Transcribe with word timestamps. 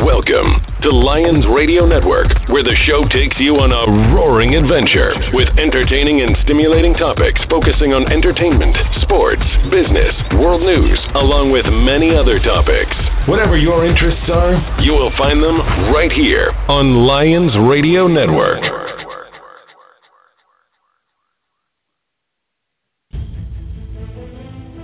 Welcome 0.00 0.64
to 0.80 0.88
Lions 0.96 1.44
Radio 1.54 1.84
Network, 1.84 2.32
where 2.48 2.64
the 2.64 2.74
show 2.88 3.04
takes 3.12 3.36
you 3.36 3.60
on 3.60 3.68
a 3.68 4.16
roaring 4.16 4.56
adventure 4.56 5.12
with 5.36 5.52
entertaining 5.60 6.24
and 6.24 6.32
stimulating 6.40 6.94
topics 6.94 7.36
focusing 7.52 7.92
on 7.92 8.10
entertainment, 8.10 8.72
sports, 9.04 9.44
business, 9.68 10.16
world 10.40 10.64
news, 10.64 10.96
along 11.20 11.52
with 11.52 11.68
many 11.84 12.16
other 12.16 12.40
topics. 12.40 12.96
Whatever 13.28 13.60
your 13.60 13.84
interests 13.84 14.24
are, 14.32 14.56
you 14.80 14.96
will 14.96 15.12
find 15.20 15.44
them 15.44 15.60
right 15.92 16.12
here 16.12 16.48
on 16.72 17.04
Lions 17.04 17.52
Radio 17.68 18.08
Network. 18.08 18.64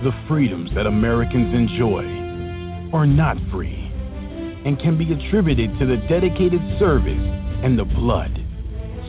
The 0.05 0.13
freedoms 0.29 0.69
that 0.75 0.85
Americans 0.85 1.57
enjoy 1.57 2.05
are 2.93 3.07
not 3.07 3.37
free 3.49 3.86
and 4.67 4.77
can 4.79 4.97
be 4.97 5.07
attributed 5.13 5.71
to 5.79 5.85
the 5.87 5.95
dedicated 6.11 6.59
service 6.77 7.23
and 7.63 7.79
the 7.79 7.85
blood, 7.85 8.35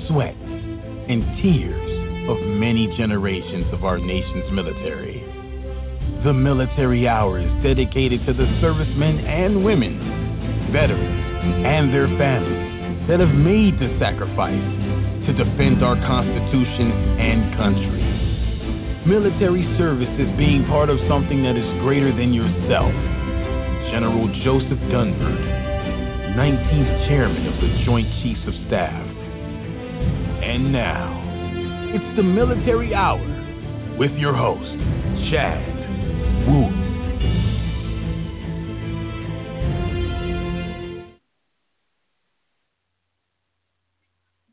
sweat, 0.06 0.38
and 0.38 1.26
tears 1.42 2.30
of 2.30 2.38
many 2.62 2.86
generations 2.96 3.66
of 3.74 3.82
our 3.82 3.98
nation's 3.98 4.46
military. 4.54 5.18
The 6.22 6.32
Military 6.32 7.08
Hour 7.08 7.42
is 7.42 7.50
dedicated 7.66 8.24
to 8.26 8.32
the 8.34 8.46
servicemen 8.62 9.18
and 9.26 9.64
women, 9.64 10.70
veterans, 10.70 11.66
and 11.66 11.90
their 11.90 12.06
families 12.14 13.10
that 13.10 13.18
have 13.18 13.34
made 13.34 13.74
the 13.82 13.98
sacrifice 13.98 14.62
to 15.26 15.34
defend 15.34 15.82
our 15.82 15.98
Constitution 16.06 17.18
and 17.18 17.58
country. 17.58 18.06
Military 19.10 19.66
service 19.74 20.14
is 20.22 20.30
being 20.38 20.62
part 20.70 20.88
of 20.88 21.02
something 21.10 21.42
that 21.42 21.58
is 21.58 21.66
greater 21.82 22.14
than 22.14 22.32
yourself. 22.32 22.94
General 23.90 24.28
Joseph 24.44 24.78
Dunford, 24.92 26.36
19th 26.36 27.08
Chairman 27.08 27.46
of 27.46 27.54
the 27.54 27.84
Joint 27.86 28.06
Chiefs 28.22 28.40
of 28.46 28.52
Staff. 28.66 29.06
And 30.44 30.70
now, 30.70 31.24
it's 31.94 32.16
the 32.18 32.22
Military 32.22 32.94
Hour 32.94 33.96
with 33.98 34.10
your 34.12 34.36
host, 34.36 34.68
Chad 35.32 35.66
Wooten. 36.46 36.84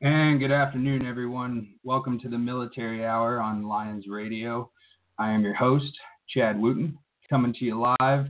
And 0.02 0.40
good 0.40 0.52
afternoon, 0.52 1.06
everyone. 1.06 1.74
Welcome 1.84 2.22
to 2.22 2.30
the 2.30 2.38
Military 2.38 3.06
Hour 3.06 3.42
on 3.42 3.68
Lions 3.68 4.06
Radio. 4.08 4.72
I 5.20 5.32
am 5.32 5.42
your 5.44 5.56
host, 5.56 5.92
Chad 6.30 6.58
Wooten, 6.58 6.98
coming 7.30 7.54
to 7.56 7.66
you 7.66 7.78
live 8.00 8.28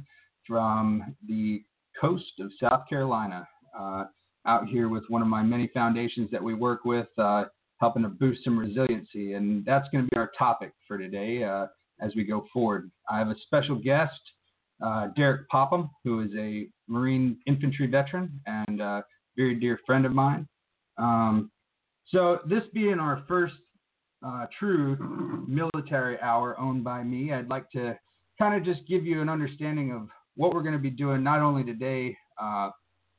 from 0.48 1.16
the 1.28 1.64
coast 2.00 2.40
of 2.40 2.52
South 2.60 2.84
Carolina. 2.90 3.48
Uh, 3.78 4.06
out 4.48 4.68
here 4.68 4.90
with 4.90 5.04
one 5.10 5.22
of 5.22 5.28
my 5.28 5.42
many 5.42 5.68
foundations 5.74 6.30
that 6.32 6.44
we 6.44 6.54
work 6.54 6.86
with, 6.86 7.08
uh, 7.18 7.46
helping 7.80 8.04
to 8.04 8.10
boost 8.10 8.44
some 8.44 8.58
resiliency. 8.58 9.34
And 9.34 9.66
that's 9.66 9.88
going 9.92 10.06
to 10.06 10.10
be 10.10 10.18
our 10.18 10.32
topic 10.38 10.72
for 10.88 10.98
today 10.98 11.44
uh, 11.44 11.68
as 12.00 12.14
we 12.16 12.24
go 12.24 12.46
forward. 12.54 12.92
I 13.10 13.18
have 13.20 13.30
a 13.30 13.36
special 13.46 13.76
guest, 13.76 14.20
uh, 14.86 15.08
Derrick 15.16 15.50
Popham, 15.50 15.90
who 16.04 16.22
is 16.22 16.32
a 16.38 16.68
Marine 16.88 17.38
infantry 17.48 17.88
veteran 17.88 18.40
and 18.46 18.82
a 18.82 19.04
very 19.36 19.56
dear 19.56 19.80
friend 19.86 20.06
of 20.06 20.14
mine. 20.14 20.48
Um, 20.98 21.52
so, 22.08 22.40
this 22.48 22.64
being 22.74 23.00
our 23.00 23.24
first 23.28 23.56
uh, 24.26 24.46
true 24.58 25.46
military 25.48 26.20
hour 26.22 26.58
owned 26.60 26.84
by 26.84 27.04
me, 27.04 27.34
I'd 27.34 27.50
like 27.50 27.70
to 27.72 27.98
kind 28.38 28.56
of 28.56 28.64
just 28.64 28.88
give 28.88 29.06
you 29.06 29.22
an 29.22 29.30
understanding 29.30 29.92
of 29.92 30.08
what 30.36 30.54
we're 30.54 30.62
going 30.62 30.74
to 30.74 30.80
be 30.80 30.90
doing 30.90 31.24
not 31.24 31.40
only 31.40 31.64
today, 31.64 32.18
uh, 32.42 32.70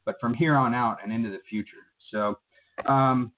but 0.04 0.16
from 0.20 0.34
here 0.34 0.54
on 0.54 0.74
out 0.74 0.98
and 1.02 1.12
into 1.12 1.30
the 1.30 1.40
future. 1.48 1.86
So, 2.10 2.38
um, 2.86 3.32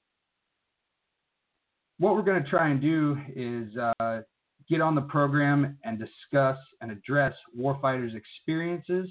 what 1.99 2.15
we're 2.15 2.23
going 2.23 2.43
to 2.43 2.49
try 2.49 2.69
and 2.69 2.81
do 2.81 3.19
is 3.35 3.77
uh, 3.77 4.21
get 4.69 4.81
on 4.81 4.95
the 4.95 5.03
program 5.03 5.79
and 5.85 5.99
discuss 5.99 6.57
and 6.81 6.91
address 6.91 7.35
warfighters' 7.59 8.15
experiences, 8.15 9.09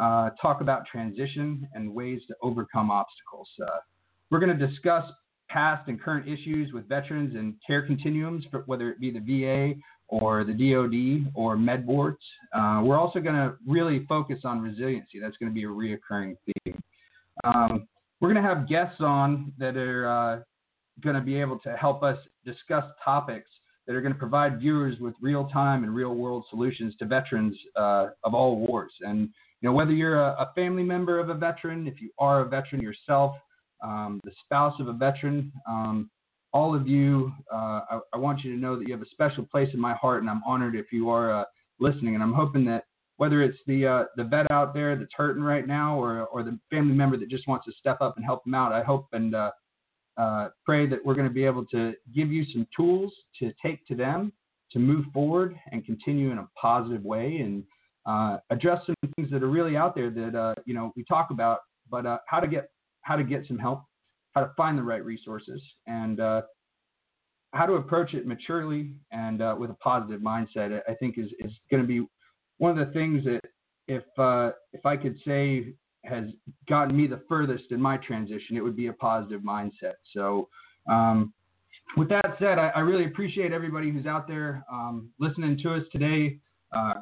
uh, 0.00 0.30
talk 0.40 0.60
about 0.60 0.84
transition 0.86 1.66
and 1.74 1.92
ways 1.92 2.20
to 2.28 2.34
overcome 2.42 2.90
obstacles. 2.90 3.48
Uh, 3.62 3.78
we're 4.30 4.40
going 4.40 4.56
to 4.56 4.66
discuss 4.66 5.04
past 5.48 5.88
and 5.88 6.00
current 6.00 6.28
issues 6.28 6.72
with 6.72 6.88
veterans 6.88 7.34
and 7.34 7.54
care 7.66 7.82
continuums, 7.82 8.44
whether 8.66 8.90
it 8.90 9.00
be 9.00 9.10
the 9.10 9.20
VA 9.20 9.78
or 10.08 10.44
the 10.44 10.52
DoD 10.52 11.32
or 11.34 11.56
med 11.56 11.86
boards. 11.86 12.22
Uh, 12.54 12.80
we're 12.84 12.98
also 12.98 13.20
going 13.20 13.34
to 13.34 13.54
really 13.66 14.04
focus 14.06 14.38
on 14.44 14.60
resiliency. 14.60 15.20
That's 15.20 15.36
going 15.36 15.50
to 15.50 15.54
be 15.54 15.64
a 15.64 15.68
reoccurring 15.68 16.36
theme. 16.46 16.82
Um, 17.44 17.88
we're 18.20 18.32
going 18.32 18.42
to 18.42 18.48
have 18.48 18.68
guests 18.68 19.00
on 19.00 19.52
that 19.58 19.76
are 19.76 20.08
uh, 20.08 20.40
going 21.02 21.16
to 21.16 21.22
be 21.22 21.40
able 21.40 21.58
to 21.60 21.76
help 21.76 22.02
us 22.02 22.18
discuss 22.44 22.84
topics 23.04 23.50
that 23.86 23.94
are 23.94 24.00
going 24.00 24.12
to 24.12 24.18
provide 24.18 24.58
viewers 24.58 24.98
with 24.98 25.14
real 25.20 25.48
time 25.48 25.84
and 25.84 25.94
real 25.94 26.14
world 26.14 26.44
solutions 26.50 26.94
to 26.98 27.04
veterans 27.04 27.56
uh, 27.76 28.08
of 28.24 28.34
all 28.34 28.56
wars. 28.56 28.92
And 29.00 29.28
you 29.60 29.68
know 29.68 29.72
whether 29.72 29.92
you're 29.92 30.20
a, 30.20 30.32
a, 30.32 30.52
family 30.54 30.82
member 30.82 31.18
of 31.18 31.28
a 31.28 31.34
veteran, 31.34 31.86
if 31.86 32.00
you 32.00 32.10
are 32.18 32.40
a 32.40 32.48
veteran 32.48 32.82
yourself, 32.82 33.36
um, 33.86 34.20
the 34.24 34.32
spouse 34.44 34.74
of 34.80 34.88
a 34.88 34.92
veteran, 34.92 35.52
um, 35.68 36.10
all 36.52 36.74
of 36.74 36.88
you, 36.88 37.32
uh, 37.52 37.80
I, 37.90 38.00
I, 38.14 38.16
want 38.16 38.42
you 38.42 38.52
to 38.52 38.58
know 38.58 38.76
that 38.78 38.88
you 38.88 38.94
have 38.94 39.02
a 39.02 39.10
special 39.10 39.44
place 39.44 39.68
in 39.74 39.80
my 39.80 39.94
heart, 39.94 40.22
and 40.22 40.30
I'm 40.30 40.42
honored 40.44 40.74
if 40.74 40.86
you 40.90 41.08
are 41.10 41.40
uh, 41.40 41.44
listening. 41.78 42.14
And 42.14 42.22
I'm 42.22 42.32
hoping 42.32 42.64
that 42.64 42.84
whether 43.16 43.42
it's 43.42 43.58
the 43.66 43.86
uh, 43.86 44.04
the 44.16 44.24
vet 44.24 44.50
out 44.50 44.74
there 44.74 44.96
that's 44.96 45.12
hurting 45.14 45.42
right 45.42 45.66
now, 45.66 45.98
or 45.98 46.26
or 46.26 46.42
the 46.42 46.58
family 46.70 46.94
member 46.94 47.16
that 47.16 47.28
just 47.28 47.46
wants 47.46 47.66
to 47.66 47.72
step 47.78 47.98
up 48.00 48.16
and 48.16 48.24
help 48.24 48.42
them 48.44 48.54
out, 48.54 48.72
I 48.72 48.82
hope 48.82 49.06
and 49.12 49.34
uh, 49.34 49.50
uh, 50.16 50.48
pray 50.64 50.86
that 50.88 51.04
we're 51.04 51.14
going 51.14 51.28
to 51.28 51.34
be 51.34 51.44
able 51.44 51.64
to 51.66 51.94
give 52.14 52.32
you 52.32 52.44
some 52.52 52.66
tools 52.74 53.12
to 53.38 53.52
take 53.62 53.86
to 53.86 53.94
them 53.94 54.32
to 54.72 54.78
move 54.78 55.04
forward 55.12 55.56
and 55.70 55.84
continue 55.84 56.32
in 56.32 56.38
a 56.38 56.48
positive 56.60 57.04
way 57.04 57.36
and 57.36 57.62
uh, 58.06 58.38
address 58.50 58.80
some 58.86 58.94
things 59.14 59.30
that 59.30 59.42
are 59.42 59.48
really 59.48 59.76
out 59.76 59.94
there 59.94 60.10
that 60.10 60.56
you 60.64 60.74
know 60.74 60.92
we 60.96 61.04
talk 61.04 61.28
about, 61.30 61.60
but 61.90 62.04
how 62.26 62.40
to 62.40 62.48
get 62.48 62.70
how 63.06 63.14
to 63.14 63.22
get 63.22 63.46
some 63.46 63.56
help, 63.56 63.84
how 64.34 64.42
to 64.42 64.50
find 64.56 64.76
the 64.76 64.82
right 64.82 65.04
resources, 65.04 65.62
and 65.86 66.18
uh, 66.18 66.42
how 67.54 67.64
to 67.64 67.74
approach 67.74 68.14
it 68.14 68.26
maturely 68.26 68.90
and 69.12 69.40
uh, 69.40 69.54
with 69.56 69.70
a 69.70 69.74
positive 69.74 70.20
mindset. 70.20 70.80
I 70.88 70.94
think 70.94 71.16
is 71.16 71.30
is 71.38 71.52
going 71.70 71.82
to 71.82 71.86
be 71.86 72.04
one 72.58 72.76
of 72.76 72.84
the 72.84 72.92
things 72.92 73.24
that 73.24 73.40
if 73.86 74.02
uh, 74.18 74.50
if 74.72 74.84
I 74.84 74.96
could 74.96 75.16
say 75.24 75.74
has 76.04 76.24
gotten 76.68 76.96
me 76.96 77.06
the 77.06 77.22
furthest 77.28 77.70
in 77.70 77.80
my 77.80 77.96
transition, 77.96 78.56
it 78.56 78.60
would 78.60 78.76
be 78.76 78.88
a 78.88 78.92
positive 78.92 79.40
mindset. 79.40 79.94
So. 80.12 80.48
Um, 80.88 81.32
with 81.96 82.08
that 82.10 82.36
said, 82.38 82.58
I, 82.58 82.68
I, 82.76 82.80
really 82.80 83.06
appreciate 83.06 83.52
everybody 83.52 83.90
who's 83.90 84.06
out 84.06 84.28
there 84.28 84.64
um, 84.70 85.08
listening 85.18 85.58
to 85.62 85.74
us 85.74 85.82
today 85.90 86.38
uh, 86.76 86.94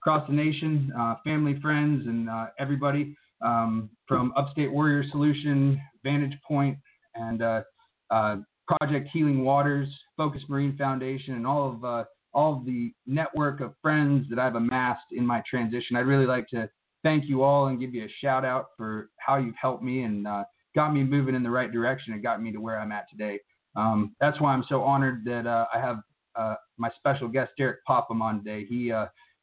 across 0.00 0.26
the 0.28 0.34
nation, 0.34 0.92
uh, 0.96 1.16
family, 1.24 1.58
friends, 1.60 2.06
and 2.06 2.28
uh, 2.28 2.46
everybody 2.58 3.16
um, 3.44 3.90
from 4.06 4.32
Upstate 4.36 4.72
Warrior 4.72 5.04
Solution, 5.10 5.80
Vantage 6.02 6.36
Point, 6.46 6.78
and 7.14 7.42
uh, 7.42 7.62
uh, 8.10 8.36
Project 8.80 9.08
Healing 9.12 9.44
Waters, 9.44 9.88
Focus 10.16 10.42
Marine 10.48 10.76
Foundation, 10.76 11.34
and 11.34 11.46
all 11.46 11.72
of 11.72 11.84
uh, 11.84 12.04
all 12.34 12.58
of 12.58 12.66
the 12.66 12.92
network 13.06 13.60
of 13.60 13.72
friends 13.80 14.26
that 14.30 14.38
I've 14.38 14.54
amassed 14.54 15.06
in 15.12 15.26
my 15.26 15.42
transition. 15.48 15.96
I'd 15.96 16.06
really 16.06 16.26
like 16.26 16.46
to 16.48 16.68
thank 17.02 17.24
you 17.24 17.42
all 17.42 17.68
and 17.68 17.80
give 17.80 17.94
you 17.94 18.04
a 18.04 18.08
shout 18.20 18.44
out 18.44 18.66
for 18.76 19.08
how 19.18 19.36
you've 19.38 19.54
helped 19.60 19.82
me 19.82 20.02
and 20.02 20.26
uh, 20.26 20.44
got 20.74 20.92
me 20.92 21.02
moving 21.02 21.34
in 21.34 21.42
the 21.42 21.50
right 21.50 21.72
direction 21.72 22.12
and 22.12 22.22
got 22.22 22.42
me 22.42 22.52
to 22.52 22.60
where 22.60 22.78
I'm 22.78 22.92
at 22.92 23.08
today. 23.08 23.40
Um, 23.76 24.14
that's 24.20 24.40
why 24.40 24.52
I'm 24.52 24.64
so 24.68 24.82
honored 24.82 25.24
that 25.24 25.46
uh, 25.46 25.66
I 25.74 25.80
have 25.80 26.00
uh, 26.36 26.54
my 26.76 26.90
special 26.96 27.28
guest 27.28 27.52
Derrick 27.56 27.78
Popham 27.86 28.20
on 28.20 28.44
today. 28.44 28.66
He 28.68 28.92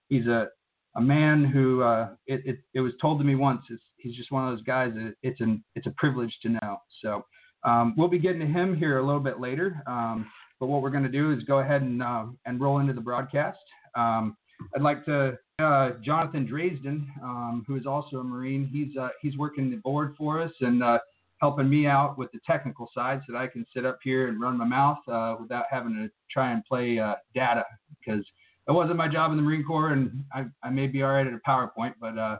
he's 0.09 0.27
a 0.27 0.49
a 0.95 1.01
man 1.01 1.43
who 1.43 1.83
uh, 1.83 2.09
it, 2.25 2.41
it, 2.45 2.57
it, 2.73 2.79
was 2.79 2.93
told 3.01 3.19
to 3.19 3.25
me 3.25 3.35
once 3.35 3.61
he's 4.05 4.15
just 4.15 4.31
one 4.31 4.47
of 4.47 4.55
those 4.55 4.63
guys 4.63 4.93
that 4.93 5.15
it's 5.23 5.41
an 5.41 5.63
it's 5.75 5.87
a 5.87 5.93
privilege 5.97 6.33
to 6.43 6.49
know. 6.49 6.77
So 7.01 7.25
um, 7.63 7.95
we'll 7.97 8.07
be 8.07 8.19
getting 8.19 8.39
to 8.39 8.45
him 8.45 8.77
here 8.77 8.99
a 8.99 9.05
little 9.05 9.19
bit 9.19 9.39
later. 9.39 9.81
Um, 9.87 10.29
but 10.59 10.67
what 10.67 10.81
we're 10.81 10.91
going 10.91 11.03
to 11.03 11.09
do 11.09 11.33
is 11.33 11.43
go 11.43 11.59
ahead 11.59 11.81
and 11.81 12.01
uh, 12.01 12.25
and 12.45 12.61
roll 12.61 12.79
into 12.79 12.93
the 12.93 13.01
broadcast. 13.01 13.59
Um, 13.95 14.37
I'd 14.73 14.81
like 14.81 15.03
to 15.05 15.37
uh, 15.59 15.91
Jonathan 16.03 16.45
Dresden, 16.45 17.09
um, 17.21 17.65
who 17.67 17.75
is 17.75 17.85
also 17.85 18.17
a 18.17 18.23
Marine. 18.23 18.69
He's 18.71 18.95
uh, 18.95 19.09
he's 19.21 19.37
working 19.37 19.69
the 19.69 19.77
board 19.77 20.13
for 20.17 20.41
us 20.41 20.51
and 20.61 20.83
uh, 20.83 20.99
helping 21.41 21.69
me 21.69 21.87
out 21.87 22.17
with 22.17 22.31
the 22.31 22.39
technical 22.45 22.89
side 22.93 23.21
so 23.25 23.33
that 23.33 23.39
I 23.39 23.47
can 23.47 23.65
sit 23.73 23.85
up 23.85 23.99
here 24.03 24.27
and 24.27 24.39
run 24.39 24.57
my 24.57 24.65
mouth 24.65 24.99
uh, 25.11 25.35
without 25.41 25.65
having 25.69 25.93
to 25.95 26.09
try 26.31 26.51
and 26.51 26.63
play 26.65 26.95
data 27.33 27.65
because 27.99 28.25
it 28.67 28.71
wasn't 28.71 28.97
my 28.97 29.07
job 29.07 29.31
in 29.31 29.37
the 29.37 29.43
Marine 29.43 29.63
Corps, 29.63 29.91
and 29.91 30.23
I, 30.33 30.45
I 30.63 30.69
may 30.69 30.87
be 30.87 31.03
all 31.03 31.11
right 31.11 31.27
at 31.27 31.33
a 31.33 31.39
PowerPoint, 31.47 31.93
but 31.99 32.17
uh, 32.17 32.37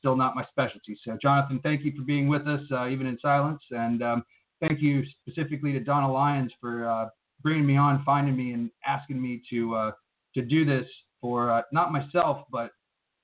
still 0.00 0.16
not 0.16 0.34
my 0.34 0.44
specialty. 0.50 0.98
So, 1.04 1.16
Jonathan, 1.22 1.60
thank 1.62 1.84
you 1.84 1.92
for 1.96 2.02
being 2.02 2.26
with 2.26 2.48
us, 2.48 2.60
uh, 2.72 2.88
even 2.88 3.06
in 3.06 3.18
silence, 3.20 3.62
and 3.70 4.02
um, 4.02 4.24
thank 4.60 4.80
you 4.80 5.04
specifically 5.20 5.72
to 5.72 5.80
Donna 5.80 6.12
Lyons 6.12 6.52
for 6.60 6.88
uh, 6.88 7.06
bringing 7.42 7.66
me 7.66 7.76
on, 7.76 8.02
finding 8.04 8.36
me, 8.36 8.52
and 8.52 8.70
asking 8.84 9.22
me 9.22 9.42
to 9.50 9.74
uh, 9.74 9.90
to 10.34 10.42
do 10.42 10.64
this 10.64 10.86
for 11.20 11.50
uh, 11.50 11.62
not 11.72 11.92
myself, 11.92 12.46
but 12.50 12.70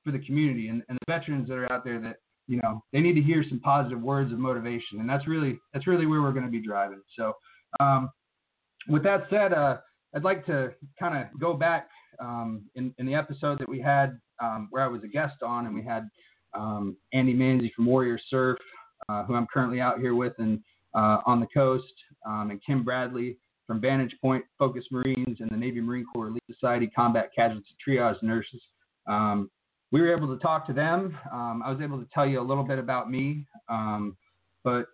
for 0.04 0.12
the 0.12 0.18
community 0.20 0.68
and, 0.68 0.82
and, 0.88 0.98
the 0.98 1.12
veterans 1.12 1.48
that 1.48 1.56
are 1.56 1.72
out 1.72 1.84
there 1.84 1.98
that 1.98 2.16
you 2.48 2.60
know, 2.62 2.82
they 2.92 3.00
need 3.00 3.14
to 3.14 3.20
hear 3.20 3.44
some 3.48 3.60
positive 3.60 4.00
words 4.00 4.32
of 4.32 4.38
motivation, 4.38 5.00
and 5.00 5.08
that's 5.08 5.26
really 5.26 5.58
that's 5.72 5.86
really 5.86 6.06
where 6.06 6.22
we're 6.22 6.32
going 6.32 6.44
to 6.44 6.50
be 6.50 6.62
driving. 6.62 7.02
So, 7.16 7.32
um, 7.80 8.10
with 8.88 9.02
that 9.02 9.26
said, 9.30 9.52
uh, 9.52 9.78
I'd 10.14 10.22
like 10.22 10.46
to 10.46 10.72
kind 10.98 11.18
of 11.18 11.40
go 11.40 11.54
back 11.54 11.88
um, 12.20 12.62
in, 12.76 12.94
in, 12.98 13.06
the 13.06 13.14
episode 13.14 13.58
that 13.58 13.68
we 13.68 13.80
had 13.80 14.18
um, 14.40 14.68
where 14.70 14.82
I 14.84 14.86
was 14.86 15.02
a 15.02 15.08
guest 15.08 15.42
on, 15.42 15.66
and 15.66 15.74
we 15.74 15.82
had 15.82 16.08
um, 16.56 16.96
Andy 17.12 17.34
Manzi 17.34 17.72
from 17.74 17.86
Warrior 17.86 18.18
Surf, 18.30 18.58
uh, 19.08 19.24
who 19.24 19.34
I'm 19.34 19.46
currently 19.52 19.80
out 19.80 20.00
here 20.00 20.14
with 20.14 20.34
and 20.38 20.60
uh, 20.94 21.18
on 21.26 21.40
the 21.40 21.46
coast, 21.46 21.92
um, 22.26 22.50
and 22.50 22.60
Kim 22.64 22.82
Bradley 22.82 23.36
from 23.66 23.80
Vantage 23.80 24.14
Point 24.20 24.44
Focus 24.58 24.84
Marines 24.90 25.40
and 25.40 25.50
the 25.50 25.56
Navy 25.56 25.80
Marine 25.80 26.06
Corps 26.12 26.28
Elite 26.28 26.42
Society 26.50 26.86
Combat 26.86 27.30
Casualty 27.34 27.74
Triage 27.86 28.22
Nurses. 28.22 28.62
Um, 29.06 29.50
we 29.92 30.00
were 30.00 30.14
able 30.16 30.34
to 30.34 30.40
talk 30.40 30.66
to 30.66 30.72
them. 30.72 31.16
Um, 31.32 31.62
I 31.64 31.70
was 31.70 31.80
able 31.80 31.98
to 31.98 32.06
tell 32.12 32.26
you 32.26 32.40
a 32.40 32.42
little 32.42 32.64
bit 32.64 32.78
about 32.78 33.10
me, 33.10 33.46
but 34.64 34.86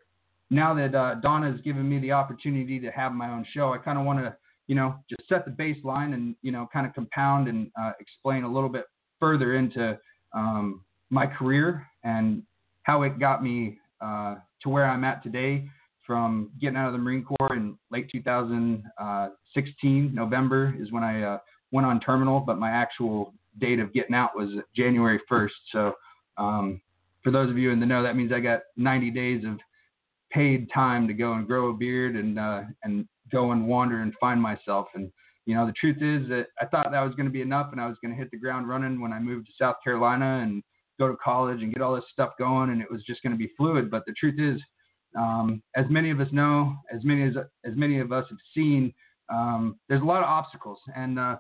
now 0.51 0.75
that 0.75 0.95
uh, 0.95 1.15
Donna 1.17 1.51
has 1.51 1.61
given 1.63 1.89
me 1.89 1.99
the 1.99 2.13
opportunity 2.13 2.79
to 2.81 2.91
have 2.91 3.13
my 3.13 3.31
own 3.31 3.47
show, 3.55 3.73
I 3.73 3.79
kind 3.79 3.99
of 3.99 4.05
want 4.05 4.19
to 4.19 4.37
you 4.67 4.75
know, 4.75 4.95
just 5.09 5.29
set 5.29 5.45
the 5.45 5.51
baseline 5.51 6.15
and, 6.15 6.35
you 6.43 6.53
know, 6.53 6.69
kind 6.73 6.87
of 6.87 6.95
compound 6.95 7.49
and 7.49 7.71
uh, 7.81 7.93
explain 8.01 8.45
a 8.45 8.51
little 8.53 8.69
bit 8.69 8.87
further 9.21 9.57
into 9.57 9.99
um, 10.35 10.81
my 11.13 11.27
career 11.27 11.87
and 12.03 12.43
how 12.85 13.03
it 13.03 13.21
got 13.21 13.45
me 13.45 13.79
uh, 14.01 14.37
to 14.63 14.71
where 14.71 14.87
I'm 14.87 15.05
at 15.05 15.23
today 15.23 15.69
from 16.05 16.51
getting 16.61 16.77
out 16.77 16.87
of 16.87 16.93
the 16.93 16.99
Marine 16.99 17.25
Corps 17.25 17.55
in 17.55 17.77
late 17.93 18.09
2016. 18.11 20.15
November 20.15 20.75
is 20.81 20.91
when 20.91 21.05
I 21.05 21.23
uh, 21.23 21.39
went 21.71 21.87
on 21.87 22.01
terminal, 22.01 22.41
but 22.41 22.59
my 22.59 22.71
actual 22.71 23.35
date 23.61 23.79
of 23.79 23.93
getting 23.93 24.15
out 24.15 24.35
was 24.35 24.49
January 24.75 25.21
1st. 25.31 25.51
So, 25.71 25.93
um, 26.39 26.81
for 27.23 27.31
those 27.31 27.51
of 27.51 27.59
you 27.59 27.71
in 27.71 27.79
the 27.79 27.87
know, 27.87 28.03
that 28.03 28.17
means 28.17 28.33
I 28.33 28.41
got 28.41 28.63
90 28.77 29.11
days 29.11 29.45
of 29.45 29.59
paid 30.33 30.69
time 30.73 31.07
to 31.07 31.15
go 31.15 31.35
and 31.35 31.47
grow 31.47 31.69
a 31.69 31.75
beard 31.75 32.17
and 32.17 32.39
uh, 32.39 32.63
and 32.83 33.07
go 33.31 33.53
and 33.53 33.69
wander 33.69 34.01
and 34.01 34.15
find 34.19 34.41
myself. 34.41 34.89
And 34.95 35.13
you 35.45 35.55
know, 35.55 35.67
the 35.67 35.73
truth 35.73 35.99
is 35.99 36.29
that 36.31 36.47
I 36.61 36.67
thought 36.67 36.91
that 36.91 37.03
was 37.03 37.15
going 37.15 37.27
to 37.27 37.33
be 37.33 37.43
enough, 37.43 37.69
and 37.71 37.81
I 37.81 37.87
was 37.87 37.99
going 38.03 38.13
to 38.13 38.19
hit 38.19 38.31
the 38.31 38.39
ground 38.39 38.67
running 38.67 39.01
when 39.01 39.13
I 39.13 39.21
moved 39.21 39.47
to 39.47 39.53
South 39.59 39.77
Carolina 39.85 40.41
and 40.43 40.63
go 41.03 41.09
to 41.09 41.17
college 41.17 41.63
and 41.63 41.73
get 41.73 41.83
all 41.83 41.95
this 41.95 42.05
stuff 42.13 42.31
going, 42.39 42.71
and 42.71 42.81
it 42.81 42.91
was 42.91 43.03
just 43.05 43.23
going 43.23 43.33
to 43.33 43.39
be 43.39 43.51
fluid. 43.57 43.91
But 43.91 44.05
the 44.07 44.15
truth 44.19 44.39
is, 44.39 44.61
um, 45.17 45.63
as 45.77 45.87
many 45.91 46.11
of 46.11 46.21
us 46.21 46.29
know, 46.33 46.77
as 46.95 47.05
many 47.05 47.23
as 47.23 47.35
as 47.65 47.77
many 47.77 48.01
of 48.01 48.13
us 48.13 48.27
have 48.29 48.39
seen, 48.55 48.93
um, 49.33 49.79
there's 49.89 50.03
a 50.03 50.07
lot 50.07 50.23
of 50.23 50.29
obstacles. 50.29 50.79
And 50.97 51.19
uh, 51.19 51.37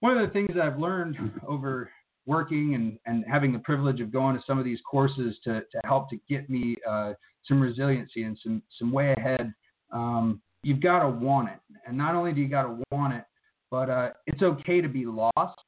one 0.00 0.16
of 0.16 0.26
the 0.26 0.32
things 0.32 0.50
that 0.54 0.64
I've 0.64 0.78
learned 0.78 1.16
over 1.46 1.90
working 2.26 2.74
and, 2.74 2.98
and 3.06 3.24
having 3.30 3.52
the 3.52 3.58
privilege 3.60 4.00
of 4.00 4.12
going 4.12 4.36
to 4.36 4.42
some 4.46 4.58
of 4.58 4.64
these 4.64 4.78
courses 4.88 5.36
to, 5.44 5.60
to 5.60 5.80
help 5.84 6.10
to 6.10 6.18
get 6.28 6.48
me 6.50 6.76
uh, 6.88 7.12
some 7.46 7.60
resiliency 7.60 8.24
and 8.24 8.38
some 8.42 8.62
some 8.78 8.92
way 8.92 9.14
ahead 9.16 9.52
um, 9.92 10.40
you've 10.62 10.80
got 10.80 11.00
to 11.00 11.08
want 11.08 11.48
it. 11.48 11.58
And 11.86 11.96
not 11.96 12.14
only 12.14 12.32
do 12.32 12.40
you 12.40 12.48
got 12.48 12.62
to 12.62 12.82
want 12.90 13.14
it, 13.14 13.24
but 13.70 13.88
uh, 13.88 14.10
it's 14.26 14.42
okay 14.42 14.80
to 14.80 14.88
be 14.88 15.06
lost 15.06 15.58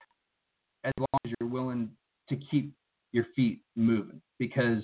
as 0.85 0.93
long 0.99 1.21
as 1.25 1.33
you're 1.41 1.49
willing 1.49 1.91
to 2.29 2.37
keep 2.51 2.73
your 3.13 3.27
feet 3.37 3.63
moving. 3.77 4.21
Because 4.39 4.83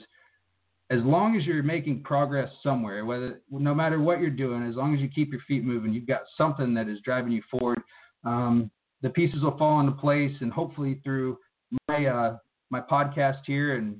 as 0.91 1.01
long 1.03 1.37
as 1.37 1.45
you're 1.45 1.63
making 1.63 2.03
progress 2.03 2.49
somewhere, 2.63 3.05
whether 3.05 3.41
no 3.51 3.75
matter 3.75 4.01
what 4.01 4.21
you're 4.21 4.31
doing, 4.31 4.63
as 4.67 4.77
long 4.77 4.95
as 4.95 5.01
you 5.01 5.09
keep 5.09 5.31
your 5.31 5.43
feet 5.47 5.65
moving, 5.65 5.93
you've 5.93 6.07
got 6.07 6.23
something 6.37 6.73
that 6.75 6.89
is 6.89 6.99
driving 7.05 7.33
you 7.33 7.43
forward. 7.51 7.81
Um, 8.25 8.71
the 9.03 9.11
pieces 9.11 9.43
will 9.43 9.57
fall 9.59 9.81
into 9.81 9.93
place, 9.93 10.35
and 10.41 10.53
hopefully 10.53 11.01
through 11.05 11.39
my 11.89 12.07
uh, 12.07 12.37
my 12.71 12.81
podcast 12.81 13.41
here 13.47 13.77
and 13.77 13.97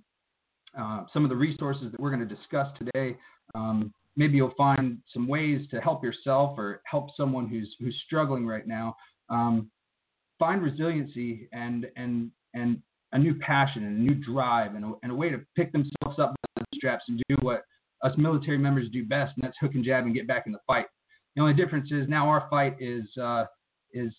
uh, 0.79 1.05
some 1.13 1.25
of 1.25 1.31
the 1.31 1.37
resources 1.37 1.91
that 1.91 2.01
we're 2.01 2.11
going 2.15 2.27
to 2.27 2.35
discuss 2.35 2.69
today, 2.79 3.17
um, 3.55 3.93
maybe 4.17 4.37
you'll 4.37 4.55
find 4.57 4.99
some 5.13 5.27
ways 5.27 5.67
to 5.71 5.81
help 5.81 6.03
yourself 6.05 6.59
or 6.59 6.83
help 6.85 7.09
someone 7.17 7.49
who's 7.49 7.75
who's 7.81 7.97
struggling 8.07 8.47
right 8.47 8.67
now 8.67 8.97
um, 9.31 9.71
find 10.39 10.63
resiliency 10.63 11.49
and 11.53 11.87
and 11.97 12.31
and 12.55 12.81
a 13.13 13.19
new 13.19 13.35
passion 13.35 13.85
and 13.85 13.99
a 13.99 14.01
new 14.01 14.15
drive 14.15 14.75
and 14.75 14.85
a, 14.85 14.93
and 15.03 15.13
a 15.13 15.15
way 15.15 15.31
to 15.31 15.41
pick 15.57 15.73
themselves 15.73 16.19
up 16.19 16.35
by 16.55 16.63
the 16.63 16.77
straps 16.77 17.05
and 17.09 17.23
do 17.29 17.37
what 17.41 17.63
us 18.03 18.13
military 18.17 18.59
members 18.59 18.89
do 18.91 19.05
best, 19.05 19.35
and 19.37 19.45
that's 19.45 19.57
hook 19.61 19.75
and 19.75 19.85
jab 19.85 20.05
and 20.05 20.15
get 20.15 20.27
back 20.27 20.45
in 20.47 20.53
the 20.53 20.61
fight. 20.67 20.87
The 21.35 21.43
only 21.43 21.55
difference 21.55 21.91
is 21.91 22.09
now 22.09 22.29
our 22.29 22.47
fight 22.49 22.77
is 22.81 23.05
uh, 23.21 23.45
is 23.93 24.13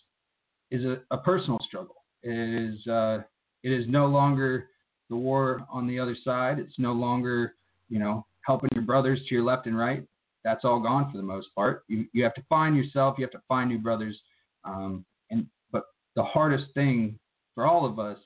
is 0.72 0.86
a, 0.86 1.00
a, 1.12 1.18
personal 1.18 1.60
struggle. 1.66 1.96
It 2.24 2.32
is 2.32 2.88
uh, 2.88 3.20
it 3.64 3.72
is 3.72 3.86
no 3.88 4.08
longer 4.08 4.68
the 5.10 5.16
war 5.16 5.66
on 5.72 5.88
the 5.88 6.00
other 6.00 6.16
side. 6.24 6.60
It's 6.60 6.78
no 6.78 6.92
longer 6.94 7.56
you 7.90 8.00
know 8.00 8.26
helping 8.46 8.70
your 8.74 8.84
brothers 8.84 9.20
to 9.28 9.36
your 9.36 9.44
left 9.44 9.68
and 9.68 9.78
right, 9.78 10.04
that's 10.44 10.66
all 10.66 10.80
gone 10.80 11.12
for 11.12 11.18
the 11.18 11.24
most 11.24 11.48
part. 11.56 11.84
You 11.88 12.06
you 12.14 12.24
have 12.24 12.34
to 12.36 12.44
find 12.50 12.76
yourself. 12.76 13.16
You 13.18 13.24
have 13.24 13.32
to 13.32 13.42
find 13.48 13.70
new 13.70 13.80
brothers. 13.80 14.20
Um, 14.64 15.06
and 15.30 15.46
but 15.72 15.84
the 16.16 16.24
hardest 16.24 16.66
thing 16.74 17.18
for 17.56 17.66
all 17.66 17.86
of 17.86 18.00
us 18.00 18.18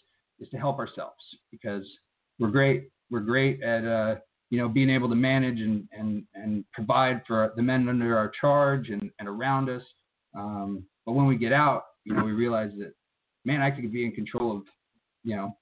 is 0.43 0.49
to 0.49 0.57
help 0.57 0.79
ourselves 0.79 1.21
because 1.51 1.85
we're 2.39 2.51
great. 2.51 2.89
We're 3.09 3.21
great 3.21 3.61
at 3.63 3.85
uh, 3.85 4.15
you 4.49 4.59
know 4.59 4.69
being 4.69 4.89
able 4.89 5.09
to 5.09 5.15
manage 5.15 5.59
and 5.59 5.87
and 5.91 6.23
and 6.35 6.65
provide 6.73 7.21
for 7.27 7.53
the 7.55 7.61
men 7.61 7.87
under 7.89 8.17
our 8.17 8.31
charge 8.39 8.89
and 8.89 9.09
and 9.19 9.27
around 9.27 9.69
us. 9.69 9.83
Um, 10.35 10.83
but 11.05 11.13
when 11.13 11.27
we 11.27 11.37
get 11.37 11.53
out, 11.53 11.83
you 12.05 12.13
know, 12.13 12.23
we 12.23 12.31
realize 12.31 12.71
that 12.79 12.93
man, 13.45 13.61
I 13.61 13.71
could 13.71 13.91
be 13.91 14.05
in 14.05 14.11
control 14.11 14.57
of 14.57 14.63
you 15.23 15.35
know 15.35 15.55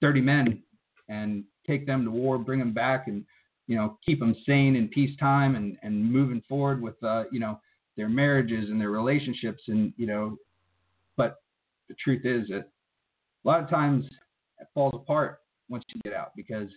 30 0.00 0.20
men 0.20 0.62
and 1.08 1.44
take 1.66 1.86
them 1.86 2.04
to 2.04 2.10
war, 2.10 2.38
bring 2.38 2.58
them 2.58 2.72
back, 2.72 3.06
and 3.06 3.24
you 3.66 3.76
know, 3.76 3.98
keep 4.04 4.20
them 4.20 4.36
sane 4.46 4.76
in 4.76 4.88
peacetime 4.88 5.56
and, 5.56 5.78
and 5.82 6.04
moving 6.04 6.42
forward 6.48 6.82
with, 6.82 7.02
uh, 7.02 7.24
you 7.30 7.40
know, 7.40 7.60
their 7.96 8.08
marriages 8.08 8.70
and 8.70 8.80
their 8.80 8.90
relationships. 8.90 9.62
And, 9.68 9.92
you 9.96 10.06
know, 10.06 10.36
but 11.16 11.36
the 11.88 11.94
truth 12.02 12.22
is 12.24 12.48
that 12.48 12.68
a 13.44 13.48
lot 13.48 13.62
of 13.62 13.68
times 13.68 14.04
it 14.60 14.68
falls 14.74 14.94
apart 14.94 15.40
once 15.68 15.84
you 15.88 16.00
get 16.04 16.14
out 16.14 16.32
because 16.36 16.68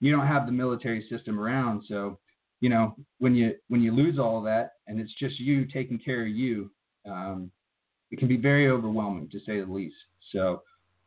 you 0.00 0.10
don't 0.10 0.26
have 0.26 0.46
the 0.46 0.52
military 0.52 1.06
system 1.10 1.40
around. 1.40 1.82
So, 1.88 2.18
you 2.60 2.68
know, 2.68 2.94
when 3.18 3.34
you, 3.34 3.54
when 3.68 3.80
you 3.80 3.92
lose 3.92 4.18
all 4.18 4.42
that 4.42 4.72
and 4.86 5.00
it's 5.00 5.14
just 5.18 5.38
you 5.40 5.66
taking 5.66 5.98
care 5.98 6.22
of 6.22 6.28
you, 6.28 6.70
um, 7.06 7.50
it 8.10 8.18
can 8.18 8.28
be 8.28 8.36
very 8.36 8.68
overwhelming 8.68 9.28
to 9.30 9.38
say 9.40 9.60
the 9.60 9.72
least. 9.72 9.96
So, 10.32 10.62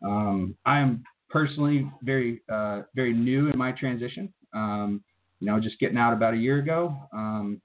um, 0.05 0.55
I 0.65 0.79
am 0.79 1.03
personally 1.29 1.89
very, 2.01 2.41
uh, 2.51 2.83
very 2.95 3.13
new 3.13 3.49
in 3.49 3.57
my 3.57 3.71
transition. 3.71 4.33
Um, 4.53 5.03
you 5.39 5.47
know, 5.47 5.59
just 5.59 5.79
getting 5.79 5.97
out 5.97 6.13
about 6.13 6.33
a 6.33 6.37
year 6.37 6.59
ago. 6.59 6.95
Um, 7.13 7.61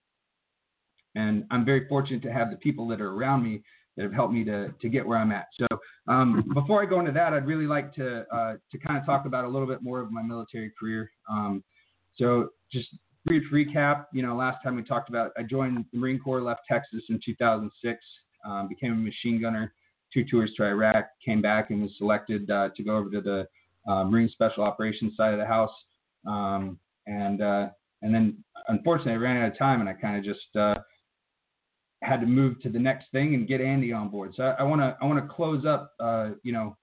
and 1.15 1.45
I'm 1.51 1.65
very 1.65 1.89
fortunate 1.89 2.23
to 2.23 2.33
have 2.33 2.51
the 2.51 2.57
people 2.57 2.89
that 2.89 3.01
are 3.01 3.11
around 3.11 3.43
me 3.43 3.63
that 3.97 4.03
have 4.03 4.13
helped 4.13 4.33
me 4.33 4.45
to, 4.45 4.73
to 4.81 4.89
get 4.89 5.07
where 5.07 5.19
I'm 5.19 5.33
at. 5.33 5.49
So 5.59 5.67
um, 6.09 6.51
before 6.55 6.83
I 6.83 6.87
go 6.87 6.99
into 6.99 7.13
that, 7.13 7.33
I'd 7.33 7.47
really 7.47 7.67
like 7.67 7.95
to 7.95 8.27
uh, 8.35 8.55
to 8.71 8.79
kind 8.79 8.99
of 8.99 9.07
talk 9.07 9.27
about 9.27 9.45
a 9.45 9.49
little 9.49 9.69
bit 9.69 9.83
more 9.83 10.01
of 10.01 10.11
my 10.11 10.23
military 10.23 10.73
career. 10.79 11.11
Um, 11.31 11.63
so 12.17 12.49
just 12.73 12.89
brief 13.25 13.45
recap. 13.53 14.07
You 14.13 14.23
know, 14.23 14.35
last 14.35 14.63
time 14.65 14.75
we 14.77 14.83
talked 14.83 15.09
about 15.09 15.31
I 15.39 15.43
joined 15.43 15.85
the 15.93 15.99
Marine 15.99 16.19
Corps, 16.19 16.43
left 16.43 16.63
Texas 16.71 17.03
in 17.09 17.21
2006, 17.25 18.01
um, 18.45 18.69
became 18.69 18.93
a 18.93 18.97
machine 18.97 19.41
gunner, 19.41 19.73
two 20.13 20.25
tours 20.25 20.53
to 20.57 20.65
Iraq, 20.65 21.07
came 21.25 21.41
back 21.41 21.71
and 21.71 21.83
was 21.83 21.93
selected 21.99 22.51
uh, 22.51 22.71
to 22.77 22.83
go 22.83 22.97
over 22.97 23.11
to 23.11 23.21
the 23.21 23.47
uh, 23.91 24.05
Marine 24.05 24.29
Special 24.31 24.65
Operations 24.65 25.17
side 25.17 25.33
of 25.33 25.39
the 25.39 25.47
house. 25.47 25.73
Um, 26.27 26.79
and 27.07 27.43
uh, 27.43 27.69
and 28.03 28.13
then 28.13 28.43
unfortunately 28.69 29.13
I 29.13 29.17
ran 29.17 29.37
out 29.43 29.53
of 29.53 29.59
time, 29.59 29.81
and 29.81 29.89
I 29.89 29.93
kind 29.93 30.17
of 30.17 30.25
just 30.25 30.57
uh, 30.57 30.75
had 32.03 32.21
to 32.21 32.27
move 32.27 32.61
to 32.61 32.69
the 32.69 32.79
next 32.79 33.07
thing 33.13 33.35
and 33.35 33.47
get 33.47 33.61
Andy 33.61 33.93
on 33.93 34.09
board. 34.09 34.33
So 34.37 34.55
I 34.59 34.63
want 34.63 34.81
to 34.81 34.97
I 35.01 35.07
want 35.07 35.25
to 35.25 35.35
close 35.35 35.65
up, 35.65 35.93
uh, 36.01 36.31
you 36.43 36.53
know, 36.53 36.77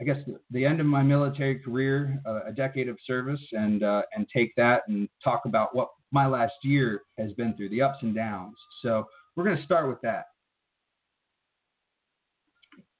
I 0.00 0.04
guess 0.04 0.16
the, 0.26 0.40
the, 0.50 0.64
end 0.64 0.80
of 0.80 0.86
my 0.86 1.02
military 1.02 1.60
career, 1.60 2.20
uh, 2.26 2.40
a 2.46 2.52
decade 2.52 2.88
of 2.88 2.98
service, 3.06 3.40
and 3.52 3.82
uh, 3.84 4.02
and 4.14 4.26
take 4.34 4.52
that 4.56 4.82
and 4.88 5.08
talk 5.22 5.42
about 5.44 5.74
what 5.76 5.88
my 6.10 6.26
last 6.26 6.54
year 6.62 7.02
has 7.18 7.32
been 7.34 7.56
through, 7.56 7.68
the 7.68 7.82
ups 7.82 7.98
and 8.02 8.14
downs. 8.14 8.56
So 8.82 9.06
we're 9.36 9.44
going 9.44 9.56
to 9.56 9.64
start 9.64 9.88
with 9.88 10.00
that. 10.02 10.26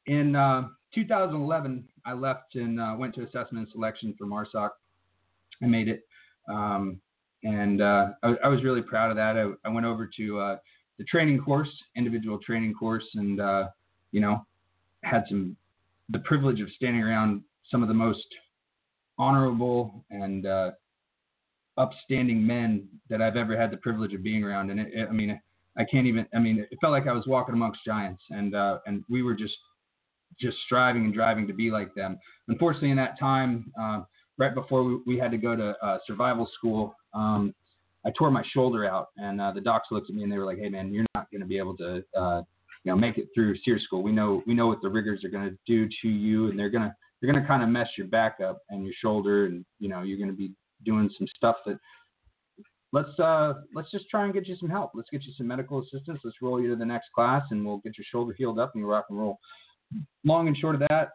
In 0.06 0.34
uh, 0.34 0.68
2011, 0.94 1.88
I 2.06 2.12
left 2.12 2.54
and 2.54 2.80
uh, 2.80 2.94
went 2.98 3.14
to 3.16 3.22
assessment 3.22 3.66
and 3.66 3.68
selection 3.72 4.14
for 4.18 4.26
MARSOC. 4.26 4.70
I 5.62 5.66
made 5.66 5.88
it. 5.88 6.02
Um, 6.48 7.00
and 7.44 7.82
uh, 7.82 8.08
I, 8.22 8.34
I, 8.44 8.48
was 8.48 8.64
really 8.64 8.82
proud 8.82 9.10
of 9.10 9.16
that. 9.16 9.36
I, 9.36 9.68
I 9.68 9.72
went 9.72 9.86
over 9.86 10.08
to 10.16 10.40
uh, 10.40 10.56
the 10.98 11.04
training 11.04 11.40
course, 11.40 11.70
individual 11.96 12.38
training 12.38 12.74
course, 12.74 13.04
and 13.14 13.40
uh, 13.40 13.68
you 14.12 14.20
know, 14.20 14.44
had 15.04 15.24
some 15.28 15.56
the 16.10 16.20
privilege 16.20 16.60
of 16.60 16.68
standing 16.76 17.02
around 17.02 17.42
some 17.70 17.82
of 17.82 17.88
the 17.88 17.94
most 17.94 18.26
honorable 19.18 20.04
and 20.10 20.46
uh, 20.46 20.70
upstanding 21.78 22.46
men 22.46 22.86
that 23.08 23.22
I've 23.22 23.36
ever 23.36 23.56
had 23.56 23.70
the 23.70 23.76
privilege 23.78 24.14
of 24.14 24.22
being 24.22 24.44
around. 24.44 24.70
And 24.70 24.80
it, 24.80 24.88
it, 24.92 25.08
I 25.08 25.12
mean, 25.12 25.40
I 25.76 25.84
can't 25.84 26.06
even. 26.06 26.26
I 26.34 26.38
mean, 26.38 26.66
it 26.70 26.78
felt 26.80 26.92
like 26.92 27.06
I 27.06 27.12
was 27.12 27.26
walking 27.26 27.54
amongst 27.54 27.80
giants, 27.84 28.22
and 28.30 28.54
uh, 28.54 28.78
and 28.86 29.04
we 29.08 29.22
were 29.22 29.34
just 29.34 29.54
just 30.40 30.56
striving 30.66 31.04
and 31.04 31.14
driving 31.14 31.46
to 31.46 31.54
be 31.54 31.70
like 31.70 31.94
them. 31.94 32.18
Unfortunately, 32.48 32.90
in 32.90 32.96
that 32.96 33.18
time, 33.18 33.72
uh, 33.80 34.00
right 34.38 34.54
before 34.54 34.82
we, 34.82 34.98
we 35.06 35.18
had 35.18 35.30
to 35.30 35.38
go 35.38 35.56
to 35.56 35.76
uh, 35.82 35.98
survival 36.06 36.48
school, 36.58 36.94
um, 37.14 37.54
I 38.04 38.10
tore 38.10 38.30
my 38.30 38.42
shoulder 38.52 38.84
out, 38.84 39.08
and 39.16 39.40
uh, 39.40 39.52
the 39.52 39.60
docs 39.60 39.88
looked 39.90 40.10
at 40.10 40.16
me 40.16 40.22
and 40.22 40.32
they 40.32 40.38
were 40.38 40.46
like, 40.46 40.58
"Hey, 40.58 40.68
man, 40.68 40.92
you're 40.92 41.06
not 41.14 41.30
going 41.30 41.40
to 41.40 41.46
be 41.46 41.58
able 41.58 41.76
to, 41.76 42.02
uh, 42.16 42.42
you 42.84 42.90
know, 42.90 42.96
make 42.96 43.18
it 43.18 43.28
through 43.34 43.56
SERE 43.64 43.78
school. 43.78 44.02
We 44.02 44.12
know 44.12 44.42
we 44.46 44.54
know 44.54 44.66
what 44.66 44.82
the 44.82 44.88
rigors 44.88 45.24
are 45.24 45.28
going 45.28 45.48
to 45.48 45.56
do 45.66 45.88
to 46.02 46.08
you, 46.08 46.48
and 46.48 46.58
they're 46.58 46.70
gonna 46.70 46.94
they're 47.20 47.32
gonna 47.32 47.46
kind 47.46 47.62
of 47.62 47.68
mess 47.68 47.88
your 47.96 48.08
back 48.08 48.38
up 48.40 48.62
and 48.70 48.84
your 48.84 48.94
shoulder, 49.00 49.46
and 49.46 49.64
you 49.78 49.88
know, 49.88 50.02
you're 50.02 50.18
going 50.18 50.30
to 50.30 50.36
be 50.36 50.52
doing 50.84 51.08
some 51.16 51.28
stuff 51.36 51.56
that 51.64 51.78
let's 52.92 53.18
uh 53.18 53.54
let's 53.74 53.90
just 53.90 54.08
try 54.08 54.24
and 54.24 54.34
get 54.34 54.46
you 54.46 54.56
some 54.56 54.68
help. 54.68 54.92
Let's 54.94 55.10
get 55.10 55.22
you 55.22 55.32
some 55.36 55.46
medical 55.46 55.80
assistance. 55.80 56.20
Let's 56.24 56.42
roll 56.42 56.60
you 56.60 56.70
to 56.70 56.76
the 56.76 56.84
next 56.84 57.10
class, 57.14 57.42
and 57.50 57.64
we'll 57.64 57.78
get 57.78 57.96
your 57.96 58.06
shoulder 58.10 58.34
healed 58.36 58.58
up 58.58 58.72
and 58.74 58.82
you 58.82 58.90
rock 58.90 59.06
and 59.10 59.18
roll." 59.18 59.38
Long 60.24 60.48
and 60.48 60.56
short 60.56 60.74
of 60.74 60.82
that, 60.88 61.10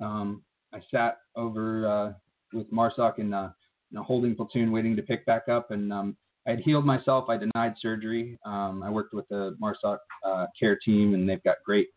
um, 0.00 0.42
I 0.72 0.80
sat 0.90 1.18
over 1.34 1.88
uh, 1.88 2.12
with 2.52 2.70
Marsoc 2.70 3.18
and 3.18 3.34
uh, 3.34 3.48
in, 3.90 3.98
a 3.98 4.02
holding 4.02 4.34
platoon, 4.34 4.72
waiting 4.72 4.96
to 4.96 5.02
pick 5.02 5.24
back 5.26 5.48
up, 5.48 5.70
and 5.70 5.92
um, 5.92 6.16
I 6.46 6.50
had 6.50 6.60
healed 6.60 6.86
myself. 6.86 7.28
I 7.28 7.36
denied 7.36 7.74
surgery. 7.80 8.38
Um, 8.44 8.82
I 8.82 8.90
worked 8.90 9.14
with 9.14 9.28
the 9.28 9.56
Marsoc 9.62 9.98
uh, 10.24 10.46
care 10.58 10.76
team, 10.76 11.14
and 11.14 11.28
they've 11.28 11.42
got 11.42 11.56
great 11.64 11.88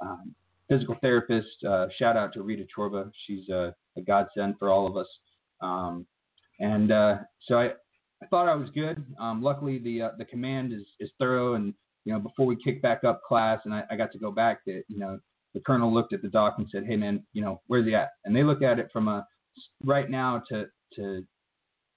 um, 0.00 0.34
physical 0.68 0.96
therapists. 1.02 1.64
Uh, 1.66 1.86
shout 1.98 2.16
out 2.16 2.32
to 2.34 2.42
Rita 2.42 2.64
Chorba. 2.74 3.10
She's 3.26 3.48
a, 3.48 3.74
a 3.96 4.00
godsend 4.00 4.56
for 4.58 4.70
all 4.70 4.86
of 4.86 4.96
us. 4.96 5.06
Um, 5.60 6.06
and 6.58 6.90
uh, 6.90 7.16
so 7.46 7.56
I, 7.58 7.66
I 8.22 8.26
thought 8.30 8.48
I 8.48 8.54
was 8.54 8.70
good. 8.70 9.04
Um, 9.20 9.42
luckily, 9.42 9.78
the 9.78 10.02
uh, 10.02 10.10
the 10.18 10.24
command 10.24 10.72
is, 10.72 10.82
is 11.00 11.10
thorough, 11.18 11.54
and 11.54 11.74
you 12.04 12.12
know 12.12 12.18
before 12.18 12.46
we 12.46 12.56
kick 12.62 12.82
back 12.82 13.04
up 13.04 13.22
class, 13.22 13.60
and 13.64 13.74
I, 13.74 13.84
I 13.90 13.96
got 13.96 14.12
to 14.12 14.18
go 14.18 14.30
back 14.30 14.64
to 14.64 14.82
you 14.88 14.98
know 14.98 15.18
the 15.54 15.60
colonel 15.60 15.92
looked 15.92 16.12
at 16.12 16.22
the 16.22 16.28
doc 16.28 16.54
and 16.58 16.68
said, 16.70 16.84
"Hey 16.86 16.96
man, 16.96 17.24
you 17.32 17.42
know 17.42 17.60
where's 17.66 17.86
he 17.86 17.94
at?" 17.94 18.10
And 18.24 18.34
they 18.34 18.42
look 18.42 18.62
at 18.62 18.78
it 18.78 18.90
from 18.92 19.08
a 19.08 19.26
right 19.84 20.08
now 20.10 20.42
to 20.48 20.66
to 20.96 21.26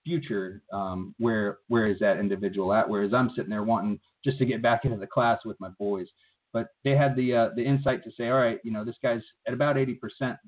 future. 0.06 0.62
Um, 0.72 1.14
where 1.18 1.58
where 1.68 1.88
is 1.88 2.00
that 2.00 2.18
individual 2.20 2.74
at? 2.74 2.88
Whereas 2.88 3.14
I'm 3.14 3.32
sitting 3.36 3.50
there 3.50 3.64
wanting 3.64 4.00
just 4.24 4.38
to 4.40 4.46
get 4.46 4.62
back 4.62 4.86
into 4.86 4.98
the 4.98 5.08
class 5.08 5.40
with 5.46 5.60
my 5.60 5.70
boys. 5.80 6.08
But 6.54 6.68
they 6.86 6.96
had 6.96 7.16
the 7.16 7.36
uh, 7.36 7.50
the 7.56 7.64
insight 7.64 8.04
to 8.06 8.12
say, 8.16 8.30
all 8.30 8.40
right, 8.40 8.60
you 8.64 8.72
know 8.72 8.86
this 8.86 8.96
guy's 9.04 9.22
at 9.48 9.54
about 9.54 9.76
80%, 9.76 9.98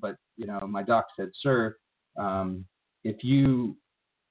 but 0.00 0.16
you 0.36 0.46
know 0.46 0.60
my 0.66 0.82
doc 0.82 1.06
said, 1.16 1.28
sir, 1.42 1.76
um, 2.18 2.64
if 3.04 3.22
you 3.22 3.76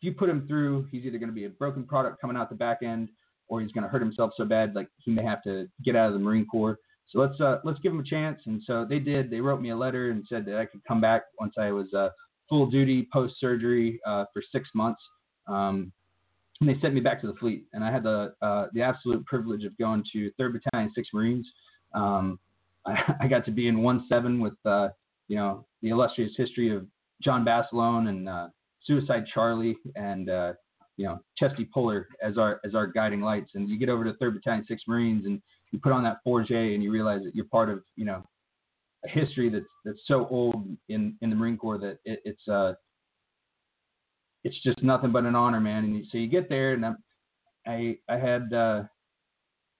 if 0.02 0.08
you 0.08 0.14
put 0.14 0.30
him 0.30 0.48
through, 0.48 0.88
he's 0.92 1.06
either 1.06 1.20
going 1.20 1.30
to 1.30 1.36
be 1.36 1.46
a 1.46 1.50
broken 1.50 1.86
product 1.86 2.20
coming 2.20 2.38
out 2.38 2.50
the 2.50 2.56
back 2.56 2.80
end, 2.84 3.10
or 3.48 3.62
he's 3.62 3.72
going 3.72 3.84
to 3.84 3.90
hurt 3.90 4.02
himself 4.02 4.32
so 4.36 4.46
bad 4.46 4.76
like 4.76 4.88
he 4.98 5.12
may 5.12 5.24
have 5.24 5.44
to 5.44 5.68
get 5.84 5.96
out 5.96 6.08
of 6.08 6.14
the 6.14 6.20
Marine 6.20 6.46
Corps. 6.46 6.78
So 7.10 7.20
let's 7.20 7.40
uh, 7.40 7.60
let's 7.64 7.80
give 7.80 7.94
him 7.94 8.00
a 8.00 8.04
chance. 8.04 8.42
And 8.46 8.62
so 8.66 8.86
they 8.88 9.00
did. 9.00 9.30
They 9.30 9.40
wrote 9.40 9.62
me 9.62 9.70
a 9.70 9.78
letter 9.78 10.12
and 10.12 10.26
said 10.28 10.46
that 10.46 10.58
I 10.58 10.66
could 10.66 10.82
come 10.88 11.00
back 11.00 11.24
once 11.40 11.54
I 11.58 11.72
was 11.72 11.94
uh, 11.94 12.10
full 12.50 12.66
duty 12.70 13.08
post 13.14 13.36
surgery 13.40 14.00
uh, 14.06 14.26
for 14.34 14.42
six 14.52 14.70
months. 14.74 15.02
Um, 15.48 15.92
and 16.60 16.68
they 16.68 16.80
sent 16.82 16.94
me 16.94 17.02
back 17.02 17.22
to 17.22 17.28
the 17.28 17.36
fleet. 17.36 17.66
And 17.74 17.84
I 17.84 17.92
had 17.92 18.04
the 18.04 18.34
uh, 18.42 18.68
the 18.74 18.82
absolute 18.82 19.26
privilege 19.26 19.64
of 19.64 19.78
going 19.78 20.04
to 20.14 20.32
Third 20.38 20.54
Battalion, 20.54 20.92
Six 20.96 21.10
Marines. 21.14 21.48
Um, 21.94 22.40
I, 22.86 23.14
I, 23.22 23.28
got 23.28 23.46
to 23.46 23.52
be 23.52 23.68
in 23.68 23.84
one 23.84 24.06
seven 24.10 24.40
with 24.40 24.56
uh, 24.66 24.90
you 25.28 25.36
know 25.36 25.66
the 25.82 25.90
illustrious 25.90 26.32
history 26.36 26.76
of 26.76 26.86
John 27.22 27.46
Basilone 27.46 28.08
and 28.08 28.28
uh, 28.28 28.48
Suicide 28.84 29.26
Charlie 29.34 29.78
and 29.96 30.28
you 30.98 31.06
know 31.06 31.20
Chesty 31.38 31.66
Puller 31.66 32.08
as 32.24 32.38
our 32.38 32.60
as 32.66 32.74
our 32.76 32.88
guiding 32.88 33.22
lights. 33.22 33.52
And 33.54 33.70
you 33.70 33.78
get 33.78 33.90
over 33.90 34.04
to 34.04 34.14
Third 34.14 34.34
Battalion, 34.34 34.66
Six 34.68 34.82
Marines, 34.88 35.26
and 35.26 35.42
you 35.72 35.80
put 35.80 35.92
on 35.92 36.04
that 36.04 36.18
4J 36.26 36.74
and 36.74 36.84
you 36.84 36.92
realize 36.92 37.22
that 37.24 37.36
you're 37.36 37.46
part 37.46 37.70
of, 37.70 37.84
you 37.96 38.06
know, 38.06 38.24
a 39.06 39.10
history 39.10 39.50
that's 39.50 39.66
that's 39.86 40.00
so 40.06 40.28
old 40.30 40.68
in 40.90 41.16
in 41.22 41.30
the 41.30 41.36
Marine 41.36 41.58
Corps 41.58 41.78
that 41.78 42.00
it, 42.04 42.20
it's 42.26 42.48
uh 42.48 42.74
it's 44.48 44.64
just 44.64 44.82
nothing 44.82 45.12
but 45.12 45.26
an 45.26 45.36
honor, 45.36 45.60
man. 45.60 45.84
And 45.84 46.06
so 46.10 46.18
you 46.18 46.28
get 46.28 46.48
there, 46.48 46.74
and 46.74 46.86
I 47.66 47.98
I 48.10 48.18
had 48.18 48.54
uh, 48.54 48.84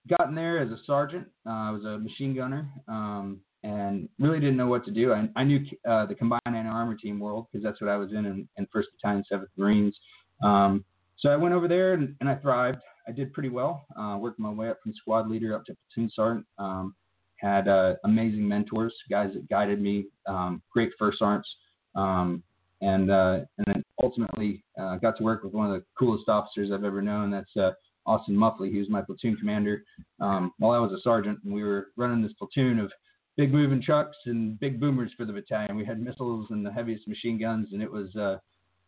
gotten 0.08 0.34
there 0.34 0.58
as 0.58 0.70
a 0.70 0.78
sergeant. 0.86 1.26
Uh, 1.46 1.50
I 1.50 1.70
was 1.70 1.84
a 1.84 1.98
machine 1.98 2.34
gunner, 2.36 2.68
um, 2.86 3.40
and 3.62 4.08
really 4.18 4.40
didn't 4.40 4.58
know 4.58 4.66
what 4.66 4.84
to 4.84 4.90
do. 4.90 5.12
I, 5.12 5.28
I 5.36 5.44
knew 5.44 5.64
uh, 5.88 6.04
the 6.04 6.14
combined 6.14 6.42
anti 6.46 6.68
armor 6.68 6.96
team 6.96 7.18
world 7.18 7.46
because 7.50 7.64
that's 7.64 7.80
what 7.80 7.90
I 7.90 7.96
was 7.96 8.10
in 8.10 8.26
in, 8.26 8.48
in 8.58 8.66
First 8.70 8.88
Battalion, 8.92 9.24
Seventh 9.26 9.50
Marines. 9.56 9.96
Um, 10.44 10.84
so 11.16 11.30
I 11.30 11.36
went 11.36 11.54
over 11.54 11.66
there 11.66 11.94
and, 11.94 12.14
and 12.20 12.28
I 12.28 12.36
thrived. 12.36 12.78
I 13.08 13.12
did 13.12 13.32
pretty 13.32 13.48
well. 13.48 13.86
Uh, 13.98 14.18
worked 14.20 14.38
my 14.38 14.50
way 14.50 14.68
up 14.68 14.78
from 14.82 14.92
squad 14.94 15.28
leader 15.30 15.56
up 15.56 15.64
to 15.64 15.76
platoon 15.94 16.10
sergeant. 16.14 16.46
Um, 16.58 16.94
had 17.36 17.68
uh, 17.68 17.94
amazing 18.04 18.46
mentors, 18.46 18.94
guys 19.08 19.30
that 19.32 19.48
guided 19.48 19.80
me, 19.80 20.06
um, 20.26 20.60
great 20.72 20.90
first 20.98 21.18
sergeants, 21.18 21.48
um, 21.94 22.42
and 22.80 23.10
uh, 23.10 23.40
and 23.58 23.66
then 23.66 23.84
ultimately 24.02 24.64
uh, 24.80 24.96
got 24.96 25.16
to 25.18 25.24
work 25.24 25.42
with 25.42 25.52
one 25.52 25.66
of 25.66 25.72
the 25.72 25.84
coolest 25.98 26.28
officers 26.28 26.70
I've 26.72 26.84
ever 26.84 27.02
known. 27.02 27.30
That's 27.30 27.56
uh, 27.56 27.72
Austin 28.06 28.36
Muffley. 28.36 28.70
He 28.70 28.78
was 28.78 28.88
my 28.88 29.02
platoon 29.02 29.36
commander 29.36 29.84
um, 30.20 30.52
while 30.58 30.72
I 30.72 30.78
was 30.78 30.92
a 30.92 31.02
sergeant, 31.02 31.40
and 31.44 31.52
we 31.52 31.62
were 31.62 31.88
running 31.96 32.22
this 32.22 32.32
platoon 32.34 32.78
of 32.78 32.90
big 33.36 33.52
moving 33.52 33.82
trucks 33.82 34.16
and 34.26 34.58
big 34.60 34.80
boomers 34.80 35.12
for 35.16 35.24
the 35.24 35.32
battalion. 35.32 35.76
We 35.76 35.84
had 35.84 36.00
missiles 36.00 36.46
and 36.50 36.64
the 36.64 36.72
heaviest 36.72 37.06
machine 37.08 37.38
guns, 37.38 37.68
and 37.72 37.82
it 37.82 37.90
was 37.90 38.14
uh, 38.16 38.36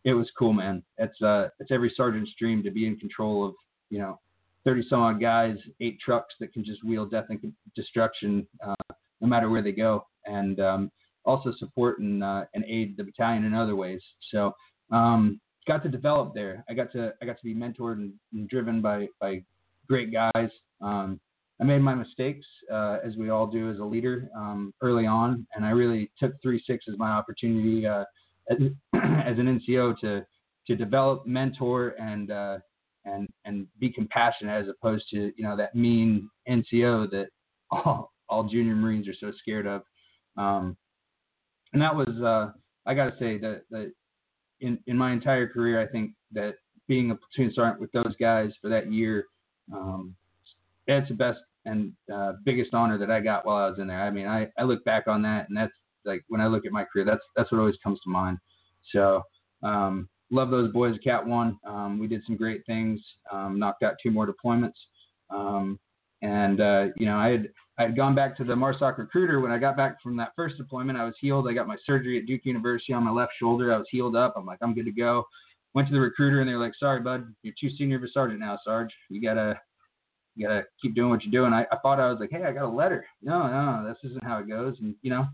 it 0.04 0.14
was 0.14 0.30
cool, 0.38 0.52
man. 0.52 0.82
It's 0.98 1.20
uh, 1.22 1.48
it's 1.58 1.70
every 1.70 1.92
sergeant's 1.96 2.32
dream 2.38 2.62
to 2.62 2.70
be 2.70 2.86
in 2.86 2.96
control 2.96 3.46
of 3.46 3.54
you 3.90 3.98
know, 3.98 4.18
30 4.64 4.86
some 4.88 5.00
odd 5.00 5.20
guys, 5.20 5.56
eight 5.80 5.98
trucks 6.00 6.34
that 6.40 6.52
can 6.52 6.64
just 6.64 6.84
wheel 6.84 7.04
death 7.04 7.26
and 7.28 7.52
destruction 7.74 8.46
uh, 8.66 8.94
no 9.20 9.28
matter 9.28 9.50
where 9.50 9.62
they 9.62 9.72
go, 9.72 10.06
and 10.24 10.60
um, 10.60 10.90
also 11.24 11.52
support 11.58 11.98
and, 12.00 12.22
uh, 12.24 12.44
and 12.54 12.64
aid 12.64 12.96
the 12.96 13.04
battalion 13.04 13.44
in 13.44 13.54
other 13.54 13.76
ways. 13.76 14.00
So 14.30 14.54
um, 14.90 15.40
got 15.66 15.82
to 15.82 15.88
develop 15.88 16.34
there. 16.34 16.64
I 16.68 16.74
got 16.74 16.92
to 16.92 17.12
I 17.22 17.26
got 17.26 17.38
to 17.38 17.44
be 17.44 17.54
mentored 17.54 17.94
and, 17.94 18.12
and 18.32 18.48
driven 18.48 18.80
by 18.80 19.08
by 19.20 19.42
great 19.88 20.12
guys. 20.12 20.50
Um, 20.80 21.20
I 21.60 21.64
made 21.64 21.80
my 21.80 21.94
mistakes, 21.94 22.46
uh, 22.72 22.98
as 23.04 23.16
we 23.16 23.28
all 23.28 23.46
do 23.46 23.70
as 23.70 23.78
a 23.80 23.84
leader 23.84 24.30
um, 24.34 24.72
early 24.80 25.06
on, 25.06 25.46
and 25.54 25.64
I 25.64 25.70
really 25.70 26.10
took 26.18 26.40
three 26.40 26.62
six 26.66 26.86
as 26.88 26.96
my 26.96 27.10
opportunity 27.10 27.86
uh, 27.86 28.04
as, 28.50 28.56
as, 28.94 29.38
an 29.38 29.60
NCO 29.60 29.98
to 30.00 30.24
to 30.66 30.76
develop, 30.76 31.26
mentor, 31.26 31.94
and 32.00 32.30
uh, 32.30 32.58
and 33.04 33.28
and 33.44 33.66
be 33.78 33.90
compassionate 33.90 34.62
as 34.62 34.68
opposed 34.70 35.04
to 35.10 35.32
you 35.36 35.44
know 35.44 35.56
that 35.56 35.74
mean 35.74 36.30
NCO 36.48 37.10
that 37.10 37.28
all, 37.70 38.12
all 38.28 38.44
junior 38.44 38.74
Marines 38.74 39.06
are 39.06 39.14
so 39.20 39.32
scared 39.38 39.66
of. 39.66 39.82
Um, 40.36 40.76
and 41.72 41.82
that 41.82 41.94
was 41.94 42.08
uh, 42.22 42.52
I 42.86 42.94
got 42.94 43.06
to 43.10 43.18
say 43.18 43.38
that 43.38 43.62
that 43.70 43.92
in 44.60 44.78
in 44.86 44.96
my 44.96 45.12
entire 45.12 45.48
career, 45.48 45.80
I 45.80 45.86
think 45.86 46.12
that 46.32 46.54
being 46.88 47.10
a 47.10 47.16
platoon 47.16 47.52
sergeant 47.54 47.80
with 47.80 47.92
those 47.92 48.14
guys 48.18 48.50
for 48.60 48.68
that 48.68 48.92
year, 48.92 49.26
um, 49.72 50.14
that's 50.86 51.08
the 51.08 51.14
best 51.14 51.38
and 51.66 51.92
uh, 52.12 52.32
biggest 52.44 52.74
honor 52.74 52.98
that 52.98 53.10
I 53.10 53.20
got 53.20 53.44
while 53.44 53.56
I 53.56 53.68
was 53.68 53.78
in 53.78 53.86
there. 53.86 54.02
I 54.02 54.10
mean, 54.10 54.26
I, 54.26 54.48
I 54.58 54.62
look 54.64 54.84
back 54.84 55.06
on 55.06 55.22
that, 55.22 55.48
and 55.48 55.56
that's 55.56 55.72
like 56.04 56.24
when 56.28 56.40
I 56.40 56.46
look 56.46 56.64
at 56.66 56.72
my 56.72 56.84
career, 56.84 57.04
that's 57.04 57.22
that's 57.36 57.50
what 57.52 57.58
always 57.58 57.76
comes 57.82 58.00
to 58.00 58.10
mind. 58.10 58.38
So 58.92 59.22
um, 59.62 60.08
love 60.30 60.50
those 60.50 60.72
boys 60.72 60.96
at 60.96 61.04
CAAT 61.04 61.26
One. 61.26 61.58
Um, 61.66 61.98
we 61.98 62.06
did 62.06 62.22
some 62.26 62.36
great 62.36 62.64
things. 62.66 63.00
Um, 63.30 63.58
knocked 63.58 63.82
out 63.82 63.94
two 64.02 64.10
more 64.10 64.26
deployments. 64.26 64.72
Um, 65.30 65.78
and 66.22 66.60
uh, 66.60 66.86
you 66.96 67.06
know, 67.06 67.16
I 67.16 67.28
had 67.28 67.48
I 67.80 67.84
had 67.84 67.96
gone 67.96 68.14
back 68.14 68.36
to 68.36 68.44
the 68.44 68.52
MARSOC 68.52 68.98
recruiter 68.98 69.40
when 69.40 69.50
I 69.50 69.56
got 69.56 69.74
back 69.74 70.02
from 70.02 70.14
that 70.18 70.32
first 70.36 70.58
deployment. 70.58 70.98
I 70.98 71.06
was 71.06 71.14
healed. 71.18 71.48
I 71.48 71.54
got 71.54 71.66
my 71.66 71.78
surgery 71.86 72.18
at 72.18 72.26
Duke 72.26 72.42
University 72.44 72.92
on 72.92 73.04
my 73.04 73.10
left 73.10 73.32
shoulder. 73.38 73.72
I 73.72 73.78
was 73.78 73.86
healed 73.90 74.14
up. 74.14 74.34
I'm 74.36 74.44
like, 74.44 74.58
I'm 74.60 74.74
good 74.74 74.84
to 74.84 74.92
go. 74.92 75.24
Went 75.72 75.88
to 75.88 75.94
the 75.94 76.00
recruiter 76.00 76.40
and 76.40 76.48
they're 76.48 76.58
like, 76.58 76.74
Sorry, 76.78 77.00
bud, 77.00 77.34
you're 77.42 77.54
too 77.58 77.70
senior 77.78 77.96
of 77.96 78.02
a 78.02 78.08
sergeant 78.12 78.38
now, 78.38 78.58
Sarge. 78.64 78.92
You 79.08 79.22
gotta 79.22 79.58
you 80.36 80.46
gotta 80.46 80.64
keep 80.82 80.94
doing 80.94 81.08
what 81.08 81.24
you're 81.24 81.32
doing. 81.32 81.54
I, 81.54 81.62
I 81.72 81.78
thought 81.78 82.00
I 82.00 82.10
was 82.10 82.18
like, 82.20 82.28
Hey, 82.30 82.44
I 82.44 82.52
got 82.52 82.64
a 82.64 82.68
letter. 82.68 83.06
No, 83.22 83.46
no, 83.46 83.88
this 83.88 84.10
isn't 84.10 84.24
how 84.24 84.40
it 84.40 84.48
goes. 84.48 84.76
And 84.80 84.94
you 85.00 85.08
know, 85.08 85.24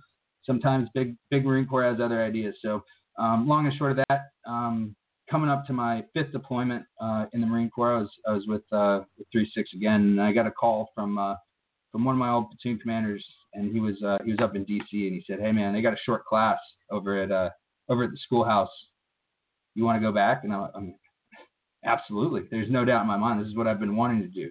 sometimes 0.44 0.88
big 0.94 1.16
big 1.32 1.44
Marine 1.44 1.66
Corps 1.66 1.82
has 1.82 1.98
other 2.00 2.22
ideas. 2.22 2.54
So 2.62 2.84
um, 3.18 3.48
long 3.48 3.66
and 3.66 3.76
short 3.76 3.98
of 3.98 4.04
that, 4.08 4.26
um, 4.46 4.94
coming 5.28 5.50
up 5.50 5.66
to 5.66 5.72
my 5.72 6.04
fifth 6.14 6.30
deployment 6.30 6.84
uh, 7.00 7.26
in 7.32 7.40
the 7.40 7.46
Marine 7.48 7.70
Corps, 7.70 7.96
I 7.96 7.98
was 7.98 8.10
I 8.28 8.32
was 8.34 8.44
with 8.46 8.62
uh, 8.70 9.00
with 9.18 9.26
three 9.32 9.50
six 9.52 9.70
again, 9.74 10.02
and 10.02 10.22
I 10.22 10.30
got 10.32 10.46
a 10.46 10.52
call 10.52 10.90
from 10.94 11.18
uh, 11.18 11.34
from 11.96 12.04
one 12.04 12.14
of 12.14 12.18
my 12.18 12.30
old 12.30 12.50
platoon 12.50 12.78
commanders, 12.78 13.24
and 13.54 13.72
he 13.72 13.80
was 13.80 13.94
uh, 14.02 14.18
he 14.22 14.30
was 14.30 14.40
up 14.42 14.54
in 14.54 14.64
D.C. 14.64 15.06
and 15.06 15.14
he 15.14 15.24
said, 15.26 15.40
"Hey 15.40 15.50
man, 15.50 15.72
they 15.72 15.80
got 15.80 15.94
a 15.94 16.04
short 16.04 16.26
class 16.26 16.58
over 16.90 17.22
at 17.22 17.32
uh, 17.32 17.48
over 17.88 18.04
at 18.04 18.10
the 18.10 18.18
schoolhouse. 18.22 18.68
You 19.74 19.84
want 19.84 19.96
to 19.96 20.06
go 20.06 20.12
back?" 20.12 20.44
And 20.44 20.52
I, 20.52 20.68
I'm 20.74 20.94
absolutely. 21.86 22.42
There's 22.50 22.70
no 22.70 22.84
doubt 22.84 23.00
in 23.00 23.06
my 23.06 23.16
mind. 23.16 23.40
This 23.40 23.48
is 23.48 23.56
what 23.56 23.66
I've 23.66 23.80
been 23.80 23.96
wanting 23.96 24.20
to 24.20 24.28
do. 24.28 24.50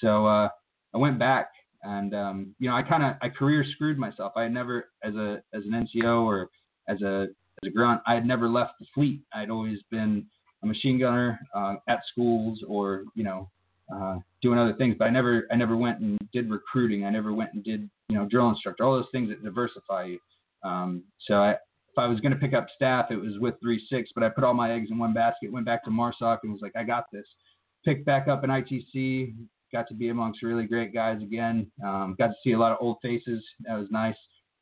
So 0.00 0.26
uh, 0.26 0.48
I 0.94 0.98
went 0.98 1.18
back, 1.18 1.48
and 1.82 2.14
um, 2.14 2.54
you 2.60 2.70
know, 2.70 2.76
I 2.76 2.82
kind 2.82 3.02
of 3.02 3.16
I 3.20 3.30
career 3.30 3.64
screwed 3.72 3.98
myself. 3.98 4.34
I 4.36 4.44
had 4.44 4.54
never, 4.54 4.90
as 5.02 5.16
a 5.16 5.42
as 5.52 5.64
an 5.64 5.88
NCO 5.88 6.24
or 6.24 6.50
as 6.88 7.02
a 7.02 7.26
as 7.64 7.66
a 7.66 7.70
grunt, 7.70 8.00
I 8.06 8.14
had 8.14 8.24
never 8.24 8.48
left 8.48 8.74
the 8.78 8.86
fleet. 8.94 9.22
I'd 9.34 9.50
always 9.50 9.80
been 9.90 10.24
a 10.62 10.66
machine 10.68 11.00
gunner 11.00 11.40
uh, 11.52 11.74
at 11.88 11.98
schools 12.12 12.60
or 12.68 13.02
you 13.16 13.24
know 13.24 13.50
uh, 13.94 14.16
doing 14.42 14.58
other 14.58 14.74
things, 14.74 14.96
but 14.98 15.06
I 15.06 15.10
never 15.10 15.46
I 15.52 15.56
never 15.56 15.76
went 15.76 16.00
and 16.00 16.18
did 16.32 16.50
recruiting. 16.50 17.04
I 17.04 17.10
never 17.10 17.32
went 17.32 17.52
and 17.52 17.62
did 17.62 17.88
you 18.08 18.16
know 18.16 18.26
drill 18.26 18.48
instructor, 18.50 18.84
all 18.84 18.94
those 18.94 19.06
things 19.12 19.28
that 19.28 19.42
diversify 19.42 20.04
you. 20.04 20.18
Um, 20.64 21.04
so 21.26 21.34
I 21.34 21.50
if 21.52 21.98
I 21.98 22.06
was 22.06 22.20
going 22.20 22.32
to 22.32 22.38
pick 22.38 22.52
up 22.52 22.66
staff, 22.74 23.06
it 23.10 23.16
was 23.16 23.38
with 23.38 23.54
three 23.60 23.82
six, 23.90 24.10
but 24.14 24.22
I 24.22 24.28
put 24.28 24.44
all 24.44 24.54
my 24.54 24.72
eggs 24.72 24.88
in 24.90 24.98
one 24.98 25.14
basket. 25.14 25.50
Went 25.50 25.64
back 25.64 25.84
to 25.84 25.90
Marsoc 25.90 26.38
and 26.42 26.52
was 26.52 26.60
like, 26.60 26.76
I 26.76 26.84
got 26.84 27.10
this. 27.10 27.24
Picked 27.84 28.04
back 28.04 28.28
up 28.28 28.44
in 28.44 28.50
ITC. 28.50 29.34
Got 29.72 29.88
to 29.88 29.94
be 29.94 30.10
amongst 30.10 30.42
really 30.42 30.66
great 30.66 30.92
guys 30.92 31.22
again. 31.22 31.70
Um, 31.84 32.14
got 32.18 32.28
to 32.28 32.34
see 32.44 32.52
a 32.52 32.58
lot 32.58 32.72
of 32.72 32.78
old 32.80 32.98
faces. 33.02 33.42
That 33.60 33.78
was 33.78 33.88
nice. 33.90 34.16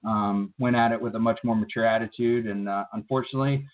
Um, 0.07 0.53
went 0.59 0.77
at 0.77 0.93
it 0.93 1.01
with 1.01 1.15
a 1.15 1.19
much 1.19 1.41
more 1.43 1.57
mature 1.57 1.87
attitude, 1.87 2.47
and 2.47 2.69
uh, 2.69 2.85
unfortunately, 2.93 3.67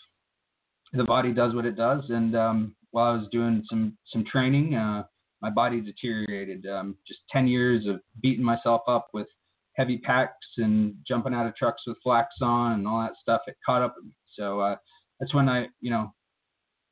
the 0.93 1.05
body 1.05 1.33
does 1.33 1.55
what 1.55 1.67
it 1.67 1.77
does. 1.77 2.05
And 2.09 2.37
um, 2.37 2.75
while 2.93 3.13
I 3.13 3.17
was 3.17 3.29
doing 3.31 3.65
some 3.69 3.97
some 4.13 4.25
training, 4.25 4.75
uh, 4.75 5.03
my 5.43 5.51
body 5.51 5.81
deteriorated. 5.81 6.67
Um, 6.67 6.97
just 7.07 7.21
10 7.31 7.47
years 7.47 7.87
of 7.87 8.01
beating 8.23 8.45
myself 8.45 8.83
up 8.89 9.09
with 9.13 9.27
heavy 9.75 9.99
packs 9.99 10.47
and 10.59 10.95
jumping 11.07 11.35
out 11.35 11.47
of 11.47 11.57
trucks 11.57 11.83
with 11.87 11.97
flaks 12.05 12.41
on 12.43 12.73
and 12.73 12.87
all 12.87 13.01
that 13.01 13.15
stuff. 13.21 13.43
It 13.47 13.57
caught 13.65 13.83
up 13.83 13.95
with 13.97 14.07
me. 14.07 14.13
So 14.37 14.61
uh, 14.61 14.77
that's 15.19 15.35
when 15.35 15.49
I, 15.49 15.67
you 15.81 15.91
know, 15.91 16.13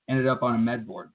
ended 0.09 0.27
up 0.27 0.43
on 0.43 0.55
a 0.55 0.59
med 0.59 0.87
board. 0.87 1.11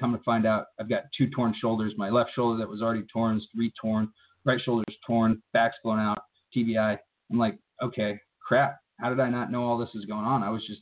Come 0.00 0.12
to 0.12 0.22
find 0.22 0.46
out, 0.46 0.66
I've 0.80 0.88
got 0.88 1.04
two 1.16 1.28
torn 1.28 1.54
shoulders. 1.60 1.92
My 1.96 2.08
left 2.08 2.30
shoulder 2.34 2.58
that 2.58 2.68
was 2.68 2.82
already 2.82 3.04
torn 3.12 3.36
is 3.36 3.46
re-torn. 3.56 4.08
Right 4.44 4.60
shoulder's 4.64 4.96
torn. 5.06 5.42
Back's 5.52 5.76
blown 5.82 5.98
out. 5.98 6.18
TBI. 6.56 6.96
I'm 7.30 7.38
like, 7.38 7.58
okay, 7.82 8.18
crap. 8.40 8.78
How 9.00 9.10
did 9.10 9.20
I 9.20 9.28
not 9.28 9.50
know 9.50 9.64
all 9.64 9.76
this 9.76 9.90
is 9.94 10.04
going 10.04 10.24
on? 10.24 10.42
I 10.42 10.50
was 10.50 10.64
just 10.66 10.80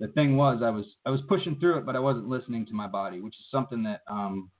the 0.00 0.08
thing 0.08 0.36
was 0.36 0.62
I 0.64 0.70
was 0.70 0.84
I 1.06 1.10
was 1.10 1.20
pushing 1.28 1.58
through 1.58 1.78
it, 1.78 1.86
but 1.86 1.96
I 1.96 2.00
wasn't 2.00 2.28
listening 2.28 2.66
to 2.66 2.74
my 2.74 2.86
body, 2.86 3.20
which 3.20 3.34
is 3.34 3.46
something 3.50 3.82
that 3.84 4.00
um, 4.08 4.50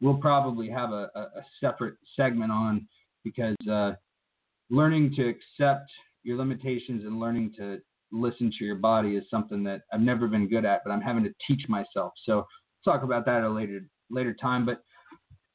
we'll 0.00 0.16
probably 0.16 0.68
have 0.68 0.90
a, 0.90 1.10
a, 1.14 1.44
separate 1.60 1.94
segment 2.16 2.50
on 2.50 2.86
because 3.22 3.56
uh, 3.70 3.92
learning 4.70 5.14
to 5.14 5.28
accept 5.28 5.90
your 6.22 6.36
limitations 6.36 7.04
and 7.04 7.20
learning 7.20 7.52
to 7.56 7.80
listen 8.12 8.52
to 8.58 8.64
your 8.64 8.76
body 8.76 9.16
is 9.16 9.24
something 9.30 9.62
that 9.64 9.82
I've 9.92 10.00
never 10.00 10.28
been 10.28 10.48
good 10.48 10.64
at, 10.64 10.82
but 10.84 10.92
I'm 10.92 11.00
having 11.00 11.24
to 11.24 11.34
teach 11.46 11.68
myself. 11.68 12.12
So 12.24 12.46
talk 12.84 13.02
about 13.02 13.24
that 13.26 13.38
at 13.38 13.44
a 13.44 13.48
later 13.48 13.80
later 14.10 14.34
time. 14.34 14.66
But 14.66 14.82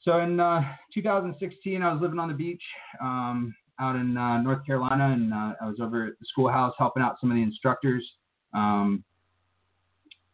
so 0.01 0.19
in 0.19 0.39
uh, 0.39 0.61
2016, 0.93 1.81
I 1.81 1.91
was 1.91 2.01
living 2.01 2.19
on 2.19 2.27
the 2.27 2.33
beach 2.33 2.63
um, 3.01 3.53
out 3.79 3.95
in 3.95 4.17
uh, 4.17 4.41
North 4.41 4.65
Carolina, 4.65 5.13
and 5.13 5.33
uh, 5.33 5.53
I 5.61 5.65
was 5.65 5.77
over 5.81 6.07
at 6.07 6.13
the 6.19 6.25
schoolhouse 6.29 6.73
helping 6.77 7.03
out 7.03 7.17
some 7.19 7.31
of 7.31 7.35
the 7.35 7.43
instructors 7.43 8.05
um, 8.53 9.03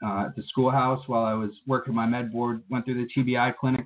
uh, 0.06 0.26
at 0.26 0.36
the 0.36 0.44
schoolhouse 0.50 1.02
while 1.08 1.26
I 1.26 1.34
was 1.34 1.52
working 1.68 1.94
my 1.94 2.06
med 2.06 2.32
board. 2.32 2.64
Went 2.70 2.86
through 2.86 3.06
the 3.06 3.10
TBI 3.16 3.56
clinic, 3.58 3.86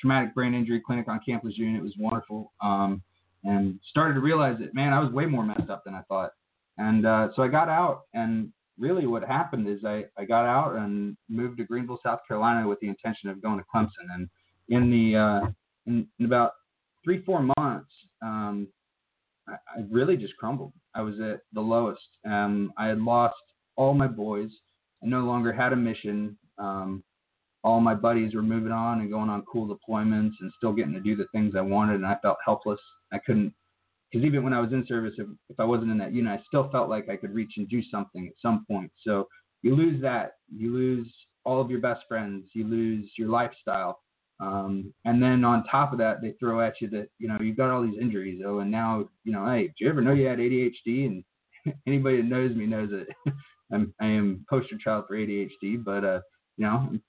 traumatic 0.00 0.34
brain 0.34 0.54
injury 0.54 0.80
clinic 0.84 1.08
on 1.08 1.20
campus 1.24 1.54
Lejeune. 1.58 1.76
It 1.76 1.82
was 1.82 1.94
wonderful. 1.98 2.52
Um, 2.62 3.02
and 3.44 3.78
started 3.88 4.14
to 4.14 4.20
realize 4.20 4.58
that 4.60 4.74
man, 4.74 4.92
I 4.92 5.00
was 5.00 5.12
way 5.12 5.26
more 5.26 5.44
messed 5.44 5.70
up 5.70 5.82
than 5.84 5.94
I 5.94 6.02
thought. 6.02 6.32
And 6.78 7.06
uh, 7.06 7.28
so 7.34 7.42
I 7.42 7.48
got 7.48 7.68
out, 7.68 8.02
and 8.14 8.50
really 8.78 9.06
what 9.06 9.22
happened 9.22 9.68
is 9.68 9.84
I, 9.84 10.04
I 10.16 10.24
got 10.24 10.46
out 10.46 10.76
and 10.76 11.16
moved 11.28 11.58
to 11.58 11.64
Greenville, 11.64 12.00
South 12.02 12.20
Carolina, 12.26 12.66
with 12.66 12.80
the 12.80 12.88
intention 12.88 13.28
of 13.28 13.42
going 13.42 13.58
to 13.58 13.64
Clemson. 13.74 14.12
And 14.14 14.28
in 14.68 14.90
the 14.90 15.18
uh, 15.18 15.50
in, 15.86 16.06
in 16.18 16.26
about 16.26 16.52
three 17.04 17.22
four 17.22 17.42
months, 17.58 17.90
um, 18.22 18.68
I, 19.48 19.52
I 19.52 19.84
really 19.90 20.16
just 20.16 20.36
crumbled. 20.36 20.72
I 20.94 21.02
was 21.02 21.20
at 21.20 21.40
the 21.52 21.60
lowest. 21.60 22.08
Um, 22.26 22.72
I 22.76 22.86
had 22.86 23.00
lost 23.00 23.36
all 23.76 23.94
my 23.94 24.06
boys. 24.06 24.50
I 25.02 25.06
no 25.06 25.20
longer 25.20 25.52
had 25.52 25.72
a 25.72 25.76
mission. 25.76 26.36
Um, 26.58 27.02
all 27.62 27.80
my 27.80 27.94
buddies 27.94 28.34
were 28.34 28.42
moving 28.42 28.72
on 28.72 29.00
and 29.00 29.10
going 29.10 29.28
on 29.28 29.44
cool 29.50 29.66
deployments 29.68 30.32
and 30.40 30.52
still 30.56 30.72
getting 30.72 30.94
to 30.94 31.00
do 31.00 31.16
the 31.16 31.26
things 31.32 31.54
I 31.56 31.60
wanted, 31.60 31.96
and 31.96 32.06
I 32.06 32.16
felt 32.22 32.38
helpless. 32.44 32.80
I 33.12 33.18
couldn't, 33.18 33.52
because 34.10 34.24
even 34.24 34.42
when 34.42 34.52
I 34.52 34.60
was 34.60 34.72
in 34.72 34.86
service, 34.86 35.14
if, 35.18 35.26
if 35.48 35.60
I 35.60 35.64
wasn't 35.64 35.90
in 35.90 35.98
that 35.98 36.14
unit, 36.14 36.40
I 36.40 36.44
still 36.46 36.70
felt 36.70 36.88
like 36.88 37.08
I 37.08 37.16
could 37.16 37.34
reach 37.34 37.52
and 37.56 37.68
do 37.68 37.82
something 37.90 38.26
at 38.26 38.34
some 38.40 38.64
point. 38.70 38.90
So 39.04 39.28
you 39.62 39.76
lose 39.76 40.00
that, 40.02 40.34
you 40.54 40.72
lose 40.72 41.12
all 41.44 41.60
of 41.60 41.70
your 41.70 41.80
best 41.80 42.02
friends, 42.08 42.48
you 42.54 42.66
lose 42.66 43.10
your 43.18 43.28
lifestyle, 43.28 44.00
um, 44.40 44.92
and 45.04 45.22
then 45.22 45.44
on 45.44 45.64
top 45.64 45.92
of 45.92 45.98
that, 45.98 46.22
they 46.22 46.32
throw 46.40 46.60
at 46.60 46.80
you 46.80 46.88
that 46.90 47.08
you 47.18 47.28
know 47.28 47.38
you've 47.40 47.58
got 47.58 47.70
all 47.70 47.82
these 47.82 48.00
injuries. 48.00 48.42
Oh, 48.44 48.60
and 48.60 48.70
now 48.70 49.08
you 49.24 49.32
know, 49.32 49.46
hey, 49.46 49.64
did 49.64 49.74
you 49.78 49.88
ever 49.88 50.00
know 50.00 50.12
you 50.12 50.26
had 50.26 50.38
ADHD? 50.38 51.06
And 51.06 51.24
anybody 51.86 52.16
that 52.18 52.28
knows 52.28 52.56
me 52.56 52.66
knows 52.66 52.90
that 52.90 53.06
I'm 53.72 53.92
I 54.00 54.06
am 54.06 54.44
poster 54.48 54.78
child 54.82 55.04
for 55.06 55.16
ADHD, 55.16 55.84
but 55.84 56.04
uh, 56.04 56.20
you 56.56 56.64
know, 56.64 56.88
I'm 56.88 57.02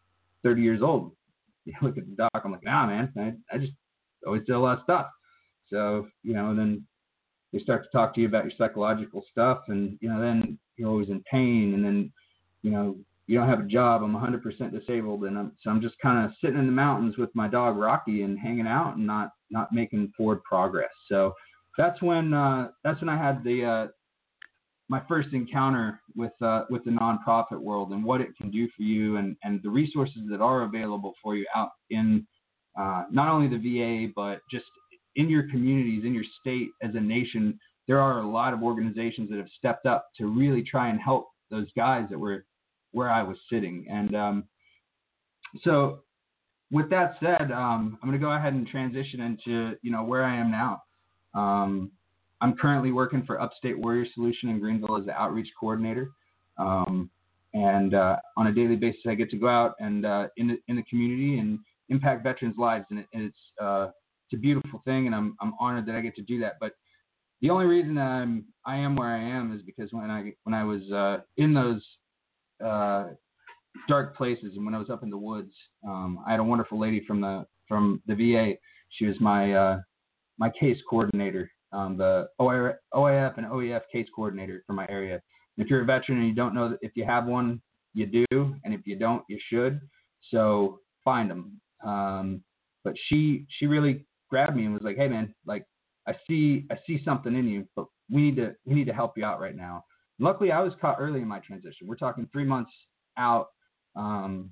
30 0.44 0.62
years 0.62 0.82
old. 0.82 1.12
You 1.64 1.74
look 1.84 1.96
at 1.96 2.06
the 2.10 2.16
doc, 2.16 2.42
I'm 2.44 2.52
like, 2.52 2.64
nah, 2.64 2.88
man, 2.88 3.14
I, 3.16 3.56
I 3.56 3.60
just 3.60 3.74
always 4.26 4.42
did 4.48 4.56
a 4.56 4.60
lot 4.60 4.80
of 4.80 4.84
stuff. 4.84 5.06
So, 5.70 6.08
you 6.24 6.34
know, 6.34 6.50
and 6.50 6.58
then 6.58 6.84
they 7.54 7.60
start 7.60 7.84
to 7.84 7.90
talk 7.96 8.16
to 8.16 8.22
you 8.22 8.28
about 8.28 8.46
your 8.46 8.54
psychological 8.58 9.24
stuff, 9.30 9.60
and 9.68 9.96
you 10.02 10.10
know, 10.10 10.20
then 10.20 10.58
you're 10.76 10.90
always 10.90 11.10
in 11.10 11.24
pain, 11.30 11.76
and 11.76 11.86
then, 11.86 12.12
you 12.64 12.72
know, 12.72 12.98
you 13.28 13.38
don't 13.38 13.48
have 13.48 13.60
a 13.60 13.68
job. 13.68 14.02
I'm 14.04 14.14
100% 14.14 14.72
disabled, 14.72 15.24
and 15.26 15.38
I'm 15.38 15.52
so 15.64 15.70
I'm 15.70 15.82
just 15.82 16.00
kind 16.00 16.26
of 16.26 16.32
sitting 16.42 16.58
in 16.58 16.66
the 16.66 16.72
mountains 16.72 17.18
with 17.18 17.30
my 17.36 17.48
dog 17.48 17.78
Rocky 17.78 18.24
and 18.24 18.38
hanging 18.40 18.68
out 18.68 18.96
and 18.98 19.06
not 19.06 19.30
not 19.50 19.72
making 19.72 20.12
forward 20.18 20.44
progress. 20.44 20.92
So 21.08 21.34
that's 21.78 22.02
when 22.02 22.34
uh, 22.34 22.70
that's 22.84 23.00
when 23.02 23.10
I 23.10 23.18
had 23.18 23.44
the 23.44 23.66
uh, 23.66 23.88
my 24.92 25.02
first 25.08 25.30
encounter 25.32 26.02
with 26.18 26.34
uh, 26.42 26.66
with 26.70 26.84
the 26.84 26.92
nonprofit 26.92 27.58
world 27.58 27.94
and 27.94 28.04
what 28.04 28.20
it 28.20 28.36
can 28.36 28.52
do 28.52 28.68
for 28.76 28.84
you 28.84 29.16
and, 29.16 29.38
and 29.42 29.62
the 29.64 29.70
resources 29.70 30.24
that 30.30 30.42
are 30.42 30.64
available 30.64 31.14
for 31.24 31.34
you 31.38 31.46
out 31.56 31.70
in 31.90 32.28
uh, 32.78 33.06
not 33.10 33.30
only 33.30 33.48
the 33.48 33.58
VA 33.58 34.12
but 34.14 34.42
just 34.52 34.66
in 35.16 35.30
your 35.30 35.44
communities, 35.50 36.04
in 36.06 36.14
your 36.14 36.26
state, 36.42 36.70
as 36.84 36.94
a 36.96 37.00
nation. 37.00 37.58
There 37.88 38.00
are 38.00 38.20
a 38.20 38.30
lot 38.30 38.54
of 38.54 38.64
organizations 38.64 39.30
that 39.30 39.38
have 39.38 39.48
stepped 39.58 39.86
up 39.86 40.08
to 40.18 40.28
really 40.28 40.62
try 40.62 40.90
and 40.90 41.00
help 41.00 41.30
those 41.50 41.68
guys 41.76 42.08
that 42.10 42.20
were 42.20 42.46
where 42.92 43.10
I 43.10 43.24
was 43.24 43.38
sitting. 43.50 43.86
And 43.90 44.14
um, 44.14 44.44
so, 45.64 46.02
with 46.70 46.90
that 46.90 47.16
said, 47.22 47.52
um, 47.52 47.98
I'm 48.02 48.10
going 48.10 48.20
to 48.20 48.26
go 48.26 48.34
ahead 48.34 48.54
and 48.54 48.68
transition 48.68 49.22
into 49.22 49.76
you 49.82 49.92
know 49.92 50.04
where 50.04 50.26
I 50.26 50.36
am 50.36 50.52
now. 50.52 50.82
Um, 51.34 51.92
I'm 52.42 52.56
currently 52.56 52.92
working 52.92 53.24
for 53.26 53.40
Upstate 53.40 53.78
Warrior 53.78 54.06
Solution 54.14 54.50
in 54.50 54.60
Greenville 54.60 54.98
as 54.98 55.06
the 55.06 55.14
outreach 55.14 55.50
coordinator. 55.60 56.12
Um, 56.58 57.10
and 57.54 57.94
uh, 57.94 58.18
on 58.38 58.48
a 58.48 58.52
daily 58.52 58.76
basis, 58.76 59.02
I 59.08 59.16
get 59.16 59.30
to 59.32 59.38
go 59.38 59.48
out 59.48 59.76
and 59.80 60.06
uh, 60.06 60.28
in, 60.38 60.48
the, 60.48 60.58
in 60.68 60.76
the 60.76 60.84
community 60.84 61.40
and 61.40 61.60
impact 61.90 62.24
veterans' 62.24 62.56
lives. 62.58 62.86
And, 62.90 63.00
it, 63.00 63.08
and 63.14 63.24
it's, 63.24 63.38
uh, 63.62 63.90
it's 64.26 64.38
a 64.40 64.42
beautiful 64.42 64.82
thing, 64.86 65.08
and 65.08 65.16
I'm, 65.16 65.36
I'm 65.42 65.54
honored 65.60 65.86
that 65.88 65.96
I 65.96 66.02
get 66.02 66.16
to 66.16 66.22
do 66.22 66.40
that. 66.40 66.54
But 66.60 66.74
the 67.42 67.50
only 67.50 67.66
reason 67.66 67.96
that 67.96 68.02
I'm 68.02 68.46
I 68.66 68.78
am 68.78 68.96
where 68.96 69.10
I 69.10 69.20
am 69.20 69.54
is 69.54 69.62
because 69.64 69.92
when 69.92 70.10
I 70.10 70.34
when 70.44 70.54
I 70.54 70.64
was 70.64 70.82
uh, 70.92 71.18
in 71.38 71.54
those 71.54 71.82
uh, 72.64 73.08
dark 73.88 74.16
places 74.16 74.54
and 74.56 74.66
when 74.66 74.76
I 74.76 74.78
was 74.78 74.90
up 74.90 75.04
in 75.04 75.10
the 75.10 75.18
woods, 75.18 75.54
um, 75.88 76.20
I 76.26 76.32
had 76.32 76.40
a 76.40 76.44
wonderful 76.44 76.80
lady 76.80 77.04
from 77.06 77.20
the 77.20 77.46
from 77.68 78.02
the 78.06 78.16
VA. 78.16 78.54
She 78.90 79.06
was 79.06 79.20
my 79.20 79.54
uh, 79.54 79.80
my 80.38 80.52
case 80.52 80.78
coordinator, 80.88 81.52
um, 81.74 81.98
the 81.98 82.28
OIF 82.40 83.38
and 83.38 83.48
OEF 83.48 83.82
case 83.92 84.08
coordinator 84.16 84.64
for 84.68 84.74
my 84.74 84.86
area. 84.90 85.22
And 85.58 85.66
if 85.66 85.70
you're 85.70 85.82
a 85.82 85.86
veteran 85.86 86.20
and 86.20 86.28
you 86.28 86.36
don't 86.36 86.54
know 86.54 86.70
that 86.70 86.80
if 86.82 86.92
you 86.96 87.06
have 87.06 87.26
one, 87.26 87.62
you 87.94 88.06
do, 88.06 88.56
and 88.64 88.74
if 88.74 88.82
you 88.86 88.98
don't, 88.98 89.24
you 89.28 89.38
should. 89.50 89.82
So 90.30 90.80
find 91.04 91.30
them. 91.30 91.60
Um, 91.86 92.44
but 92.84 92.94
she 93.08 93.46
she 93.58 93.68
really 93.68 94.06
grabbed 94.30 94.56
me 94.56 94.66
and 94.66 94.74
was 94.74 94.84
like, 94.84 94.98
"Hey 94.98 95.08
man, 95.08 95.34
like 95.46 95.66
I 96.08 96.14
see 96.28 96.66
I 96.72 96.78
see 96.88 97.02
something 97.04 97.36
in 97.36 97.48
you, 97.48 97.68
but 97.76 97.86
we 98.10 98.22
need 98.22 98.36
to 98.38 98.56
we 98.66 98.76
need 98.76 98.88
to 98.88 98.94
help 98.94 99.18
you 99.18 99.26
out 99.26 99.40
right 99.40 99.56
now." 99.56 99.84
luckily, 100.22 100.52
I 100.52 100.62
was 100.62 100.74
caught 100.80 100.98
early 101.00 101.20
in 101.22 101.28
my 101.28 101.40
transition. 101.40 101.88
We're 101.88 101.96
talking 101.96 102.30
three 102.32 102.46
months 102.46 102.72
out. 103.18 103.48
Um, 103.96 104.52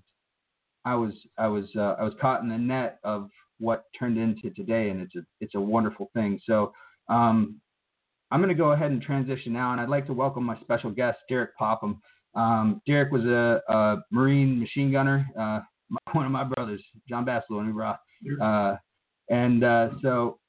I 0.83 0.95
was 0.95 1.13
I 1.37 1.47
was 1.47 1.65
uh, 1.77 1.95
I 1.99 2.03
was 2.03 2.13
caught 2.19 2.41
in 2.41 2.49
the 2.49 2.57
net 2.57 2.99
of 3.03 3.29
what 3.59 3.85
turned 3.97 4.17
into 4.17 4.49
today, 4.49 4.89
and 4.89 5.01
it's 5.01 5.15
a 5.15 5.21
it's 5.39 5.55
a 5.55 5.61
wonderful 5.61 6.09
thing. 6.13 6.39
So 6.45 6.73
um, 7.09 7.59
I'm 8.31 8.39
going 8.39 8.49
to 8.49 8.55
go 8.55 8.71
ahead 8.71 8.91
and 8.91 9.01
transition 9.01 9.53
now, 9.53 9.71
and 9.71 9.81
I'd 9.81 9.89
like 9.89 10.05
to 10.07 10.13
welcome 10.13 10.43
my 10.43 10.59
special 10.59 10.91
guest, 10.91 11.17
Derrick 11.27 11.57
Popham. 11.57 11.99
Um, 12.35 12.81
Derrick 12.85 13.11
was 13.11 13.25
a, 13.25 13.61
a, 13.67 13.97
Marine 14.11 14.59
machine 14.59 14.91
gunner, 14.91 15.27
uh, 15.39 15.59
one 16.13 16.25
of 16.25 16.31
my 16.31 16.43
brothers, 16.43 16.81
John 17.07 17.25
Basslow 17.25 17.59
and. 17.59 18.41
Uh, 18.41 18.75
and 19.29 19.63
uh, 19.63 19.89
so 20.01 20.39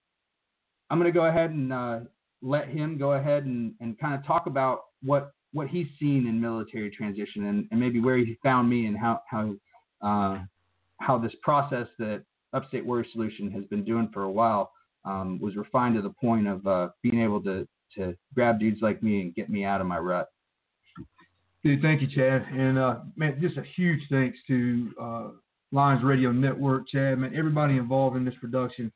I'm 0.90 0.98
going 0.98 1.10
to 1.10 1.18
go 1.18 1.26
ahead 1.26 1.50
and 1.50 1.72
uh, 1.72 2.00
let 2.42 2.68
him 2.68 2.98
go 2.98 3.12
ahead 3.12 3.44
and, 3.44 3.72
and 3.80 3.98
kind 3.98 4.14
of 4.14 4.26
talk 4.26 4.46
about 4.46 4.80
what 5.02 5.32
what 5.52 5.66
he's 5.66 5.88
seen 5.98 6.28
in 6.28 6.40
military 6.40 6.90
transition 6.90 7.46
and, 7.46 7.66
and 7.72 7.80
maybe 7.80 7.98
where 8.00 8.16
he 8.16 8.38
found 8.42 8.68
me 8.68 8.86
and 8.86 8.96
how 8.96 9.20
how 9.28 9.54
uh, 10.02 10.38
how 11.00 11.18
this 11.18 11.32
process 11.42 11.86
that 11.98 12.22
Upstate 12.52 12.84
Warrior 12.84 13.06
Solution 13.12 13.50
has 13.50 13.64
been 13.66 13.84
doing 13.84 14.10
for 14.12 14.22
a 14.22 14.30
while 14.30 14.70
um, 15.04 15.38
was 15.40 15.56
refined 15.56 15.94
to 15.96 16.02
the 16.02 16.10
point 16.10 16.46
of 16.46 16.66
uh, 16.66 16.88
being 17.02 17.22
able 17.22 17.42
to 17.42 17.66
to 17.96 18.16
grab 18.34 18.60
dudes 18.60 18.80
like 18.82 19.02
me 19.02 19.20
and 19.20 19.34
get 19.34 19.50
me 19.50 19.64
out 19.64 19.80
of 19.80 19.86
my 19.86 19.98
rut. 19.98 20.28
Dude, 21.64 21.82
thank 21.82 22.00
you, 22.00 22.08
Chad. 22.08 22.46
And 22.52 22.78
uh, 22.78 23.00
man, 23.16 23.36
just 23.40 23.56
a 23.56 23.64
huge 23.76 24.00
thanks 24.10 24.38
to 24.46 24.92
uh, 25.00 25.28
Lions 25.72 26.02
Radio 26.04 26.32
Network, 26.32 26.88
Chad, 26.88 27.18
man, 27.18 27.34
everybody 27.36 27.76
involved 27.76 28.16
in 28.16 28.24
this 28.24 28.34
production 28.40 28.92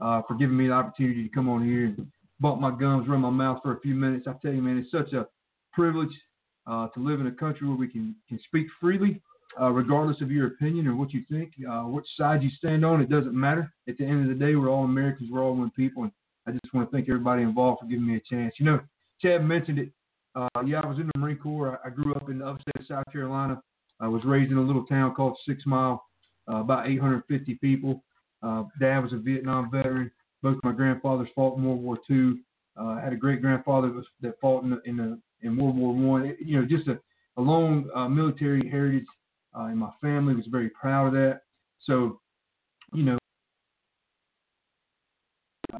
uh, 0.00 0.22
for 0.26 0.34
giving 0.34 0.56
me 0.56 0.68
the 0.68 0.72
opportunity 0.72 1.22
to 1.22 1.28
come 1.28 1.48
on 1.48 1.64
here 1.64 1.86
and 1.86 2.06
bump 2.40 2.60
my 2.60 2.70
gums, 2.70 3.08
run 3.08 3.20
my 3.20 3.30
mouth 3.30 3.60
for 3.62 3.76
a 3.76 3.80
few 3.80 3.94
minutes. 3.94 4.26
I 4.26 4.34
tell 4.42 4.52
you, 4.52 4.62
man, 4.62 4.78
it's 4.78 4.90
such 4.90 5.12
a 5.12 5.26
privilege 5.72 6.14
uh, 6.66 6.88
to 6.88 7.00
live 7.00 7.20
in 7.20 7.26
a 7.26 7.32
country 7.32 7.68
where 7.68 7.76
we 7.76 7.88
can, 7.88 8.14
can 8.28 8.38
speak 8.46 8.66
freely, 8.80 9.20
uh, 9.60 9.70
regardless 9.70 10.20
of 10.20 10.30
your 10.30 10.46
opinion 10.46 10.86
or 10.86 10.94
what 10.94 11.12
you 11.12 11.22
think, 11.30 11.52
uh, 11.68 11.82
which 11.82 12.06
side 12.16 12.42
you 12.42 12.50
stand 12.58 12.84
on. 12.84 13.00
It 13.00 13.10
doesn't 13.10 13.34
matter. 13.34 13.72
At 13.88 13.98
the 13.98 14.04
end 14.04 14.22
of 14.22 14.28
the 14.28 14.44
day, 14.44 14.54
we're 14.54 14.68
all 14.68 14.84
Americans. 14.84 15.30
We're 15.32 15.42
all 15.42 15.54
one 15.54 15.70
people. 15.70 16.04
And 16.04 16.12
I 16.46 16.52
just 16.52 16.72
want 16.72 16.90
to 16.90 16.96
thank 16.96 17.08
everybody 17.08 17.42
involved 17.42 17.80
for 17.80 17.86
giving 17.86 18.06
me 18.06 18.16
a 18.16 18.34
chance. 18.34 18.54
You 18.58 18.66
know, 18.66 18.80
Chad 19.20 19.44
mentioned 19.44 19.78
it. 19.78 19.90
Uh, 20.34 20.62
yeah, 20.64 20.80
I 20.80 20.86
was 20.86 20.98
in 20.98 21.10
the 21.12 21.18
Marine 21.18 21.38
Corps. 21.38 21.80
I, 21.84 21.88
I 21.88 21.90
grew 21.90 22.14
up 22.14 22.28
in 22.30 22.42
upstate 22.42 22.86
South 22.86 23.04
Carolina. 23.12 23.60
I 24.00 24.06
was 24.06 24.24
raised 24.24 24.52
in 24.52 24.58
a 24.58 24.62
little 24.62 24.86
town 24.86 25.14
called 25.14 25.36
Six 25.46 25.62
Mile, 25.66 26.04
uh, 26.50 26.56
about 26.56 26.88
850 26.88 27.54
people. 27.56 28.04
Uh, 28.42 28.64
Dad 28.80 29.00
was 29.00 29.12
a 29.12 29.16
Vietnam 29.16 29.70
veteran. 29.70 30.10
Both 30.42 30.58
my 30.62 30.72
grandfathers 30.72 31.28
fought 31.34 31.58
in 31.58 31.64
World 31.64 31.82
War 31.82 31.98
II. 32.08 32.34
Uh, 32.76 33.00
had 33.00 33.12
a 33.12 33.16
great 33.16 33.40
grandfather 33.40 33.92
that 34.20 34.40
fought 34.40 34.62
in 34.62 34.70
the, 34.70 34.80
in, 34.84 34.96
the, 34.96 35.18
in 35.42 35.56
World 35.56 35.76
War 35.76 35.92
One. 35.92 36.36
You 36.38 36.60
know, 36.60 36.66
just 36.66 36.86
a, 36.86 37.00
a 37.36 37.42
long 37.42 37.90
uh, 37.92 38.08
military 38.08 38.68
heritage 38.68 39.04
uh, 39.58 39.66
in 39.66 39.78
my 39.78 39.90
family. 40.00 40.34
Was 40.34 40.46
very 40.46 40.70
proud 40.70 41.08
of 41.08 41.12
that. 41.14 41.40
So, 41.80 42.20
you 42.92 43.02
know, 43.02 43.18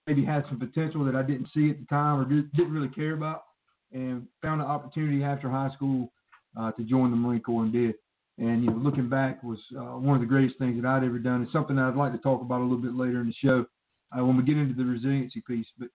maybe 0.07 0.25
had 0.25 0.45
some 0.49 0.59
potential 0.59 1.05
that 1.05 1.14
I 1.14 1.23
didn't 1.23 1.49
see 1.55 1.71
at 1.71 1.79
the 1.79 1.87
time 1.87 2.21
or 2.21 2.25
didn't 2.25 2.73
really 2.73 2.88
care 2.88 3.14
about, 3.14 3.43
and 3.93 4.27
found 4.43 4.61
an 4.61 4.67
opportunity 4.67 5.23
after 5.23 5.49
high 5.49 5.71
school 5.75 6.12
uh, 6.59 6.73
to 6.73 6.83
join 6.83 7.11
the 7.11 7.17
Marine 7.17 7.41
Corps 7.41 7.62
and 7.62 7.73
did. 7.73 7.95
And 8.38 8.62
you 8.62 8.71
know, 8.71 8.77
looking 8.77 9.09
back 9.09 9.43
was 9.43 9.59
uh, 9.77 9.99
one 9.99 10.14
of 10.14 10.21
the 10.21 10.27
greatest 10.27 10.59
things 10.59 10.81
that 10.81 10.88
I'd 10.88 11.05
ever 11.05 11.19
done. 11.19 11.43
It's 11.43 11.53
something 11.53 11.79
I'd 11.79 11.97
like 11.97 12.12
to 12.12 12.19
talk 12.19 12.41
about 12.41 12.61
a 12.61 12.62
little 12.62 12.79
bit 12.79 12.95
later 12.95 13.21
in 13.21 13.27
the 13.27 13.35
show 13.43 13.67
uh, 14.17 14.25
when 14.25 14.37
we 14.37 14.45
get 14.45 14.57
into 14.57 14.75
the 14.75 14.88
resiliency 14.88 15.43
piece. 15.47 15.67
But 15.79 15.88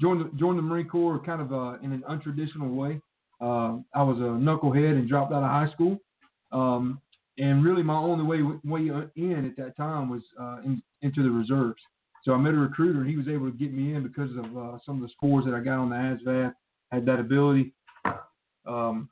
joined 0.00 0.20
the, 0.20 0.36
joined 0.36 0.58
the 0.58 0.62
Marine 0.62 0.88
Corps 0.88 1.20
kind 1.24 1.40
of 1.40 1.52
uh, 1.52 1.78
in 1.82 1.92
an 1.92 2.04
untraditional 2.08 2.74
way. 2.74 3.00
Uh, 3.40 3.78
I 3.94 4.02
was 4.02 4.18
a 4.18 4.36
knucklehead 4.38 4.92
and 4.92 5.08
dropped 5.08 5.32
out 5.32 5.42
of 5.42 5.50
high 5.50 5.72
school. 5.72 5.98
Um, 6.52 7.00
and 7.38 7.64
really, 7.64 7.82
my 7.82 7.96
only 7.96 8.24
way 8.24 8.42
way 8.64 8.90
in 9.16 9.44
at 9.44 9.56
that 9.56 9.76
time 9.76 10.08
was 10.08 10.22
uh, 10.40 10.58
in, 10.64 10.82
into 11.02 11.22
the 11.22 11.30
reserves. 11.30 11.80
So 12.24 12.32
I 12.32 12.38
met 12.38 12.54
a 12.54 12.58
recruiter, 12.58 13.00
and 13.00 13.08
he 13.08 13.16
was 13.16 13.28
able 13.28 13.50
to 13.50 13.56
get 13.56 13.72
me 13.72 13.94
in 13.94 14.02
because 14.02 14.30
of 14.36 14.56
uh, 14.56 14.78
some 14.84 14.96
of 14.96 15.02
the 15.02 15.12
scores 15.16 15.44
that 15.44 15.54
I 15.54 15.60
got 15.60 15.78
on 15.78 15.90
the 15.90 15.96
ASVAB. 15.96 16.54
Had 16.92 17.06
that 17.06 17.18
ability. 17.18 17.72
Um, 18.66 19.08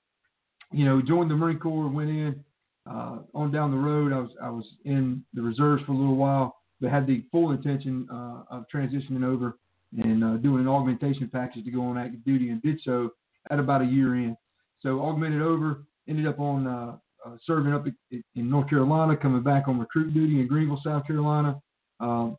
you 0.72 0.84
know, 0.84 1.02
joined 1.02 1.30
the 1.30 1.34
Marine 1.34 1.58
Corps, 1.58 1.88
went 1.88 2.10
in. 2.10 2.44
Uh, 2.90 3.18
on 3.34 3.50
down 3.50 3.70
the 3.70 3.76
road, 3.76 4.12
I 4.12 4.18
was 4.18 4.30
I 4.42 4.50
was 4.50 4.64
in 4.84 5.24
the 5.32 5.42
reserves 5.42 5.82
for 5.84 5.92
a 5.92 5.96
little 5.96 6.16
while, 6.16 6.56
but 6.80 6.90
had 6.90 7.06
the 7.06 7.24
full 7.30 7.52
intention 7.52 8.06
uh, 8.12 8.42
of 8.50 8.64
transitioning 8.72 9.24
over 9.24 9.58
and 10.02 10.22
uh, 10.22 10.36
doing 10.36 10.60
an 10.60 10.68
augmentation 10.68 11.28
package 11.32 11.64
to 11.64 11.70
go 11.70 11.82
on 11.82 11.96
active 11.96 12.24
duty, 12.24 12.50
and 12.50 12.60
did 12.62 12.80
so 12.84 13.10
at 13.50 13.58
about 13.58 13.80
a 13.80 13.86
year 13.86 14.16
in. 14.16 14.36
So 14.80 15.00
augmented 15.00 15.40
over, 15.40 15.84
ended 16.08 16.26
up 16.26 16.40
on 16.40 16.98
uh, 17.24 17.36
serving 17.46 17.72
up 17.72 17.86
in 18.10 18.50
North 18.50 18.68
Carolina, 18.68 19.16
coming 19.16 19.42
back 19.42 19.68
on 19.68 19.78
recruit 19.78 20.12
duty 20.12 20.40
in 20.40 20.46
Greenville, 20.46 20.80
South 20.84 21.06
Carolina. 21.06 21.60
Um, 22.00 22.36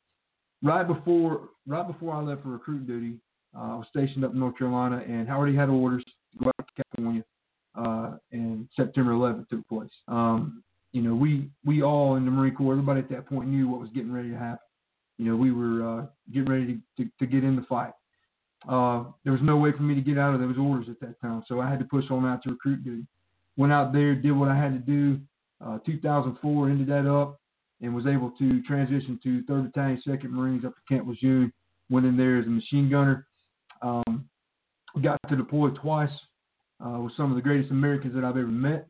right 0.63 0.87
before 0.87 1.49
right 1.67 1.87
before 1.87 2.15
I 2.15 2.21
left 2.21 2.43
for 2.43 2.49
recruit 2.49 2.87
duty, 2.87 3.17
uh, 3.55 3.61
I 3.61 3.75
was 3.75 3.87
stationed 3.89 4.23
up 4.23 4.33
in 4.33 4.39
North 4.39 4.57
Carolina 4.57 5.03
and 5.07 5.29
already 5.29 5.55
had 5.55 5.69
orders 5.69 6.03
to 6.03 6.43
go 6.43 6.47
out 6.47 6.67
to 6.67 6.83
California. 6.83 7.23
Uh, 7.75 8.17
and 8.31 8.69
September 8.73 9.11
11th 9.11 9.49
took 9.49 9.67
place. 9.67 9.89
Um, 10.07 10.63
you 10.93 11.01
know, 11.01 11.13
we 11.13 11.49
we 11.65 11.81
all 11.81 12.15
in 12.15 12.25
the 12.25 12.31
Marine 12.31 12.55
Corps, 12.55 12.73
everybody 12.73 13.01
at 13.01 13.09
that 13.09 13.27
point 13.27 13.49
knew 13.49 13.67
what 13.67 13.81
was 13.81 13.89
getting 13.93 14.13
ready 14.13 14.29
to 14.29 14.37
happen. 14.37 14.59
You 15.17 15.25
know, 15.25 15.35
we 15.35 15.51
were 15.51 15.83
uh, 15.87 16.05
getting 16.31 16.49
ready 16.49 16.65
to, 16.97 17.03
to, 17.03 17.09
to, 17.19 17.25
get 17.25 17.43
in 17.43 17.55
the 17.55 17.61
fight. 17.63 17.93
Uh, 18.67 19.05
there 19.23 19.31
was 19.31 19.41
no 19.41 19.57
way 19.57 19.71
for 19.71 19.83
me 19.83 19.95
to 19.95 20.01
get 20.01 20.17
out 20.17 20.33
of 20.33 20.41
those 20.41 20.57
orders 20.57 20.87
at 20.89 20.99
that 21.01 21.19
time, 21.21 21.43
so 21.47 21.61
I 21.61 21.69
had 21.69 21.79
to 21.79 21.85
push 21.85 22.05
on 22.11 22.25
out 22.25 22.43
to 22.43 22.51
recruit 22.51 22.83
duty 22.83 23.05
went 23.57 23.73
out 23.73 23.93
there, 23.93 24.15
did 24.15 24.31
what 24.31 24.49
I 24.49 24.57
had 24.57 24.73
to 24.73 24.79
do. 24.79 25.19
Uh, 25.65 25.79
2004 25.85 26.69
ended 26.69 26.87
that 26.87 27.09
up 27.09 27.39
and 27.81 27.95
was 27.95 28.05
able 28.05 28.31
to 28.31 28.61
transition 28.63 29.19
to 29.23 29.41
3rd 29.43 29.73
Battalion, 29.73 30.01
2nd 30.07 30.29
Marines 30.29 30.65
up 30.65 30.73
to 30.75 30.81
Camp 30.93 31.07
Lejeune. 31.07 31.51
Went 31.89 32.05
in 32.05 32.17
there 32.17 32.39
as 32.39 32.47
a 32.47 32.49
machine 32.49 32.89
gunner. 32.89 33.27
Um, 33.81 34.27
got 35.01 35.19
to 35.29 35.35
deploy 35.35 35.69
twice 35.69 36.09
uh, 36.85 36.99
with 36.99 37.13
some 37.15 37.31
of 37.31 37.35
the 37.35 37.41
greatest 37.41 37.71
Americans 37.71 38.15
that 38.15 38.23
I've 38.23 38.37
ever 38.37 38.47
met 38.47 38.87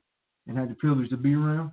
and 0.47 0.57
had 0.57 0.69
the 0.69 0.75
privilege 0.75 1.09
to 1.09 1.17
be 1.17 1.33
around. 1.33 1.71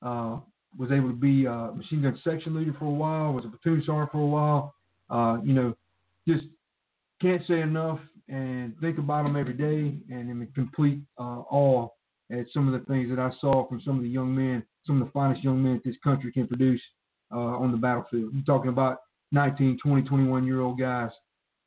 Uh, 0.00 0.38
was 0.78 0.90
able 0.90 1.08
to 1.08 1.14
be 1.14 1.44
a 1.44 1.72
machine 1.74 2.02
gun 2.02 2.18
section 2.24 2.56
leader 2.56 2.74
for 2.78 2.86
a 2.86 2.90
while, 2.90 3.32
was 3.32 3.44
a 3.44 3.48
platoon 3.48 3.82
sergeant 3.84 4.10
for 4.10 4.18
a 4.18 4.26
while. 4.26 4.74
Uh, 5.10 5.38
you 5.44 5.52
know, 5.52 5.74
just 6.26 6.44
can't 7.20 7.42
say 7.46 7.60
enough 7.60 8.00
and 8.28 8.74
think 8.80 8.98
about 8.98 9.24
them 9.24 9.36
every 9.36 9.52
day 9.52 9.98
and 10.08 10.30
in 10.30 10.48
complete 10.54 11.00
uh, 11.18 11.42
awe 11.50 11.88
at 12.32 12.46
some 12.52 12.72
of 12.72 12.78
the 12.78 12.86
things 12.86 13.10
that 13.10 13.18
I 13.18 13.30
saw 13.40 13.66
from 13.68 13.80
some 13.84 13.96
of 13.96 14.02
the 14.02 14.08
young 14.08 14.34
men, 14.34 14.64
some 14.86 15.00
of 15.00 15.06
the 15.06 15.12
finest 15.12 15.44
young 15.44 15.62
men 15.62 15.80
this 15.84 15.96
country 16.02 16.32
can 16.32 16.46
produce 16.46 16.80
uh, 17.32 17.36
on 17.36 17.70
the 17.70 17.76
battlefield. 17.76 18.32
You're 18.32 18.44
talking 18.44 18.70
about 18.70 18.98
19, 19.32 19.78
20, 19.82 20.02
21 20.02 20.46
year 20.46 20.60
old 20.60 20.78
guys 20.78 21.10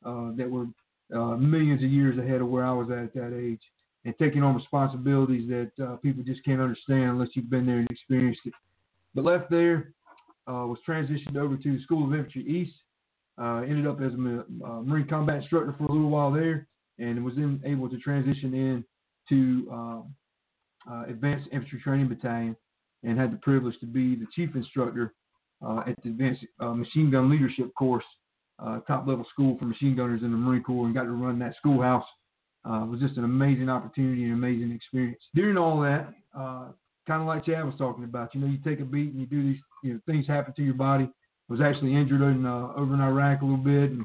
uh, 0.04 0.32
that 0.36 0.50
were 0.50 0.66
uh, 1.14 1.36
millions 1.36 1.82
of 1.82 1.90
years 1.90 2.18
ahead 2.18 2.40
of 2.40 2.48
where 2.48 2.64
I 2.64 2.72
was 2.72 2.90
at 2.90 2.98
at 2.98 3.14
that 3.14 3.38
age 3.38 3.60
and 4.04 4.14
taking 4.18 4.42
on 4.42 4.54
responsibilities 4.54 5.48
that 5.48 5.84
uh, 5.84 5.96
people 5.96 6.22
just 6.22 6.44
can't 6.44 6.60
understand 6.60 7.10
unless 7.10 7.30
you've 7.34 7.50
been 7.50 7.66
there 7.66 7.78
and 7.78 7.90
experienced 7.90 8.40
it. 8.44 8.54
But 9.14 9.24
left 9.24 9.50
there, 9.50 9.92
uh, 10.48 10.66
was 10.66 10.78
transitioned 10.88 11.36
over 11.36 11.56
to 11.56 11.76
the 11.76 11.82
School 11.82 12.06
of 12.06 12.14
Infantry 12.14 12.46
East. 12.46 12.74
Uh, 13.38 13.62
ended 13.62 13.86
up 13.86 14.00
as 14.00 14.12
a 14.14 14.16
Marine 14.16 15.06
combat 15.08 15.42
instructor 15.42 15.74
for 15.76 15.84
a 15.84 15.92
little 15.92 16.08
while 16.08 16.32
there, 16.32 16.66
and 16.98 17.22
was 17.22 17.34
then 17.34 17.60
able 17.66 17.88
to 17.88 17.98
transition 17.98 18.54
in 18.54 18.84
to 19.28 19.68
um, 19.70 20.14
uh, 20.90 21.04
Advanced 21.08 21.48
Infantry 21.52 21.80
Training 21.80 22.08
Battalion 22.08 22.56
and 23.02 23.18
had 23.18 23.32
the 23.32 23.36
privilege 23.38 23.78
to 23.80 23.86
be 23.86 24.14
the 24.14 24.26
chief 24.34 24.54
instructor 24.54 25.14
uh, 25.64 25.82
at 25.86 25.96
the 26.02 26.10
Advanced 26.10 26.44
uh, 26.60 26.74
Machine 26.74 27.10
Gun 27.10 27.30
Leadership 27.30 27.74
course, 27.74 28.04
uh, 28.58 28.80
top 28.80 29.06
level 29.06 29.24
school 29.32 29.56
for 29.58 29.64
machine 29.64 29.96
gunners 29.96 30.22
in 30.22 30.30
the 30.30 30.36
Marine 30.36 30.62
Corps, 30.62 30.86
and 30.86 30.94
got 30.94 31.04
to 31.04 31.10
run 31.10 31.38
that 31.38 31.54
schoolhouse. 31.58 32.04
Uh, 32.68 32.82
it 32.82 32.88
was 32.88 33.00
just 33.00 33.16
an 33.16 33.24
amazing 33.24 33.68
opportunity 33.68 34.24
and 34.24 34.32
amazing 34.32 34.72
experience. 34.72 35.22
During 35.34 35.56
all 35.56 35.80
that, 35.82 36.12
uh, 36.36 36.68
kind 37.06 37.22
of 37.22 37.28
like 37.28 37.46
Chad 37.46 37.64
was 37.64 37.74
talking 37.78 38.04
about, 38.04 38.34
you 38.34 38.40
know, 38.40 38.48
you 38.48 38.58
take 38.58 38.80
a 38.80 38.84
beat 38.84 39.12
and 39.12 39.20
you 39.20 39.26
do 39.26 39.42
these, 39.42 39.60
you 39.84 39.94
know, 39.94 40.00
things 40.06 40.26
happen 40.26 40.52
to 40.54 40.62
your 40.62 40.74
body. 40.74 41.04
I 41.04 41.52
was 41.52 41.60
actually 41.60 41.94
injured 41.94 42.22
in, 42.22 42.44
over 42.44 42.92
in 42.92 43.00
Iraq 43.00 43.42
a 43.42 43.44
little 43.44 43.58
bit, 43.58 43.92
and 43.92 44.04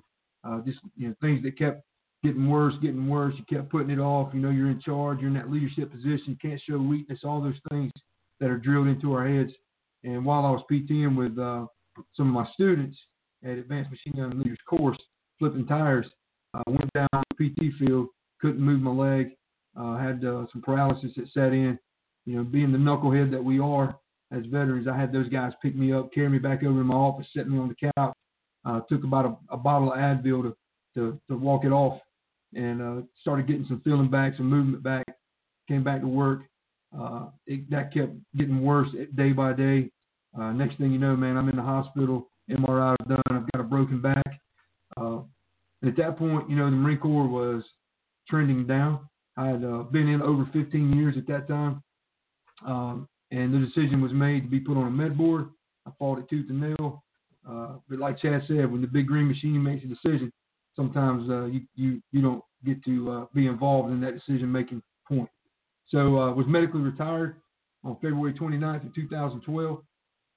just 0.63 0.77
you 0.95 1.07
know 1.07 1.15
things 1.21 1.41
that 1.41 1.57
kept 1.57 1.83
getting 2.23 2.49
worse, 2.49 2.73
getting 2.81 3.07
worse. 3.07 3.33
You 3.37 3.57
kept 3.57 3.71
putting 3.71 3.89
it 3.89 3.99
off. 3.99 4.33
You 4.33 4.41
know, 4.41 4.49
you're 4.49 4.69
in 4.69 4.81
charge. 4.81 5.19
You're 5.19 5.29
in 5.29 5.35
that 5.35 5.51
leadership 5.51 5.91
position. 5.91 6.25
You 6.27 6.37
can't 6.41 6.61
show 6.67 6.77
weakness. 6.77 7.19
All 7.23 7.41
those 7.41 7.59
things 7.69 7.91
that 8.39 8.49
are 8.49 8.57
drilled 8.57 8.87
into 8.87 9.13
our 9.13 9.27
heads. 9.27 9.51
And 10.03 10.25
while 10.25 10.45
I 10.45 10.51
was 10.51 10.63
PTing 10.71 11.15
with 11.15 11.37
uh, 11.37 11.65
some 12.15 12.27
of 12.27 12.33
my 12.33 12.45
students 12.53 12.97
at 13.43 13.57
Advanced 13.57 13.91
Machine 13.91 14.13
Gun 14.15 14.39
Leaders 14.39 14.57
course, 14.67 14.97
flipping 15.39 15.65
tires, 15.65 16.07
I 16.53 16.61
went 16.67 16.91
down 16.93 17.07
the 17.13 17.49
PT 17.49 17.73
field, 17.79 18.07
couldn't 18.39 18.61
move 18.61 18.81
my 18.81 18.91
leg, 18.91 19.31
uh, 19.79 19.97
had 19.97 20.25
uh, 20.25 20.45
some 20.51 20.61
paralysis 20.63 21.11
that 21.15 21.27
set 21.33 21.53
in. 21.53 21.77
You 22.25 22.37
know, 22.37 22.43
being 22.43 22.71
the 22.71 22.77
knucklehead 22.77 23.31
that 23.31 23.43
we 23.43 23.59
are 23.59 23.95
as 24.31 24.45
veterans, 24.45 24.87
I 24.87 24.97
had 24.97 25.11
those 25.11 25.29
guys 25.29 25.53
pick 25.61 25.75
me 25.75 25.91
up, 25.91 26.13
carry 26.13 26.29
me 26.29 26.37
back 26.37 26.63
over 26.63 26.79
to 26.79 26.83
my 26.83 26.95
office, 26.95 27.27
set 27.35 27.47
me 27.47 27.57
on 27.57 27.69
the 27.69 27.91
couch. 27.97 28.13
Took 28.89 29.03
about 29.03 29.25
a, 29.25 29.53
a 29.53 29.57
bottle 29.57 29.91
of 29.91 29.97
Advil 29.97 30.43
to, 30.43 30.55
to, 30.95 31.19
to 31.29 31.37
walk 31.37 31.65
it 31.65 31.71
off 31.71 31.99
and 32.53 32.81
uh, 32.81 33.01
started 33.21 33.47
getting 33.47 33.65
some 33.67 33.81
feeling 33.81 34.09
back, 34.09 34.33
some 34.37 34.49
movement 34.49 34.83
back. 34.83 35.05
Came 35.67 35.83
back 35.83 36.01
to 36.01 36.07
work. 36.07 36.41
Uh, 36.97 37.27
it, 37.47 37.69
that 37.69 37.93
kept 37.93 38.13
getting 38.35 38.61
worse 38.61 38.89
day 39.15 39.31
by 39.31 39.53
day. 39.53 39.89
Uh, 40.37 40.51
next 40.51 40.77
thing 40.77 40.91
you 40.91 40.99
know, 40.99 41.15
man, 41.15 41.37
I'm 41.37 41.49
in 41.49 41.55
the 41.55 41.61
hospital. 41.61 42.29
MRI 42.49 42.95
done. 43.07 43.21
I've 43.29 43.51
got 43.51 43.61
a 43.61 43.63
broken 43.63 44.01
back. 44.01 44.23
Uh, 44.97 45.19
at 45.85 45.95
that 45.97 46.17
point, 46.17 46.49
you 46.49 46.55
know, 46.55 46.65
the 46.65 46.71
Marine 46.71 46.97
Corps 46.97 47.27
was 47.27 47.63
trending 48.29 48.67
down. 48.67 49.07
I 49.37 49.47
had 49.47 49.63
uh, 49.63 49.83
been 49.83 50.07
in 50.07 50.21
over 50.21 50.47
15 50.51 50.93
years 50.93 51.15
at 51.17 51.27
that 51.27 51.47
time, 51.47 51.81
um, 52.65 53.07
and 53.31 53.53
the 53.53 53.59
decision 53.59 54.01
was 54.01 54.11
made 54.11 54.43
to 54.43 54.49
be 54.49 54.59
put 54.59 54.77
on 54.77 54.87
a 54.87 54.91
med 54.91 55.17
board. 55.17 55.49
I 55.87 55.91
fought 55.97 56.19
it 56.19 56.29
tooth 56.29 56.49
and 56.49 56.61
nail. 56.61 57.03
Uh, 57.49 57.75
but 57.89 57.99
like 57.99 58.19
Chad 58.19 58.43
said, 58.47 58.71
when 58.71 58.81
the 58.81 58.87
big 58.87 59.07
green 59.07 59.27
machine 59.27 59.61
makes 59.63 59.83
a 59.83 59.87
decision, 59.87 60.31
sometimes 60.75 61.29
uh, 61.29 61.45
you, 61.45 61.61
you 61.75 62.01
you 62.11 62.21
don't 62.21 62.43
get 62.65 62.83
to 62.85 63.11
uh, 63.11 63.25
be 63.33 63.47
involved 63.47 63.91
in 63.91 64.01
that 64.01 64.13
decision 64.13 64.51
making 64.51 64.81
point. 65.07 65.29
So 65.89 66.19
uh, 66.19 66.33
was 66.33 66.45
medically 66.47 66.81
retired 66.81 67.35
on 67.83 67.95
February 67.95 68.33
29th 68.33 68.85
of 68.85 68.95
2012 68.95 69.81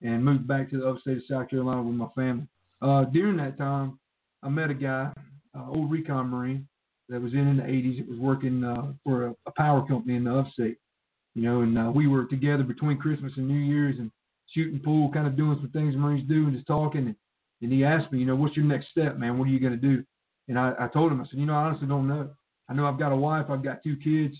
and 0.02 0.24
moved 0.24 0.46
back 0.46 0.70
to 0.70 0.78
the 0.78 0.88
upstate 0.88 1.18
of 1.18 1.22
South 1.28 1.48
Carolina 1.48 1.82
with 1.82 1.94
my 1.94 2.08
family. 2.14 2.46
Uh, 2.82 3.04
during 3.04 3.36
that 3.36 3.56
time, 3.56 3.98
I 4.42 4.48
met 4.48 4.70
a 4.70 4.74
guy, 4.74 5.12
uh, 5.56 5.68
old 5.68 5.90
recon 5.90 6.28
Marine, 6.28 6.68
that 7.08 7.20
was 7.20 7.32
in 7.32 7.46
in 7.48 7.56
the 7.58 7.62
80s. 7.62 8.00
It 8.00 8.08
was 8.08 8.18
working 8.18 8.64
uh, 8.64 8.92
for 9.04 9.28
a, 9.28 9.34
a, 9.46 9.52
power 9.52 9.86
company 9.86 10.16
in 10.16 10.24
the 10.24 10.34
upstate, 10.34 10.78
you 11.34 11.42
know, 11.42 11.60
and 11.60 11.78
uh, 11.78 11.92
we 11.94 12.06
were 12.06 12.24
together 12.26 12.62
between 12.62 12.98
Christmas 12.98 13.32
and 13.36 13.46
New 13.46 13.58
Year's 13.58 13.98
and 13.98 14.10
shooting 14.52 14.80
pool, 14.80 15.10
kind 15.12 15.26
of 15.26 15.36
doing 15.36 15.58
some 15.60 15.70
things 15.70 15.94
Marines 15.96 16.28
do 16.28 16.46
and 16.46 16.54
just 16.54 16.66
talking. 16.66 17.06
And, 17.06 17.16
and 17.62 17.72
he 17.72 17.84
asked 17.84 18.12
me, 18.12 18.18
you 18.18 18.26
know, 18.26 18.36
what's 18.36 18.56
your 18.56 18.64
next 18.64 18.88
step, 18.90 19.18
man? 19.18 19.38
What 19.38 19.48
are 19.48 19.50
you 19.50 19.60
going 19.60 19.78
to 19.78 19.78
do? 19.78 20.04
And 20.48 20.58
I, 20.58 20.72
I 20.78 20.88
told 20.88 21.12
him, 21.12 21.20
I 21.20 21.24
said, 21.24 21.38
you 21.38 21.46
know, 21.46 21.54
I 21.54 21.64
honestly 21.64 21.88
don't 21.88 22.08
know. 22.08 22.30
I 22.68 22.74
know 22.74 22.86
I've 22.86 22.98
got 22.98 23.12
a 23.12 23.16
wife, 23.16 23.46
I've 23.50 23.62
got 23.62 23.82
two 23.82 23.96
kids. 23.96 24.36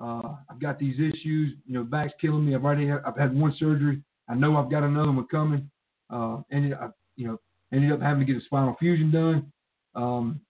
Uh, 0.00 0.34
I've 0.50 0.60
got 0.60 0.78
these 0.78 0.96
issues. 0.96 1.54
You 1.66 1.74
know, 1.74 1.84
back's 1.84 2.12
killing 2.20 2.44
me. 2.46 2.54
I've 2.54 2.64
already 2.64 2.88
had, 2.88 3.00
I've 3.06 3.16
had 3.16 3.34
one 3.36 3.54
surgery. 3.58 4.02
I 4.28 4.34
know 4.34 4.56
I've 4.56 4.70
got 4.70 4.82
another 4.82 5.12
one 5.12 5.26
coming. 5.28 5.70
Uh, 6.10 6.38
ended 6.50 6.72
up, 6.72 6.96
you 7.16 7.26
know, 7.28 7.40
ended 7.72 7.92
up 7.92 8.00
having 8.00 8.26
to 8.26 8.32
get 8.32 8.40
a 8.40 8.44
spinal 8.44 8.76
fusion 8.78 9.10
done. 9.10 9.52
Um, 9.94 10.40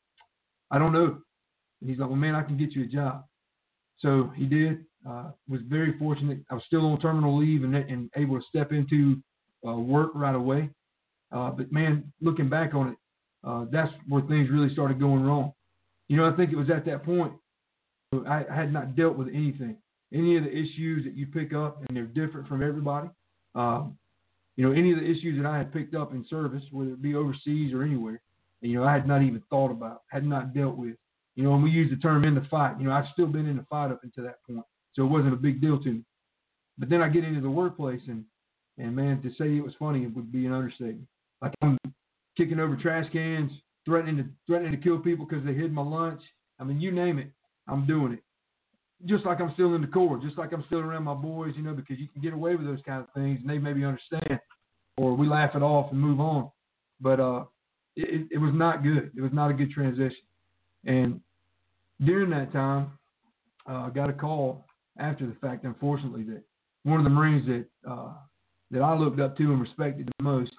I 0.70 0.78
don't 0.78 0.92
know. 0.92 1.18
And 1.80 1.90
he's 1.90 1.98
like, 1.98 2.08
well, 2.08 2.16
man, 2.16 2.34
I 2.34 2.42
can 2.42 2.56
get 2.56 2.72
you 2.72 2.84
a 2.84 2.86
job. 2.86 3.24
So 3.98 4.32
he 4.34 4.46
did. 4.46 4.84
Uh, 5.08 5.30
was 5.48 5.60
very 5.68 5.98
fortunate. 5.98 6.38
I 6.50 6.54
was 6.54 6.62
still 6.66 6.86
on 6.86 6.98
terminal 6.98 7.36
leave 7.36 7.62
and, 7.62 7.74
and 7.76 8.10
able 8.16 8.38
to 8.38 8.46
step 8.48 8.72
into 8.72 9.22
uh, 9.66 9.72
work 9.72 10.10
right 10.14 10.34
away. 10.34 10.70
Uh, 11.30 11.50
but 11.50 11.70
man, 11.70 12.10
looking 12.22 12.48
back 12.48 12.74
on 12.74 12.88
it, 12.88 12.96
uh, 13.44 13.66
that's 13.70 13.92
where 14.08 14.22
things 14.22 14.48
really 14.50 14.72
started 14.72 14.98
going 14.98 15.24
wrong. 15.24 15.52
You 16.08 16.16
know, 16.16 16.28
I 16.28 16.36
think 16.36 16.52
it 16.52 16.56
was 16.56 16.70
at 16.70 16.84
that 16.86 17.04
point 17.04 17.32
I, 18.26 18.44
I 18.50 18.54
had 18.54 18.72
not 18.72 18.96
dealt 18.96 19.16
with 19.16 19.28
anything, 19.28 19.76
any 20.12 20.36
of 20.36 20.44
the 20.44 20.50
issues 20.50 21.04
that 21.04 21.14
you 21.14 21.26
pick 21.26 21.52
up, 21.52 21.82
and 21.86 21.96
they're 21.96 22.04
different 22.04 22.48
from 22.48 22.62
everybody. 22.62 23.08
Um, 23.54 23.96
you 24.56 24.64
know, 24.64 24.72
any 24.72 24.92
of 24.92 24.98
the 24.98 25.04
issues 25.04 25.40
that 25.42 25.48
I 25.48 25.58
had 25.58 25.72
picked 25.72 25.94
up 25.94 26.12
in 26.12 26.24
service, 26.30 26.62
whether 26.70 26.92
it 26.92 27.02
be 27.02 27.14
overseas 27.14 27.72
or 27.72 27.82
anywhere, 27.82 28.20
you 28.60 28.78
know, 28.78 28.84
I 28.84 28.92
had 28.92 29.06
not 29.06 29.22
even 29.22 29.42
thought 29.50 29.70
about, 29.70 30.02
had 30.08 30.24
not 30.24 30.54
dealt 30.54 30.76
with. 30.76 30.96
You 31.34 31.42
know, 31.42 31.54
and 31.54 31.64
we 31.64 31.70
use 31.70 31.90
the 31.90 31.96
term 31.96 32.24
in 32.24 32.34
the 32.34 32.46
fight. 32.48 32.78
You 32.78 32.86
know, 32.86 32.92
I've 32.92 33.10
still 33.12 33.26
been 33.26 33.48
in 33.48 33.56
the 33.56 33.66
fight 33.68 33.90
up 33.90 34.00
until 34.04 34.24
that 34.24 34.38
point, 34.46 34.64
so 34.94 35.02
it 35.02 35.08
wasn't 35.08 35.32
a 35.32 35.36
big 35.36 35.60
deal 35.60 35.82
to 35.82 35.90
me. 35.90 36.04
But 36.78 36.88
then 36.88 37.02
I 37.02 37.08
get 37.08 37.24
into 37.24 37.40
the 37.40 37.50
workplace, 37.50 38.00
and 38.08 38.24
and 38.78 38.94
man, 38.94 39.20
to 39.22 39.30
say 39.30 39.56
it 39.56 39.64
was 39.64 39.74
funny 39.78 40.06
would 40.06 40.32
be 40.32 40.46
an 40.46 40.52
understatement. 40.52 41.08
Like 41.42 41.52
I'm 41.62 41.76
kicking 42.36 42.60
over 42.60 42.76
trash 42.76 43.10
cans, 43.12 43.50
threatening 43.84 44.16
to 44.16 44.24
threatening 44.46 44.72
to 44.72 44.78
kill 44.78 44.98
people 44.98 45.26
because 45.26 45.44
they 45.44 45.54
hid 45.54 45.72
my 45.72 45.82
lunch. 45.82 46.20
I 46.58 46.64
mean, 46.64 46.80
you 46.80 46.92
name 46.92 47.18
it, 47.18 47.30
I'm 47.68 47.86
doing 47.86 48.12
it. 48.12 48.20
Just 49.06 49.26
like 49.26 49.40
I'm 49.40 49.52
still 49.54 49.74
in 49.74 49.80
the 49.82 49.86
Corps, 49.86 50.20
just 50.22 50.38
like 50.38 50.52
I'm 50.52 50.64
still 50.66 50.78
around 50.78 51.04
my 51.04 51.14
boys, 51.14 51.54
you 51.56 51.62
know, 51.62 51.74
because 51.74 51.98
you 51.98 52.08
can 52.08 52.22
get 52.22 52.32
away 52.32 52.54
with 52.56 52.66
those 52.66 52.80
kind 52.86 53.00
of 53.00 53.12
things, 53.14 53.40
and 53.40 53.50
they 53.50 53.58
maybe 53.58 53.84
understand, 53.84 54.40
or 54.96 55.14
we 55.14 55.26
laugh 55.26 55.54
it 55.54 55.62
off 55.62 55.90
and 55.90 56.00
move 56.00 56.20
on. 56.20 56.50
But 57.00 57.20
uh, 57.20 57.44
it, 57.96 58.28
it 58.30 58.38
was 58.38 58.52
not 58.54 58.82
good. 58.82 59.10
It 59.16 59.20
was 59.20 59.32
not 59.32 59.50
a 59.50 59.54
good 59.54 59.70
transition. 59.70 60.24
And 60.86 61.20
during 62.04 62.30
that 62.30 62.52
time, 62.52 62.92
uh, 63.68 63.86
I 63.86 63.90
got 63.90 64.10
a 64.10 64.14
call 64.14 64.64
after 64.98 65.26
the 65.26 65.34
fact, 65.40 65.64
unfortunately, 65.64 66.22
that 66.24 66.42
one 66.84 66.98
of 66.98 67.04
the 67.04 67.10
Marines 67.10 67.46
that 67.46 67.90
uh, 67.90 68.12
that 68.70 68.82
I 68.82 68.96
looked 68.96 69.20
up 69.20 69.36
to 69.36 69.52
and 69.52 69.60
respected 69.60 70.10
the 70.18 70.24
most 70.24 70.52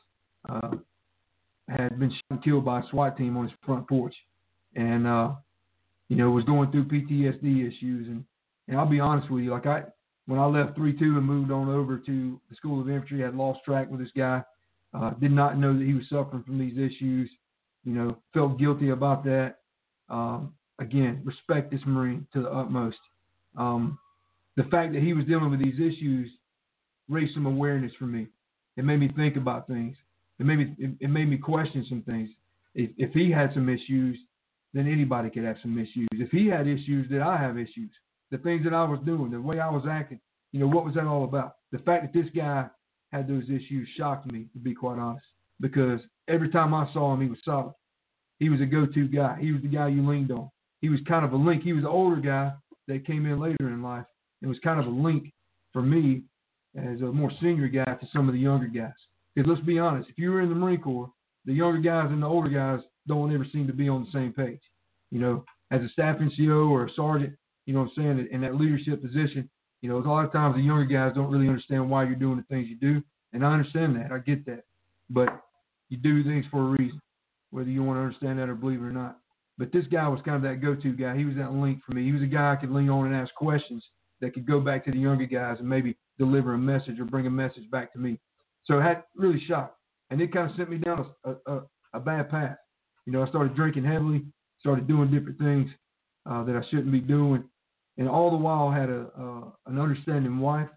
uh, 0.49 0.71
had 1.67 1.99
been 1.99 2.09
shot 2.09 2.21
and 2.29 2.43
killed 2.43 2.65
by 2.65 2.79
a 2.79 2.83
SWAT 2.89 3.17
team 3.17 3.37
on 3.37 3.47
his 3.47 3.57
front 3.65 3.87
porch, 3.87 4.15
and 4.75 5.07
uh, 5.07 5.31
you 6.09 6.15
know 6.15 6.29
was 6.29 6.45
going 6.45 6.71
through 6.71 6.85
PTSD 6.85 7.67
issues. 7.67 8.07
And 8.07 8.23
and 8.67 8.77
I'll 8.77 8.89
be 8.89 8.99
honest 8.99 9.31
with 9.31 9.43
you, 9.43 9.51
like 9.51 9.65
I 9.65 9.83
when 10.27 10.39
I 10.39 10.45
left 10.45 10.75
three 10.75 10.97
two 10.97 11.17
and 11.17 11.25
moved 11.25 11.51
on 11.51 11.69
over 11.69 11.97
to 11.97 12.39
the 12.49 12.55
School 12.55 12.81
of 12.81 12.89
Infantry, 12.89 13.23
I 13.23 13.27
had 13.27 13.35
lost 13.35 13.59
track 13.63 13.89
with 13.89 13.99
this 13.99 14.11
guy. 14.15 14.43
Uh, 14.93 15.11
did 15.15 15.31
not 15.31 15.57
know 15.57 15.77
that 15.77 15.85
he 15.85 15.93
was 15.93 16.07
suffering 16.09 16.43
from 16.43 16.57
these 16.57 16.77
issues. 16.77 17.29
You 17.83 17.93
know, 17.93 18.17
felt 18.33 18.57
guilty 18.57 18.89
about 18.89 19.23
that. 19.25 19.57
Um, 20.09 20.53
again, 20.79 21.21
respect 21.23 21.71
this 21.71 21.81
Marine 21.85 22.25
to 22.33 22.41
the 22.41 22.49
utmost. 22.49 22.97
Um, 23.57 23.99
the 24.55 24.63
fact 24.63 24.93
that 24.93 25.01
he 25.01 25.13
was 25.13 25.25
dealing 25.25 25.51
with 25.51 25.59
these 25.59 25.75
issues 25.75 26.31
raised 27.09 27.33
some 27.33 27.45
awareness 27.45 27.91
for 27.99 28.05
me. 28.05 28.27
It 28.77 28.85
made 28.85 28.99
me 28.99 29.09
think 29.15 29.35
about 29.35 29.67
things. 29.67 29.95
It 30.39 30.45
made 30.45 30.57
me 30.57 30.75
it, 30.77 30.91
it 30.99 31.09
made 31.09 31.29
me 31.29 31.37
question 31.37 31.85
some 31.87 32.01
things. 32.01 32.29
If, 32.73 32.91
if 32.97 33.11
he 33.13 33.31
had 33.31 33.53
some 33.53 33.69
issues, 33.69 34.17
then 34.73 34.91
anybody 34.91 35.29
could 35.29 35.45
have 35.45 35.57
some 35.61 35.77
issues. 35.79 36.07
If 36.11 36.31
he 36.31 36.47
had 36.47 36.67
issues, 36.67 37.09
did 37.09 37.21
I 37.21 37.37
have 37.37 37.57
issues. 37.57 37.91
The 38.31 38.37
things 38.39 38.63
that 38.65 38.73
I 38.73 38.83
was 38.83 38.99
doing, 39.05 39.31
the 39.31 39.39
way 39.39 39.59
I 39.59 39.69
was 39.69 39.85
acting, 39.89 40.19
you 40.51 40.59
know, 40.59 40.67
what 40.67 40.83
was 40.83 40.95
that 40.95 41.05
all 41.05 41.23
about? 41.23 41.55
The 41.71 41.79
fact 41.79 42.03
that 42.03 42.19
this 42.19 42.29
guy 42.35 42.65
had 43.11 43.27
those 43.27 43.43
issues 43.45 43.87
shocked 43.97 44.29
me, 44.31 44.47
to 44.53 44.59
be 44.59 44.73
quite 44.73 44.99
honest, 44.99 45.25
because 45.61 46.01
every 46.27 46.49
time 46.49 46.73
I 46.73 46.91
saw 46.91 47.13
him, 47.13 47.21
he 47.21 47.29
was 47.29 47.39
solid. 47.45 47.73
He 48.39 48.49
was 48.49 48.59
a 48.59 48.65
go-to 48.65 49.07
guy. 49.07 49.37
He 49.39 49.53
was 49.53 49.61
the 49.61 49.69
guy 49.69 49.87
you 49.87 50.05
leaned 50.07 50.31
on. 50.31 50.49
He 50.81 50.89
was 50.89 50.99
kind 51.07 51.23
of 51.23 51.31
a 51.31 51.37
link. 51.37 51.63
He 51.63 51.71
was 51.71 51.83
the 51.83 51.89
older 51.89 52.19
guy 52.19 52.51
that 52.87 53.07
came 53.07 53.25
in 53.25 53.39
later 53.39 53.69
in 53.69 53.81
life. 53.81 54.05
It 54.41 54.47
was 54.47 54.59
kind 54.63 54.79
of 54.79 54.87
a 54.87 54.89
link 54.89 55.31
for 55.71 55.81
me 55.81 56.23
as 56.77 57.01
a 57.01 57.05
more 57.05 57.31
senior 57.41 57.69
guy 57.69 57.85
to 57.85 58.07
some 58.11 58.27
of 58.27 58.33
the 58.33 58.41
younger 58.41 58.67
guys. 58.67 58.91
Because 59.35 59.49
let's 59.49 59.65
be 59.65 59.79
honest, 59.79 60.09
if 60.09 60.17
you 60.17 60.31
were 60.31 60.41
in 60.41 60.49
the 60.49 60.55
Marine 60.55 60.81
Corps, 60.81 61.11
the 61.45 61.53
younger 61.53 61.79
guys 61.79 62.09
and 62.09 62.23
the 62.23 62.27
older 62.27 62.49
guys 62.49 62.79
don't 63.07 63.33
ever 63.33 63.45
seem 63.51 63.67
to 63.67 63.73
be 63.73 63.89
on 63.89 64.05
the 64.05 64.11
same 64.17 64.33
page. 64.33 64.61
You 65.11 65.19
know, 65.19 65.45
as 65.71 65.81
a 65.81 65.89
staff 65.89 66.17
NCO 66.17 66.69
or 66.69 66.85
a 66.85 66.93
sergeant, 66.95 67.35
you 67.65 67.73
know 67.73 67.81
what 67.81 67.91
I'm 67.97 68.17
saying, 68.17 68.27
in 68.31 68.41
that 68.41 68.55
leadership 68.55 69.01
position, 69.01 69.49
you 69.81 69.89
know, 69.89 69.97
a 69.97 70.07
lot 70.07 70.25
of 70.25 70.31
times 70.31 70.55
the 70.55 70.61
younger 70.61 70.85
guys 70.85 71.13
don't 71.13 71.31
really 71.31 71.47
understand 71.47 71.89
why 71.89 72.03
you're 72.03 72.15
doing 72.15 72.37
the 72.37 72.43
things 72.43 72.67
you 72.69 72.75
do. 72.75 73.03
And 73.33 73.45
I 73.45 73.51
understand 73.51 73.95
that. 73.97 74.11
I 74.11 74.19
get 74.19 74.45
that. 74.45 74.63
But 75.09 75.41
you 75.89 75.97
do 75.97 76.23
things 76.23 76.45
for 76.49 76.61
a 76.61 76.75
reason, 76.79 77.01
whether 77.51 77.69
you 77.69 77.83
want 77.83 77.97
to 77.97 78.01
understand 78.01 78.39
that 78.39 78.49
or 78.49 78.55
believe 78.55 78.81
it 78.81 78.85
or 78.85 78.91
not. 78.91 79.19
But 79.57 79.71
this 79.71 79.85
guy 79.91 80.07
was 80.07 80.21
kind 80.25 80.37
of 80.37 80.41
that 80.43 80.61
go 80.61 80.75
to 80.75 80.93
guy. 80.93 81.15
He 81.15 81.25
was 81.25 81.35
that 81.35 81.53
link 81.53 81.81
for 81.85 81.93
me. 81.93 82.03
He 82.05 82.11
was 82.11 82.21
a 82.21 82.27
guy 82.27 82.53
I 82.53 82.55
could 82.55 82.71
lean 82.71 82.89
on 82.89 83.05
and 83.05 83.15
ask 83.15 83.33
questions 83.35 83.83
that 84.21 84.33
could 84.33 84.47
go 84.47 84.59
back 84.59 84.85
to 84.85 84.91
the 84.91 84.97
younger 84.97 85.25
guys 85.25 85.57
and 85.59 85.69
maybe 85.69 85.95
deliver 86.17 86.53
a 86.53 86.57
message 86.57 86.99
or 86.99 87.05
bring 87.05 87.27
a 87.27 87.31
message 87.31 87.69
back 87.69 87.93
to 87.93 87.99
me. 87.99 88.19
So 88.65 88.79
it 88.79 88.83
had 88.83 89.03
really 89.15 89.41
shocked. 89.47 89.77
And 90.09 90.21
it 90.21 90.33
kind 90.33 90.49
of 90.49 90.55
sent 90.55 90.69
me 90.69 90.77
down 90.77 91.09
a, 91.23 91.33
a, 91.51 91.61
a 91.93 91.99
bad 91.99 92.29
path. 92.29 92.57
You 93.05 93.13
know, 93.13 93.23
I 93.23 93.29
started 93.29 93.55
drinking 93.55 93.85
heavily, 93.85 94.23
started 94.59 94.87
doing 94.87 95.11
different 95.11 95.37
things 95.39 95.69
uh, 96.29 96.43
that 96.43 96.55
I 96.55 96.61
shouldn't 96.69 96.91
be 96.91 96.99
doing. 96.99 97.43
And 97.97 98.09
all 98.09 98.31
the 98.31 98.37
while, 98.37 98.67
I 98.67 98.79
had 98.79 98.89
a, 98.89 99.07
uh, 99.17 99.49
an 99.67 99.79
understanding 99.79 100.39
wife, 100.39 100.69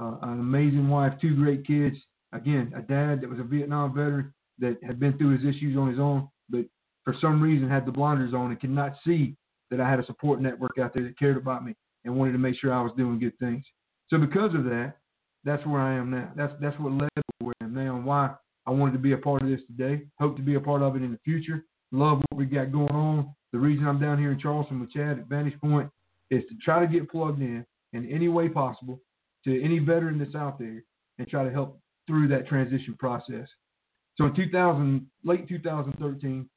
uh, 0.00 0.16
an 0.22 0.40
amazing 0.40 0.88
wife, 0.88 1.14
two 1.20 1.34
great 1.34 1.66
kids. 1.66 1.96
Again, 2.32 2.72
a 2.76 2.82
dad 2.82 3.20
that 3.20 3.30
was 3.30 3.38
a 3.38 3.44
Vietnam 3.44 3.94
veteran 3.94 4.34
that 4.58 4.76
had 4.84 5.00
been 5.00 5.16
through 5.16 5.38
his 5.38 5.54
issues 5.54 5.76
on 5.76 5.88
his 5.88 5.98
own, 5.98 6.28
but 6.50 6.64
for 7.04 7.14
some 7.20 7.40
reason 7.40 7.68
had 7.68 7.86
the 7.86 7.92
blinders 7.92 8.34
on 8.34 8.50
and 8.50 8.60
could 8.60 8.70
not 8.70 8.94
see 9.06 9.36
that 9.70 9.80
I 9.80 9.88
had 9.88 10.00
a 10.00 10.06
support 10.06 10.40
network 10.40 10.78
out 10.78 10.92
there 10.92 11.04
that 11.04 11.18
cared 11.18 11.36
about 11.36 11.64
me 11.64 11.74
and 12.04 12.14
wanted 12.14 12.32
to 12.32 12.38
make 12.38 12.56
sure 12.58 12.72
I 12.72 12.82
was 12.82 12.92
doing 12.96 13.18
good 13.18 13.38
things. 13.38 13.64
So 14.08 14.18
because 14.18 14.54
of 14.54 14.64
that, 14.64 14.94
that's 15.46 15.64
where 15.64 15.80
I 15.80 15.94
am 15.94 16.10
now. 16.10 16.30
That's 16.36 16.52
that's 16.60 16.78
what 16.78 16.92
led 16.92 17.08
to 17.16 17.22
where 17.38 17.54
I 17.60 17.64
am 17.64 17.74
now 17.74 17.96
and 17.96 18.04
why 18.04 18.34
I 18.66 18.70
wanted 18.70 18.92
to 18.92 18.98
be 18.98 19.12
a 19.12 19.18
part 19.18 19.42
of 19.42 19.48
this 19.48 19.60
today. 19.66 20.02
Hope 20.18 20.36
to 20.36 20.42
be 20.42 20.56
a 20.56 20.60
part 20.60 20.82
of 20.82 20.96
it 20.96 21.02
in 21.02 21.12
the 21.12 21.20
future. 21.24 21.64
Love 21.92 22.20
what 22.28 22.38
we 22.38 22.44
got 22.44 22.72
going 22.72 22.90
on. 22.90 23.32
The 23.52 23.58
reason 23.58 23.86
I'm 23.86 24.00
down 24.00 24.18
here 24.18 24.32
in 24.32 24.40
Charleston 24.40 24.80
with 24.80 24.90
Chad 24.90 25.20
at 25.20 25.28
Vantage 25.28 25.58
Point 25.60 25.88
is 26.30 26.42
to 26.48 26.56
try 26.62 26.80
to 26.80 26.92
get 26.92 27.08
plugged 27.08 27.40
in 27.40 27.64
in 27.92 28.10
any 28.10 28.28
way 28.28 28.48
possible 28.48 29.00
to 29.44 29.62
any 29.62 29.78
veteran 29.78 30.18
that's 30.18 30.34
out 30.34 30.58
there 30.58 30.82
and 31.18 31.28
try 31.28 31.44
to 31.44 31.52
help 31.52 31.80
through 32.08 32.26
that 32.28 32.48
transition 32.48 32.96
process. 32.98 33.46
So 34.16 34.24
in 34.24 34.34
2000, 34.34 35.06
late 35.24 35.48
2013, 35.48 36.48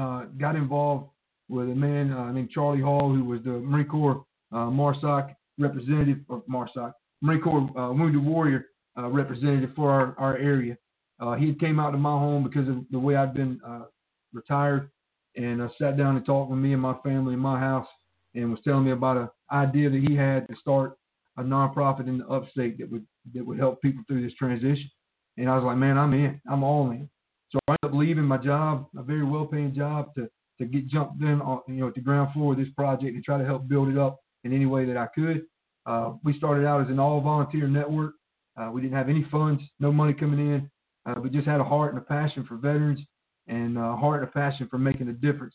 uh, 0.00 0.24
got 0.38 0.56
involved 0.56 1.10
with 1.48 1.68
a 1.68 1.74
man 1.74 2.12
uh, 2.12 2.32
named 2.32 2.50
Charlie 2.50 2.80
Hall, 2.80 3.12
who 3.12 3.24
was 3.24 3.42
the 3.44 3.50
Marine 3.50 3.86
Corps 3.86 4.24
uh, 4.52 4.70
MARSOC 4.70 5.34
representative 5.58 6.18
of 6.30 6.42
MARSOC, 6.48 6.92
Marine 7.22 7.40
Corps 7.40 7.78
uh, 7.78 7.92
Wounded 7.92 8.24
Warrior 8.24 8.66
uh, 8.98 9.08
representative 9.08 9.70
for 9.74 9.90
our, 9.90 10.14
our 10.18 10.36
area. 10.36 10.76
Uh, 11.20 11.34
he 11.34 11.54
came 11.54 11.80
out 11.80 11.92
to 11.92 11.98
my 11.98 12.10
home 12.10 12.44
because 12.44 12.68
of 12.68 12.84
the 12.90 12.98
way 12.98 13.16
I'd 13.16 13.34
been 13.34 13.60
uh, 13.66 13.84
retired 14.32 14.90
and 15.36 15.62
uh, 15.62 15.68
sat 15.80 15.96
down 15.96 16.16
and 16.16 16.24
talked 16.24 16.50
with 16.50 16.58
me 16.58 16.72
and 16.72 16.82
my 16.82 16.94
family 17.04 17.34
in 17.34 17.40
my 17.40 17.58
house 17.58 17.86
and 18.34 18.50
was 18.50 18.60
telling 18.64 18.84
me 18.84 18.92
about 18.92 19.16
an 19.16 19.28
idea 19.50 19.90
that 19.90 20.04
he 20.06 20.14
had 20.14 20.46
to 20.48 20.54
start 20.60 20.98
a 21.38 21.42
nonprofit 21.42 22.08
in 22.08 22.18
the 22.18 22.26
upstate 22.28 22.78
that 22.78 22.90
would 22.90 23.06
that 23.34 23.44
would 23.44 23.58
help 23.58 23.82
people 23.82 24.02
through 24.06 24.22
this 24.22 24.36
transition. 24.38 24.90
And 25.36 25.50
I 25.50 25.56
was 25.56 25.64
like, 25.64 25.76
man, 25.76 25.98
I'm 25.98 26.14
in. 26.14 26.40
I'm 26.50 26.62
all 26.62 26.90
in. 26.90 27.08
So 27.50 27.58
I 27.68 27.72
ended 27.72 27.94
up 27.94 27.98
leaving 27.98 28.24
my 28.24 28.38
job, 28.38 28.86
a 28.96 29.02
very 29.02 29.24
well-paying 29.24 29.74
job, 29.74 30.14
to 30.16 30.28
to 30.58 30.64
get 30.64 30.86
jumped 30.86 31.22
in 31.22 31.40
on 31.42 31.60
you 31.68 31.74
know 31.74 31.88
at 31.88 31.94
the 31.94 32.00
ground 32.00 32.32
floor 32.32 32.52
of 32.52 32.58
this 32.58 32.68
project 32.76 33.14
and 33.14 33.24
try 33.24 33.38
to 33.38 33.44
help 33.44 33.68
build 33.68 33.88
it 33.88 33.98
up 33.98 34.20
in 34.44 34.52
any 34.52 34.66
way 34.66 34.84
that 34.86 34.96
I 34.96 35.06
could. 35.14 35.42
Uh, 35.86 36.12
we 36.24 36.36
started 36.36 36.66
out 36.66 36.82
as 36.82 36.88
an 36.88 36.98
all-volunteer 36.98 37.68
network. 37.68 38.14
Uh, 38.56 38.70
we 38.72 38.80
didn't 38.80 38.96
have 38.96 39.08
any 39.08 39.24
funds, 39.30 39.62
no 39.78 39.92
money 39.92 40.12
coming 40.12 40.40
in. 40.40 40.70
Uh, 41.06 41.20
we 41.20 41.30
just 41.30 41.46
had 41.46 41.60
a 41.60 41.64
heart 41.64 41.92
and 41.94 42.02
a 42.02 42.04
passion 42.04 42.44
for 42.44 42.56
veterans 42.56 43.00
and 43.46 43.78
a 43.78 43.96
heart 43.96 44.20
and 44.20 44.28
a 44.28 44.32
passion 44.32 44.66
for 44.68 44.78
making 44.78 45.08
a 45.08 45.12
difference. 45.12 45.54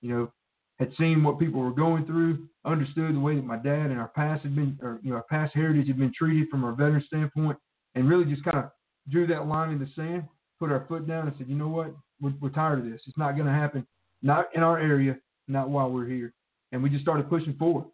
You 0.00 0.10
know, 0.10 0.32
had 0.78 0.92
seen 0.98 1.22
what 1.22 1.38
people 1.38 1.60
were 1.60 1.72
going 1.72 2.06
through, 2.06 2.48
understood 2.64 3.14
the 3.14 3.20
way 3.20 3.36
that 3.36 3.44
my 3.44 3.56
dad 3.56 3.90
and 3.90 3.98
our 3.98 4.08
past 4.08 4.42
had 4.42 4.54
been, 4.54 4.78
or 4.82 5.00
you 5.02 5.10
know, 5.10 5.16
our 5.16 5.24
past 5.24 5.54
heritage 5.54 5.88
had 5.88 5.98
been 5.98 6.12
treated 6.16 6.48
from 6.48 6.64
our 6.64 6.72
veteran 6.72 7.04
standpoint, 7.06 7.58
and 7.94 8.08
really 8.08 8.24
just 8.24 8.44
kind 8.44 8.58
of 8.58 8.70
drew 9.10 9.26
that 9.26 9.46
line 9.46 9.72
in 9.72 9.78
the 9.78 9.88
sand, 9.94 10.24
put 10.58 10.72
our 10.72 10.86
foot 10.86 11.06
down, 11.06 11.26
and 11.26 11.36
said, 11.36 11.48
you 11.48 11.56
know 11.56 11.68
what, 11.68 11.94
we're, 12.20 12.34
we're 12.40 12.50
tired 12.50 12.78
of 12.78 12.84
this. 12.84 13.00
It's 13.06 13.18
not 13.18 13.32
going 13.32 13.46
to 13.46 13.52
happen, 13.52 13.86
not 14.22 14.48
in 14.54 14.62
our 14.62 14.78
area, 14.78 15.16
not 15.48 15.70
while 15.70 15.90
we're 15.90 16.06
here. 16.06 16.32
And 16.72 16.82
we 16.82 16.90
just 16.90 17.02
started 17.02 17.28
pushing 17.28 17.54
forward. 17.54 17.86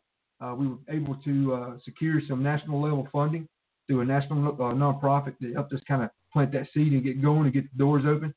Uh, 0.42 0.54
we 0.54 0.66
were 0.66 0.78
able 0.88 1.14
to 1.24 1.54
uh, 1.54 1.74
secure 1.84 2.20
some 2.28 2.42
national 2.42 2.82
level 2.82 3.06
funding 3.12 3.48
through 3.86 4.00
a 4.00 4.04
national 4.04 4.48
uh, 4.48 4.74
nonprofit 4.74 5.34
that 5.40 5.52
helped 5.54 5.72
us 5.72 5.80
kind 5.86 6.02
of 6.02 6.10
plant 6.32 6.52
that 6.52 6.66
seed 6.74 6.92
and 6.92 7.04
get 7.04 7.22
going 7.22 7.44
and 7.44 7.52
get 7.52 7.70
the 7.72 7.78
doors 7.78 8.04
open. 8.06 8.34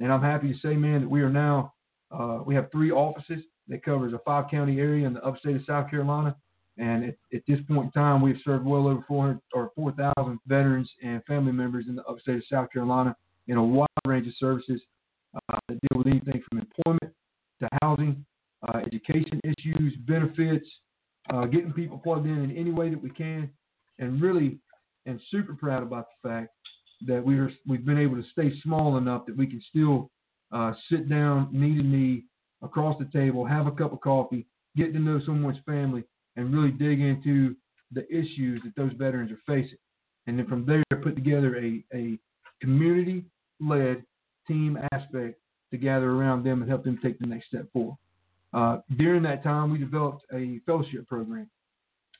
And 0.00 0.12
I'm 0.12 0.22
happy 0.22 0.52
to 0.52 0.58
say, 0.58 0.74
man, 0.74 1.02
that 1.02 1.08
we 1.08 1.22
are 1.22 1.30
now 1.30 1.72
uh, 2.10 2.40
we 2.44 2.54
have 2.54 2.70
three 2.70 2.90
offices 2.90 3.42
that 3.68 3.84
covers 3.84 4.12
a 4.12 4.18
five 4.18 4.50
county 4.50 4.78
area 4.78 5.06
in 5.06 5.14
the 5.14 5.24
upstate 5.24 5.56
of 5.56 5.62
South 5.66 5.90
Carolina. 5.90 6.36
And 6.78 7.04
at, 7.04 7.16
at 7.34 7.42
this 7.48 7.58
point 7.66 7.86
in 7.86 7.90
time, 7.92 8.20
we've 8.20 8.36
served 8.44 8.64
well 8.64 8.86
over 8.86 9.04
400 9.08 9.40
or 9.54 9.72
4,000 9.74 10.38
veterans 10.46 10.90
and 11.02 11.24
family 11.24 11.52
members 11.52 11.86
in 11.88 11.96
the 11.96 12.04
upstate 12.04 12.36
of 12.36 12.42
South 12.50 12.70
Carolina 12.70 13.16
in 13.48 13.56
a 13.56 13.64
wide 13.64 13.88
range 14.04 14.26
of 14.26 14.34
services 14.38 14.80
uh, 15.48 15.58
that 15.68 15.78
deal 15.80 15.98
with 15.98 16.06
anything 16.06 16.42
from 16.48 16.58
employment 16.58 17.14
to 17.60 17.68
housing, 17.82 18.24
uh, 18.68 18.78
education 18.86 19.40
issues, 19.44 19.94
benefits, 20.06 20.66
uh, 21.30 21.46
getting 21.46 21.72
people 21.72 21.98
plugged 21.98 22.26
in 22.26 22.44
in 22.44 22.56
any 22.56 22.70
way 22.70 22.90
that 22.90 23.02
we 23.02 23.10
can, 23.10 23.50
and 23.98 24.20
really, 24.20 24.58
and 25.06 25.20
super 25.30 25.54
proud 25.54 25.82
about 25.82 26.06
the 26.22 26.28
fact 26.28 26.50
that 27.06 27.24
we 27.24 27.38
are 27.38 27.50
we've 27.66 27.84
been 27.84 27.98
able 27.98 28.16
to 28.16 28.28
stay 28.32 28.52
small 28.62 28.96
enough 28.96 29.26
that 29.26 29.36
we 29.36 29.46
can 29.46 29.62
still 29.68 30.10
uh, 30.52 30.72
sit 30.90 31.08
down 31.08 31.48
knee 31.52 31.76
to 31.76 31.82
knee 31.82 32.24
across 32.62 32.98
the 32.98 33.08
table, 33.18 33.44
have 33.44 33.66
a 33.66 33.72
cup 33.72 33.92
of 33.92 34.00
coffee, 34.00 34.46
get 34.76 34.92
to 34.92 34.98
know 34.98 35.20
someone's 35.26 35.58
family, 35.66 36.04
and 36.36 36.54
really 36.54 36.70
dig 36.70 37.00
into 37.00 37.54
the 37.92 38.06
issues 38.08 38.60
that 38.64 38.74
those 38.76 38.92
veterans 38.98 39.30
are 39.30 39.40
facing. 39.46 39.78
And 40.26 40.38
then 40.38 40.46
from 40.46 40.66
there, 40.66 40.82
put 41.02 41.14
together 41.14 41.56
a, 41.56 41.84
a 41.94 42.18
community 42.60 43.24
led 43.60 44.04
team 44.48 44.78
aspect 44.92 45.38
to 45.70 45.76
gather 45.76 46.10
around 46.10 46.44
them 46.44 46.62
and 46.62 46.70
help 46.70 46.84
them 46.84 46.98
take 47.02 47.18
the 47.18 47.26
next 47.26 47.46
step 47.48 47.70
forward. 47.72 47.96
Uh, 48.52 48.78
during 48.96 49.22
that 49.22 49.42
time, 49.42 49.72
we 49.72 49.78
developed 49.78 50.24
a 50.32 50.60
fellowship 50.66 51.06
program. 51.06 51.48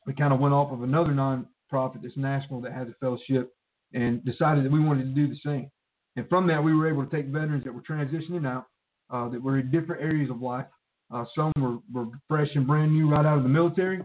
We 0.06 0.14
kind 0.14 0.32
of 0.32 0.40
went 0.40 0.54
off 0.54 0.72
of 0.72 0.82
another 0.82 1.10
nonprofit 1.10 2.02
that's 2.02 2.16
national 2.16 2.60
that 2.62 2.72
has 2.72 2.88
a 2.88 2.94
fellowship 3.00 3.52
and 3.92 4.24
decided 4.24 4.64
that 4.64 4.72
we 4.72 4.80
wanted 4.80 5.04
to 5.04 5.14
do 5.14 5.28
the 5.28 5.38
same. 5.44 5.70
And 6.16 6.28
from 6.28 6.46
that, 6.48 6.62
we 6.62 6.74
were 6.74 6.88
able 6.88 7.04
to 7.04 7.10
take 7.14 7.26
veterans 7.26 7.64
that 7.64 7.74
were 7.74 7.82
transitioning 7.82 8.46
out, 8.46 8.66
uh, 9.10 9.28
that 9.28 9.42
were 9.42 9.58
in 9.58 9.70
different 9.70 10.02
areas 10.02 10.30
of 10.30 10.40
life. 10.40 10.66
Uh, 11.12 11.24
some 11.34 11.52
were, 11.58 11.78
were 11.92 12.10
fresh 12.28 12.48
and 12.54 12.66
brand 12.66 12.92
new 12.92 13.08
right 13.08 13.24
out 13.24 13.36
of 13.36 13.44
the 13.44 13.48
military, 13.48 14.02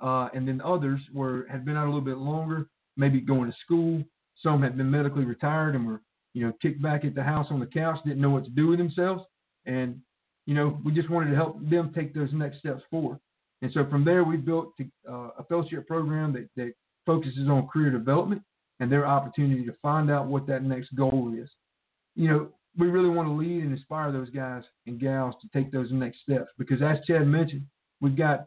uh, 0.00 0.28
and 0.32 0.48
then 0.48 0.60
others 0.62 1.00
were 1.12 1.46
had 1.50 1.64
been 1.64 1.76
out 1.76 1.84
a 1.84 1.90
little 1.90 2.00
bit 2.00 2.16
longer, 2.16 2.68
maybe 2.96 3.20
going 3.20 3.50
to 3.50 3.56
school. 3.62 4.02
Some 4.42 4.62
had 4.62 4.76
been 4.76 4.90
medically 4.90 5.24
retired 5.24 5.74
and 5.74 5.86
were, 5.86 6.00
you 6.32 6.46
know, 6.46 6.52
kicked 6.62 6.80
back 6.80 7.04
at 7.04 7.14
the 7.14 7.22
house 7.22 7.48
on 7.50 7.60
the 7.60 7.66
couch, 7.66 7.98
didn't 8.04 8.22
know 8.22 8.30
what 8.30 8.44
to 8.44 8.50
do 8.50 8.68
with 8.68 8.78
themselves, 8.78 9.22
and 9.66 10.00
you 10.46 10.54
know, 10.54 10.78
we 10.84 10.92
just 10.92 11.10
wanted 11.10 11.30
to 11.30 11.36
help 11.36 11.58
them 11.68 11.92
take 11.94 12.14
those 12.14 12.30
next 12.32 12.58
steps 12.58 12.82
forward. 12.90 13.18
And 13.62 13.72
so 13.72 13.86
from 13.88 14.04
there, 14.04 14.24
we 14.24 14.36
built 14.36 14.72
uh, 15.08 15.28
a 15.38 15.44
fellowship 15.48 15.86
program 15.86 16.32
that, 16.34 16.48
that 16.56 16.72
focuses 17.06 17.48
on 17.48 17.68
career 17.68 17.90
development 17.90 18.42
and 18.80 18.90
their 18.90 19.06
opportunity 19.06 19.64
to 19.64 19.72
find 19.80 20.10
out 20.10 20.26
what 20.26 20.46
that 20.46 20.62
next 20.62 20.94
goal 20.94 21.32
is. 21.36 21.48
You 22.14 22.28
know, 22.28 22.48
we 22.76 22.88
really 22.88 23.08
want 23.08 23.28
to 23.28 23.32
lead 23.32 23.62
and 23.62 23.72
inspire 23.72 24.12
those 24.12 24.30
guys 24.30 24.62
and 24.86 25.00
gals 25.00 25.34
to 25.40 25.48
take 25.58 25.72
those 25.72 25.88
next 25.92 26.20
steps 26.22 26.50
because, 26.58 26.82
as 26.82 26.98
Chad 27.06 27.26
mentioned, 27.26 27.64
we've 28.00 28.16
got 28.16 28.46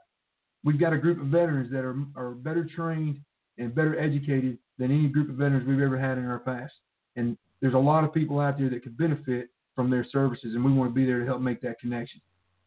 we've 0.64 0.80
got 0.80 0.94
a 0.94 0.98
group 0.98 1.20
of 1.20 1.28
veterans 1.28 1.72
that 1.72 1.84
are 1.84 1.96
are 2.16 2.32
better 2.32 2.66
trained 2.76 3.20
and 3.58 3.74
better 3.74 3.98
educated 4.00 4.58
than 4.78 4.92
any 4.92 5.08
group 5.08 5.30
of 5.30 5.36
veterans 5.36 5.68
we've 5.68 5.82
ever 5.82 5.98
had 5.98 6.18
in 6.18 6.26
our 6.26 6.40
past. 6.40 6.74
And 7.16 7.38
there's 7.62 7.74
a 7.74 7.80
lot 7.80 8.04
of 8.04 8.14
people 8.14 8.40
out 8.40 8.58
there 8.58 8.70
that 8.70 8.84
could 8.84 8.98
benefit 8.98 9.50
from 9.78 9.92
their 9.92 10.04
services, 10.12 10.56
and 10.56 10.66
we 10.66 10.74
want 10.74 10.90
to 10.90 10.96
be 10.96 11.06
there 11.06 11.20
to 11.20 11.26
help 11.28 11.40
make 11.40 11.62
that 11.62 11.80
connection. 11.80 12.20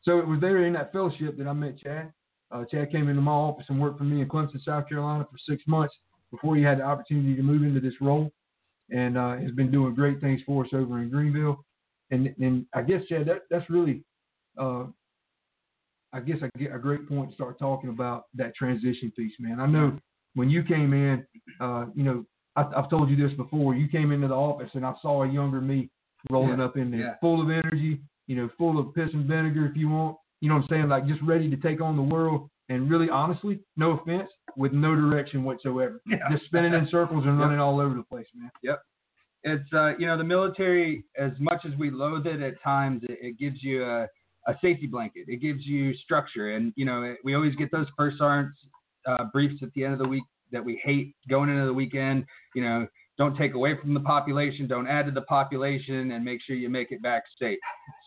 So 0.03 0.21
it 0.21 0.27
was 0.27 0.41
there 0.41 0.65
in 0.65 0.73
that 0.75 0.93
fellowship 0.93 1.37
that 1.39 1.49
I 1.49 1.53
met 1.53 1.77
Chad. 1.77 2.13
Uh, 2.53 2.65
Chad 2.71 2.93
came 2.93 3.09
into 3.09 3.21
my 3.21 3.33
office 3.33 3.67
and 3.69 3.81
worked 3.81 3.99
for 3.99 4.05
me 4.05 4.23
in 4.23 4.29
Clemson, 4.29 4.63
South 4.65 4.89
Carolina 4.89 5.27
for 5.29 5.37
six 5.53 5.65
months 5.67 5.93
before 6.31 6.55
he 6.55 6.63
had 6.63 6.79
the 6.79 6.85
opportunity 6.85 7.35
to 7.35 7.43
move 7.43 7.65
into 7.65 7.81
this 7.81 8.01
role 8.01 8.31
and 8.91 9.19
uh, 9.19 9.37
has 9.39 9.51
been 9.51 9.73
doing 9.73 9.93
great 9.93 10.21
things 10.21 10.41
for 10.47 10.65
us 10.65 10.71
over 10.73 11.01
in 11.03 11.11
Greenville. 11.11 11.65
And 12.13 12.33
and 12.39 12.65
I 12.73 12.83
guess 12.83 13.03
Chad, 13.09 13.27
that 13.27 13.43
that's 13.51 13.69
really, 13.69 14.05
uh, 14.57 14.85
I 16.13 16.21
guess 16.21 16.39
I 16.43 16.59
get 16.59 16.73
a 16.73 16.79
great 16.79 17.09
point 17.09 17.31
to 17.31 17.35
start 17.35 17.59
talking 17.59 17.91
about 17.91 18.27
that 18.35 18.55
transition 18.55 19.13
piece, 19.17 19.35
man. 19.41 19.59
I 19.59 19.67
know 19.67 19.99
when 20.35 20.49
you 20.49 20.63
came 20.63 20.93
in, 20.93 21.27
uh, 21.61 21.87
you 21.95 22.05
know, 22.05 22.25
I, 22.55 22.63
have 22.77 22.89
told 22.89 23.11
you 23.11 23.17
this 23.17 23.37
before. 23.37 23.75
You 23.75 23.89
came 23.89 24.13
into 24.13 24.29
the 24.29 24.35
office 24.35 24.71
and 24.75 24.87
I 24.87 24.93
saw 25.03 25.25
a 25.25 25.29
younger 25.29 25.61
me 25.61 25.91
rolling 26.31 26.59
yeah. 26.59 26.65
up 26.65 26.77
in 26.77 26.91
there, 26.91 27.01
yeah. 27.01 27.15
full 27.21 27.43
of 27.43 27.49
energy, 27.51 28.01
you 28.27 28.37
know, 28.37 28.49
full 28.59 28.79
of 28.79 28.95
piss 28.95 29.09
and 29.13 29.27
vinegar, 29.27 29.67
if 29.67 29.77
you 29.77 29.89
want. 29.89 30.17
You 30.41 30.49
know 30.49 30.57
what 30.57 30.63
I'm 30.63 30.69
saying? 30.71 30.89
Like 30.89 31.07
just 31.07 31.21
ready 31.23 31.51
to 31.51 31.57
take 31.57 31.81
on 31.81 31.97
the 31.97 32.03
world. 32.03 32.49
And 32.69 32.89
really, 32.89 33.11
honestly, 33.11 33.59
no 33.77 33.99
offense, 33.99 34.31
with 34.57 34.73
no 34.73 34.95
direction 34.95 35.43
whatsoever. 35.45 36.01
Yeah. 36.07 36.19
Just 36.31 36.45
spinning 36.45 36.73
in 36.73 36.89
circles 36.91 37.25
and 37.27 37.39
running 37.41 37.59
all 37.59 37.81
over 37.81 37.95
the 37.95 38.05
place, 38.05 38.27
man. 38.35 38.51
Yep. 38.63 38.81
It's 39.43 39.73
uh, 39.73 39.97
you 39.99 40.07
know 40.07 40.19
the 40.19 40.25
military. 40.25 41.05
As 41.19 41.33
much 41.39 41.65
as 41.65 41.73
we 41.79 41.91
loathe 41.91 42.27
it 42.27 42.41
at 42.41 42.63
times, 42.63 43.03
it, 43.05 43.19
it 43.23 43.39
gives 43.39 43.63
you 43.63 43.85
a, 43.85 44.07
a 44.47 44.55
safety 44.61 44.87
blanket. 44.87 45.25
It 45.29 45.41
gives 45.41 45.65
you 45.65 45.95
structure, 45.97 46.55
and 46.55 46.73
you 46.77 46.85
know 46.85 47.03
it, 47.03 47.19
we 47.25 47.35
always 47.35 47.55
get 47.57 47.73
those 47.73 47.87
first 47.97 48.19
sergeants 48.19 48.59
uh, 49.07 49.25
briefs 49.33 49.63
at 49.63 49.73
the 49.75 49.85
end 49.85 49.95
of 49.95 49.99
the 49.99 50.09
week 50.09 50.25
that 50.53 50.65
we 50.65 50.81
hate 50.85 51.15
going 51.29 51.49
into 51.49 51.65
the 51.65 51.73
weekend. 51.73 52.25
You 52.55 52.63
know, 52.63 52.87
don't 53.19 53.37
take 53.37 53.55
away 53.55 53.77
from 53.81 53.95
the 53.95 54.01
population, 54.01 54.67
don't 54.67 54.87
add 54.87 55.07
to 55.07 55.13
the 55.13 55.23
population, 55.23 56.13
and 56.13 56.25
make 56.25 56.41
sure 56.43 56.57
you 56.57 56.69
make 56.69 56.91
it 56.91 57.03
back 57.03 57.23
safe. 57.41 57.59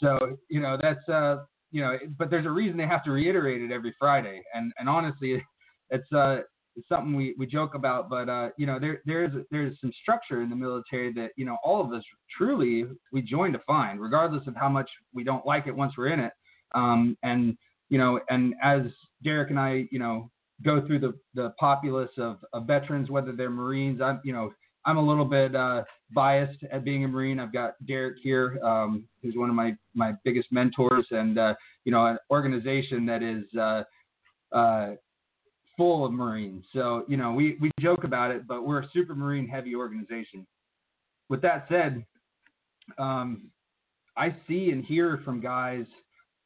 So 0.02 0.38
you 0.50 0.60
know 0.60 0.78
that's 0.82 1.08
uh, 1.10 1.44
you 1.72 1.82
know, 1.82 1.98
but 2.18 2.30
there's 2.30 2.46
a 2.46 2.52
reason 2.52 2.78
they 2.78 2.88
have 2.88 3.04
to 3.04 3.12
reiterate 3.12 3.62
it 3.62 3.72
every 3.72 3.96
Friday, 4.00 4.42
and 4.54 4.72
and 4.78 4.88
honestly, 4.90 5.44
it's 5.90 6.12
uh 6.14 6.40
it's 6.76 6.88
something 6.90 7.16
we, 7.16 7.36
we 7.38 7.46
joke 7.46 7.76
about, 7.76 8.10
but 8.10 8.30
uh, 8.30 8.50
you 8.58 8.66
know, 8.66 8.80
there 8.80 9.02
there's 9.06 9.32
there's 9.52 9.76
some 9.80 9.92
structure 10.02 10.42
in 10.42 10.50
the 10.50 10.56
military 10.56 11.14
that 11.14 11.32
you 11.36 11.46
know 11.46 11.58
all 11.64 11.82
of 11.82 11.92
us 11.94 12.04
truly 12.36 12.86
we 13.12 13.22
join 13.22 13.52
to 13.54 13.60
find, 13.68 14.02
regardless 14.02 14.48
of 14.48 14.56
how 14.56 14.70
much 14.70 14.90
we 15.14 15.24
don't 15.24 15.46
like 15.46 15.68
it 15.68 15.76
once 15.76 15.94
we're 15.98 16.08
in 16.08 16.20
it. 16.20 16.32
Um, 16.74 17.18
and 17.24 17.58
you 17.90 17.98
know, 17.98 18.20
and 18.30 18.56
as 18.64 18.82
Derrick 19.24 19.52
and 19.52 19.60
I, 19.60 19.88
you 19.92 20.00
know, 20.00 20.32
go 20.64 20.86
through 20.86 21.00
the 21.00 21.14
the 21.36 21.54
populace 21.60 22.12
of, 22.18 22.38
of 22.54 22.66
veterans, 22.66 23.10
whether 23.10 23.34
they're 23.34 23.50
Marines, 23.50 24.02
I'm 24.02 24.20
you 24.24 24.34
know 24.34 24.52
I'm 24.86 24.98
a 24.98 25.06
little 25.06 25.26
bit 25.26 25.56
uh, 25.56 25.84
biased 26.12 26.60
at 26.72 26.84
being 26.84 27.06
a 27.06 27.08
Marine. 27.08 27.40
I've 27.40 27.54
got 27.54 27.74
Derrick 27.86 28.18
here, 28.22 28.60
um, 28.64 29.06
who's 29.22 29.36
one 29.36 29.50
of 29.50 29.56
my 29.56 29.76
my 29.94 30.14
biggest 30.24 30.52
mentors, 30.52 31.06
and 31.12 31.38
uh, 31.38 31.54
you 31.86 31.92
know, 31.92 32.06
an 32.06 32.18
organization 32.30 33.06
that 33.06 33.24
is. 33.24 33.44
Uh, 33.60 33.84
uh, 34.54 34.96
full 35.76 36.06
of 36.06 36.12
Marines. 36.12 36.64
So, 36.74 37.04
you 37.08 37.18
know, 37.18 37.32
we, 37.34 37.58
we 37.60 37.72
joke 37.80 38.04
about 38.04 38.32
it, 38.32 38.48
but 38.48 38.66
we're 38.66 38.82
a 38.82 38.90
super 38.94 39.16
Marine 39.16 39.48
heavy 39.48 39.76
organization. 39.76 40.46
With 41.30 41.42
that 41.42 41.66
said, 41.70 42.06
um, 42.98 43.50
I 44.16 44.36
see 44.48 44.70
and 44.70 44.86
hear 44.86 45.20
from 45.26 45.42
guys 45.42 45.86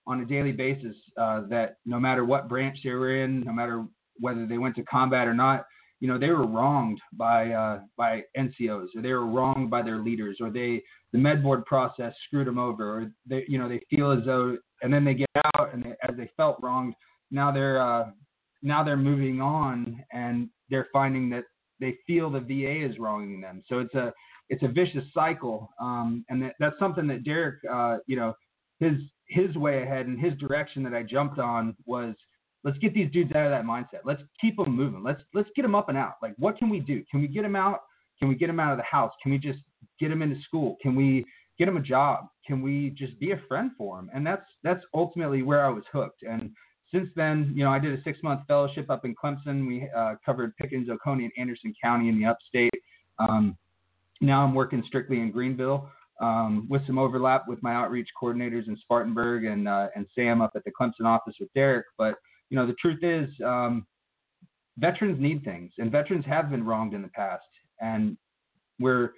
on 0.05 0.21
a 0.21 0.25
daily 0.25 0.53
basis 0.53 0.95
uh, 1.17 1.41
that 1.49 1.77
no 1.85 1.99
matter 1.99 2.23
what 2.23 2.47
branch 2.47 2.77
they 2.83 2.91
were 2.91 3.21
in, 3.23 3.41
no 3.41 3.51
matter 3.51 3.85
whether 4.19 4.47
they 4.47 4.57
went 4.57 4.75
to 4.77 4.83
combat 4.83 5.27
or 5.27 5.33
not, 5.33 5.65
you 5.99 6.07
know, 6.07 6.19
they 6.19 6.29
were 6.29 6.45
wronged 6.45 6.99
by 7.13 7.51
uh, 7.51 7.79
by 7.97 8.21
NCOs, 8.37 8.87
or 8.95 9.01
they 9.01 9.13
were 9.13 9.25
wronged 9.25 9.69
by 9.69 9.81
their 9.81 9.97
leaders, 9.97 10.37
or 10.39 10.49
they 10.49 10.83
the 11.11 11.17
med 11.17 11.41
board 11.41 11.65
process 11.65 12.13
screwed 12.25 12.47
them 12.47 12.59
over, 12.59 13.01
or 13.01 13.11
they 13.27 13.45
you 13.47 13.57
know 13.57 13.67
they 13.67 13.81
feel 13.89 14.11
as 14.11 14.23
though, 14.25 14.57
and 14.81 14.93
then 14.93 15.03
they 15.03 15.13
get 15.13 15.29
out 15.55 15.73
and 15.73 15.83
they, 15.83 15.93
as 16.07 16.15
they 16.15 16.29
felt 16.37 16.57
wronged, 16.61 16.93
now 17.31 17.51
they're 17.51 17.81
uh, 17.81 18.09
now 18.61 18.83
they're 18.83 18.97
moving 18.97 19.41
on 19.41 20.03
and 20.11 20.49
they're 20.69 20.87
finding 20.93 21.29
that 21.29 21.45
they 21.79 21.97
feel 22.05 22.29
the 22.29 22.39
VA 22.39 22.85
is 22.85 22.99
wronging 22.99 23.41
them. 23.41 23.63
So 23.67 23.79
it's 23.79 23.95
a 23.95 24.13
it's 24.49 24.63
a 24.63 24.67
vicious 24.67 25.03
cycle, 25.13 25.69
um, 25.81 26.23
and 26.29 26.41
that, 26.41 26.53
that's 26.59 26.79
something 26.79 27.07
that 27.07 27.23
Derrick, 27.23 27.55
uh, 27.71 27.97
you 28.07 28.15
know, 28.15 28.33
his 28.79 28.93
his 29.29 29.55
way 29.55 29.83
ahead 29.83 30.05
and 30.05 30.19
his 30.19 30.37
direction 30.37 30.83
that 30.83 30.93
I 30.93 31.03
jumped 31.03 31.39
on 31.39 31.75
was 31.85 32.15
let's 32.63 32.77
get 32.79 32.93
these 32.93 33.11
dudes 33.11 33.31
out 33.33 33.45
of 33.45 33.51
that 33.51 33.63
mindset. 33.63 34.01
Let's 34.05 34.21
keep 34.39 34.57
them 34.57 34.75
moving. 34.75 35.03
Let's 35.03 35.21
let's 35.33 35.49
get 35.55 35.61
them 35.61 35.75
up 35.75 35.89
and 35.89 35.97
out. 35.97 36.15
Like 36.21 36.33
what 36.37 36.57
can 36.57 36.69
we 36.69 36.79
do? 36.79 37.03
Can 37.09 37.21
we 37.21 37.27
get 37.27 37.43
them 37.43 37.55
out? 37.55 37.81
Can 38.19 38.27
we 38.27 38.35
get 38.35 38.47
them 38.47 38.59
out 38.59 38.71
of 38.71 38.77
the 38.77 38.83
house? 38.83 39.13
Can 39.21 39.31
we 39.31 39.37
just 39.37 39.59
get 39.99 40.09
them 40.09 40.21
into 40.21 40.41
school? 40.41 40.77
Can 40.81 40.95
we 40.95 41.25
get 41.57 41.65
them 41.65 41.77
a 41.77 41.81
job? 41.81 42.27
Can 42.45 42.61
we 42.61 42.91
just 42.91 43.19
be 43.19 43.31
a 43.31 43.41
friend 43.47 43.71
for 43.77 43.97
them? 43.97 44.09
And 44.13 44.25
that's 44.25 44.45
that's 44.63 44.83
ultimately 44.93 45.43
where 45.43 45.65
I 45.65 45.69
was 45.69 45.83
hooked. 45.91 46.23
And 46.23 46.51
since 46.91 47.09
then, 47.15 47.51
you 47.55 47.63
know, 47.63 47.71
I 47.71 47.79
did 47.79 47.97
a 47.97 48.01
six 48.03 48.19
month 48.23 48.41
fellowship 48.47 48.89
up 48.89 49.05
in 49.05 49.15
Clemson. 49.15 49.67
We 49.67 49.89
uh, 49.95 50.15
covered 50.25 50.55
Pickens, 50.57 50.89
Oconee, 50.89 51.25
and 51.25 51.33
Anderson 51.37 51.73
County 51.81 52.09
in 52.09 52.19
the 52.19 52.27
upstate. 52.27 52.71
Um, 53.19 53.57
now 54.21 54.43
I'm 54.43 54.53
working 54.53 54.83
strictly 54.87 55.19
in 55.19 55.31
Greenville 55.31 55.89
um, 56.21 56.67
with 56.69 56.85
some 56.87 56.97
overlap 56.97 57.47
with 57.47 57.61
my 57.61 57.73
outreach 57.73 58.07
coordinators 58.21 58.67
in 58.67 58.77
Spartanburg 58.77 59.45
and 59.45 59.67
uh, 59.67 59.87
and 59.95 60.07
Sam 60.15 60.41
up 60.41 60.51
at 60.55 60.63
the 60.63 60.71
Clemson 60.71 61.05
office 61.05 61.35
with 61.39 61.53
Derrick. 61.53 61.85
But 61.97 62.15
you 62.49 62.57
know, 62.57 62.65
the 62.65 62.75
truth 62.81 63.03
is, 63.03 63.29
um, 63.45 63.85
veterans 64.77 65.19
need 65.19 65.43
things, 65.43 65.71
and 65.77 65.91
veterans 65.91 66.25
have 66.25 66.49
been 66.49 66.63
wronged 66.63 66.93
in 66.93 67.01
the 67.01 67.09
past, 67.09 67.45
and 67.81 68.17
we're 68.79 69.11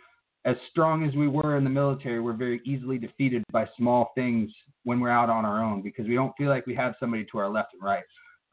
as 0.45 0.55
strong 0.69 1.03
as 1.05 1.13
we 1.15 1.27
were 1.27 1.57
in 1.57 1.63
the 1.63 1.69
military, 1.69 2.19
we're 2.19 2.33
very 2.33 2.61
easily 2.65 2.97
defeated 2.97 3.43
by 3.51 3.67
small 3.77 4.11
things 4.15 4.49
when 4.83 4.99
we're 4.99 5.09
out 5.09 5.29
on 5.29 5.45
our 5.45 5.61
own 5.61 5.81
because 5.81 6.07
we 6.07 6.15
don't 6.15 6.33
feel 6.37 6.49
like 6.49 6.65
we 6.65 6.73
have 6.75 6.93
somebody 6.99 7.25
to 7.31 7.37
our 7.37 7.49
left 7.49 7.73
and 7.73 7.83
right. 7.83 8.03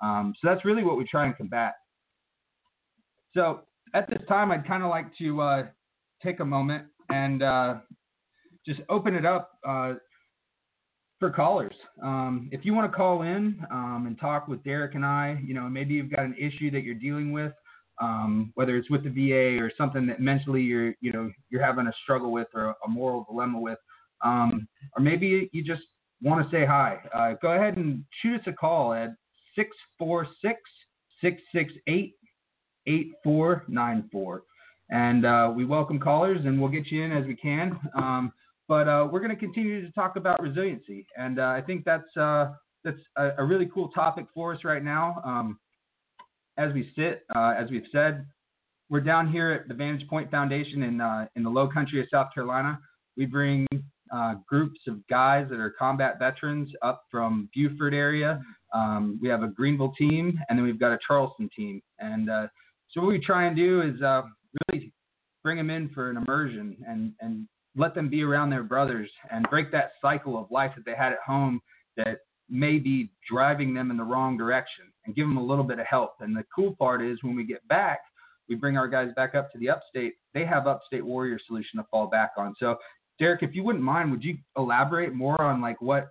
Um, 0.03 0.35
so 0.41 0.49
that's 0.49 0.65
really 0.65 0.83
what 0.83 0.99
we 0.99 1.05
try 1.05 1.27
and 1.27 1.37
combat. 1.37 1.75
So 3.35 3.61
at 3.95 4.09
this 4.11 4.21
time, 4.29 4.51
I'd 4.51 4.67
kind 4.67 4.83
of 4.83 4.91
like 4.91 5.17
to 5.19 5.41
uh, 5.41 5.63
take 6.23 6.41
a 6.41 6.45
moment 6.45 6.87
and 7.11 7.43
uh, 7.43 7.77
just 8.67 8.81
open 8.89 9.15
it 9.15 9.25
up. 9.25 9.53
Uh, 9.67 9.95
for 11.19 11.31
callers. 11.31 11.75
Um, 12.03 12.49
if 12.53 12.65
you 12.65 12.75
want 12.75 12.91
to 12.91 12.97
call 12.97 13.23
in 13.23 13.65
um, 13.71 14.05
and 14.07 14.19
talk 14.19 14.49
with 14.49 14.63
Derrick 14.65 14.95
and 14.95 15.05
I, 15.05 15.41
you 15.45 15.55
know, 15.55 15.69
maybe 15.69 15.95
you've 15.95 16.11
got 16.11 16.25
an 16.25 16.35
issue 16.39 16.71
that 16.73 16.83
you're 16.83 16.95
dealing 16.95 17.33
with, 17.33 17.53
um, 18.01 18.53
whether 18.55 18.77
it's 18.77 18.91
with 18.91 19.03
the 19.05 19.11
VA 19.11 19.63
or 19.63 19.73
something 19.79 20.07
that 20.07 20.21
mentally 20.21 20.63
you're, 20.63 20.95
you 21.01 21.13
know, 21.13 21.31
you're 21.49 21.65
having 21.65 21.87
a 21.87 21.93
struggle 22.03 22.33
with 22.33 22.49
or 22.55 22.75
a 22.85 22.89
moral 22.89 23.25
dilemma 23.29 23.59
with, 23.59 23.79
um, 24.23 24.69
or 24.97 25.03
maybe 25.03 25.49
you 25.53 25.65
just 25.65 25.83
want 26.23 26.45
to 26.45 26.55
say 26.55 26.67
hi. 26.67 26.99
Uh, 27.15 27.35
go 27.41 27.53
ahead 27.53 27.77
and 27.77 28.05
shoot 28.21 28.41
us 28.41 28.47
a 28.47 28.53
call 28.53 28.93
at 28.93 29.15
646 29.55 30.61
668 31.23 32.15
8494. 32.87 34.43
And 34.91 35.27
uh, 35.27 35.53
we 35.55 35.65
welcome 35.65 35.99
callers 35.99 36.45
and 36.45 36.61
we'll 36.61 36.71
get 36.71 36.87
you 36.89 37.03
in 37.03 37.11
as 37.11 37.27
we 37.27 37.35
can. 37.35 37.79
But 38.69 38.89
uh, 38.89 39.09
we're 39.11 39.21
going 39.21 39.31
to 39.31 39.37
continue 39.37 39.85
to 39.85 39.93
talk 39.93 40.17
about 40.17 40.43
resiliency. 40.43 41.07
And 41.17 41.39
uh, 41.39 41.47
I 41.47 41.61
think 41.61 41.85
that's, 41.85 42.17
uh, 42.17 42.53
that's 42.85 42.99
a, 43.17 43.31
a, 43.39 43.45
really 43.45 43.69
cool 43.73 43.89
topic 43.91 44.27
for 44.35 44.53
us 44.55 44.65
right 44.65 44.83
now. 44.83 45.23
Um, 45.25 45.59
as 46.59 46.73
we 46.73 46.91
sit, 46.97 47.23
uh, 47.35 47.55
as 47.57 47.71
we've 47.71 47.87
said, 47.93 48.27
we're 48.89 49.01
down 49.01 49.31
here 49.31 49.53
at 49.53 49.69
the 49.69 49.75
Vantage 49.75 50.09
Point 50.09 50.31
Foundation 50.31 50.83
in, 50.85 51.01
uh, 51.01 51.27
in 51.37 51.43
the 51.43 51.51
low 51.51 51.69
country 51.69 52.01
of 52.01 52.07
South 52.13 52.29
Carolina. 52.35 52.79
We 53.17 53.27
bring 53.27 53.67
groups 54.49 54.81
of 54.89 55.07
guys 55.09 55.47
that 55.51 55.59
are 55.59 55.71
combat 55.71 56.19
veterans 56.19 56.71
up 56.83 57.05
from 57.11 57.49
Beaufort 57.55 57.95
area. 57.95 58.41
Um, 58.73 59.19
we 59.21 59.29
have 59.29 59.43
a 59.43 59.49
Greenville 59.49 59.93
team, 59.99 60.39
and 60.49 60.59
then 60.59 60.65
we've 60.65 60.79
got 60.79 60.93
a 60.93 60.99
Charleston 61.07 61.49
team. 61.57 61.83
And 61.99 62.29
so 62.91 63.01
what 63.01 63.09
we 63.09 63.21
try 63.21 63.47
and 63.47 63.57
do 63.57 63.83
is 63.83 64.01
really 64.69 64.93
bring 65.43 65.57
them 65.57 65.71
in 65.71 65.89
for 65.91 66.11
an 66.11 66.17
immersion 66.17 66.77
and, 66.87 67.13
and 67.21 67.49
let 67.77 67.95
them 67.95 68.09
be 68.09 68.23
around 68.23 68.51
their 68.51 68.63
brothers 68.63 69.11
and 69.31 69.47
break 69.51 69.71
that 69.71 69.93
cycle 70.01 70.39
of 70.39 70.51
life 70.51 70.73
that 70.75 70.85
they 70.85 70.95
had 70.95 71.13
at 71.13 71.19
home 71.25 71.61
that 71.97 72.19
may 72.49 72.79
be 72.79 73.11
driving 73.29 73.75
them 73.75 73.91
in 73.91 73.97
the 73.97 74.05
wrong 74.05 74.37
direction 74.37 74.85
and 75.05 75.15
give 75.15 75.27
them 75.27 75.37
a 75.37 75.45
little 75.45 75.65
bit 75.65 75.79
of 75.79 75.87
help. 75.87 76.15
And 76.21 76.35
the 76.35 76.45
cool 76.55 76.75
part 76.77 77.03
is 77.03 77.19
when 77.23 77.37
we 77.37 77.45
get 77.45 77.67
back, 77.69 78.01
we 78.49 78.55
bring 78.55 78.77
our 78.77 78.89
guys 78.89 79.11
back 79.17 79.35
up 79.35 79.53
to 79.53 79.59
the 79.59 79.69
upstate. 79.69 80.15
They 80.33 80.45
have 80.45 80.67
upstate 80.67 81.05
warrior 81.05 81.39
solution 81.47 81.79
to 81.79 81.87
fall 81.91 82.07
back 82.07 82.33
on. 82.37 82.55
So, 82.59 82.77
Derrick, 83.19 83.43
if 83.43 83.55
you 83.55 83.63
wouldn't 83.63 83.85
mind, 83.85 84.11
would 84.11 84.23
you 84.23 84.37
elaborate 84.57 85.15
more 85.15 85.41
on 85.41 85.61
like 85.61 85.81
what 85.81 86.09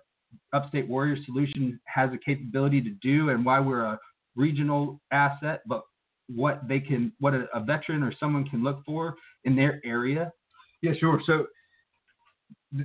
upstate 0.52 0.88
warrior 0.88 1.16
solution 1.24 1.80
has 1.86 2.10
a 2.12 2.18
capability 2.18 2.82
to 2.82 2.90
do 3.00 3.30
and 3.30 3.44
why 3.44 3.60
we're 3.60 3.84
a 3.84 3.98
regional 4.34 5.00
asset, 5.12 5.62
but 5.66 5.82
what 6.28 6.66
they 6.68 6.80
can, 6.80 7.12
what 7.20 7.32
a, 7.32 7.46
a 7.54 7.60
veteran 7.60 8.02
or 8.02 8.12
someone 8.18 8.44
can 8.44 8.62
look 8.62 8.84
for 8.84 9.14
in 9.44 9.56
their 9.56 9.80
area? 9.84 10.32
Yeah, 10.82 10.92
sure. 10.98 11.22
So 11.24 11.46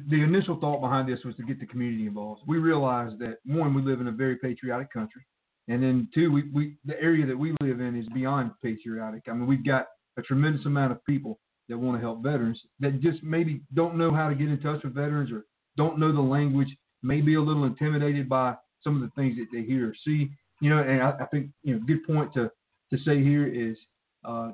the 0.10 0.24
initial 0.24 0.60
thought 0.60 0.82
behind 0.82 1.08
this 1.08 1.24
was 1.26 1.36
to 1.36 1.44
get 1.44 1.60
the 1.60 1.66
community 1.66 2.06
involved. 2.06 2.42
We 2.48 2.58
realized 2.58 3.20
that 3.20 3.38
one, 3.46 3.74
we 3.74 3.82
live 3.82 4.02
in 4.02 4.08
a 4.08 4.12
very 4.12 4.38
patriotic 4.38 4.92
country, 4.92 5.24
and 5.68 5.82
then 5.82 6.10
two, 6.14 6.32
we, 6.32 6.50
we 6.54 6.78
the 6.86 7.00
area 7.02 7.26
that 7.26 7.38
we 7.38 7.56
live 7.62 7.80
in 7.80 8.00
is 8.00 8.08
beyond 8.14 8.52
patriotic. 8.64 9.24
I 9.28 9.34
mean, 9.34 9.48
we've 9.48 9.66
got 9.66 9.88
a 10.18 10.22
tremendous 10.22 10.66
amount 10.66 10.92
of 10.92 11.04
people 11.06 11.40
that 11.70 11.78
want 11.78 11.98
to 11.98 12.02
help 12.02 12.22
veterans 12.22 12.60
that 12.80 13.00
just 13.02 13.24
maybe 13.24 13.62
don't 13.74 13.96
know 13.96 14.14
how 14.14 14.28
to 14.28 14.36
get 14.36 14.50
in 14.50 14.60
touch 14.60 14.84
with 14.84 14.94
veterans 14.94 15.32
or 15.32 15.46
don't 15.78 15.98
know 15.98 16.14
the 16.14 16.22
language, 16.22 16.68
may 17.02 17.22
be 17.22 17.36
a 17.36 17.42
little 17.42 17.64
intimidated 17.64 18.28
by 18.28 18.54
some 18.84 18.96
of 18.96 19.02
the 19.02 19.22
things 19.22 19.38
that 19.38 19.48
they 19.54 19.64
hear 19.64 19.90
or 19.90 19.96
see. 20.06 20.30
You 20.60 20.70
know, 20.70 20.80
and 20.80 21.02
I, 21.02 21.12
I 21.22 21.26
think 21.26 21.50
you 21.64 21.76
know, 21.76 21.82
good 21.86 22.06
point 22.06 22.34
to 22.34 22.52
to 22.92 22.98
say 23.06 23.24
here 23.24 23.48
is 23.48 23.78
uh, 24.26 24.52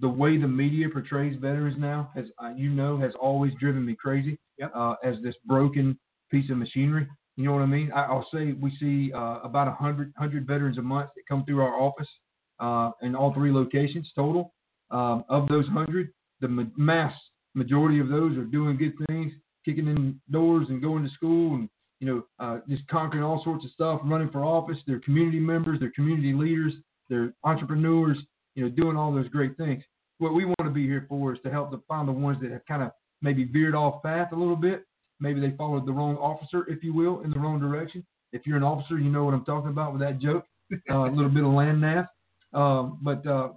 the 0.00 0.08
way 0.08 0.36
the 0.38 0.48
media 0.48 0.88
portrays 0.88 1.36
veterans 1.40 1.76
now, 1.78 2.10
as 2.16 2.24
uh, 2.42 2.52
you 2.56 2.70
know, 2.70 2.98
has 2.98 3.12
always 3.20 3.52
driven 3.60 3.84
me 3.84 3.94
crazy. 3.94 4.38
Yep. 4.58 4.72
Uh, 4.74 4.94
as 5.04 5.16
this 5.22 5.34
broken 5.44 5.98
piece 6.30 6.50
of 6.50 6.56
machinery. 6.56 7.06
You 7.36 7.44
know 7.44 7.52
what 7.52 7.62
I 7.62 7.66
mean? 7.66 7.92
I, 7.92 8.12
will 8.12 8.26
say 8.32 8.52
we 8.52 8.74
see 8.80 9.12
uh, 9.12 9.40
about 9.42 9.66
100, 9.66 10.12
100 10.16 10.46
veterans 10.46 10.78
a 10.78 10.82
month 10.82 11.10
that 11.14 11.22
come 11.28 11.44
through 11.44 11.60
our 11.60 11.78
office 11.78 12.08
uh, 12.58 12.92
in 13.02 13.14
all 13.14 13.34
three 13.34 13.52
locations 13.52 14.10
total. 14.14 14.54
Um, 14.90 15.24
of 15.28 15.48
those 15.48 15.66
100, 15.66 16.10
the 16.40 16.48
ma- 16.48 16.62
mass 16.76 17.12
majority 17.54 17.98
of 18.00 18.08
those 18.08 18.36
are 18.38 18.44
doing 18.44 18.76
good 18.78 18.94
things, 19.08 19.32
kicking 19.64 19.88
in 19.88 20.18
doors 20.30 20.68
and 20.70 20.80
going 20.80 21.04
to 21.04 21.10
school 21.10 21.56
and 21.56 21.68
you 22.00 22.06
know, 22.06 22.22
uh, 22.38 22.58
just 22.68 22.86
conquering 22.88 23.24
all 23.24 23.42
sorts 23.42 23.64
of 23.64 23.70
stuff, 23.70 24.00
running 24.04 24.28
for 24.30 24.44
office. 24.44 24.76
They're 24.86 25.00
community 25.00 25.40
members, 25.40 25.80
they're 25.80 25.92
community 25.92 26.32
leaders, 26.32 26.74
they're 27.08 27.32
entrepreneurs, 27.44 28.18
you 28.56 28.64
know, 28.64 28.70
doing 28.70 28.96
all 28.96 29.14
those 29.14 29.28
great 29.28 29.56
things. 29.56 29.84
What 30.18 30.34
we 30.34 30.44
want 30.44 30.64
to 30.64 30.70
be 30.70 30.86
here 30.86 31.06
for 31.08 31.32
is 31.34 31.38
to 31.44 31.50
help 31.50 31.70
to 31.70 31.80
find 31.86 32.08
the 32.08 32.12
ones 32.12 32.38
that 32.42 32.50
have 32.50 32.66
kind 32.66 32.82
of 32.82 32.90
maybe 33.22 33.44
veered 33.44 33.74
off 33.74 34.02
path 34.02 34.32
a 34.32 34.36
little 34.36 34.56
bit. 34.56 34.84
Maybe 35.20 35.40
they 35.40 35.54
followed 35.56 35.86
the 35.86 35.92
wrong 35.92 36.16
officer, 36.16 36.66
if 36.68 36.82
you 36.82 36.92
will, 36.92 37.20
in 37.20 37.30
the 37.30 37.38
wrong 37.38 37.60
direction. 37.60 38.04
If 38.32 38.46
you're 38.46 38.56
an 38.56 38.62
officer, 38.62 38.98
you 38.98 39.10
know 39.10 39.24
what 39.24 39.34
I'm 39.34 39.44
talking 39.44 39.70
about 39.70 39.92
with 39.92 40.00
that 40.00 40.18
joke. 40.18 40.44
Uh, 40.90 41.08
a 41.08 41.12
little 41.12 41.30
bit 41.30 41.44
of 41.44 41.52
land 41.52 41.80
nav. 41.80 42.06
Um, 42.52 42.98
but 43.00 43.24
uh, 43.24 43.50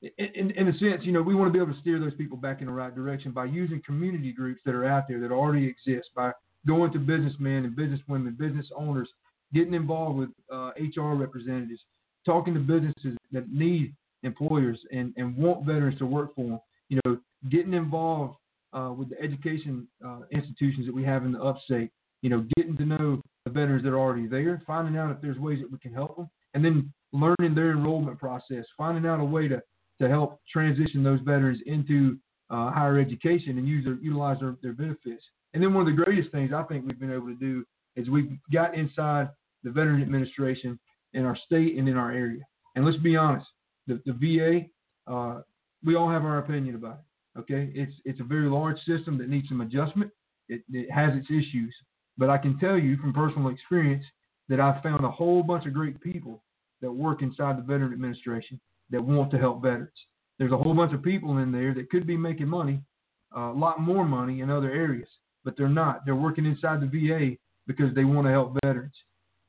in, 0.00 0.50
in 0.52 0.68
a 0.68 0.72
sense, 0.78 1.02
you 1.02 1.12
know, 1.12 1.20
we 1.20 1.34
want 1.34 1.48
to 1.48 1.52
be 1.52 1.62
able 1.62 1.74
to 1.74 1.80
steer 1.82 2.00
those 2.00 2.14
people 2.14 2.38
back 2.38 2.60
in 2.60 2.66
the 2.66 2.72
right 2.72 2.94
direction 2.94 3.30
by 3.30 3.44
using 3.44 3.82
community 3.84 4.32
groups 4.32 4.62
that 4.64 4.74
are 4.74 4.86
out 4.86 5.06
there 5.06 5.20
that 5.20 5.30
already 5.30 5.66
exist, 5.66 6.08
by 6.16 6.32
going 6.66 6.92
to 6.92 6.98
businessmen 6.98 7.66
and 7.66 7.76
businesswomen, 7.76 8.38
business 8.38 8.64
owners, 8.74 9.10
getting 9.52 9.74
involved 9.74 10.18
with 10.18 10.30
uh, 10.50 10.70
HR 10.78 11.14
representatives, 11.14 11.82
talking 12.24 12.54
to 12.54 12.60
businesses 12.60 13.18
that 13.32 13.52
need 13.52 13.94
employers 14.22 14.78
and, 14.92 15.12
and 15.16 15.36
want 15.36 15.66
veterans 15.66 15.98
to 15.98 16.06
work 16.06 16.34
for 16.34 16.44
them. 16.44 16.60
You 16.88 17.00
know, 17.04 17.18
getting 17.50 17.74
involved 17.74 18.36
uh, 18.72 18.92
with 18.96 19.10
the 19.10 19.20
education 19.20 19.86
uh, 20.04 20.20
institutions 20.30 20.86
that 20.86 20.94
we 20.94 21.04
have 21.04 21.24
in 21.24 21.32
the 21.32 21.42
upstate. 21.42 21.90
You 22.22 22.30
know, 22.30 22.46
getting 22.56 22.76
to 22.76 22.84
know 22.84 23.22
the 23.44 23.50
veterans 23.50 23.82
that 23.84 23.90
are 23.90 23.98
already 23.98 24.26
there, 24.26 24.62
finding 24.66 24.96
out 24.96 25.10
if 25.10 25.20
there's 25.22 25.38
ways 25.38 25.60
that 25.60 25.70
we 25.70 25.78
can 25.78 25.94
help 25.94 26.16
them, 26.16 26.28
and 26.54 26.64
then 26.64 26.92
learning 27.12 27.54
their 27.54 27.70
enrollment 27.70 28.18
process, 28.18 28.64
finding 28.76 29.06
out 29.06 29.20
a 29.20 29.24
way 29.24 29.48
to 29.48 29.62
to 30.00 30.08
help 30.08 30.40
transition 30.50 31.02
those 31.02 31.20
veterans 31.20 31.60
into 31.66 32.18
uh, 32.50 32.70
higher 32.70 32.98
education 32.98 33.58
and 33.58 33.68
use 33.68 33.84
their, 33.84 33.98
utilize 34.00 34.38
their, 34.40 34.56
their 34.62 34.72
benefits. 34.72 35.22
And 35.52 35.62
then 35.62 35.74
one 35.74 35.86
of 35.86 35.94
the 35.94 36.02
greatest 36.02 36.32
things 36.32 36.52
I 36.54 36.62
think 36.64 36.86
we've 36.86 36.98
been 36.98 37.12
able 37.12 37.26
to 37.26 37.34
do 37.34 37.64
is 37.96 38.08
we've 38.08 38.30
got 38.52 38.74
inside 38.74 39.28
the 39.62 39.70
Veteran 39.70 40.00
Administration 40.02 40.78
in 41.12 41.24
our 41.24 41.36
state 41.44 41.76
and 41.76 41.88
in 41.88 41.96
our 41.96 42.12
area. 42.12 42.40
And 42.76 42.84
let's 42.84 42.96
be 42.98 43.16
honest, 43.16 43.46
the, 43.90 44.12
the 44.12 44.12
VA, 44.12 45.12
uh, 45.12 45.42
we 45.84 45.96
all 45.96 46.08
have 46.10 46.24
our 46.24 46.38
opinion 46.38 46.74
about 46.74 47.00
it. 47.00 47.38
Okay, 47.40 47.70
it's 47.74 47.92
it's 48.04 48.20
a 48.20 48.24
very 48.24 48.48
large 48.48 48.76
system 48.78 49.16
that 49.18 49.28
needs 49.28 49.48
some 49.48 49.60
adjustment. 49.60 50.10
It, 50.48 50.62
it 50.72 50.90
has 50.90 51.10
its 51.14 51.28
issues, 51.30 51.74
but 52.18 52.28
I 52.28 52.38
can 52.38 52.58
tell 52.58 52.76
you 52.76 52.96
from 52.96 53.12
personal 53.12 53.48
experience 53.50 54.04
that 54.48 54.60
I've 54.60 54.82
found 54.82 55.04
a 55.04 55.10
whole 55.10 55.42
bunch 55.42 55.64
of 55.66 55.72
great 55.72 56.00
people 56.00 56.42
that 56.82 56.90
work 56.90 57.22
inside 57.22 57.56
the 57.56 57.62
Veteran 57.62 57.92
Administration 57.92 58.60
that 58.90 59.02
want 59.02 59.30
to 59.30 59.38
help 59.38 59.62
veterans. 59.62 59.90
There's 60.38 60.52
a 60.52 60.56
whole 60.56 60.74
bunch 60.74 60.92
of 60.92 61.02
people 61.02 61.38
in 61.38 61.52
there 61.52 61.72
that 61.74 61.90
could 61.90 62.06
be 62.06 62.16
making 62.16 62.48
money, 62.48 62.80
uh, 63.36 63.52
a 63.52 63.58
lot 63.58 63.80
more 63.80 64.04
money 64.04 64.40
in 64.40 64.50
other 64.50 64.70
areas, 64.70 65.08
but 65.44 65.54
they're 65.56 65.68
not. 65.68 66.04
They're 66.04 66.16
working 66.16 66.46
inside 66.46 66.80
the 66.80 66.86
VA 66.86 67.36
because 67.66 67.94
they 67.94 68.04
want 68.04 68.26
to 68.26 68.32
help 68.32 68.56
veterans. 68.64 68.94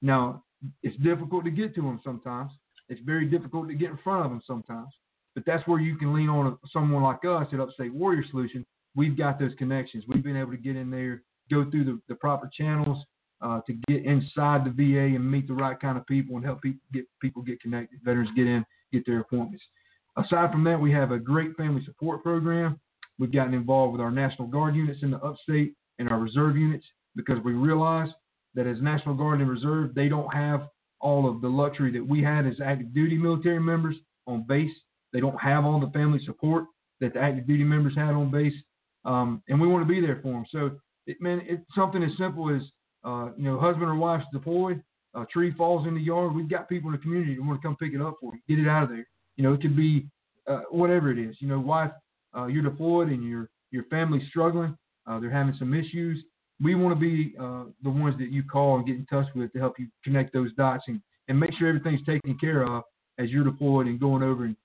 Now, 0.04 0.44
it's 0.84 0.98
difficult 0.98 1.46
to 1.46 1.52
get 1.52 1.74
to 1.76 1.82
them 1.82 2.00
sometimes. 2.04 2.52
It's 2.92 3.02
very 3.06 3.26
difficult 3.26 3.70
to 3.70 3.74
get 3.74 3.90
in 3.90 3.98
front 4.04 4.26
of 4.26 4.32
them 4.32 4.42
sometimes. 4.46 4.90
But 5.34 5.46
that's 5.46 5.66
where 5.66 5.80
you 5.80 5.96
can 5.96 6.14
lean 6.14 6.28
on 6.28 6.58
someone 6.74 7.04
like 7.04 7.24
us 7.24 7.48
at 7.54 7.62
Upstate 7.62 7.94
Warrior 7.94 8.26
Solution. 8.30 8.66
We've 8.96 9.18
got 9.18 9.40
those 9.40 9.54
connections. 9.58 10.04
We've 10.10 10.24
been 10.24 10.36
able 10.36 10.52
to 10.52 10.58
get 10.58 10.76
in 10.76 10.92
there, 10.92 11.24
go 11.50 11.72
through 11.72 11.86
the, 11.86 12.02
the 12.10 12.16
proper 12.16 12.52
channels 12.54 13.02
uh, 13.42 13.62
to 13.66 13.74
get 13.88 14.04
inside 14.04 14.66
the 14.66 14.72
VA 14.72 15.16
and 15.16 15.32
meet 15.32 15.48
the 15.48 15.54
right 15.54 15.80
kind 15.80 15.98
of 15.98 16.06
people 16.06 16.36
and 16.36 16.46
help 16.46 16.62
people 16.62 16.82
get 16.92 17.06
people 17.22 17.42
get 17.42 17.62
connected. 17.62 18.00
Veterans 18.04 18.30
get 18.36 18.46
in, 18.46 18.66
get 18.92 19.06
their 19.06 19.22
appointments. 19.22 19.64
Aside 20.18 20.52
from 20.52 20.66
that, 20.66 20.80
we 20.80 20.92
have 20.92 21.12
a 21.12 21.18
great 21.18 21.56
family 21.56 21.82
support 21.86 22.22
program. 22.22 22.78
We've 23.18 23.32
gotten 23.32 23.54
involved 23.54 23.94
with 23.94 24.02
our 24.02 24.12
National 24.12 24.50
Guard 24.50 24.76
units 24.76 25.00
in 25.02 25.12
the 25.12 25.20
upstate 25.20 25.76
and 25.98 26.10
our 26.10 26.20
reserve 26.20 26.58
units 26.58 26.86
because 27.16 27.38
we 27.46 27.54
realize 27.54 28.10
that 28.54 28.68
as 28.68 28.82
National 28.82 29.16
Guard 29.16 29.40
and 29.40 29.50
Reserve, 29.50 29.96
they 29.96 30.10
don't 30.10 30.34
have 30.34 30.68
all 31.02 31.30
of 31.30 31.42
the 31.42 31.48
luxury 31.48 31.92
that 31.92 32.06
we 32.06 32.24
had 32.24 32.46
as 32.46 32.56
active 32.64 32.94
duty 32.94 33.18
military 33.18 33.60
members 33.60 33.96
on 34.28 34.46
base. 34.48 34.72
They 35.14 35.20
don't 35.20 35.40
have 35.40 35.66
all 35.66 35.80
the 35.80 35.92
family 35.92 36.20
support 36.26 36.66
that 37.00 37.14
the 37.14 37.20
active 37.20 37.48
duty 37.48 37.64
members 37.64 37.96
had 37.96 38.12
on 38.12 38.32
base, 38.32 38.54
um, 39.06 39.42
and 39.50 39.60
we 39.60 39.68
want 39.68 39.86
to 39.86 39.92
be 39.92 40.00
there 40.00 40.20
for 40.22 40.32
them. 40.32 40.46
So, 40.52 40.72
it, 41.08 41.20
man, 41.20 41.42
it's 41.46 41.64
something 41.76 42.04
as 42.04 42.12
simple 42.18 42.56
as 42.56 42.62
uh, 43.04 43.30
you 43.36 43.44
know, 43.44 43.60
husband 43.60 43.90
or 43.90 43.96
wife's 43.96 44.26
deployed, 44.32 44.82
a 45.16 45.26
tree 45.26 45.54
falls 45.58 45.88
in 45.88 45.96
the 45.96 46.02
yard. 46.02 46.34
We've 46.34 46.50
got 46.50 46.70
people 46.70 46.90
in 46.90 46.94
the 46.94 47.02
community 47.02 47.36
that 47.36 47.44
want 47.44 47.62
to 47.62 47.68
come 47.68 47.76
pick 47.76 47.94
it 47.94 48.02
up 48.02 48.18
for 48.22 48.34
you, 48.34 48.42
get 48.48 48.64
it 48.64 48.70
out 48.70 48.84
of 48.84 48.90
there. 48.90 49.08
You 49.36 49.44
know, 49.44 49.54
it 49.54 49.62
could 49.62 49.76
be 49.76 50.06
uh, 50.48 50.62
whatever 50.70 51.12
it 51.12 51.18
is. 51.18 51.36
You 51.40 51.48
know, 51.48 51.60
wife, 51.60 51.92
uh, 52.38 52.46
you're 52.46 52.64
deployed 52.64 53.10
and 53.10 53.28
your 53.28 53.50
your 53.72 53.84
family's 53.86 54.28
struggling. 54.30 54.78
Uh, 55.08 55.20
they're 55.20 55.32
having 55.32 55.56
some 55.58 55.74
issues 55.74 56.24
we 56.62 56.76
want 56.76 56.94
to 56.96 57.00
be 57.00 57.34
uh, 57.40 57.64
the 57.84 57.90
ones 57.90 58.16
that 58.20 58.32
you 58.32 58.44
call 58.44 58.78
and 58.78 58.86
get 58.86 58.96
in 58.96 59.06
touch 59.08 59.28
with 59.36 59.52
to 59.54 59.60
help 59.60 59.80
you 59.80 59.88
connect 60.04 60.34
those 60.34 60.54
dots 60.54 60.84
and, 60.88 61.02
and 61.28 61.40
make 61.40 61.52
sure 61.58 61.68
everything's 61.68 62.06
taken 62.06 62.38
care 62.38 62.64
of 62.66 62.84
as 63.20 63.30
you're 63.30 63.44
deployed 63.44 63.88
and 63.88 64.00
going 64.00 64.24
over 64.24 64.46
and 64.46 64.56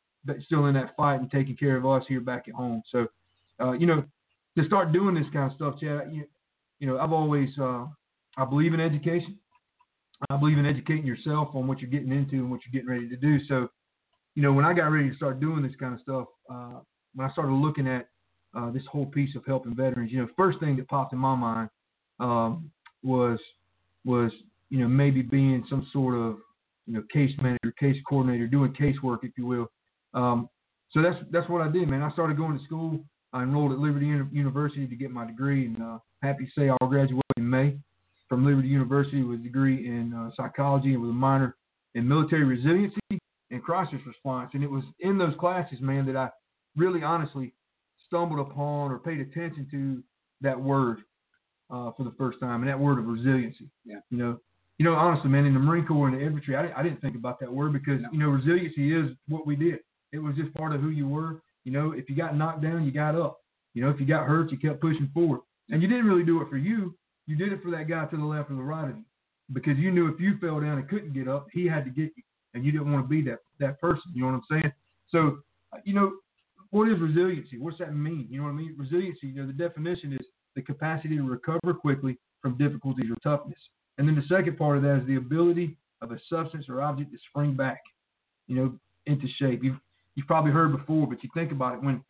still 0.44 0.66
in 0.66 0.74
that 0.74 0.96
fight 0.96 1.20
and 1.20 1.30
taking 1.30 1.56
care 1.56 1.76
of 1.76 1.86
us 1.86 2.02
here 2.08 2.20
back 2.20 2.44
at 2.48 2.54
home. 2.54 2.82
So, 2.90 3.06
uh, 3.60 3.72
you 3.72 3.86
know, 3.86 4.04
to 4.58 4.66
start 4.66 4.92
doing 4.92 5.14
this 5.14 5.26
kind 5.32 5.50
of 5.50 5.56
stuff, 5.56 5.80
Chad, 5.80 6.12
you, 6.12 6.24
you 6.80 6.86
know, 6.86 6.98
I've 6.98 7.12
always 7.12 7.48
uh, 7.60 7.86
I 8.36 8.44
believe 8.44 8.74
in 8.74 8.80
education. 8.80 9.38
I 10.30 10.36
believe 10.36 10.58
in 10.58 10.66
educating 10.66 11.06
yourself 11.06 11.48
on 11.54 11.66
what 11.66 11.80
you're 11.80 11.90
getting 11.90 12.12
into 12.12 12.36
and 12.36 12.50
what 12.50 12.60
you're 12.64 12.72
getting 12.72 12.88
ready 12.88 13.08
to 13.08 13.16
do. 13.16 13.38
So, 13.48 13.68
you 14.34 14.42
know, 14.42 14.52
when 14.52 14.64
I 14.64 14.72
got 14.72 14.86
ready 14.86 15.10
to 15.10 15.16
start 15.16 15.40
doing 15.40 15.62
this 15.62 15.76
kind 15.78 15.94
of 15.94 16.00
stuff, 16.00 16.26
uh, 16.50 16.80
when 17.14 17.28
I 17.28 17.32
started 17.32 17.52
looking 17.52 17.86
at 17.86 18.08
uh, 18.56 18.70
this 18.70 18.82
whole 18.90 19.06
piece 19.06 19.34
of 19.36 19.44
helping 19.46 19.74
veterans, 19.74 20.10
you 20.10 20.18
know, 20.18 20.28
first 20.36 20.58
thing 20.58 20.76
that 20.76 20.88
popped 20.88 21.12
in 21.12 21.18
my 21.18 21.34
mind 21.34 21.68
um, 22.20 22.70
was 23.02 23.38
was 24.04 24.30
you 24.70 24.80
know 24.80 24.88
maybe 24.88 25.22
being 25.22 25.64
some 25.68 25.86
sort 25.92 26.14
of 26.14 26.36
you 26.86 26.94
know 26.94 27.02
case 27.12 27.32
manager, 27.42 27.72
case 27.78 27.96
coordinator, 28.08 28.46
doing 28.46 28.72
casework, 28.72 29.18
if 29.22 29.32
you 29.36 29.46
will. 29.46 29.70
Um, 30.14 30.48
so 30.90 31.02
that's 31.02 31.16
that's 31.30 31.48
what 31.48 31.62
I 31.62 31.68
did, 31.68 31.88
man. 31.88 32.02
I 32.02 32.10
started 32.12 32.36
going 32.36 32.58
to 32.58 32.64
school. 32.64 33.00
I 33.32 33.42
enrolled 33.42 33.72
at 33.72 33.78
Liberty 33.78 34.06
University 34.06 34.86
to 34.86 34.96
get 34.96 35.10
my 35.10 35.26
degree, 35.26 35.66
and 35.66 35.82
uh, 35.82 35.98
happy 36.22 36.46
to 36.46 36.50
say 36.58 36.68
I'll 36.68 36.88
graduate 36.88 37.22
in 37.36 37.48
May 37.48 37.76
from 38.28 38.44
Liberty 38.44 38.68
University 38.68 39.22
with 39.22 39.40
a 39.40 39.42
degree 39.42 39.86
in 39.86 40.12
uh, 40.14 40.30
psychology 40.36 40.94
and 40.94 41.02
with 41.02 41.10
a 41.10 41.14
minor 41.14 41.56
in 41.94 42.06
military 42.06 42.44
resiliency 42.44 43.18
and 43.50 43.62
crisis 43.62 43.98
response. 44.06 44.50
And 44.54 44.62
it 44.62 44.70
was 44.70 44.84
in 45.00 45.18
those 45.18 45.34
classes, 45.38 45.78
man, 45.80 46.06
that 46.06 46.16
I 46.16 46.30
really 46.76 47.02
honestly 47.02 47.52
stumbled 48.06 48.40
upon 48.40 48.90
or 48.90 48.98
paid 48.98 49.20
attention 49.20 49.66
to 49.70 50.02
that 50.40 50.60
word 50.60 51.00
uh, 51.70 51.90
for 51.96 52.04
the 52.04 52.14
first 52.18 52.38
time, 52.40 52.62
and 52.62 52.68
that 52.68 52.78
word 52.78 52.98
of 52.98 53.06
resiliency. 53.06 53.68
Yeah. 53.84 53.96
You 54.10 54.18
know, 54.18 54.38
you 54.78 54.84
know, 54.84 54.94
honestly, 54.94 55.30
man, 55.30 55.46
in 55.46 55.54
the 55.54 55.60
Marine 55.60 55.86
Corps 55.86 56.08
and 56.08 56.16
the 56.16 56.24
infantry, 56.24 56.54
I 56.54 56.62
didn't, 56.62 56.76
I 56.76 56.82
didn't 56.82 57.00
think 57.00 57.16
about 57.16 57.40
that 57.40 57.52
word 57.52 57.72
because 57.72 58.00
No. 58.02 58.08
you 58.12 58.18
know, 58.18 58.28
resiliency 58.28 58.94
is 58.94 59.16
what 59.28 59.46
we 59.46 59.56
did. 59.56 59.80
It 60.12 60.18
was 60.18 60.36
just 60.36 60.52
part 60.54 60.74
of 60.74 60.80
who 60.80 60.90
you 60.90 61.08
were. 61.08 61.40
You 61.64 61.72
know, 61.72 61.92
if 61.92 62.08
you 62.08 62.16
got 62.16 62.36
knocked 62.36 62.62
down, 62.62 62.84
you 62.84 62.92
got 62.92 63.14
up. 63.14 63.40
You 63.74 63.82
know, 63.82 63.90
if 63.90 63.98
you 63.98 64.06
got 64.06 64.26
hurt, 64.26 64.50
you 64.52 64.58
kept 64.58 64.80
pushing 64.80 65.10
forward. 65.12 65.40
And 65.70 65.82
you 65.82 65.88
didn't 65.88 66.06
really 66.06 66.22
do 66.24 66.40
it 66.42 66.48
for 66.48 66.56
you. 66.56 66.94
You 67.26 67.36
did 67.36 67.52
it 67.52 67.62
for 67.62 67.70
that 67.72 67.88
guy 67.88 68.04
to 68.06 68.16
the 68.16 68.24
left 68.24 68.50
or 68.50 68.54
the 68.54 68.62
right 68.62 68.88
of 68.88 68.96
you, 68.96 69.04
because 69.52 69.76
you 69.76 69.90
knew 69.90 70.06
if 70.08 70.20
you 70.20 70.38
fell 70.38 70.60
down 70.60 70.78
and 70.78 70.88
couldn't 70.88 71.12
get 71.12 71.26
up, 71.26 71.48
he 71.52 71.66
had 71.66 71.84
to 71.84 71.90
get 71.90 72.12
you, 72.16 72.22
and 72.54 72.64
you 72.64 72.70
didn't 72.70 72.92
want 72.92 73.04
to 73.04 73.08
be 73.08 73.20
that 73.22 73.40
that 73.58 73.80
person. 73.80 74.12
You 74.14 74.22
know 74.22 74.28
what 74.28 74.34
I'm 74.34 74.42
saying? 74.62 74.72
So, 75.08 75.38
uh, 75.72 75.78
you 75.84 75.92
know, 75.92 76.12
what 76.70 76.88
is 76.88 77.00
resiliency? 77.00 77.58
What's 77.58 77.78
that 77.78 77.94
mean? 77.94 78.28
You 78.30 78.38
know 78.38 78.44
what 78.44 78.50
I 78.50 78.54
mean? 78.54 78.76
Resiliency, 78.78 79.26
you 79.26 79.34
know, 79.34 79.46
the 79.46 79.52
definition 79.52 80.12
is 80.12 80.24
the 80.56 80.62
capacity 80.62 81.16
to 81.16 81.22
recover 81.22 81.72
quickly 81.72 82.18
from 82.42 82.58
difficulties 82.58 83.10
or 83.10 83.16
toughness. 83.22 83.58
And 83.98 84.08
then 84.08 84.16
the 84.16 84.34
second 84.34 84.58
part 84.58 84.76
of 84.76 84.82
that 84.82 85.00
is 85.02 85.06
the 85.06 85.16
ability 85.16 85.76
of 86.02 86.10
a 86.10 86.18
substance 86.28 86.66
or 86.68 86.82
object 86.82 87.12
to 87.12 87.18
spring 87.30 87.54
back, 87.54 87.80
you 88.48 88.56
know, 88.56 88.78
into 89.06 89.26
shape. 89.38 89.62
You've 89.62 89.78
you've 90.16 90.26
probably 90.26 90.50
heard 90.50 90.76
before, 90.76 91.06
but 91.06 91.22
you 91.22 91.30
think 91.34 91.52
about 91.52 91.74
it 91.74 91.82
when 91.82 92.02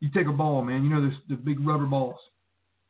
you 0.00 0.08
take 0.14 0.26
a 0.26 0.32
ball, 0.32 0.62
man. 0.62 0.84
You 0.84 0.90
know, 0.90 1.02
there's 1.02 1.20
the 1.28 1.36
big 1.36 1.60
rubber 1.66 1.86
balls. 1.86 2.18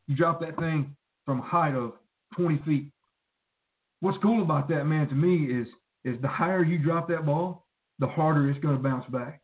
You 0.06 0.16
drop 0.16 0.40
that 0.40 0.56
thing 0.56 0.94
from 1.24 1.40
a 1.40 1.42
height 1.42 1.74
of 1.74 1.92
20 2.36 2.62
feet. 2.64 2.90
What's 4.00 4.18
cool 4.22 4.42
about 4.42 4.68
that, 4.68 4.84
man, 4.84 5.08
to 5.08 5.14
me 5.14 5.46
is 5.46 5.66
is 6.04 6.20
the 6.22 6.28
higher 6.28 6.62
you 6.62 6.78
drop 6.78 7.08
that 7.08 7.26
ball, 7.26 7.66
the 7.98 8.06
harder 8.06 8.48
it's 8.48 8.60
going 8.60 8.76
to 8.76 8.82
bounce 8.82 9.04
back. 9.10 9.40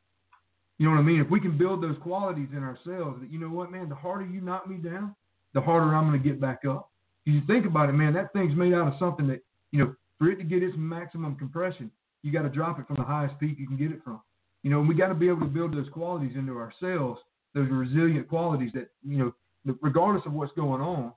You 0.78 0.86
know 0.86 0.92
what 0.92 1.00
I 1.00 1.04
mean? 1.04 1.20
If 1.20 1.30
we 1.30 1.40
can 1.40 1.58
build 1.58 1.82
those 1.82 1.96
qualities 2.02 2.48
in 2.52 2.62
ourselves, 2.62 3.20
that 3.20 3.30
you 3.30 3.38
know 3.38 3.48
what, 3.48 3.70
man, 3.70 3.88
the 3.88 3.94
harder 3.94 4.24
you 4.24 4.40
knock 4.40 4.68
me 4.68 4.76
down, 4.76 5.14
the 5.54 5.60
harder 5.60 5.94
I'm 5.94 6.08
going 6.08 6.20
to 6.20 6.28
get 6.28 6.40
back 6.40 6.64
up. 6.68 6.90
If 7.26 7.34
you 7.34 7.40
think 7.46 7.64
about 7.64 7.88
it, 7.88 7.92
man, 7.92 8.12
that 8.14 8.32
thing's 8.32 8.56
made 8.56 8.74
out 8.74 8.88
of 8.88 8.94
something 8.98 9.26
that 9.28 9.40
you 9.70 9.78
know, 9.78 9.94
for 10.18 10.30
it 10.30 10.36
to 10.36 10.44
get 10.44 10.62
its 10.62 10.74
maximum 10.76 11.36
compression, 11.36 11.90
you 12.22 12.32
got 12.32 12.42
to 12.42 12.48
drop 12.48 12.78
it 12.78 12.86
from 12.86 12.96
the 12.96 13.02
highest 13.02 13.38
peak 13.40 13.56
you 13.58 13.66
can 13.66 13.76
get 13.76 13.90
it 13.90 14.00
from. 14.04 14.20
You 14.62 14.70
know, 14.70 14.80
we 14.80 14.94
got 14.94 15.08
to 15.08 15.14
be 15.14 15.28
able 15.28 15.40
to 15.40 15.46
build 15.46 15.74
those 15.74 15.88
qualities 15.90 16.36
into 16.36 16.56
ourselves, 16.56 17.20
those 17.54 17.68
resilient 17.70 18.28
qualities 18.28 18.70
that 18.74 18.88
you 19.06 19.18
know, 19.18 19.74
regardless 19.80 20.24
of 20.26 20.32
what's 20.32 20.52
going 20.52 20.80
on, 20.80 21.12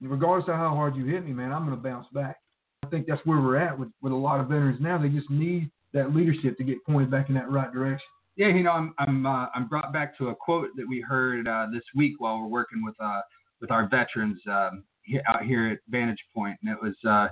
regardless 0.00 0.48
of 0.48 0.56
how 0.56 0.74
hard 0.74 0.96
you 0.96 1.04
hit 1.04 1.24
me, 1.24 1.32
man, 1.32 1.52
I'm 1.52 1.64
going 1.64 1.76
to 1.76 1.82
bounce 1.82 2.06
back. 2.12 2.36
I 2.84 2.88
think 2.88 3.06
that's 3.06 3.24
where 3.24 3.40
we're 3.40 3.56
at 3.56 3.78
with, 3.78 3.88
with 4.02 4.12
a 4.12 4.16
lot 4.16 4.40
of 4.40 4.48
veterans 4.48 4.80
now. 4.80 4.98
They 4.98 5.08
just 5.08 5.30
need 5.30 5.70
that 5.92 6.14
leadership 6.14 6.56
to 6.58 6.64
get 6.64 6.84
pointed 6.84 7.10
back 7.10 7.28
in 7.28 7.34
that 7.34 7.50
right 7.50 7.72
direction. 7.72 8.06
Yeah, 8.36 8.48
you 8.48 8.62
know, 8.62 8.72
I'm 8.72 8.94
I'm 8.98 9.24
uh, 9.24 9.46
I'm 9.54 9.66
brought 9.66 9.92
back 9.92 10.16
to 10.18 10.28
a 10.28 10.34
quote 10.34 10.68
that 10.76 10.86
we 10.86 11.00
heard 11.00 11.48
uh, 11.48 11.66
this 11.72 11.82
week 11.94 12.14
while 12.18 12.38
we're 12.38 12.48
working 12.48 12.84
with 12.84 12.94
uh, 13.00 13.22
with 13.60 13.70
our 13.70 13.88
veterans 13.88 14.40
um, 14.46 14.84
out 15.28 15.44
here 15.44 15.68
at 15.68 15.78
Vantage 15.88 16.22
Point, 16.34 16.58
and 16.62 16.70
it 16.70 16.78
was 16.82 16.94
uh, 17.08 17.28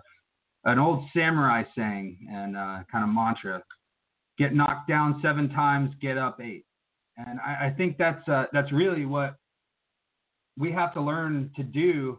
an 0.65 0.79
old 0.79 1.05
samurai 1.15 1.63
saying 1.77 2.19
and 2.31 2.57
uh, 2.57 2.79
kind 2.91 3.05
of 3.05 3.09
mantra: 3.09 3.63
"Get 4.39 4.55
knocked 4.55 4.89
down 4.89 5.21
seven 5.23 5.49
times, 5.51 5.91
get 6.01 6.19
up 6.19 6.41
eight. 6.41 6.65
And 7.17 7.39
I, 7.41 7.67
I 7.67 7.75
think 7.77 7.97
that's 7.99 8.27
uh, 8.29 8.47
that's 8.53 8.73
really 8.73 9.07
what 9.07 9.37
we 10.59 10.73
have 10.73 10.95
to 10.95 11.01
learn 11.01 11.51
to 11.57 11.63
do 11.63 12.19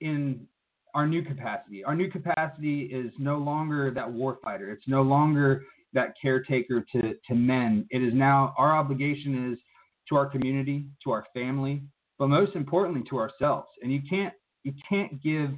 in 0.00 0.46
our 0.94 1.06
new 1.06 1.22
capacity. 1.22 1.84
Our 1.84 1.94
new 1.94 2.10
capacity 2.10 2.82
is 2.82 3.12
no 3.18 3.38
longer 3.38 3.90
that 3.92 4.08
warfighter. 4.08 4.72
It's 4.72 4.86
no 4.88 5.02
longer 5.02 5.62
that 5.92 6.14
caretaker 6.20 6.84
to, 6.92 7.14
to 7.28 7.34
men. 7.34 7.86
It 7.90 8.02
is 8.02 8.14
now 8.14 8.54
our 8.56 8.76
obligation 8.76 9.52
is 9.52 9.58
to 10.08 10.16
our 10.16 10.26
community, 10.26 10.86
to 11.04 11.10
our 11.12 11.24
family, 11.34 11.82
but 12.20 12.28
most 12.28 12.54
importantly 12.54 13.02
to 13.08 13.18
ourselves. 13.18 13.68
And 13.82 13.90
you 13.90 14.02
can't 14.08 14.34
you 14.62 14.74
can't 14.86 15.20
give 15.22 15.50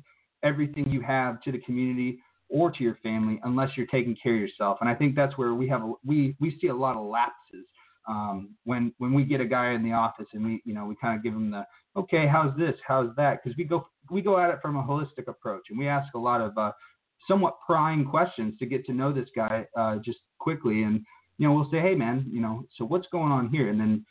everything 0.44 0.88
you 0.88 1.02
have 1.02 1.42
to 1.42 1.52
the 1.52 1.58
community 1.58 2.20
or 2.48 2.70
to 2.70 2.84
your 2.84 2.96
family 3.02 3.40
unless 3.42 3.70
you're 3.76 3.86
taking 3.86 4.16
care 4.22 4.34
of 4.34 4.40
yourself. 4.40 4.78
And 4.80 4.88
I 4.88 4.94
think 4.94 5.16
that's 5.16 5.36
where 5.36 5.54
we 5.54 5.68
have 5.68 5.82
a, 5.82 5.92
we 6.06 6.36
we 6.40 6.56
see 6.60 6.68
a 6.68 6.74
lot 6.74 6.96
of 6.96 7.04
lapses 7.04 7.66
um, 8.08 8.50
when 8.64 8.92
when 8.98 9.12
we 9.12 9.24
get 9.24 9.40
a 9.40 9.44
guy 9.44 9.72
in 9.72 9.82
the 9.82 9.92
office 9.92 10.26
and 10.32 10.44
we 10.44 10.62
you 10.64 10.72
know 10.72 10.86
we 10.86 10.94
kind 10.96 11.16
of 11.16 11.24
give 11.24 11.34
him 11.34 11.50
the 11.50 11.66
okay 11.96 12.28
how's 12.28 12.56
this 12.56 12.74
how's 12.86 13.14
that 13.16 13.42
because 13.42 13.56
we 13.58 13.64
go 13.64 13.88
we 14.10 14.22
go 14.22 14.38
at 14.38 14.50
it 14.50 14.60
from 14.62 14.76
a 14.76 14.82
holistic 14.82 15.26
approach 15.26 15.64
and 15.68 15.78
we 15.78 15.88
ask 15.88 16.14
a 16.14 16.18
lot 16.18 16.40
of 16.40 16.56
uh, 16.56 16.70
somewhat 17.26 17.58
prying 17.66 18.04
questions 18.04 18.54
to 18.60 18.66
get 18.66 18.86
to 18.86 18.92
know 18.92 19.12
this 19.12 19.28
guy 19.34 19.66
uh, 19.76 19.96
just 19.96 20.18
quickly 20.38 20.84
and 20.84 21.04
you 21.38 21.48
know 21.48 21.54
we'll 21.54 21.70
say 21.72 21.80
hey 21.80 21.94
man 21.94 22.24
you 22.30 22.40
know 22.40 22.64
so 22.76 22.84
what's 22.84 23.06
going 23.10 23.32
on 23.32 23.48
here 23.48 23.68
and 23.68 23.80
then 23.80 24.04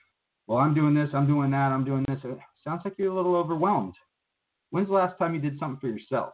well 0.52 0.60
I'm 0.60 0.74
doing 0.74 0.94
this 0.94 1.10
I'm 1.14 1.28
doing 1.28 1.52
that 1.52 1.72
I'm 1.72 1.86
doing 1.86 2.06
this. 2.10 2.20
It 2.26 2.38
sounds 2.64 2.82
like 2.84 2.96
you're 2.98 3.12
a 3.12 3.16
little 3.16 3.36
overwhelmed. 3.36 3.94
When's 4.72 4.90
the 4.90 4.94
last 4.94 5.18
time 5.18 5.34
you 5.34 5.42
did 5.42 5.58
something 5.60 5.80
for 5.80 5.88
yourself? 5.88 6.34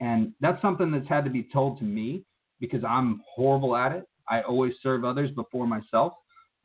And 0.00 0.32
that's 0.40 0.60
something 0.60 0.90
that's 0.90 1.08
had 1.08 1.24
to 1.24 1.30
be 1.30 1.48
told 1.52 1.78
to 1.78 1.84
me 1.84 2.24
because 2.60 2.84
I'm 2.84 3.22
horrible 3.34 3.74
at 3.74 3.92
it. 3.92 4.04
I 4.28 4.42
always 4.42 4.74
serve 4.82 5.04
others 5.04 5.30
before 5.30 5.66
myself. 5.66 6.12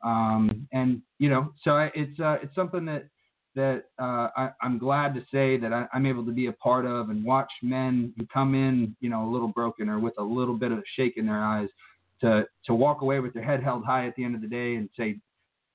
Um, 0.04 0.68
and 0.72 1.00
you 1.18 1.30
know, 1.30 1.52
so 1.62 1.72
I, 1.72 1.90
it's 1.94 2.20
uh, 2.20 2.36
it's 2.42 2.54
something 2.54 2.84
that 2.84 3.08
that 3.54 3.84
uh, 3.98 4.28
I, 4.36 4.50
I'm 4.60 4.78
glad 4.78 5.14
to 5.14 5.24
say 5.32 5.56
that 5.58 5.72
I, 5.72 5.86
I'm 5.94 6.04
able 6.04 6.26
to 6.26 6.32
be 6.32 6.46
a 6.46 6.52
part 6.52 6.84
of 6.84 7.08
and 7.08 7.24
watch 7.24 7.50
men 7.62 8.12
who 8.18 8.26
come 8.26 8.54
in, 8.54 8.94
you 9.00 9.08
know, 9.08 9.26
a 9.26 9.30
little 9.30 9.48
broken 9.48 9.88
or 9.88 9.98
with 9.98 10.14
a 10.18 10.22
little 10.22 10.58
bit 10.58 10.72
of 10.72 10.78
a 10.78 10.82
shake 10.96 11.16
in 11.16 11.24
their 11.24 11.42
eyes, 11.42 11.68
to 12.20 12.44
to 12.66 12.74
walk 12.74 13.00
away 13.00 13.20
with 13.20 13.32
their 13.32 13.44
head 13.44 13.62
held 13.62 13.84
high 13.84 14.06
at 14.06 14.14
the 14.16 14.24
end 14.24 14.34
of 14.34 14.42
the 14.42 14.46
day 14.46 14.74
and 14.74 14.90
say, 14.96 15.18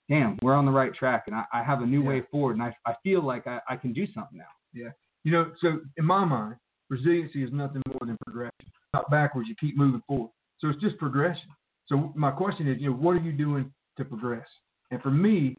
"Damn, 0.10 0.38
we're 0.42 0.56
on 0.56 0.66
the 0.66 0.72
right 0.72 0.94
track, 0.94 1.24
and 1.28 1.36
I, 1.36 1.46
I 1.54 1.64
have 1.64 1.82
a 1.82 1.86
new 1.86 2.02
Yeah. 2.04 2.10
way 2.10 2.22
forward, 2.32 2.54
and 2.54 2.64
I, 2.64 2.76
I 2.86 2.96
feel 3.04 3.24
like 3.24 3.48
I, 3.48 3.60
I 3.70 3.76
can 3.78 3.94
do 3.94 4.06
something 4.14 4.38
now." 4.38 4.52
Yeah. 4.74 4.90
You 5.24 5.32
know, 5.32 5.52
so 5.62 5.80
in 5.98 6.06
my 6.06 6.26
mind, 6.26 6.56
resiliency 6.90 7.44
is 7.44 7.52
nothing 7.52 7.82
more 7.88 8.00
than 8.06 8.18
progression. 8.26 8.72
Not 8.94 9.10
backwards, 9.12 9.48
you 9.50 9.56
keep 9.60 9.78
moving 9.78 10.02
forward. 10.08 10.32
So 10.60 10.70
it's 10.70 10.82
just 10.82 10.98
progression. 10.98 11.50
So 11.88 12.12
my 12.16 12.32
question 12.32 12.68
is, 12.68 12.80
you 12.80 12.90
know, 12.90 12.96
what 12.96 13.12
are 13.12 13.20
you 13.22 13.32
doing 13.32 13.72
to 13.98 14.06
progress? 14.06 14.48
And 14.92 15.02
for 15.02 15.12
me, 15.12 15.58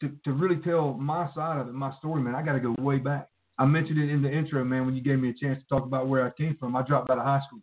to, 0.00 0.10
to 0.24 0.32
really 0.32 0.60
tell 0.62 0.94
my 0.94 1.32
side 1.34 1.60
of 1.60 1.68
it, 1.68 1.72
my 1.72 1.92
story, 1.98 2.20
man, 2.22 2.34
I 2.34 2.42
got 2.42 2.52
to 2.54 2.60
go 2.60 2.74
way 2.78 2.98
back. 2.98 3.28
I 3.58 3.64
mentioned 3.66 3.98
it 3.98 4.10
in 4.10 4.22
the 4.22 4.30
intro, 4.30 4.64
man, 4.64 4.86
when 4.86 4.96
you 4.96 5.02
gave 5.02 5.18
me 5.18 5.30
a 5.30 5.34
chance 5.34 5.58
to 5.60 5.64
talk 5.68 5.84
about 5.84 6.08
where 6.08 6.26
I 6.26 6.30
came 6.30 6.56
from. 6.58 6.74
I 6.74 6.82
dropped 6.82 7.10
out 7.10 7.18
of 7.18 7.24
high 7.24 7.40
school. 7.46 7.60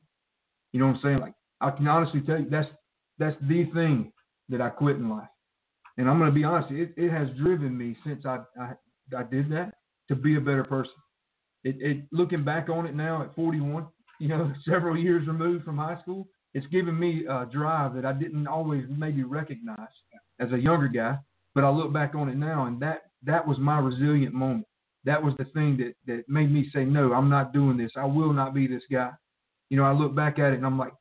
You 0.71 0.79
know 0.79 0.87
what 0.87 0.95
I'm 0.97 1.01
saying? 1.03 1.19
Like 1.19 1.33
I 1.61 1.71
can 1.71 1.87
honestly 1.87 2.21
tell 2.21 2.39
you, 2.39 2.49
that's 2.49 2.69
that's 3.17 3.35
the 3.41 3.65
thing 3.73 4.11
that 4.49 4.61
I 4.61 4.69
quit 4.69 4.95
in 4.95 5.09
life. 5.09 5.27
And 5.99 6.09
I'm 6.09 6.17
going 6.17 6.31
to 6.31 6.35
be 6.35 6.45
honest, 6.45 6.71
it, 6.71 6.93
it 6.95 7.11
has 7.11 7.27
driven 7.37 7.77
me 7.77 7.95
since 8.05 8.25
I, 8.25 8.39
I 8.59 8.71
I 9.15 9.23
did 9.23 9.51
that 9.51 9.73
to 10.07 10.15
be 10.15 10.37
a 10.37 10.41
better 10.41 10.63
person. 10.63 10.93
It, 11.65 11.75
it 11.79 12.05
looking 12.13 12.45
back 12.45 12.69
on 12.69 12.85
it 12.85 12.95
now 12.95 13.21
at 13.21 13.35
41, 13.35 13.85
you 14.19 14.29
know, 14.29 14.53
several 14.65 14.97
years 14.97 15.27
removed 15.27 15.65
from 15.65 15.77
high 15.77 15.99
school, 16.01 16.29
it's 16.53 16.65
given 16.67 16.97
me 16.97 17.25
a 17.29 17.45
drive 17.51 17.95
that 17.95 18.05
I 18.05 18.13
didn't 18.13 18.47
always 18.47 18.85
maybe 18.89 19.23
recognize 19.23 19.89
as 20.39 20.51
a 20.53 20.57
younger 20.57 20.87
guy. 20.87 21.17
But 21.53 21.65
I 21.65 21.69
look 21.69 21.91
back 21.91 22.15
on 22.15 22.29
it 22.29 22.37
now, 22.37 22.65
and 22.65 22.81
that 22.81 23.01
that 23.23 23.45
was 23.45 23.57
my 23.59 23.79
resilient 23.79 24.33
moment. 24.33 24.67
That 25.03 25.21
was 25.21 25.33
the 25.37 25.45
thing 25.53 25.77
that 25.77 25.95
that 26.07 26.29
made 26.29 26.49
me 26.49 26.69
say, 26.73 26.85
no, 26.85 27.11
I'm 27.11 27.29
not 27.29 27.51
doing 27.51 27.75
this. 27.75 27.91
I 27.97 28.05
will 28.05 28.31
not 28.31 28.53
be 28.53 28.67
this 28.67 28.83
guy. 28.89 29.11
You 29.69 29.75
know, 29.75 29.83
I 29.83 29.91
look 29.91 30.15
back 30.15 30.39
at 30.39 30.53
it 30.53 30.57
and 30.57 30.65
I'm 30.65 30.79
like, 30.79 30.93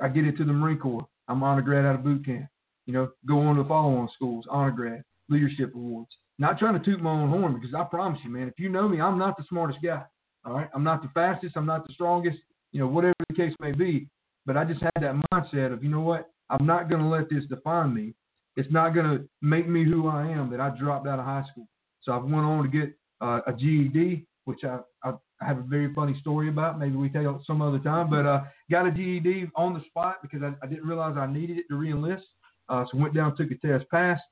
I 0.00 0.06
get 0.06 0.24
into 0.24 0.44
the 0.44 0.52
Marine 0.52 0.78
Corps. 0.78 1.06
I'm 1.26 1.42
honor 1.42 1.62
grad 1.62 1.84
out 1.84 1.96
of 1.96 2.04
boot 2.04 2.24
camp. 2.24 2.46
You 2.86 2.92
know, 2.92 3.10
go 3.26 3.40
on 3.40 3.56
to 3.56 3.64
follow-on 3.64 4.08
schools, 4.14 4.46
honor 4.48 4.70
grad, 4.70 5.02
leadership 5.28 5.74
awards. 5.74 6.10
Not 6.38 6.58
trying 6.58 6.78
to 6.78 6.84
toot 6.84 7.02
my 7.02 7.10
own 7.10 7.28
horn 7.30 7.54
because 7.54 7.74
I 7.74 7.84
promise 7.84 8.20
you, 8.24 8.30
man, 8.30 8.48
if 8.48 8.54
you 8.58 8.68
know 8.68 8.88
me, 8.88 9.00
I'm 9.00 9.18
not 9.18 9.36
the 9.36 9.44
smartest 9.48 9.80
guy. 9.82 10.02
All 10.44 10.52
right, 10.52 10.68
I'm 10.74 10.84
not 10.84 11.02
the 11.02 11.08
fastest. 11.14 11.56
I'm 11.56 11.66
not 11.66 11.86
the 11.86 11.92
strongest. 11.94 12.38
You 12.72 12.80
know, 12.80 12.86
whatever 12.86 13.14
the 13.28 13.34
case 13.34 13.54
may 13.60 13.72
be. 13.72 14.08
But 14.44 14.56
I 14.56 14.64
just 14.64 14.80
had 14.80 14.92
that 15.00 15.16
mindset 15.32 15.72
of, 15.72 15.82
you 15.82 15.90
know 15.90 16.02
what? 16.02 16.30
I'm 16.50 16.64
not 16.64 16.88
going 16.88 17.00
to 17.00 17.08
let 17.08 17.28
this 17.28 17.44
define 17.48 17.92
me. 17.92 18.14
It's 18.56 18.70
not 18.70 18.94
going 18.94 19.06
to 19.06 19.28
make 19.42 19.68
me 19.68 19.84
who 19.84 20.08
I 20.08 20.22
am 20.28 20.50
that 20.50 20.60
I 20.60 20.70
dropped 20.78 21.08
out 21.08 21.18
of 21.18 21.24
high 21.24 21.44
school. 21.50 21.66
So 22.02 22.12
I 22.12 22.18
went 22.18 22.36
on 22.36 22.62
to 22.62 22.68
get 22.68 22.96
uh, 23.20 23.40
a 23.46 23.52
GED. 23.52 24.24
which 24.46 24.62
I, 24.64 24.78
I, 25.02 25.14
I 25.40 25.44
have 25.44 25.58
a 25.58 25.62
very 25.62 25.92
funny 25.92 26.16
story 26.20 26.48
about. 26.48 26.78
Maybe 26.78 26.96
we 26.96 27.08
tell 27.08 27.42
some 27.46 27.60
other 27.60 27.80
time. 27.80 28.08
But 28.08 28.24
uh, 28.24 28.44
got 28.70 28.86
a 28.86 28.92
GED 28.92 29.48
on 29.56 29.74
the 29.74 29.84
spot 29.86 30.18
because 30.22 30.42
I, 30.42 30.54
I 30.64 30.68
didn't 30.68 30.86
realize 30.86 31.16
I 31.18 31.26
needed 31.26 31.58
it 31.58 31.64
to 31.68 31.74
reenlist. 31.74 32.22
Uh, 32.68 32.84
so 32.90 32.98
went 32.98 33.14
down, 33.14 33.36
took 33.36 33.50
a 33.50 33.54
test, 33.56 33.88
passed, 33.90 34.22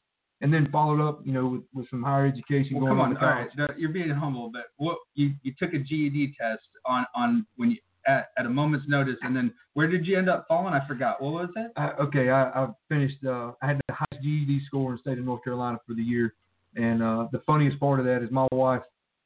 and 0.41 0.53
then 0.53 0.69
followed 0.71 1.01
up, 1.01 1.21
you 1.25 1.33
know, 1.33 1.47
with, 1.47 1.63
with 1.73 1.91
some 1.91 2.03
higher 2.03 2.27
education 2.27 2.77
well, 2.77 2.87
going 2.87 2.99
come 2.99 3.01
on. 3.01 3.17
on. 3.17 3.23
All 3.23 3.29
right, 3.29 3.49
no, 3.57 3.67
you're 3.77 3.93
being 3.93 4.11
humble, 4.11 4.51
but 4.53 4.65
what 4.77 4.99
you 5.15 5.33
you 5.43 5.53
took 5.59 5.73
a 5.73 5.79
GED 5.79 6.35
test 6.41 6.67
on 6.85 7.07
on 7.15 7.47
when 7.57 7.71
you 7.71 7.77
at, 8.07 8.29
at 8.39 8.47
a 8.47 8.51
moment's 8.51 8.87
notice, 8.89 9.17
and 9.23 9.35
then 9.35 9.53
where 9.75 9.89
did 9.89 10.07
you 10.07 10.19
end 10.19 10.29
up 10.29 10.47
falling? 10.49 10.75
I 10.75 10.87
forgot. 10.87 11.23
What 11.23 11.33
was 11.33 11.49
it? 11.57 11.73
I, 11.77 11.91
okay, 11.93 12.31
I, 12.31 12.51
I 12.51 12.69
finished. 12.89 13.25
Uh, 13.25 13.53
I 13.63 13.69
had 13.69 13.81
the 13.89 13.95
highest 13.95 14.23
GED 14.23 14.61
score 14.67 14.91
in 14.91 14.97
the 14.97 15.01
state 15.01 15.19
of 15.19 15.25
North 15.25 15.43
Carolina 15.45 15.79
for 15.87 15.95
the 15.95 16.03
year, 16.03 16.35
and 16.77 17.03
uh, 17.03 17.29
the 17.33 17.41
funniest 17.47 17.79
part 17.81 18.01
of 18.01 18.07
that 18.07 18.23
is 18.23 18.31
my 18.31 18.47
wife 18.53 18.83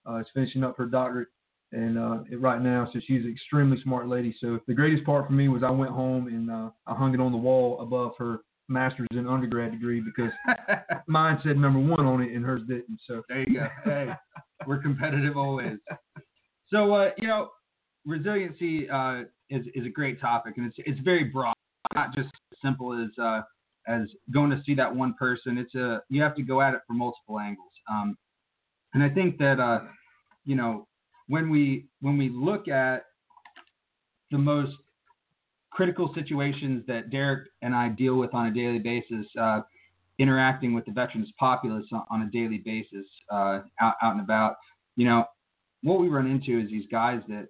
uh, 0.09 0.17
is 0.17 0.27
finishing 0.35 0.63
up 0.63 0.77
her 0.77 0.87
doctorate, 0.87 1.29
and 1.73 1.99
uh, 1.99 2.19
right 2.39 2.63
now, 2.63 2.89
so 2.93 3.01
she's 3.07 3.25
an 3.25 3.33
extremely 3.33 3.81
smart 3.83 4.09
lady. 4.09 4.35
So 4.41 4.61
the 4.67 4.75
greatest 4.75 5.05
part 5.05 5.27
for 5.27 5.33
me 5.33 5.49
was 5.49 5.63
I 5.63 5.71
went 5.71 5.91
home 5.91 6.29
and 6.29 6.51
uh, 6.51 6.71
I 6.87 6.95
hung 6.95 7.15
it 7.15 7.21
on 7.21 7.33
the 7.33 7.39
wall 7.39 7.81
above 7.81 8.13
her 8.19 8.41
master's 8.69 9.09
and 9.13 9.29
undergrad 9.29 9.73
degree 9.73 10.01
because 10.01 10.33
mine 11.07 11.39
said 11.45 11.57
number 11.57 11.79
one 11.79 12.07
on 12.07 12.23
it 12.23 12.33
and 12.35 12.45
hers 12.45 12.63
didn't. 12.69 13.01
So 13.07 13.23
there 13.29 13.41
you 13.41 13.61
go. 13.61 13.69
Hey, 13.85 14.13
we're 14.67 14.83
competitive 14.83 15.37
always. 15.37 15.79
So 16.69 16.95
uh, 16.95 17.11
you 17.17 17.27
know, 17.27 17.49
resiliency 18.05 18.89
uh, 18.89 19.23
is 19.51 19.67
is 19.75 19.87
a 19.87 19.91
great 19.91 20.21
topic, 20.21 20.55
and 20.57 20.67
it's 20.67 20.77
it's 20.79 21.01
very 21.01 21.25
broad, 21.25 21.55
not 21.95 22.15
just 22.15 22.29
simple 22.63 22.93
as 22.93 23.11
uh, 23.23 23.41
as 23.87 24.03
going 24.33 24.51
to 24.51 24.63
see 24.65 24.75
that 24.75 24.95
one 24.95 25.15
person. 25.19 25.59
It's 25.59 25.75
a 25.75 26.03
you 26.09 26.23
have 26.23 26.37
to 26.37 26.43
go 26.43 26.61
at 26.61 26.75
it 26.75 26.81
from 26.87 26.99
multiple 26.99 27.41
angles. 27.41 27.73
Um, 27.91 28.17
and 28.95 29.03
I 29.03 29.09
think 29.09 29.39
that 29.39 29.61
uh, 29.61 29.81
you 30.45 30.57
know 30.57 30.87
when 31.29 31.51
we 31.51 31.87
when 32.01 32.19
we 32.19 32.29
look 32.29 32.69
at 32.69 33.05
the 34.31 34.39
most 34.39 34.77
critical 35.79 36.13
situations 36.13 36.83
that 36.89 37.09
Derrick 37.09 37.51
and 37.63 37.73
I 37.73 37.91
deal 37.91 38.17
with 38.17 38.35
on 38.35 38.47
a 38.47 38.51
daily 38.51 38.81
basis, 38.81 39.25
uh, 39.41 39.61
interacting 40.19 40.75
with 40.75 40.85
the 40.85 40.91
veterans 40.91 41.31
populace 41.39 41.87
on, 42.11 42.23
a 42.23 42.31
daily 42.33 42.59
basis, 42.59 43.07
uh, 43.31 43.61
out, 43.81 43.95
out 44.03 44.15
and 44.15 44.21
about, 44.21 44.57
you 44.97 45.07
know, 45.07 45.25
what 45.85 46.01
we 46.01 46.09
run 46.09 46.27
into 46.27 46.59
is 46.59 46.69
these 46.69 46.87
guys 46.91 47.21
that 47.29 47.47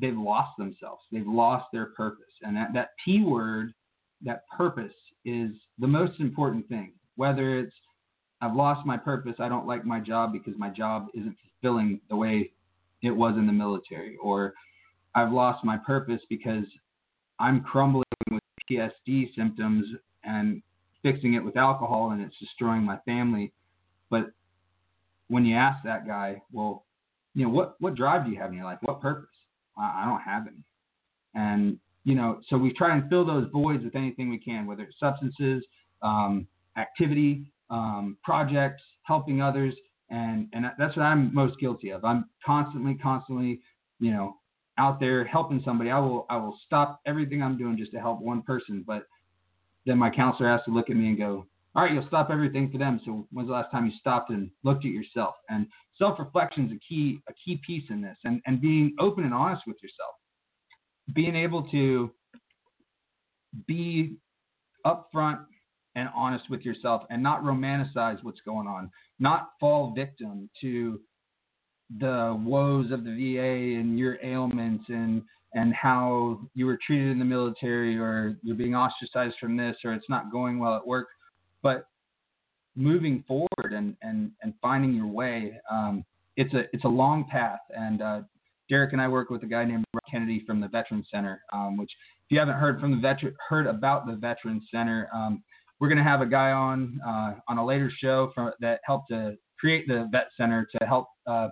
they've 0.00 0.16
lost 0.16 0.56
themselves. 0.56 1.02
They've 1.12 1.26
lost 1.26 1.66
their 1.70 1.90
purpose. 1.94 2.32
And 2.40 2.56
that, 2.56 2.72
that 2.72 2.92
P 3.04 3.22
word, 3.22 3.74
that 4.24 4.48
purpose, 4.48 4.94
is 5.26 5.50
the 5.78 5.86
most 5.86 6.20
important 6.20 6.66
thing. 6.70 6.94
Whether 7.16 7.58
it's 7.58 7.74
I've 8.40 8.56
lost 8.56 8.86
my 8.86 8.96
purpose, 8.96 9.34
I 9.40 9.50
don't 9.50 9.66
like 9.66 9.84
my 9.84 10.00
job 10.00 10.32
because 10.32 10.54
my 10.56 10.70
job 10.70 11.08
isn't 11.12 11.36
fulfilling 11.60 12.00
the 12.08 12.16
way 12.16 12.50
it 13.02 13.10
was 13.10 13.36
in 13.36 13.46
the 13.46 13.52
military, 13.52 14.16
or 14.22 14.54
I've 15.14 15.32
lost 15.32 15.66
my 15.66 15.76
purpose 15.76 16.22
because 16.30 16.64
I'm 17.40 17.62
crumbling 17.62 18.04
with 18.30 18.42
PTSD 18.70 19.34
symptoms 19.34 19.86
and 20.24 20.62
fixing 21.02 21.34
it 21.34 21.44
with 21.44 21.56
alcohol 21.56 22.10
and 22.10 22.20
it's 22.20 22.36
destroying 22.38 22.82
my 22.82 22.98
family. 23.04 23.52
But 24.10 24.26
when 25.28 25.44
you 25.44 25.56
ask 25.56 25.82
that 25.84 26.06
guy, 26.06 26.42
well, 26.52 26.84
you 27.34 27.44
know, 27.44 27.50
what, 27.50 27.76
what 27.80 27.94
drive 27.94 28.24
do 28.24 28.30
you 28.30 28.38
have 28.38 28.50
in 28.50 28.56
your 28.56 28.64
life? 28.64 28.78
What 28.82 29.00
purpose? 29.00 29.28
I, 29.76 30.02
I 30.02 30.06
don't 30.06 30.20
have 30.20 30.46
any. 30.46 30.64
And, 31.34 31.78
you 32.04 32.14
know, 32.14 32.40
so 32.48 32.56
we 32.56 32.72
try 32.72 32.96
and 32.96 33.08
fill 33.08 33.24
those 33.24 33.48
voids 33.52 33.84
with 33.84 33.94
anything 33.94 34.30
we 34.30 34.38
can, 34.38 34.66
whether 34.66 34.82
it's 34.82 34.98
substances, 34.98 35.62
um, 36.02 36.48
activity, 36.76 37.44
um, 37.70 38.16
projects, 38.24 38.82
helping 39.02 39.40
others. 39.40 39.74
And, 40.10 40.48
and 40.52 40.64
that's 40.78 40.96
what 40.96 41.02
I'm 41.02 41.32
most 41.34 41.60
guilty 41.60 41.90
of. 41.90 42.04
I'm 42.04 42.28
constantly, 42.44 42.94
constantly, 42.94 43.60
you 44.00 44.12
know, 44.12 44.36
out 44.78 45.00
there 45.00 45.24
helping 45.24 45.60
somebody. 45.64 45.90
I 45.90 45.98
will, 45.98 46.26
I 46.30 46.36
will 46.36 46.58
stop 46.64 47.00
everything 47.06 47.42
I'm 47.42 47.58
doing 47.58 47.76
just 47.76 47.92
to 47.92 48.00
help 48.00 48.20
one 48.20 48.42
person. 48.42 48.84
But 48.86 49.02
then 49.86 49.98
my 49.98 50.10
counselor 50.10 50.48
has 50.48 50.60
to 50.66 50.72
look 50.72 50.90
at 50.90 50.96
me 50.96 51.08
and 51.08 51.18
go, 51.18 51.46
all 51.74 51.82
right, 51.82 51.92
you'll 51.92 52.06
stop 52.06 52.30
everything 52.30 52.70
for 52.70 52.78
them. 52.78 53.00
So 53.04 53.26
when's 53.30 53.48
the 53.48 53.54
last 53.54 53.70
time 53.70 53.86
you 53.86 53.92
stopped 53.98 54.30
and 54.30 54.50
looked 54.64 54.84
at 54.84 54.90
yourself? 54.90 55.34
And 55.48 55.66
self-reflection 55.98 56.66
is 56.66 56.72
a 56.72 56.80
key, 56.88 57.20
a 57.28 57.32
key 57.32 57.60
piece 57.66 57.84
in 57.90 58.00
this 58.00 58.16
and, 58.24 58.40
and 58.46 58.60
being 58.60 58.94
open 58.98 59.24
and 59.24 59.34
honest 59.34 59.62
with 59.66 59.76
yourself, 59.82 60.14
being 61.14 61.36
able 61.36 61.68
to 61.70 62.10
be 63.66 64.16
upfront 64.86 65.44
and 65.94 66.08
honest 66.14 66.48
with 66.50 66.62
yourself 66.62 67.02
and 67.10 67.22
not 67.22 67.42
romanticize 67.42 68.22
what's 68.22 68.40
going 68.44 68.66
on, 68.66 68.90
not 69.18 69.50
fall 69.58 69.92
victim 69.94 70.48
to 70.60 71.00
the 71.98 72.38
woes 72.44 72.90
of 72.90 73.04
the 73.04 73.10
VA 73.10 73.78
and 73.80 73.98
your 73.98 74.18
ailments 74.22 74.84
and 74.88 75.22
and 75.54 75.72
how 75.72 76.40
you 76.54 76.66
were 76.66 76.78
treated 76.86 77.10
in 77.10 77.18
the 77.18 77.24
military 77.24 77.98
or 77.98 78.36
you're 78.42 78.56
being 78.56 78.74
ostracized 78.74 79.36
from 79.40 79.56
this 79.56 79.76
or 79.84 79.94
it's 79.94 80.08
not 80.08 80.30
going 80.30 80.58
well 80.58 80.76
at 80.76 80.86
work. 80.86 81.08
But 81.62 81.86
moving 82.76 83.24
forward 83.26 83.72
and 83.72 83.96
and 84.02 84.30
and 84.42 84.54
finding 84.60 84.94
your 84.94 85.06
way, 85.06 85.58
um, 85.70 86.04
it's 86.36 86.52
a 86.54 86.64
it's 86.72 86.84
a 86.84 86.88
long 86.88 87.24
path. 87.24 87.60
And 87.70 88.02
uh, 88.02 88.20
Derrick 88.68 88.92
and 88.92 89.00
I 89.00 89.08
work 89.08 89.30
with 89.30 89.42
a 89.42 89.46
guy 89.46 89.64
named 89.64 89.84
Rob 89.94 90.02
Kennedy 90.10 90.44
from 90.46 90.60
the 90.60 90.68
Veterans 90.68 91.06
Center, 91.10 91.42
um, 91.52 91.78
which 91.78 91.90
if 91.90 92.32
you 92.32 92.38
haven't 92.38 92.56
heard 92.56 92.80
from 92.80 92.90
the 92.90 92.98
veteran 92.98 93.34
heard 93.48 93.66
about 93.66 94.06
the 94.06 94.14
Veterans 94.14 94.64
Center, 94.70 95.08
um, 95.14 95.42
we're 95.80 95.88
going 95.88 95.98
to 95.98 96.04
have 96.04 96.20
a 96.20 96.26
guy 96.26 96.50
on 96.50 97.00
uh, 97.06 97.34
on 97.48 97.56
a 97.56 97.64
later 97.64 97.90
show 98.02 98.30
for, 98.34 98.54
that 98.60 98.80
helped 98.84 99.08
to 99.10 99.36
create 99.58 99.88
the 99.88 100.08
Vet 100.12 100.28
Center 100.36 100.68
to 100.78 100.86
help 100.86 101.08
uh, 101.26 101.48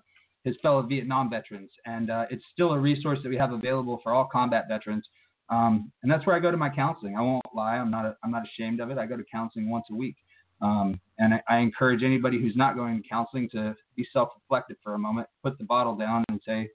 his 0.47 0.57
fellow 0.63 0.81
Vietnam 0.81 1.29
veterans, 1.29 1.71
and 1.85 2.09
uh, 2.09 2.25
it's 2.31 2.45
still 2.53 2.71
a 2.73 2.79
resource 2.79 3.19
that 3.23 3.29
we 3.29 3.37
have 3.37 3.53
available 3.53 4.01
for 4.03 4.15
all 4.15 4.29
combat 4.33 4.67
veterans. 4.69 5.05
Um, 5.51 5.93
and 6.03 6.11
that's 6.11 6.25
where 6.25 6.37
I 6.37 6.41
go 6.41 6.51
to 6.51 6.57
my 6.57 6.71
counseling. 6.71 7.17
I 7.17 7.21
won't 7.21 7.45
lie, 7.55 7.77
I'm 7.77 7.91
not 7.91 8.07
a, 8.07 8.17
I'm 8.23 8.31
not 8.31 8.45
ashamed 8.45 8.81
of 8.81 8.91
it. 8.91 8.97
I 8.97 9.07
go 9.07 9.17
to 9.17 9.25
counseling 9.31 9.69
once 9.69 9.87
a 9.91 9.95
week, 9.95 10.17
um, 10.63 11.01
and 11.19 11.35
I, 11.35 11.43
I 11.49 11.59
encourage 11.59 12.03
anybody 12.05 12.41
who's 12.41 12.57
not 12.57 12.77
going 12.77 13.03
to 13.03 13.09
counseling 13.09 13.49
to 13.51 13.75
be 13.97 14.07
self-reflective 14.13 14.77
for 14.83 14.95
a 14.95 14.99
moment, 14.99 15.27
put 15.43 15.59
the 15.59 15.65
bottle 15.65 15.97
down, 15.97 16.25
and 16.29 16.41
say, 16.47 16.71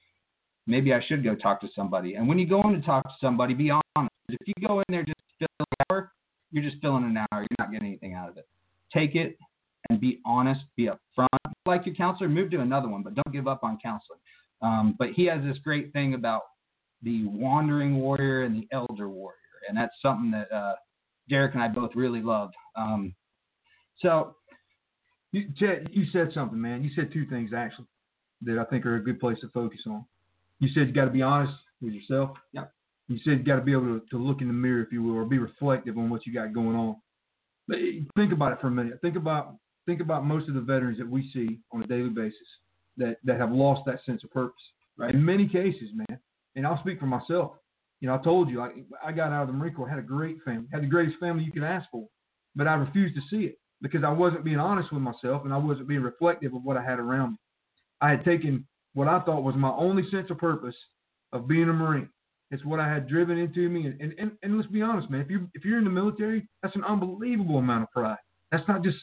maybe 0.67 0.93
I 0.93 1.01
should 1.07 1.23
go 1.23 1.33
talk 1.33 1.61
to 1.61 1.67
somebody. 1.73 2.15
And 2.15 2.27
when 2.27 2.37
you 2.37 2.47
go 2.47 2.61
in 2.67 2.73
to 2.73 2.81
talk 2.81 3.03
to 3.03 3.15
somebody, 3.21 3.53
be 3.53 3.71
honest. 3.71 4.11
If 4.29 4.47
you 4.47 4.53
go 4.65 4.79
in 4.79 4.85
there 4.89 5.03
just 5.03 5.19
filling 5.39 5.49
an 5.59 5.85
hour, 5.89 6.11
you're 6.51 6.63
just 6.63 6.81
filling 6.81 7.03
an 7.03 7.17
hour. 7.17 7.27
You're 7.41 7.57
not 7.59 7.71
getting 7.71 7.87
anything 7.87 8.13
out 8.13 8.29
of 8.29 8.37
it. 8.37 8.47
Take 8.93 9.15
it 9.15 9.37
and 9.89 9.99
be 9.99 10.19
honest, 10.25 10.61
be 10.75 10.89
upfront. 10.89 11.27
Like 11.65 11.85
your 11.85 11.95
counselor, 11.95 12.29
move 12.29 12.51
to 12.51 12.59
another 12.59 12.87
one, 12.87 13.03
but 13.03 13.15
don't 13.15 13.31
give 13.31 13.47
up 13.47 13.63
on 13.63 13.77
counseling. 13.83 14.19
Um, 14.61 14.95
but 14.97 15.09
he 15.11 15.25
has 15.25 15.43
this 15.43 15.57
great 15.63 15.91
thing 15.93 16.13
about 16.13 16.41
the 17.03 17.25
wandering 17.25 17.97
warrior 17.99 18.43
and 18.43 18.55
the 18.55 18.67
elder 18.71 19.09
warrior, 19.09 19.35
and 19.67 19.77
that's 19.77 19.93
something 20.01 20.31
that 20.31 20.51
uh, 20.51 20.75
Derrick 21.29 21.53
and 21.53 21.63
I 21.63 21.67
both 21.67 21.91
really 21.95 22.21
love. 22.21 22.51
Um, 22.75 23.15
so, 23.99 24.35
you, 25.31 25.45
Chad, 25.57 25.89
you 25.91 26.05
said 26.11 26.31
something, 26.33 26.59
man. 26.59 26.83
You 26.83 26.91
said 26.95 27.11
two 27.11 27.25
things 27.25 27.51
actually 27.55 27.87
that 28.43 28.57
I 28.57 28.65
think 28.65 28.85
are 28.85 28.95
a 28.95 29.03
good 29.03 29.19
place 29.19 29.37
to 29.41 29.49
focus 29.49 29.79
on. 29.87 30.05
You 30.59 30.69
said 30.73 30.87
you 30.87 30.93
got 30.93 31.05
to 31.05 31.11
be 31.11 31.21
honest 31.21 31.53
with 31.81 31.93
yourself. 31.93 32.37
Yep. 32.53 32.71
You 33.07 33.17
said 33.23 33.39
you 33.39 33.43
got 33.43 33.57
to 33.57 33.61
be 33.61 33.71
able 33.71 33.99
to, 33.99 34.01
to 34.11 34.17
look 34.17 34.41
in 34.41 34.47
the 34.47 34.53
mirror, 34.53 34.81
if 34.81 34.91
you 34.91 35.03
will, 35.03 35.15
or 35.15 35.25
be 35.25 35.37
reflective 35.37 35.97
on 35.97 36.09
what 36.09 36.25
you 36.25 36.33
got 36.33 36.53
going 36.53 36.75
on. 36.75 36.95
But 37.67 37.77
think 38.15 38.31
about 38.31 38.53
it 38.53 38.61
for 38.61 38.67
a 38.67 38.71
minute. 38.71 38.99
Think 39.01 39.15
about 39.15 39.55
think 39.91 39.99
about 40.01 40.25
most 40.25 40.47
of 40.47 40.55
the 40.55 40.61
veterans 40.61 40.97
that 40.99 41.09
we 41.09 41.29
see 41.33 41.59
on 41.73 41.83
a 41.83 41.87
daily 41.87 42.09
basis 42.09 42.47
that, 42.95 43.17
that 43.25 43.37
have 43.37 43.51
lost 43.51 43.81
that 43.85 43.99
sense 44.05 44.23
of 44.23 44.31
purpose. 44.31 44.61
Right. 44.97 45.13
In 45.13 45.23
many 45.23 45.47
cases, 45.47 45.89
man, 45.93 46.17
and 46.55 46.65
I'll 46.65 46.79
speak 46.79 46.97
for 46.97 47.07
myself. 47.07 47.53
You 47.99 48.07
know, 48.07 48.15
I 48.15 48.23
told 48.23 48.49
you, 48.49 48.61
I, 48.61 48.69
I 49.05 49.11
got 49.11 49.33
out 49.33 49.43
of 49.43 49.47
the 49.47 49.53
Marine 49.53 49.73
Corps, 49.73 49.89
had 49.89 49.99
a 49.99 50.03
great 50.03 50.37
family, 50.45 50.67
had 50.71 50.83
the 50.83 50.87
greatest 50.87 51.19
family 51.19 51.43
you 51.43 51.51
could 51.51 51.63
ask 51.63 51.89
for, 51.91 52.07
but 52.55 52.67
I 52.67 52.73
refused 52.75 53.15
to 53.15 53.21
see 53.29 53.45
it 53.45 53.59
because 53.81 54.03
I 54.03 54.11
wasn't 54.11 54.45
being 54.45 54.59
honest 54.59 54.93
with 54.93 55.01
myself 55.01 55.43
and 55.43 55.53
I 55.53 55.57
wasn't 55.57 55.89
being 55.89 56.01
reflective 56.01 56.53
of 56.53 56.63
what 56.63 56.77
I 56.77 56.83
had 56.83 56.99
around 56.99 57.31
me. 57.31 57.37
I 57.99 58.11
had 58.11 58.23
taken 58.23 58.65
what 58.93 59.09
I 59.09 59.19
thought 59.19 59.43
was 59.43 59.55
my 59.55 59.71
only 59.71 60.03
sense 60.09 60.29
of 60.29 60.37
purpose 60.37 60.75
of 61.33 61.47
being 61.47 61.69
a 61.69 61.73
Marine. 61.73 62.09
It's 62.49 62.65
what 62.65 62.79
I 62.79 62.87
had 62.91 63.07
driven 63.07 63.37
into 63.37 63.69
me. 63.69 63.87
And, 63.87 63.99
and, 64.01 64.13
and, 64.17 64.31
and 64.41 64.57
let's 64.57 64.69
be 64.69 64.81
honest, 64.81 65.09
man, 65.09 65.21
if 65.21 65.29
you 65.29 65.49
if 65.53 65.65
you're 65.65 65.77
in 65.77 65.83
the 65.83 65.89
military, 65.89 66.47
that's 66.63 66.75
an 66.75 66.83
unbelievable 66.83 67.57
amount 67.57 67.83
of 67.83 67.91
pride. 67.91 68.17
That's 68.51 68.67
not 68.67 68.83
just 68.83 68.97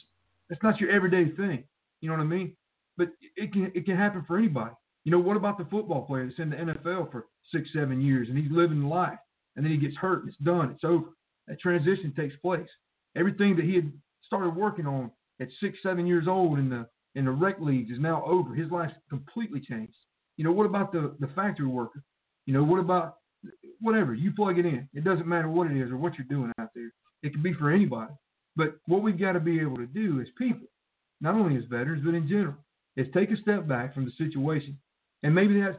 that's 0.49 0.63
not 0.63 0.81
your 0.81 0.91
everyday 0.91 1.31
thing. 1.37 1.65
You 2.01 2.09
know 2.09 2.17
what 2.17 2.23
I 2.23 2.27
mean? 2.27 2.57
But 2.97 3.09
it 3.37 3.53
can 3.53 3.71
it 3.75 3.85
can 3.85 3.97
happen 3.97 4.25
for 4.27 4.39
anybody. 4.39 4.75
You 5.05 5.13
know, 5.13 5.19
what 5.19 5.37
about 5.37 5.59
the 5.59 5.65
football 5.65 6.03
player 6.03 6.27
that's 6.27 6.39
in 6.39 6.51
the 6.51 6.57
NFL 6.57 7.11
for 7.11 7.27
six, 7.53 7.69
seven 7.73 8.01
years 8.01 8.29
and 8.29 8.37
he's 8.37 8.51
living 8.51 8.83
life 8.83 9.19
and 9.57 9.65
then 9.65 9.73
he 9.73 9.79
gets 9.79 9.97
hurt 9.97 10.21
and 10.21 10.29
it's 10.29 10.39
done, 10.39 10.71
it's 10.71 10.85
over. 10.85 11.07
That 11.47 11.61
transition 11.61 12.13
takes 12.15 12.37
place. 12.37 12.69
Everything 13.17 13.57
that 13.57 13.65
he 13.65 13.75
had 13.75 13.91
started 14.23 14.55
working 14.55 14.87
on 14.87 15.11
at 15.41 15.49
six, 15.61 15.79
seven 15.83 16.07
years 16.07 16.27
old 16.29 16.59
in 16.59 16.69
the 16.69 16.87
in 17.15 17.25
the 17.25 17.31
rec 17.31 17.57
leagues 17.61 17.91
is 17.91 17.99
now 17.99 18.25
over. 18.25 18.55
His 18.55 18.71
life's 18.71 18.95
completely 19.09 19.61
changed. 19.61 19.97
You 20.37 20.45
know, 20.45 20.53
what 20.53 20.67
about 20.67 20.93
the 20.93 21.17
the 21.21 21.29
factory 21.29 21.67
worker? 21.67 22.03
You 22.47 22.55
know, 22.55 22.65
what 22.65 22.81
about 22.81 23.17
whatever 23.81 24.15
you 24.15 24.33
plug 24.33 24.59
it 24.59 24.67
in? 24.67 24.89
It 24.95 25.05
doesn't 25.05 25.27
matter 25.27 25.49
what 25.49 25.71
it 25.71 25.81
is 25.81 25.91
or 25.91 25.97
what 25.97 26.15
you're 26.17 26.27
doing 26.29 26.53
out 26.61 26.71
there. 26.75 26.91
It 27.23 27.33
can 27.33 27.43
be 27.43 27.53
for 27.55 27.71
anybody. 27.71 28.13
But 28.59 28.77
what 28.87 29.03
we've 29.03 29.19
got 29.19 29.33
to 29.33 29.41
be 29.41 29.61
able 29.61 29.77
to 29.77 29.87
do 29.87 30.21
as 30.21 30.27
people, 30.37 30.67
not 31.21 31.37
only 31.37 31.57
as 31.57 31.65
veterans, 31.71 32.03
but 32.05 32.15
in 32.15 32.29
general, 32.29 32.57
is 32.97 33.07
take 33.15 33.31
a 33.31 33.37
step 33.37 33.69
back 33.69 33.95
from 33.95 34.05
the 34.05 34.11
situation 34.19 34.77
And 35.23 35.33
maybe 35.35 35.61
that's 35.61 35.79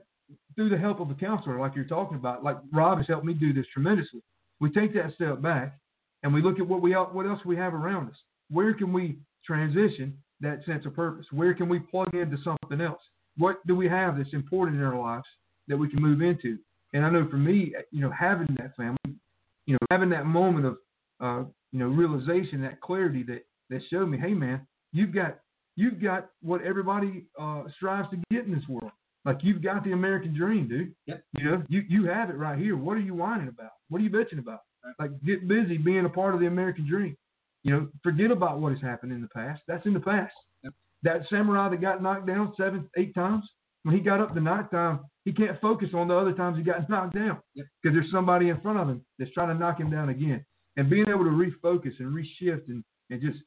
through 0.55 0.69
the 0.69 0.77
help 0.77 1.01
of 1.01 1.11
a 1.11 1.15
counselor, 1.15 1.59
like 1.59 1.75
you're 1.75 1.85
talking 1.85 2.17
about. 2.17 2.43
Like 2.43 2.57
Rob 2.71 2.97
has 2.99 3.07
helped 3.07 3.25
me 3.25 3.33
do 3.33 3.53
this 3.53 3.65
tremendously. 3.73 4.21
We 4.61 4.71
take 4.71 4.93
that 4.93 5.13
step 5.15 5.41
back 5.41 5.77
and 6.23 6.33
we 6.33 6.41
look 6.41 6.59
at 6.59 6.67
what 6.67 6.81
we 6.81 6.93
what 6.93 7.25
else 7.25 7.39
we 7.45 7.57
have 7.57 7.73
around 7.73 8.09
us. 8.09 8.15
Where 8.49 8.73
can 8.73 8.93
we 8.93 9.17
transition 9.45 10.17
that 10.41 10.63
sense 10.65 10.85
of 10.85 10.95
purpose? 10.95 11.25
Where 11.31 11.53
can 11.53 11.67
we 11.67 11.79
plug 11.79 12.13
into 12.15 12.37
something 12.43 12.81
else? 12.81 13.01
What 13.37 13.65
do 13.67 13.75
we 13.75 13.87
have 13.89 14.17
that's 14.17 14.33
important 14.33 14.77
in 14.77 14.83
our 14.85 14.99
lives 14.99 15.27
that 15.67 15.77
we 15.77 15.89
can 15.89 16.01
move 16.01 16.21
into? 16.21 16.57
And 16.93 17.05
I 17.05 17.09
know 17.09 17.27
for 17.29 17.37
me, 17.37 17.73
you 17.91 18.01
know, 18.01 18.11
having 18.11 18.55
that 18.57 18.75
family, 18.75 19.19
you 19.65 19.73
know, 19.73 19.79
having 19.91 20.09
that 20.09 20.25
moment 20.25 20.65
of, 20.65 20.77
uh, 21.19 21.43
you 21.71 21.79
know, 21.79 21.87
realization, 21.87 22.61
that 22.61 22.81
clarity 22.81 23.23
that 23.23 23.45
that 23.69 23.81
showed 23.89 24.09
me, 24.09 24.17
hey 24.17 24.33
man, 24.33 24.65
you've 24.91 25.13
got 25.13 25.39
you've 25.75 26.01
got 26.01 26.29
what 26.41 26.61
everybody 26.63 27.25
uh, 27.39 27.63
strives 27.75 28.09
to 28.11 28.17
get 28.31 28.45
in 28.45 28.53
this 28.53 28.67
world. 28.67 28.91
Like 29.25 29.39
you've 29.43 29.61
got 29.61 29.83
the 29.83 29.91
American 29.91 30.33
dream, 30.35 30.67
dude. 30.67 30.93
Yep. 31.05 31.23
You 31.37 31.43
know, 31.43 31.63
you 31.69 31.83
you 31.87 32.05
have 32.07 32.29
it 32.29 32.37
right 32.37 32.57
here. 32.57 32.75
What 32.77 32.97
are 32.97 33.01
you 33.01 33.13
whining 33.15 33.47
about? 33.49 33.71
What 33.89 33.99
are 34.01 34.03
you 34.03 34.09
bitching 34.09 34.39
about? 34.39 34.61
Like 34.97 35.11
get 35.23 35.47
busy 35.47 35.77
being 35.77 36.05
a 36.05 36.09
part 36.09 36.33
of 36.33 36.39
the 36.39 36.47
American 36.47 36.87
dream. 36.87 37.15
You 37.63 37.73
know, 37.73 37.87
forget 38.01 38.31
about 38.31 38.59
what 38.61 38.71
has 38.71 38.81
happened 38.81 39.11
in 39.11 39.21
the 39.21 39.27
past. 39.27 39.61
That's 39.67 39.85
in 39.85 39.93
the 39.93 39.99
past. 39.99 40.33
Yep. 40.63 40.73
That 41.03 41.21
samurai 41.29 41.69
that 41.69 41.81
got 41.81 42.01
knocked 42.01 42.25
down 42.27 42.53
seven, 42.57 42.89
eight 42.97 43.13
times, 43.13 43.43
when 43.83 43.93
he 43.95 44.01
got 44.01 44.21
up 44.21 44.33
the 44.33 44.39
ninth 44.41 44.71
time, 44.71 45.01
he 45.25 45.33
can't 45.33 45.59
focus 45.61 45.89
on 45.93 46.07
the 46.07 46.15
other 46.15 46.33
times 46.33 46.57
he 46.57 46.63
got 46.63 46.89
knocked 46.89 47.13
down 47.15 47.39
because 47.55 47.69
Yep. 47.83 47.93
there's 47.93 48.11
somebody 48.11 48.49
in 48.49 48.59
front 48.61 48.79
of 48.79 48.87
him 48.87 49.05
that's 49.19 49.31
trying 49.33 49.49
to 49.49 49.53
knock 49.55 49.79
him 49.79 49.91
down 49.91 50.09
again. 50.09 50.43
And 50.79 50.89
being 50.89 51.09
able 51.09 51.25
to 51.25 51.29
refocus 51.29 51.99
and 51.99 52.15
reshift 52.15 52.69
and, 52.69 52.85
and 53.09 53.21
just 53.21 53.39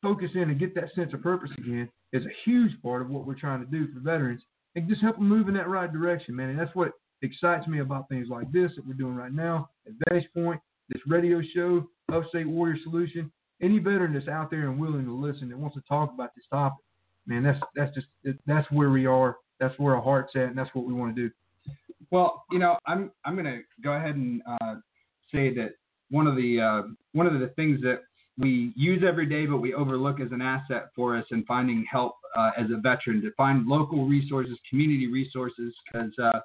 focus 0.00 0.30
in 0.34 0.48
and 0.48 0.58
get 0.58 0.74
that 0.74 0.88
sense 0.94 1.12
of 1.12 1.22
purpose 1.22 1.50
again 1.58 1.86
is 2.14 2.24
a 2.24 2.30
huge 2.46 2.72
part 2.82 3.02
of 3.02 3.10
what 3.10 3.26
we're 3.26 3.38
trying 3.38 3.60
to 3.60 3.70
do 3.70 3.92
for 3.92 4.00
veterans 4.00 4.40
and 4.74 4.88
just 4.88 5.02
help 5.02 5.16
them 5.16 5.28
move 5.28 5.48
in 5.48 5.54
that 5.54 5.68
right 5.68 5.92
direction, 5.92 6.34
man. 6.34 6.48
And 6.48 6.58
that's 6.58 6.74
what 6.74 6.92
excites 7.20 7.66
me 7.66 7.80
about 7.80 8.08
things 8.08 8.28
like 8.30 8.50
this 8.52 8.70
that 8.74 8.86
we're 8.86 8.94
doing 8.94 9.14
right 9.14 9.34
now 9.34 9.68
at 9.86 9.92
Vantage 10.08 10.30
Point, 10.32 10.62
this 10.88 11.02
radio 11.06 11.42
show, 11.54 11.86
Upstate 12.10 12.48
Warrior 12.48 12.78
Solution. 12.84 13.30
Any 13.60 13.78
veteran 13.78 14.14
that's 14.14 14.28
out 14.28 14.50
there 14.50 14.70
and 14.70 14.80
willing 14.80 15.04
to 15.04 15.12
listen 15.12 15.50
that 15.50 15.58
wants 15.58 15.76
to 15.76 15.82
talk 15.86 16.14
about 16.14 16.30
this 16.34 16.46
topic, 16.50 16.82
man, 17.26 17.42
that's 17.42 17.60
that's 17.76 17.94
just 17.94 18.06
that's 18.46 18.68
where 18.70 18.88
we 18.88 19.04
are. 19.04 19.36
That's 19.60 19.78
where 19.78 19.94
our 19.94 20.02
heart's 20.02 20.32
at, 20.36 20.44
and 20.44 20.56
that's 20.56 20.74
what 20.74 20.86
we 20.86 20.94
want 20.94 21.14
to 21.14 21.28
do. 21.28 21.30
Well, 22.10 22.44
you 22.50 22.58
know, 22.58 22.78
I'm 22.86 23.12
I'm 23.26 23.36
to 23.36 23.60
go 23.84 23.92
ahead 23.92 24.16
and 24.16 24.40
uh, 24.46 24.76
say 25.30 25.52
that 25.54 25.74
one 26.12 26.26
of 26.26 26.36
the 26.36 26.60
uh, 26.60 26.82
one 27.12 27.26
of 27.26 27.32
the 27.40 27.48
things 27.56 27.80
that 27.80 28.00
we 28.38 28.72
use 28.76 29.02
every 29.06 29.26
day, 29.26 29.46
but 29.46 29.58
we 29.58 29.74
overlook 29.74 30.20
as 30.20 30.30
an 30.30 30.40
asset 30.40 30.90
for 30.94 31.16
us 31.16 31.24
in 31.30 31.44
finding 31.44 31.84
help 31.90 32.16
uh, 32.36 32.50
as 32.56 32.66
a 32.70 32.80
veteran 32.80 33.20
to 33.22 33.32
find 33.36 33.66
local 33.66 34.06
resources, 34.06 34.56
community 34.70 35.06
resources, 35.06 35.74
because 35.86 36.12
uh, 36.22 36.40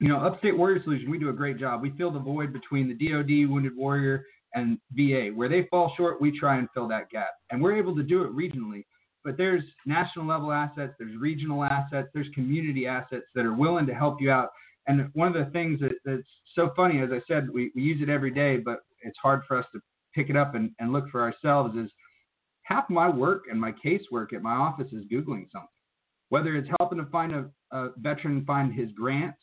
you 0.00 0.08
know, 0.08 0.18
Upstate 0.24 0.56
Warrior 0.56 0.82
Solution, 0.84 1.10
we 1.10 1.18
do 1.18 1.28
a 1.28 1.32
great 1.32 1.58
job. 1.58 1.82
We 1.82 1.92
fill 1.98 2.12
the 2.12 2.20
void 2.20 2.52
between 2.52 2.88
the 2.88 2.94
DoD, 2.94 3.50
Wounded 3.50 3.76
Warrior, 3.76 4.24
and 4.54 4.78
VA. 4.92 5.30
Where 5.34 5.48
they 5.48 5.66
fall 5.70 5.92
short, 5.96 6.20
we 6.20 6.38
try 6.38 6.58
and 6.58 6.68
fill 6.72 6.88
that 6.88 7.10
gap, 7.10 7.30
and 7.50 7.60
we're 7.60 7.76
able 7.76 7.94
to 7.96 8.02
do 8.02 8.22
it 8.22 8.34
regionally. 8.34 8.84
But 9.24 9.36
there's 9.36 9.64
national 9.84 10.26
level 10.26 10.52
assets, 10.52 10.94
there's 10.98 11.16
regional 11.16 11.64
assets, 11.64 12.08
there's 12.14 12.28
community 12.34 12.86
assets 12.86 13.26
that 13.34 13.44
are 13.44 13.54
willing 13.54 13.86
to 13.86 13.94
help 13.94 14.20
you 14.20 14.30
out. 14.30 14.50
And 14.88 15.10
one 15.12 15.28
of 15.28 15.34
the 15.34 15.50
things 15.52 15.80
that, 15.80 15.92
that's 16.04 16.26
so 16.54 16.72
funny, 16.74 17.00
as 17.00 17.10
I 17.12 17.20
said, 17.28 17.48
we, 17.50 17.70
we 17.76 17.82
use 17.82 18.02
it 18.02 18.08
every 18.08 18.30
day, 18.30 18.56
but 18.56 18.80
it's 19.02 19.18
hard 19.22 19.42
for 19.46 19.58
us 19.58 19.66
to 19.74 19.80
pick 20.14 20.30
it 20.30 20.36
up 20.36 20.54
and, 20.54 20.70
and 20.80 20.92
look 20.92 21.08
for 21.10 21.20
ourselves 21.20 21.76
is 21.76 21.90
half 22.62 22.88
my 22.88 23.08
work 23.08 23.44
and 23.50 23.60
my 23.60 23.72
casework 23.72 24.32
at 24.32 24.42
my 24.42 24.54
office 24.54 24.88
is 24.92 25.04
Googling 25.12 25.46
something. 25.52 25.68
Whether 26.30 26.56
it's 26.56 26.68
helping 26.78 26.98
to 26.98 27.06
find 27.06 27.32
a, 27.32 27.50
a 27.70 27.90
veteran 27.98 28.44
find 28.46 28.72
his 28.72 28.90
grants 28.92 29.38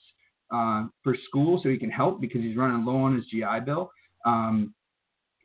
uh, 0.53 0.85
for 1.03 1.15
school 1.27 1.59
so 1.61 1.69
he 1.69 1.77
can 1.77 1.91
help 1.91 2.21
because 2.21 2.41
he's 2.41 2.57
running 2.57 2.85
low 2.85 2.97
on 2.97 3.15
his 3.15 3.25
GI 3.27 3.61
Bill, 3.65 3.91
um, 4.25 4.73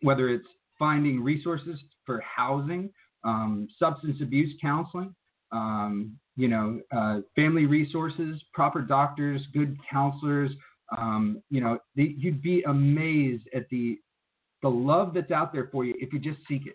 whether 0.02 0.28
it's 0.28 0.46
finding 0.78 1.22
resources 1.22 1.78
for 2.06 2.20
housing, 2.20 2.90
um, 3.24 3.68
substance 3.78 4.16
abuse 4.22 4.54
counseling, 4.60 5.14
um, 5.52 6.16
you 6.40 6.48
know, 6.48 6.80
uh, 6.90 7.20
family 7.36 7.66
resources, 7.66 8.40
proper 8.54 8.80
doctors, 8.80 9.42
good 9.52 9.76
counselors. 9.90 10.50
Um, 10.96 11.42
you 11.50 11.60
know, 11.60 11.78
the, 11.96 12.14
you'd 12.16 12.40
be 12.42 12.62
amazed 12.62 13.44
at 13.54 13.68
the 13.70 13.98
the 14.62 14.68
love 14.68 15.12
that's 15.14 15.30
out 15.30 15.52
there 15.52 15.68
for 15.70 15.84
you 15.84 15.94
if 15.98 16.12
you 16.14 16.18
just 16.18 16.38
seek 16.48 16.66
it. 16.66 16.74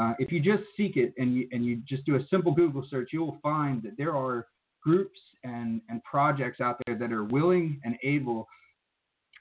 Uh, 0.00 0.14
if 0.18 0.32
you 0.32 0.40
just 0.40 0.62
seek 0.78 0.96
it 0.96 1.12
and 1.18 1.34
you 1.34 1.46
and 1.52 1.62
you 1.64 1.82
just 1.86 2.06
do 2.06 2.16
a 2.16 2.26
simple 2.30 2.52
Google 2.52 2.86
search, 2.88 3.10
you 3.12 3.20
will 3.20 3.38
find 3.42 3.82
that 3.82 3.98
there 3.98 4.16
are 4.16 4.46
groups 4.82 5.20
and 5.44 5.82
and 5.90 6.02
projects 6.04 6.62
out 6.62 6.80
there 6.86 6.96
that 6.96 7.12
are 7.12 7.24
willing 7.24 7.78
and 7.84 7.96
able 8.02 8.48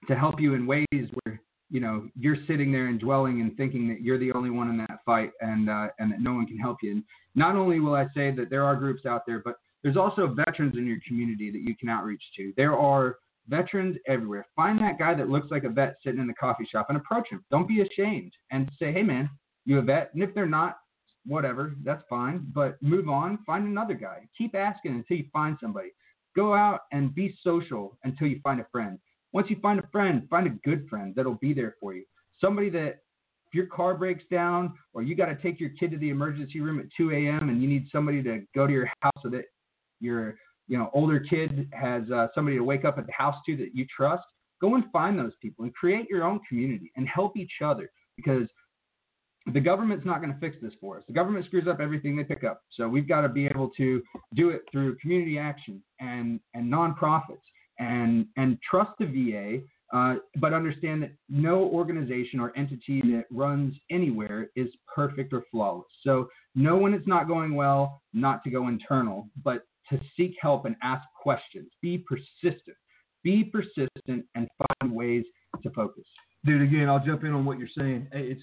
to 0.10 0.16
help 0.16 0.42
you 0.42 0.54
in 0.54 0.68
ways 0.68 0.86
where 0.92 1.42
you 1.72 1.80
know 1.80 2.08
you're 2.20 2.38
sitting 2.48 2.72
there 2.72 2.88
and 2.88 3.00
dwelling 3.00 3.42
and 3.42 3.56
thinking 3.56 3.88
that 3.88 4.02
you're 4.02 4.20
the 4.20 4.34
only 4.34 4.50
one 4.50 4.70
in 4.70 4.78
that 4.78 5.00
fight 5.06 5.32
and 5.40 5.70
uh, 5.70 5.88
and 6.00 6.12
that 6.12 6.22
no 6.22 6.34
one 6.34 6.46
can 6.46 6.58
help 6.58 6.78
you. 6.84 6.92
And 6.92 7.04
not 7.34 7.56
only 7.56 7.80
will 7.80 7.96
I 7.96 8.06
say 8.14 8.30
that 8.32 8.50
there 8.50 8.66
are 8.66 8.76
groups 8.76 9.06
out 9.06 9.26
there, 9.26 9.42
but 9.44 9.56
there's 9.82 9.98
also 9.98 10.28
veterans 10.28 10.78
in 10.78 10.86
your 10.86 11.00
community 11.08 11.50
that 11.50 11.62
you 11.62 11.76
can 11.76 11.90
outreach 11.90 12.22
to. 12.38 12.54
There 12.58 12.78
are 12.78 13.16
veterans 13.48 13.98
everywhere. 14.08 14.46
Find 14.56 14.78
that 14.80 15.00
guy 15.00 15.16
that 15.16 15.30
looks 15.30 15.50
like 15.50 15.64
a 15.64 15.70
vet 15.70 15.96
sitting 16.04 16.20
in 16.20 16.28
the 16.28 16.34
coffee 16.34 16.68
shop 16.70 16.88
and 16.90 16.98
approach 16.98 17.30
him. 17.30 17.44
Don't 17.50 17.68
be 17.68 17.82
ashamed 17.82 18.34
and 18.52 18.70
say, 18.78 18.92
"Hey, 18.92 19.02
man, 19.02 19.30
you 19.66 19.80
a 19.80 19.82
vet?" 19.82 20.14
And 20.14 20.22
if 20.22 20.34
they're 20.36 20.46
not, 20.46 20.78
whatever, 21.26 21.74
that's 21.84 22.04
fine. 22.10 22.46
But 22.54 22.82
move 22.82 23.08
on. 23.08 23.40
Find 23.46 23.66
another 23.66 23.94
guy. 23.94 24.28
Keep 24.38 24.56
asking 24.56 24.96
until 24.96 25.18
you 25.18 25.26
find 25.32 25.58
somebody. 25.62 25.90
Go 26.36 26.54
out 26.54 26.82
and 26.92 27.16
be 27.16 27.38
social 27.44 27.98
until 28.04 28.28
you 28.28 28.40
find 28.44 28.60
a 28.60 28.68
friend. 28.72 29.00
Once 29.34 29.50
you 29.50 29.56
find 29.62 29.80
a 29.80 29.88
friend, 29.92 30.28
find 30.30 30.48
a 30.48 30.68
good 30.68 30.88
friend 30.90 31.14
that'll 31.16 31.36
be 31.36 31.54
there 31.54 31.76
for 31.80 31.94
you. 31.94 32.04
Somebody 32.40 32.70
that 32.72 33.00
if 33.48 33.56
your 33.56 33.68
car 33.68 33.96
breaks 33.96 34.24
down 34.32 34.74
or 34.94 35.04
you 35.04 35.16
got 35.16 35.26
to 35.26 35.36
take 35.36 35.60
your 35.60 35.72
kid 35.72 35.92
to 35.92 35.98
the 35.98 36.10
emergency 36.10 36.60
room 36.60 36.80
at 36.80 36.86
2 36.96 37.12
a.m. 37.12 37.50
and 37.50 37.62
you 37.62 37.68
need 37.68 37.88
somebody 37.92 38.24
to 38.24 38.42
go 38.56 38.66
to 38.66 38.74
your 38.74 38.90
house 39.02 39.14
so 39.22 39.30
that 39.30 39.44
your 40.00 40.36
you 40.68 40.78
know 40.78 40.90
older 40.94 41.20
kid 41.20 41.70
has 41.74 42.10
uh, 42.12 42.28
somebody 42.34 42.58
to 42.58 42.64
wake 42.64 42.86
up 42.86 42.98
at 42.98 43.06
the 43.06 43.14
house 43.14 43.36
to 43.46 43.58
that 43.58 43.76
you 43.76 43.86
trust, 43.96 44.24
go 44.62 44.76
and 44.76 44.86
find 44.92 45.20
those 45.20 45.34
people 45.42 45.66
and 45.66 45.74
create 45.74 46.08
your 46.10 46.24
own 46.24 46.40
community 46.48 46.92
and 46.96 47.08
help 47.08 47.36
each 47.36 47.54
other 47.64 47.92
because 48.16 48.48
the 49.54 49.60
government's 49.60 50.06
not 50.06 50.22
going 50.22 50.32
to 50.32 50.40
fix 50.40 50.56
this 50.62 50.74
for 50.80 50.98
us. 50.98 51.04
The 51.08 51.14
government 51.14 51.46
screws 51.46 51.68
up 51.68 51.80
everything 51.80 52.16
they 52.16 52.24
pick 52.24 52.44
up. 52.44 52.62
So 52.78 52.88
we've 52.88 53.08
got 53.08 53.22
to 53.22 53.30
be 53.30 53.48
able 53.48 53.70
to 53.72 54.02
do 54.36 54.50
it 54.50 54.62
through 54.72 54.98
community 54.98 55.38
action 55.38 55.82
and 56.00 56.40
and 56.54 56.72
nonprofits 56.72 57.42
and 57.82 58.26
and 58.38 58.58
trust 58.70 58.92
the 59.00 59.06
VA, 59.06 59.98
uh, 59.98 60.16
but 60.38 60.54
understand 60.54 61.04
that 61.04 61.12
no 61.28 61.64
organization 61.66 62.40
or 62.40 62.56
entity 62.56 63.02
that 63.12 63.26
runs 63.30 63.76
anywhere 63.90 64.50
is 64.56 64.70
perfect 64.94 65.34
or 65.34 65.44
flawless. 65.52 65.88
So 66.04 66.30
know 66.56 66.78
when 66.78 66.94
it's 66.94 67.08
not 67.08 67.28
going 67.28 67.56
well, 67.56 68.02
not 68.14 68.44
to 68.46 68.50
go 68.50 68.70
internal, 68.70 69.28
but 69.44 69.64
to 69.90 70.00
seek 70.16 70.36
help 70.40 70.66
and 70.66 70.78
ask 70.82 71.04
questions. 71.22 71.70
Be 71.82 71.98
persistent. 71.98 72.78
Be 73.24 73.44
persistent 73.44 74.26
and 74.36 74.48
find 74.80 74.94
ways 74.94 75.26
to 75.64 75.70
focus. 75.72 76.06
dude 76.46 76.62
again 76.62 76.90
i'll 76.90 77.04
jump 77.04 77.24
in 77.24 77.34
on 77.34 77.46
what 77.46 77.60
you're 77.60 77.68
saying 77.78 78.08
it's 78.12 78.42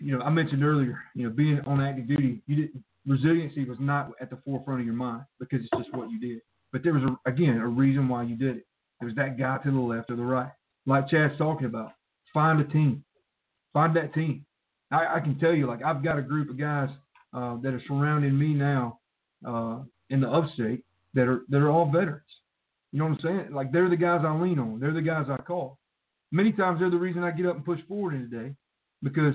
you 0.00 0.16
know 0.16 0.22
i 0.24 0.30
mentioned 0.30 0.64
earlier 0.64 0.98
you 1.14 1.24
know 1.24 1.30
being 1.30 1.60
on 1.66 1.80
active 1.80 2.06
duty 2.06 2.42
you 2.46 2.56
didn't 2.56 2.84
resiliency 3.06 3.64
was 3.64 3.78
not 3.80 4.10
at 4.20 4.30
the 4.30 4.38
forefront 4.44 4.80
of 4.80 4.86
your 4.86 4.94
mind 4.94 5.22
because 5.40 5.60
it's 5.60 5.70
just 5.76 5.94
what 5.96 6.10
you 6.10 6.20
did 6.20 6.40
but 6.72 6.82
there 6.82 6.92
was 6.92 7.02
a, 7.02 7.28
again 7.28 7.58
a 7.58 7.66
reason 7.66 8.08
why 8.08 8.22
you 8.22 8.36
did 8.36 8.56
it. 8.58 8.66
There 9.00 9.06
was 9.06 9.16
that 9.16 9.38
guy 9.38 9.58
to 9.58 9.70
the 9.70 9.78
left 9.78 10.10
or 10.10 10.16
the 10.16 10.22
right 10.22 10.50
like 10.86 11.08
chad's 11.08 11.36
talking 11.38 11.66
about. 11.66 11.92
Find 12.34 12.60
a 12.60 12.64
team. 12.64 13.04
Find 13.72 13.94
that 13.96 14.14
team. 14.14 14.44
I, 14.90 15.16
I 15.16 15.20
can 15.20 15.38
tell 15.38 15.54
you 15.54 15.66
like 15.66 15.82
i've 15.82 16.04
got 16.04 16.18
a 16.18 16.22
group 16.22 16.50
of 16.50 16.58
guys 16.58 16.88
uh, 17.34 17.56
that 17.62 17.72
are 17.72 17.82
surrounding 17.86 18.38
me 18.38 18.54
now 18.54 18.98
uh, 19.46 19.78
in 20.10 20.20
the 20.20 20.28
upstate 20.28 20.84
that 21.14 21.28
are 21.28 21.42
that 21.48 21.58
are 21.58 21.70
all 21.70 21.90
veterans. 21.90 22.22
You 22.92 22.98
know 22.98 23.06
what 23.06 23.14
i'm 23.14 23.20
saying? 23.22 23.54
Like 23.54 23.72
they're 23.72 23.88
the 23.88 23.96
guys 23.96 24.20
i 24.26 24.34
lean 24.34 24.58
on. 24.58 24.80
They're 24.80 24.92
the 24.92 25.02
guys 25.02 25.26
i 25.30 25.36
call. 25.36 25.78
Many 26.32 26.50
times 26.52 26.80
they're 26.80 26.90
the 26.90 26.96
reason 26.96 27.22
I 27.22 27.30
get 27.30 27.46
up 27.46 27.56
and 27.56 27.64
push 27.64 27.80
forward 27.86 28.14
in 28.14 28.22
the 28.22 28.36
day 28.36 28.54
because, 29.02 29.34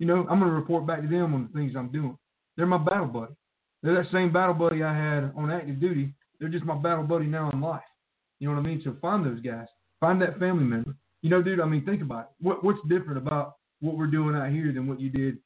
you 0.00 0.06
know, 0.06 0.26
I'm 0.28 0.40
going 0.40 0.50
to 0.50 0.56
report 0.56 0.84
back 0.84 1.00
to 1.00 1.08
them 1.08 1.32
on 1.32 1.48
the 1.48 1.58
things 1.58 1.74
I'm 1.76 1.92
doing. 1.92 2.18
They're 2.56 2.66
my 2.66 2.78
battle 2.78 3.06
buddy. 3.06 3.32
They're 3.82 3.94
that 3.94 4.10
same 4.12 4.32
battle 4.32 4.54
buddy 4.54 4.82
I 4.82 4.92
had 4.92 5.32
on 5.36 5.52
active 5.52 5.80
duty. 5.80 6.12
They're 6.40 6.48
just 6.48 6.64
my 6.64 6.76
battle 6.76 7.04
buddy 7.04 7.26
now 7.26 7.50
in 7.50 7.60
life. 7.60 7.82
You 8.40 8.48
know 8.48 8.54
what 8.54 8.60
I 8.64 8.68
mean? 8.68 8.80
So 8.84 8.96
find 9.00 9.24
those 9.24 9.40
guys. 9.40 9.66
Find 10.00 10.20
that 10.22 10.38
family 10.38 10.64
member. 10.64 10.94
You 11.22 11.30
know, 11.30 11.42
dude, 11.42 11.60
I 11.60 11.64
mean, 11.66 11.84
think 11.84 12.02
about 12.02 12.20
it. 12.24 12.26
What, 12.40 12.62
what's 12.64 12.80
different 12.88 13.18
about 13.18 13.54
what 13.80 13.96
we're 13.96 14.06
doing 14.08 14.34
out 14.36 14.50
here 14.50 14.72
than 14.72 14.86
what 14.86 15.00
you 15.00 15.08
did 15.10 15.38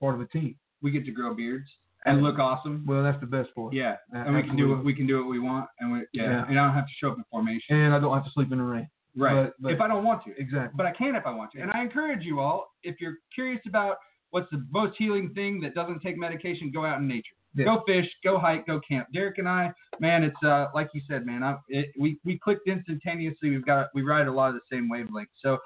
part 0.00 0.14
of 0.14 0.20
a 0.20 0.26
team? 0.28 0.56
We 0.82 0.90
get 0.90 1.04
to 1.06 1.10
grow 1.10 1.34
beards 1.34 1.68
and 2.04 2.22
look 2.22 2.38
awesome. 2.38 2.84
Well, 2.86 3.02
that's 3.02 3.20
the 3.20 3.26
best 3.26 3.54
part. 3.54 3.74
Yeah, 3.74 3.96
Uh, 4.14 4.18
and 4.18 4.36
we 4.36 4.42
can 4.42 4.56
do 4.56 4.68
what 4.68 4.84
we 4.84 4.94
can 4.94 5.06
do 5.06 5.18
what 5.18 5.28
we 5.28 5.40
want, 5.40 5.68
and 5.80 5.92
we 5.92 5.98
yeah, 6.12 6.22
Yeah. 6.30 6.46
and 6.48 6.58
I 6.58 6.64
don't 6.66 6.74
have 6.74 6.86
to 6.86 6.92
show 7.00 7.10
up 7.10 7.18
in 7.18 7.24
formation. 7.30 7.76
And 7.76 7.92
I 7.94 7.98
don't 7.98 8.14
have 8.14 8.24
to 8.24 8.30
sleep 8.30 8.52
in 8.52 8.58
the 8.58 8.64
rain. 8.64 8.88
Right. 9.16 9.46
But- 9.46 9.54
but- 9.60 9.72
if 9.72 9.80
I 9.80 9.88
don't 9.88 10.04
want 10.04 10.22
to. 10.24 10.38
Exactly. 10.38 10.74
But 10.76 10.86
I 10.86 10.92
can 10.92 11.16
if 11.16 11.26
I 11.26 11.32
want 11.34 11.50
to. 11.52 11.60
And 11.60 11.70
I 11.72 11.82
encourage 11.82 12.22
you 12.22 12.38
all, 12.40 12.68
if 12.82 13.00
you're 13.00 13.16
curious 13.34 13.60
about 13.66 13.96
what's 14.30 14.48
the 14.50 14.64
most 14.70 14.94
healing 14.96 15.30
thing 15.34 15.60
that 15.62 15.74
doesn't 15.74 16.00
take 16.00 16.16
medication, 16.16 16.70
go 16.70 16.84
out 16.84 16.98
in 17.00 17.08
nature. 17.08 17.35
Yeah. 17.56 17.64
go 17.64 17.82
fish, 17.86 18.06
go 18.22 18.38
hike, 18.38 18.66
go 18.66 18.80
camp. 18.86 19.08
Derrick 19.12 19.38
and 19.38 19.48
I, 19.48 19.72
man, 19.98 20.22
it's 20.22 20.42
uh, 20.44 20.66
like 20.74 20.90
you 20.92 21.00
said, 21.08 21.24
man. 21.24 21.42
I, 21.42 21.56
it, 21.68 21.88
we 21.98 22.18
we 22.24 22.38
clicked 22.38 22.68
instantaneously. 22.68 23.50
We've 23.50 23.64
got 23.64 23.88
we 23.94 24.02
ride 24.02 24.26
a 24.26 24.32
lot 24.32 24.50
of 24.50 24.54
the 24.54 24.60
same 24.70 24.88
wavelength. 24.88 25.30
So 25.42 25.58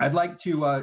I'd 0.00 0.14
like 0.14 0.40
to 0.42 0.64
uh, 0.64 0.82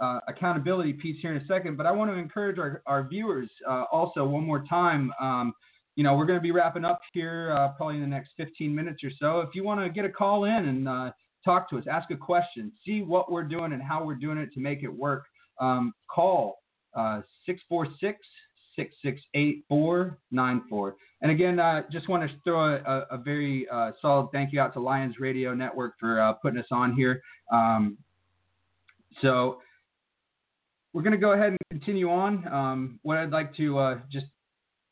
uh, 0.00 0.20
accountability 0.28 0.92
piece 0.92 1.16
here 1.22 1.34
in 1.34 1.42
a 1.42 1.46
second, 1.46 1.76
but 1.76 1.86
I 1.86 1.92
want 1.92 2.10
to 2.10 2.16
encourage 2.16 2.58
our, 2.58 2.82
our 2.86 3.06
viewers 3.06 3.48
uh, 3.68 3.84
also 3.92 4.26
one 4.26 4.44
more 4.44 4.64
time. 4.68 5.12
Um, 5.20 5.54
you 5.94 6.04
know, 6.04 6.14
we're 6.14 6.26
going 6.26 6.38
to 6.38 6.42
be 6.42 6.50
wrapping 6.50 6.84
up 6.84 7.00
here 7.14 7.52
uh, 7.56 7.68
probably 7.68 7.96
in 7.96 8.02
the 8.02 8.06
next 8.06 8.32
15 8.36 8.74
minutes 8.74 9.02
or 9.02 9.10
so. 9.18 9.40
If 9.40 9.50
you 9.54 9.64
want 9.64 9.80
to 9.80 9.88
get 9.88 10.04
a 10.04 10.10
call 10.10 10.44
in 10.44 10.52
and 10.52 10.88
uh, 10.88 11.12
talk 11.44 11.70
to 11.70 11.78
us, 11.78 11.84
ask 11.90 12.10
a 12.10 12.16
question, 12.16 12.70
see 12.84 13.00
what 13.00 13.32
we're 13.32 13.44
doing 13.44 13.72
and 13.72 13.82
how 13.82 14.04
we're 14.04 14.16
doing 14.16 14.36
it 14.36 14.52
to 14.52 14.60
make 14.60 14.82
it 14.82 14.92
work, 14.92 15.24
um, 15.58 15.94
call 16.10 16.58
uh, 16.94 17.22
646 17.46 18.18
668 18.76 19.64
494. 19.68 20.96
And 21.22 21.30
again, 21.30 21.58
uh, 21.58 21.82
just 21.90 22.08
want 22.08 22.28
to 22.28 22.36
throw 22.44 22.76
a, 22.76 23.06
a 23.10 23.18
very 23.18 23.66
uh, 23.72 23.92
solid 24.00 24.28
thank 24.32 24.52
you 24.52 24.60
out 24.60 24.72
to 24.74 24.80
Lions 24.80 25.16
Radio 25.18 25.54
Network 25.54 25.94
for 25.98 26.20
uh, 26.20 26.34
putting 26.34 26.58
us 26.58 26.66
on 26.70 26.94
here. 26.94 27.22
Um, 27.50 27.96
so 29.22 29.58
we're 30.92 31.02
going 31.02 31.12
to 31.12 31.18
go 31.18 31.32
ahead 31.32 31.48
and 31.48 31.58
continue 31.70 32.10
on. 32.10 32.46
Um, 32.48 33.00
what 33.02 33.18
I'd 33.18 33.30
like 33.30 33.54
to 33.56 33.78
uh, 33.78 33.98
just 34.10 34.26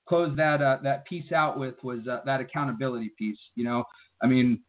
close 0.08 0.36
that 0.36 0.60
uh, 0.62 0.78
that 0.82 1.06
piece 1.06 1.30
out 1.32 1.58
with 1.58 1.74
was 1.82 2.00
uh, 2.10 2.20
that 2.26 2.40
accountability 2.40 3.12
piece. 3.18 3.38
You 3.54 3.64
know, 3.64 3.84
I 4.22 4.26
mean, 4.26 4.60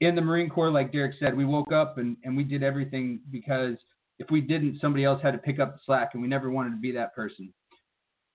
in 0.00 0.14
the 0.14 0.20
Marine 0.20 0.48
Corps, 0.48 0.70
like 0.70 0.92
Derrick 0.92 1.14
said, 1.20 1.36
we 1.36 1.44
woke 1.44 1.72
up 1.72 1.98
and, 1.98 2.16
and 2.24 2.36
we 2.36 2.44
did 2.44 2.62
everything 2.62 3.20
because 3.30 3.76
if 4.18 4.30
we 4.30 4.40
didn't, 4.40 4.80
somebody 4.80 5.04
else 5.04 5.20
had 5.22 5.32
to 5.32 5.38
pick 5.38 5.58
up 5.58 5.74
the 5.74 5.80
slack, 5.84 6.10
and 6.12 6.22
we 6.22 6.28
never 6.28 6.50
wanted 6.50 6.70
to 6.70 6.76
be 6.76 6.92
that 6.92 7.14
person. 7.14 7.52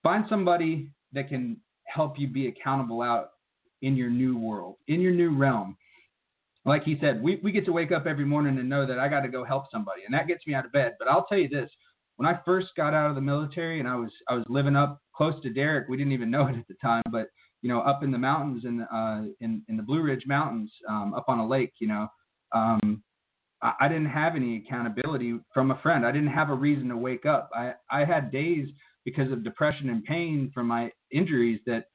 Find 0.07 0.23
somebody 0.29 0.89
that 1.11 1.27
can 1.27 1.57
help 1.85 2.17
you 2.17 2.29
be 2.29 2.47
accountable 2.47 3.01
out 3.01 3.31
in 3.81 3.97
your 3.97 4.09
new 4.09 4.37
world, 4.37 4.77
in 4.87 5.01
your 5.01 5.11
new 5.11 5.35
realm. 5.35 5.75
Like 6.63 6.85
he 6.85 6.97
said, 7.01 7.21
we, 7.21 7.41
we 7.43 7.51
get 7.51 7.65
to 7.65 7.73
wake 7.73 7.91
up 7.91 8.05
every 8.05 8.23
morning 8.23 8.57
and 8.57 8.69
know 8.69 8.85
that 8.85 8.99
I 8.99 9.09
got 9.09 9.23
to 9.23 9.27
go 9.27 9.43
help 9.43 9.65
somebody, 9.69 10.03
and 10.05 10.13
that 10.13 10.25
gets 10.25 10.47
me 10.47 10.53
out 10.53 10.65
of 10.65 10.71
bed. 10.71 10.93
But 10.97 11.09
I'll 11.09 11.25
tell 11.25 11.37
you 11.37 11.49
this: 11.49 11.69
when 12.15 12.25
I 12.25 12.39
first 12.45 12.67
got 12.77 12.93
out 12.93 13.09
of 13.09 13.15
the 13.15 13.21
military 13.21 13.81
and 13.81 13.89
I 13.89 13.97
was 13.97 14.09
I 14.29 14.35
was 14.35 14.45
living 14.47 14.77
up 14.77 15.01
close 15.13 15.33
to 15.43 15.49
Derrick, 15.49 15.89
we 15.89 15.97
didn't 15.97 16.13
even 16.13 16.31
know 16.31 16.47
it 16.47 16.55
at 16.55 16.69
the 16.69 16.75
time, 16.81 17.03
but 17.11 17.27
you 17.61 17.67
know, 17.67 17.81
up 17.81 18.01
in 18.01 18.09
the 18.09 18.17
mountains 18.17 18.63
in 18.63 18.83
uh, 18.83 19.25
in 19.41 19.61
in 19.67 19.75
the 19.75 19.83
Blue 19.83 20.01
Ridge 20.01 20.23
Mountains, 20.25 20.71
um, 20.87 21.15
up 21.15 21.25
on 21.27 21.39
a 21.39 21.45
lake, 21.45 21.73
you 21.79 21.87
know, 21.89 22.07
um, 22.55 23.03
I, 23.61 23.73
I 23.81 23.87
didn't 23.89 24.05
have 24.05 24.37
any 24.37 24.63
accountability 24.65 25.37
from 25.53 25.71
a 25.71 25.79
friend. 25.79 26.05
I 26.05 26.13
didn't 26.13 26.29
have 26.29 26.49
a 26.49 26.55
reason 26.55 26.87
to 26.87 26.95
wake 26.95 27.25
up. 27.25 27.49
I 27.53 27.73
I 27.91 28.05
had 28.05 28.31
days 28.31 28.69
because 29.07 29.31
of 29.31 29.41
depression 29.41 29.89
and 29.89 30.03
pain 30.03 30.51
from 30.53 30.67
my 30.67 30.91
injuries 31.11 31.61
that 31.65 31.85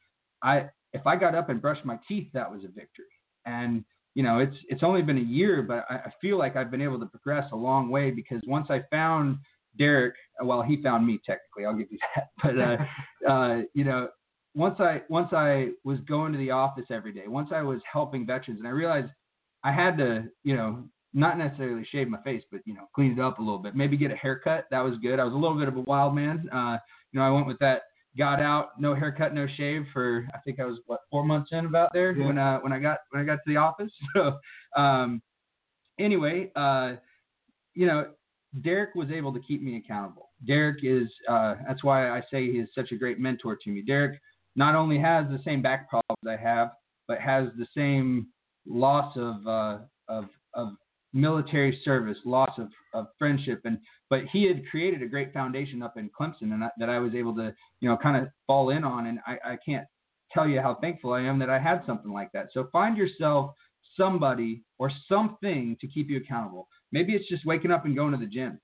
I 0.43 0.71
if 0.95 1.07
I 1.07 1.15
got 1.15 1.35
up 1.35 1.51
and 1.51 1.61
brushed 1.61 1.85
my 1.85 1.99
teeth, 2.09 2.29
that 2.33 2.51
was 2.51 2.65
a 2.65 2.69
victory. 2.69 3.05
And 3.45 3.85
you 4.15 4.23
know, 4.23 4.39
it's 4.39 4.57
it's 4.71 4.83
only 4.83 5.03
been 5.03 5.19
a 5.19 5.21
year, 5.21 5.61
but 5.61 5.85
I, 5.91 5.97
I 5.97 6.13
feel 6.23 6.39
like 6.39 6.57
I've 6.57 6.71
been 6.71 6.81
able 6.81 6.99
to 7.01 7.05
progress 7.05 7.45
a 7.53 7.57
long 7.57 7.91
way 7.91 8.11
because 8.11 8.41
once 8.47 8.69
I 8.71 8.81
found 8.91 9.37
Derrick, 9.77 10.15
well, 10.43 10.63
he 10.63 10.83
found 10.83 11.07
me 11.07 11.21
technically. 11.27 11.67
I'll 11.67 11.75
give 11.77 11.89
you 11.91 11.99
that. 12.17 12.29
But 12.43 12.59
uh, 12.59 13.31
uh, 13.31 13.63
you 13.75 13.85
know, 13.85 14.09
once 14.55 14.81
I 14.81 15.03
once 15.11 15.35
I 15.35 15.73
was 15.85 15.99
going 16.09 16.33
to 16.33 16.39
the 16.39 16.51
office 16.51 16.87
every 16.91 17.13
day, 17.13 17.29
once 17.29 17.51
I 17.55 17.61
was 17.61 17.83
helping 17.91 18.27
veterans, 18.27 18.59
and 18.59 18.67
I 18.67 18.73
realized 18.73 19.11
I 19.65 19.73
had 19.73 19.99
to, 19.99 20.25
you 20.45 20.57
know, 20.57 20.85
not 21.15 21.39
necessarily 21.39 21.87
shave 21.91 22.09
my 22.09 22.21
face, 22.23 22.43
but 22.51 22.61
you 22.65 22.75
know, 22.75 22.89
clean 22.95 23.13
it 23.13 23.21
up 23.21 23.39
a 23.39 23.43
little 23.43 23.59
bit. 23.59 23.75
Maybe 23.75 23.97
get 23.97 24.11
a 24.11 24.17
haircut. 24.17 24.67
That 24.71 24.81
was 24.81 24.95
good. 25.03 25.21
I 25.21 25.25
was 25.25 25.35
a 25.35 25.37
little 25.37 25.59
bit 25.59 25.69
of 25.69 25.77
a 25.77 25.81
wild 25.81 26.15
man. 26.15 26.49
Uh, 26.51 26.79
you 27.13 27.21
know, 27.21 27.27
I 27.27 27.31
went 27.31 27.47
with 27.47 27.59
that. 27.59 27.83
Got 28.19 28.41
out, 28.41 28.79
no 28.79 28.95
haircut, 28.95 29.33
no 29.33 29.47
shave 29.57 29.87
for 29.91 30.29
I 30.35 30.39
think 30.41 30.61
I 30.61 30.67
was 30.67 30.79
what 30.87 31.01
four 31.11 31.25
months 31.25 31.49
in 31.53 31.65
about 31.65 31.95
there 31.95 32.13
yeah. 32.13 32.27
when 32.27 32.39
uh, 32.39 32.59
when 32.59 32.71
I 32.71 32.79
got 32.79 32.99
when 33.11 33.23
I 33.23 33.25
got 33.25 33.37
to 33.37 33.41
the 33.47 33.57
office. 33.57 33.91
So 34.15 34.39
um, 34.77 35.23
anyway, 35.99 36.53
uh, 36.55 36.95
you 37.75 37.87
know, 37.87 38.11
Derrick 38.61 38.95
was 38.95 39.11
able 39.11 39.33
to 39.33 39.41
keep 39.41 39.63
me 39.63 39.79
accountable. 39.79 40.29
Derrick 40.47 40.81
is 40.83 41.09
uh, 41.27 41.55
that's 41.67 41.83
why 41.83 42.11
I 42.11 42.21
say 42.31 42.53
he 42.53 42.59
is 42.59 42.69
such 42.75 42.93
a 42.93 42.97
great 42.97 43.19
mentor 43.19 43.57
to 43.57 43.71
me. 43.71 43.81
Derrick 43.81 44.21
not 44.57 44.75
only 44.75 44.99
has 44.99 45.27
the 45.29 45.41
same 45.45 45.63
back 45.63 45.89
problems 45.89 46.21
I 46.29 46.37
have, 46.37 46.73
but 47.09 47.19
has 47.19 47.49
the 47.57 47.67
same 47.75 48.27
loss 48.67 49.17
of 49.17 49.47
uh, 49.47 49.79
of 50.09 50.27
of 50.55 50.75
military 51.13 51.81
service, 51.85 52.19
loss 52.25 52.51
of, 52.59 52.69
of 52.95 53.07
friendship, 53.19 53.61
and 53.65 53.79
but 54.11 54.21
he 54.33 54.47
had 54.47 54.67
created 54.71 55.03
a 55.03 55.07
great 55.07 55.33
foundation 55.33 55.83
up 55.83 55.97
in 55.97 56.11
Clemson, 56.19 56.53
and 56.53 56.65
I, 56.65 56.71
that 56.79 56.89
I 56.89 56.99
was 56.99 57.15
able 57.15 57.35
to 57.37 57.55
you 57.81 57.89
know 57.89 57.97
kind 57.97 58.17
of 58.17 58.29
fall 58.47 58.71
in 58.71 58.85
on, 58.85 59.07
and 59.07 59.19
I, 59.27 59.53
I 59.53 59.59
can't 59.65 59.87
tell 60.33 60.49
you 60.49 60.61
how 60.61 60.77
thankful 60.77 61.13
I 61.13 61.23
am 61.23 61.39
that 61.39 61.51
I 61.51 61.59
had 61.59 61.83
something 61.87 62.13
like 62.13 62.33
that. 62.33 62.49
So 62.53 62.69
find 62.73 62.97
yourself 62.97 63.53
somebody 63.97 64.63
or 64.79 64.91
something 65.09 65.77
to 65.81 65.87
keep 65.87 66.09
you 66.09 66.17
accountable. 66.17 66.69
Maybe 66.91 67.13
it's 67.13 67.29
just 67.29 67.45
waking 67.45 67.71
up 67.71 67.85
and 67.85 67.97
going 67.97 68.13
to 68.13 68.19
the 68.19 68.27
gym. 68.27 68.59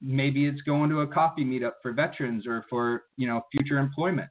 Maybe 0.00 0.46
it's 0.46 0.60
going 0.62 0.90
to 0.90 1.00
a 1.00 1.06
coffee 1.06 1.44
meetup 1.44 1.72
for 1.82 1.92
veterans 1.92 2.46
or 2.46 2.64
for 2.70 3.04
you 3.16 3.26
know 3.26 3.42
future 3.50 3.78
employment. 3.78 4.28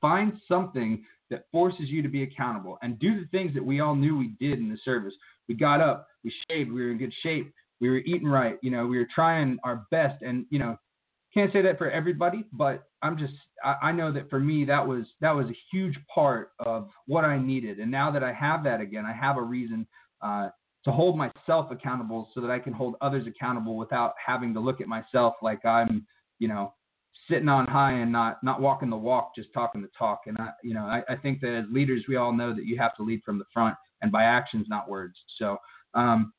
Find 0.00 0.32
something 0.48 1.04
that 1.30 1.46
forces 1.50 1.88
you 1.88 2.02
to 2.02 2.08
be 2.08 2.22
accountable 2.22 2.78
and 2.82 2.98
do 2.98 3.18
the 3.18 3.26
things 3.28 3.54
that 3.54 3.64
we 3.64 3.80
all 3.80 3.94
knew 3.94 4.16
we 4.16 4.34
did 4.38 4.58
in 4.58 4.68
the 4.68 4.76
service. 4.84 5.14
We 5.48 5.54
got 5.54 5.80
up, 5.80 6.06
we 6.24 6.32
shaved, 6.50 6.70
we 6.70 6.82
were 6.82 6.90
in 6.90 6.98
good 6.98 7.14
shape, 7.22 7.52
we 7.80 7.90
were 7.90 7.98
eating 7.98 8.28
right, 8.28 8.58
you 8.62 8.70
know, 8.70 8.86
we 8.86 8.98
were 8.98 9.08
trying 9.14 9.58
our 9.64 9.86
best 9.90 10.22
and 10.22 10.46
you 10.50 10.58
know, 10.58 10.76
can't 11.34 11.52
say 11.52 11.62
that 11.62 11.78
for 11.78 11.90
everybody, 11.90 12.44
but 12.52 12.84
I'm 13.02 13.18
just 13.18 13.34
I, 13.64 13.76
I 13.82 13.92
know 13.92 14.12
that 14.12 14.30
for 14.30 14.38
me 14.38 14.64
that 14.66 14.86
was 14.86 15.06
that 15.20 15.32
was 15.34 15.46
a 15.46 15.56
huge 15.70 15.98
part 16.12 16.50
of 16.58 16.88
what 17.06 17.24
I 17.24 17.38
needed. 17.38 17.78
And 17.78 17.90
now 17.90 18.10
that 18.10 18.22
I 18.22 18.32
have 18.32 18.62
that 18.64 18.80
again, 18.80 19.04
I 19.06 19.12
have 19.12 19.36
a 19.36 19.42
reason 19.42 19.86
uh, 20.20 20.48
to 20.84 20.92
hold 20.92 21.16
myself 21.16 21.70
accountable 21.70 22.28
so 22.34 22.40
that 22.40 22.50
I 22.50 22.58
can 22.58 22.72
hold 22.72 22.96
others 23.00 23.26
accountable 23.26 23.76
without 23.76 24.14
having 24.24 24.52
to 24.54 24.60
look 24.60 24.80
at 24.80 24.88
myself 24.88 25.34
like 25.42 25.64
I'm, 25.64 26.06
you 26.38 26.48
know, 26.48 26.74
sitting 27.30 27.48
on 27.48 27.66
high 27.66 27.92
and 27.92 28.12
not 28.12 28.42
not 28.42 28.60
walking 28.60 28.90
the 28.90 28.96
walk, 28.96 29.32
just 29.34 29.52
talking 29.54 29.80
the 29.80 29.90
talk. 29.98 30.22
And 30.26 30.36
I, 30.38 30.50
you 30.62 30.74
know, 30.74 30.84
I, 30.84 31.02
I 31.08 31.16
think 31.16 31.40
that 31.40 31.56
as 31.56 31.64
leaders, 31.70 32.04
we 32.08 32.16
all 32.16 32.32
know 32.32 32.54
that 32.54 32.66
you 32.66 32.76
have 32.78 32.94
to 32.96 33.02
lead 33.02 33.22
from 33.24 33.38
the 33.38 33.44
front 33.52 33.74
and 34.02 34.12
by 34.12 34.24
actions, 34.24 34.66
not 34.68 34.88
words. 34.88 35.16
So 35.38 35.56
um, 35.94 36.32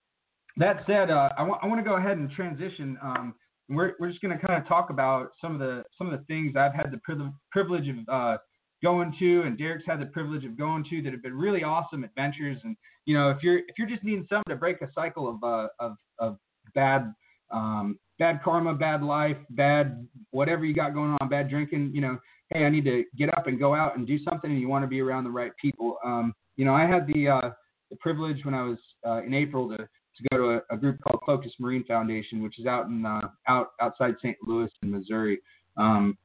that 0.58 0.84
said, 0.86 1.10
uh, 1.10 1.30
I, 1.38 1.42
w- 1.42 1.58
I 1.62 1.68
want 1.68 1.80
to 1.80 1.90
go 1.90 1.96
ahead 1.96 2.18
and 2.18 2.30
transition. 2.32 2.98
Um, 3.02 3.34
we're 3.70 3.94
we're 4.00 4.10
just 4.10 4.22
going 4.22 4.38
to 4.38 4.46
kind 4.46 4.62
of 4.62 4.68
talk 4.68 4.90
about 4.90 5.32
some 5.42 5.54
of 5.54 5.60
the 5.60 5.84
some 5.98 6.12
of 6.12 6.20
the 6.20 6.26
things 6.26 6.56
I've 6.56 6.74
had 6.74 6.92
the 6.92 6.98
privilege 6.98 7.32
privilege 7.52 7.88
of 7.88 7.96
uh, 8.10 8.38
going 8.84 9.16
to, 9.20 9.42
and 9.44 9.58
Derrick's 9.58 9.86
had 9.88 10.02
the 10.02 10.08
privilege 10.08 10.44
of 10.46 10.58
going 10.58 10.86
to 10.90 11.02
that 11.02 11.14
have 11.14 11.24
been 11.24 11.38
really 11.38 11.64
awesome 11.64 12.04
adventures. 12.04 12.60
And 12.64 12.76
you 13.06 13.18
know, 13.18 13.30
if 13.30 13.42
you're 13.42 13.60
if 13.60 13.78
you're 13.78 13.88
just 13.88 14.04
needing 14.04 14.28
something 14.30 14.50
to 14.50 14.56
break 14.56 14.82
a 14.82 14.90
cycle 14.94 15.30
of 15.30 15.44
uh, 15.44 15.68
of 15.80 15.96
of 16.20 16.38
bad 16.76 17.14
um, 17.52 17.98
bad 18.20 18.42
karma, 18.44 18.74
bad 18.74 19.02
life, 19.02 19.38
bad 19.52 20.08
whatever 20.32 20.66
you 20.66 20.74
got 20.74 20.94
going 20.94 21.16
on, 21.20 21.30
bad 21.30 21.50
drinking, 21.50 21.92
you 21.94 22.02
know, 22.02 22.20
hey, 22.50 22.66
I 22.66 22.70
need 22.70 22.86
to 22.86 23.06
get 23.18 23.36
up 23.38 23.48
and 23.48 23.58
go 23.58 23.74
out 23.74 23.98
and 23.98 24.06
do 24.06 24.20
something, 24.20 24.52
and 24.52 24.60
you 24.60 24.68
want 24.68 24.84
to 24.84 24.88
be 24.88 25.02
around 25.02 25.24
the 25.24 25.32
right 25.32 25.52
people. 25.62 25.98
Um, 26.06 26.34
you 26.56 26.66
know, 26.66 26.74
I 26.74 26.86
had 26.86 27.08
the 27.08 27.30
uh, 27.30 27.50
the 27.90 27.98
privilege 27.98 28.44
when 28.46 28.54
I 28.54 28.64
was 28.64 28.78
uh, 29.06 29.24
in 29.24 29.34
April 29.34 29.70
to 29.70 29.78
to 29.78 30.24
go 30.32 30.38
to 30.38 30.44
a, 30.52 30.76
a, 30.76 30.78
group 30.78 31.00
called 31.02 31.22
Focus 31.26 31.52
Marine 31.60 31.84
Foundation, 31.86 32.44
which 32.44 32.60
is 32.60 32.66
out 32.66 32.88
in 32.88 33.06
uh, 33.06 33.28
out 33.48 33.70
outside 33.82 34.16
St. 34.22 34.38
Louis 34.46 34.70
in 34.82 34.92
Missouri, 34.92 35.40
um, 35.78 36.18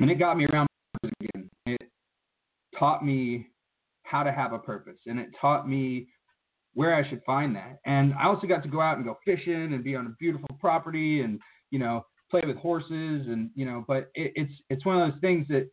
and 0.00 0.10
it 0.10 0.16
got 0.16 0.36
me 0.36 0.46
around 0.46 0.68
again. 1.20 1.50
It 1.66 1.82
taught 2.78 3.04
me 3.04 3.46
how 4.02 4.22
to 4.22 4.32
have 4.32 4.52
a 4.52 4.58
purpose, 4.58 4.98
and 5.06 5.18
it 5.18 5.28
taught 5.40 5.68
me 5.68 6.08
where 6.76 6.94
I 6.94 7.08
should 7.08 7.22
find 7.24 7.56
that. 7.56 7.78
And 7.86 8.12
I 8.14 8.26
also 8.26 8.46
got 8.46 8.62
to 8.62 8.68
go 8.68 8.82
out 8.82 8.98
and 8.98 9.06
go 9.06 9.16
fishing 9.24 9.72
and 9.72 9.82
be 9.82 9.96
on 9.96 10.06
a 10.06 10.14
beautiful 10.20 10.50
property 10.60 11.22
and, 11.22 11.40
you 11.70 11.78
know, 11.78 12.04
play 12.30 12.42
with 12.46 12.58
horses 12.58 13.26
and, 13.28 13.48
you 13.54 13.64
know, 13.64 13.82
but 13.88 14.10
it, 14.14 14.32
it's, 14.34 14.52
it's 14.68 14.84
one 14.84 15.00
of 15.00 15.10
those 15.10 15.18
things 15.22 15.46
that 15.48 15.70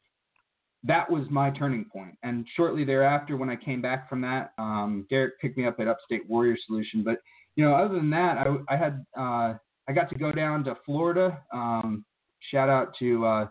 that 0.83 1.09
was 1.09 1.23
my 1.29 1.49
turning 1.51 1.85
point. 1.85 2.17
And 2.23 2.45
shortly 2.55 2.83
thereafter, 2.83 3.37
when 3.37 3.49
I 3.49 3.55
came 3.55 3.81
back 3.81 4.09
from 4.09 4.21
that, 4.21 4.53
um, 4.57 5.05
Derrick 5.09 5.39
picked 5.39 5.57
me 5.57 5.65
up 5.65 5.79
at 5.79 5.87
Upstate 5.87 6.29
Warrior 6.29 6.57
Solution. 6.65 7.03
But, 7.03 7.19
you 7.55 7.63
know, 7.63 7.73
other 7.73 7.95
than 7.95 8.09
that, 8.09 8.37
I, 8.37 8.73
I 8.73 8.77
had, 8.77 9.05
uh, 9.17 9.53
I 9.87 9.93
got 9.93 10.09
to 10.09 10.15
go 10.15 10.31
down 10.31 10.63
to 10.65 10.75
Florida. 10.85 11.41
Um, 11.53 12.03
shout 12.51 12.69
out 12.69 12.93
to, 12.99 13.25
uh, 13.25 13.47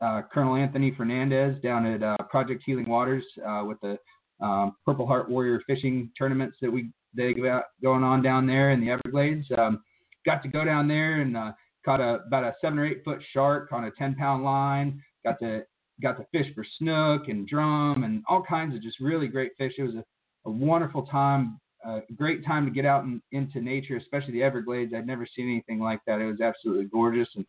uh, 0.00 0.22
Colonel 0.32 0.56
Anthony 0.56 0.94
Fernandez 0.94 1.60
down 1.62 1.86
at 1.86 2.02
uh, 2.02 2.16
Project 2.30 2.62
Healing 2.66 2.88
Waters 2.88 3.24
uh, 3.46 3.62
with 3.64 3.78
the 3.80 3.98
um, 4.44 4.76
Purple 4.84 5.06
Heart 5.06 5.30
Warrior 5.30 5.60
fishing 5.66 6.10
tournaments 6.18 6.58
that 6.60 6.70
we 6.70 6.90
they 7.14 7.32
got 7.32 7.64
going 7.82 8.02
on 8.04 8.22
down 8.22 8.46
there 8.46 8.72
in 8.72 8.80
the 8.80 8.90
Everglades. 8.90 9.46
Um, 9.56 9.82
got 10.26 10.42
to 10.42 10.48
go 10.48 10.64
down 10.64 10.86
there 10.86 11.22
and 11.22 11.36
uh, 11.36 11.52
caught 11.84 12.00
a 12.00 12.18
about 12.26 12.44
a 12.44 12.54
seven 12.60 12.78
or 12.78 12.86
eight 12.86 13.02
foot 13.04 13.20
shark 13.32 13.72
on 13.72 13.84
a 13.84 13.90
ten 13.92 14.14
pound 14.14 14.44
line. 14.44 15.00
Got 15.24 15.38
to 15.40 15.62
got 16.02 16.16
to 16.18 16.26
fish 16.32 16.52
for 16.54 16.64
snook 16.78 17.28
and 17.28 17.48
drum 17.48 18.04
and 18.04 18.22
all 18.28 18.42
kinds 18.42 18.74
of 18.74 18.82
just 18.82 19.00
really 19.00 19.28
great 19.28 19.52
fish. 19.56 19.72
It 19.78 19.82
was 19.82 19.94
a, 19.94 20.04
a 20.46 20.50
wonderful 20.50 21.06
time, 21.06 21.58
a 21.84 22.00
great 22.14 22.44
time 22.44 22.64
to 22.64 22.70
get 22.70 22.84
out 22.84 23.04
in, 23.04 23.22
into 23.32 23.60
nature, 23.60 23.96
especially 23.96 24.32
the 24.32 24.42
Everglades. 24.42 24.92
I'd 24.94 25.06
never 25.06 25.26
seen 25.26 25.48
anything 25.48 25.80
like 25.80 26.00
that. 26.06 26.20
It 26.20 26.26
was 26.26 26.40
absolutely 26.40 26.86
gorgeous 26.86 27.28
and 27.36 27.46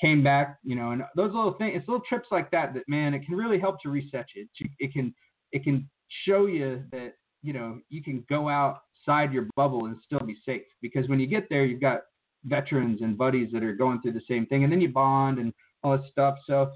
came 0.00 0.24
back, 0.24 0.58
you 0.64 0.74
know, 0.74 0.92
and 0.92 1.02
those 1.14 1.34
little 1.34 1.52
things, 1.54 1.74
it's 1.76 1.88
little 1.88 2.04
trips 2.08 2.28
like 2.30 2.50
that 2.50 2.72
that 2.74 2.88
man, 2.88 3.12
it 3.14 3.24
can 3.26 3.34
really 3.34 3.60
help 3.60 3.80
to 3.82 3.90
reset 3.90 4.26
you. 4.34 4.46
It 4.78 4.92
can 4.92 5.14
it 5.52 5.62
can 5.62 5.88
show 6.24 6.46
you 6.46 6.82
that 6.92 7.14
you 7.42 7.52
know 7.52 7.80
you 7.88 8.02
can 8.02 8.24
go 8.28 8.48
outside 8.48 9.32
your 9.32 9.48
bubble 9.56 9.86
and 9.86 9.96
still 10.04 10.20
be 10.20 10.38
safe 10.44 10.62
because 10.80 11.08
when 11.08 11.20
you 11.20 11.26
get 11.26 11.48
there, 11.50 11.64
you've 11.64 11.80
got 11.80 12.02
veterans 12.44 13.02
and 13.02 13.18
buddies 13.18 13.50
that 13.52 13.62
are 13.62 13.74
going 13.74 14.00
through 14.00 14.12
the 14.12 14.22
same 14.26 14.46
thing, 14.46 14.64
and 14.64 14.72
then 14.72 14.80
you 14.80 14.88
bond 14.88 15.38
and 15.38 15.52
all 15.82 15.96
this 15.98 16.10
stuff. 16.10 16.36
So 16.46 16.70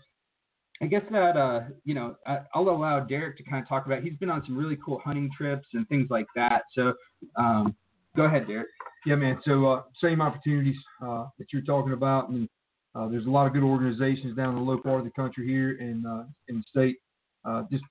I 0.83 0.87
guess 0.87 1.03
that 1.11 1.37
uh, 1.37 1.61
you 1.85 1.95
know 1.95 2.17
I, 2.27 2.41
will 2.57 2.71
allow 2.71 3.01
Derrick 3.01 3.37
to 3.39 3.45
kind 3.45 3.63
of 3.63 3.69
talk 3.69 3.87
about. 3.87 4.03
He's 4.03 4.17
been 4.17 4.31
on 4.31 4.43
some 4.45 4.57
really 4.57 4.77
cool 4.85 5.01
hunting 5.05 5.31
trips 5.37 5.69
and 5.73 5.89
things 5.89 6.09
like 6.11 6.27
that. 6.35 6.63
So 6.75 6.95
um, 7.37 7.77
go 8.17 8.25
ahead, 8.25 8.47
Derrick. 8.47 8.69
Yeah, 9.07 9.17
man. 9.17 9.39
So 9.45 9.67
uh, 9.67 9.83
same 10.03 10.21
opportunities 10.21 10.77
uh, 11.03 11.27
that 11.39 11.53
you're 11.53 11.63
talking 11.63 11.93
about, 11.93 12.31
and 12.31 12.49
uh, 12.95 13.09
there's 13.09 13.27
a 13.27 13.31
lot 13.31 13.47
of 13.47 13.53
good 13.53 13.63
organizations 13.63 14.37
down 14.37 14.51
in 14.51 14.57
the 14.57 14.61
low 14.61 14.79
part 14.79 14.99
of 14.99 15.05
the 15.05 15.11
country 15.13 15.47
here 15.47 15.79
in 15.79 16.05
uh, 16.07 16.25
in 16.49 16.57
the 16.59 16.65
state. 16.69 16.97
Uh, 17.45 17.65
just 17.71 17.85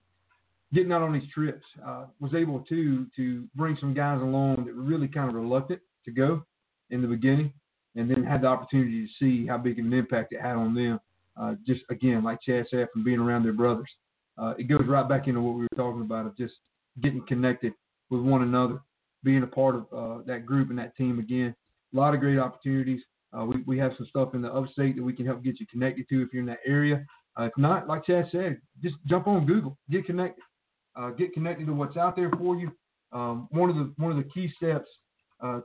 getting 0.74 0.92
out 0.92 1.04
on 1.04 1.14
these 1.14 1.30
trips, 1.34 1.64
uh, 1.86 2.06
was 2.20 2.34
able 2.34 2.60
to 2.62 3.06
to 3.16 3.48
bring 3.56 3.78
some 3.80 3.94
guys 3.94 4.22
along 4.22 4.66
that 4.66 4.76
were 4.76 4.82
really 4.82 5.08
kind 5.08 5.30
of 5.30 5.36
reluctant 5.36 5.80
to 6.06 6.12
go 6.12 6.44
in 6.90 7.02
the 7.02 7.08
beginning, 7.08 7.54
and 7.96 8.10
then 8.10 8.24
had 8.24 8.42
the 8.42 8.48
opportunity 8.48 9.06
to 9.06 9.14
see 9.20 9.48
how 9.48 9.58
big 9.58 9.80
of 9.80 9.86
an 9.86 9.94
impact 9.94 10.34
it 10.34 10.42
had 10.42 10.56
on 10.56 10.76
them. 10.76 11.00
Uh, 11.36 11.56
just 11.66 11.82
again, 11.90 12.24
like 12.24 12.40
Chad 12.42 12.66
said, 12.70 12.88
from 12.94 13.04
being 13.04 13.20
around 13.20 13.44
their 13.44 13.54
brothers, 13.54 13.90
uh, 14.38 14.54
it 14.58 14.64
goes 14.64 14.86
right 14.88 15.08
back 15.08 15.28
into 15.28 15.42
what 15.42 15.56
we 15.56 15.62
were 15.62 15.68
talking 15.78 16.02
about 16.02 16.26
of 16.26 16.38
just 16.38 16.54
getting 17.02 17.26
connected 17.28 17.74
with 18.10 18.22
one 18.22 18.44
another, 18.44 18.80
being 19.24 19.44
a 19.44 19.48
part 19.48 19.76
of 19.76 19.86
uh, 19.96 20.24
that 20.26 20.46
group 20.46 20.70
and 20.70 20.78
that 20.78 20.96
team 20.96 21.20
again. 21.20 21.56
A 21.94 21.98
lot 21.98 22.14
of 22.14 22.20
great 22.20 22.40
opportunities. 22.40 23.02
Uh, 23.36 23.46
we, 23.46 23.64
we 23.66 23.78
have 23.80 23.94
some 23.98 24.06
stuff 24.08 24.36
in 24.36 24.42
the 24.42 24.54
upstate 24.54 24.96
that 24.96 25.04
we 25.04 25.14
can 25.14 25.26
help 25.26 25.44
get 25.44 25.60
you 25.60 25.66
connected 25.68 26.08
to 26.10 26.22
if 26.22 26.30
you're 26.32 26.42
in 26.42 26.48
that 26.48 26.60
area. 26.66 27.04
Uh, 27.40 27.46
if 27.46 27.54
not, 27.58 27.88
like 27.88 28.06
Chad 28.06 28.28
said, 28.32 28.60
just 28.84 28.96
jump 29.08 29.28
on 29.28 29.48
Google, 29.48 29.76
get 29.90 30.06
connected, 30.06 30.44
get 31.18 31.34
connected 31.34 31.66
to 31.66 31.74
what's 31.74 31.98
out 31.98 32.16
there 32.16 32.30
for 32.38 32.56
you. 32.56 32.72
Um, 33.12 33.48
one 33.52 33.72
of 33.72 33.76
the 33.76 33.92
one 33.98 34.12
of 34.12 34.18
the 34.18 34.30
key 34.30 34.52
steps 34.56 34.88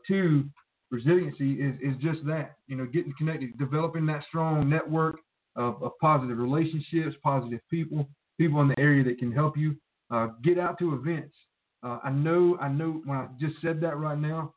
to 0.07 0.45
resiliency 0.91 1.55
is 1.61 1.75
is 1.83 1.95
just 2.01 2.25
that, 2.27 2.57
you 2.69 2.77
know, 2.77 2.87
getting 2.87 3.13
connected, 3.19 3.59
developing 3.59 4.07
that 4.07 4.25
strong 4.29 4.69
network 4.69 5.17
of, 5.59 5.83
of 5.83 5.93
positive 6.01 6.39
relationships, 6.39 7.17
positive 7.23 7.61
people, 7.71 8.09
people 8.39 8.63
in 8.63 8.69
the 8.69 8.79
area 8.81 9.05
that 9.05 9.19
can 9.19 9.33
help 9.33 9.57
you. 9.57 9.77
Uh, 10.11 10.29
get 10.43 10.59
out 10.59 10.79
to 10.79 10.95
events. 10.95 11.35
Uh, 11.83 11.99
I 12.03 12.11
know, 12.11 12.57
I 12.63 12.69
know. 12.69 13.03
When 13.05 13.19
I 13.19 13.27
just 13.39 13.61
said 13.61 13.79
that 13.83 13.99
right 13.99 14.19
now, 14.19 14.55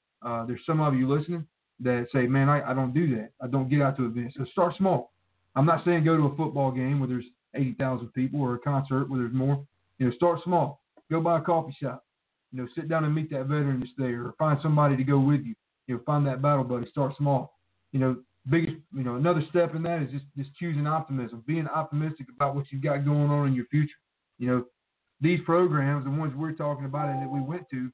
there's 0.48 0.62
some 0.66 0.80
of 0.80 0.96
you 0.96 1.14
listening 1.14 1.46
that 1.82 2.08
say, 2.14 2.28
man, 2.28 2.48
I, 2.48 2.72
I 2.72 2.74
don't 2.74 2.94
do 2.94 3.14
that. 3.16 3.32
I 3.42 3.48
don't 3.48 3.70
get 3.70 3.82
out 3.82 3.98
to 3.98 4.06
events. 4.06 4.36
So 4.38 4.46
start 4.52 4.76
small. 4.78 5.12
I'm 5.56 5.66
not 5.66 5.84
saying 5.84 6.06
go 6.06 6.16
to 6.16 6.28
a 6.28 6.36
football 6.38 6.72
game 6.72 7.00
where 7.00 7.10
there's 7.10 7.26
80,000 7.56 8.14
people 8.14 8.42
or 8.42 8.56
a 8.56 8.60
concert 8.60 9.10
where 9.10 9.20
there's 9.20 9.34
more. 9.34 9.66
You 10.00 10.08
know, 10.08 10.16
start 10.16 10.40
small. 10.44 10.82
Go 11.10 11.20
by 11.20 11.40
a 11.40 11.42
coffee 11.42 11.76
shop. 11.82 12.06
You 12.52 12.62
know, 12.62 12.68
sit 12.76 12.88
down 12.88 13.06
and 13.06 13.14
meet 13.14 13.30
that 13.32 13.46
veteran 13.46 13.80
that's 13.80 13.92
there, 13.98 14.26
or 14.26 14.34
find 14.38 14.60
somebody 14.62 14.98
to 14.98 15.04
go 15.04 15.20
with 15.20 15.42
you. 15.42 15.56
You 15.88 15.96
know, 15.96 16.02
find 16.06 16.26
that 16.28 16.42
battle 16.42 16.64
buddy. 16.64 16.90
Start 16.90 17.16
small. 17.18 17.54
You 17.92 18.00
know, 18.00 18.18
biggest, 18.50 18.78
you 18.94 19.04
know, 19.04 19.16
another 19.16 19.44
step 19.50 19.76
in 19.76 19.84
that 19.84 20.02
is 20.02 20.12
just 20.12 20.26
just 20.38 20.50
choosing 20.56 20.88
optimism, 20.88 21.44
being 21.46 21.68
optimistic 21.68 22.28
about 22.36 22.56
what 22.56 22.66
you've 22.72 22.84
got 22.84 23.06
going 23.06 23.30
on 23.30 23.48
in 23.48 23.54
your 23.54 23.66
future. 23.66 23.92
You 24.40 24.48
know, 24.48 24.66
these 25.20 25.40
programs, 25.46 26.06
the 26.06 26.12
ones 26.12 26.34
we're 26.36 26.54
talking 26.54 26.86
about 26.86 27.10
and 27.10 27.22
that 27.22 27.30
we 27.30 27.40
went 27.40 27.70
to, 27.72 27.92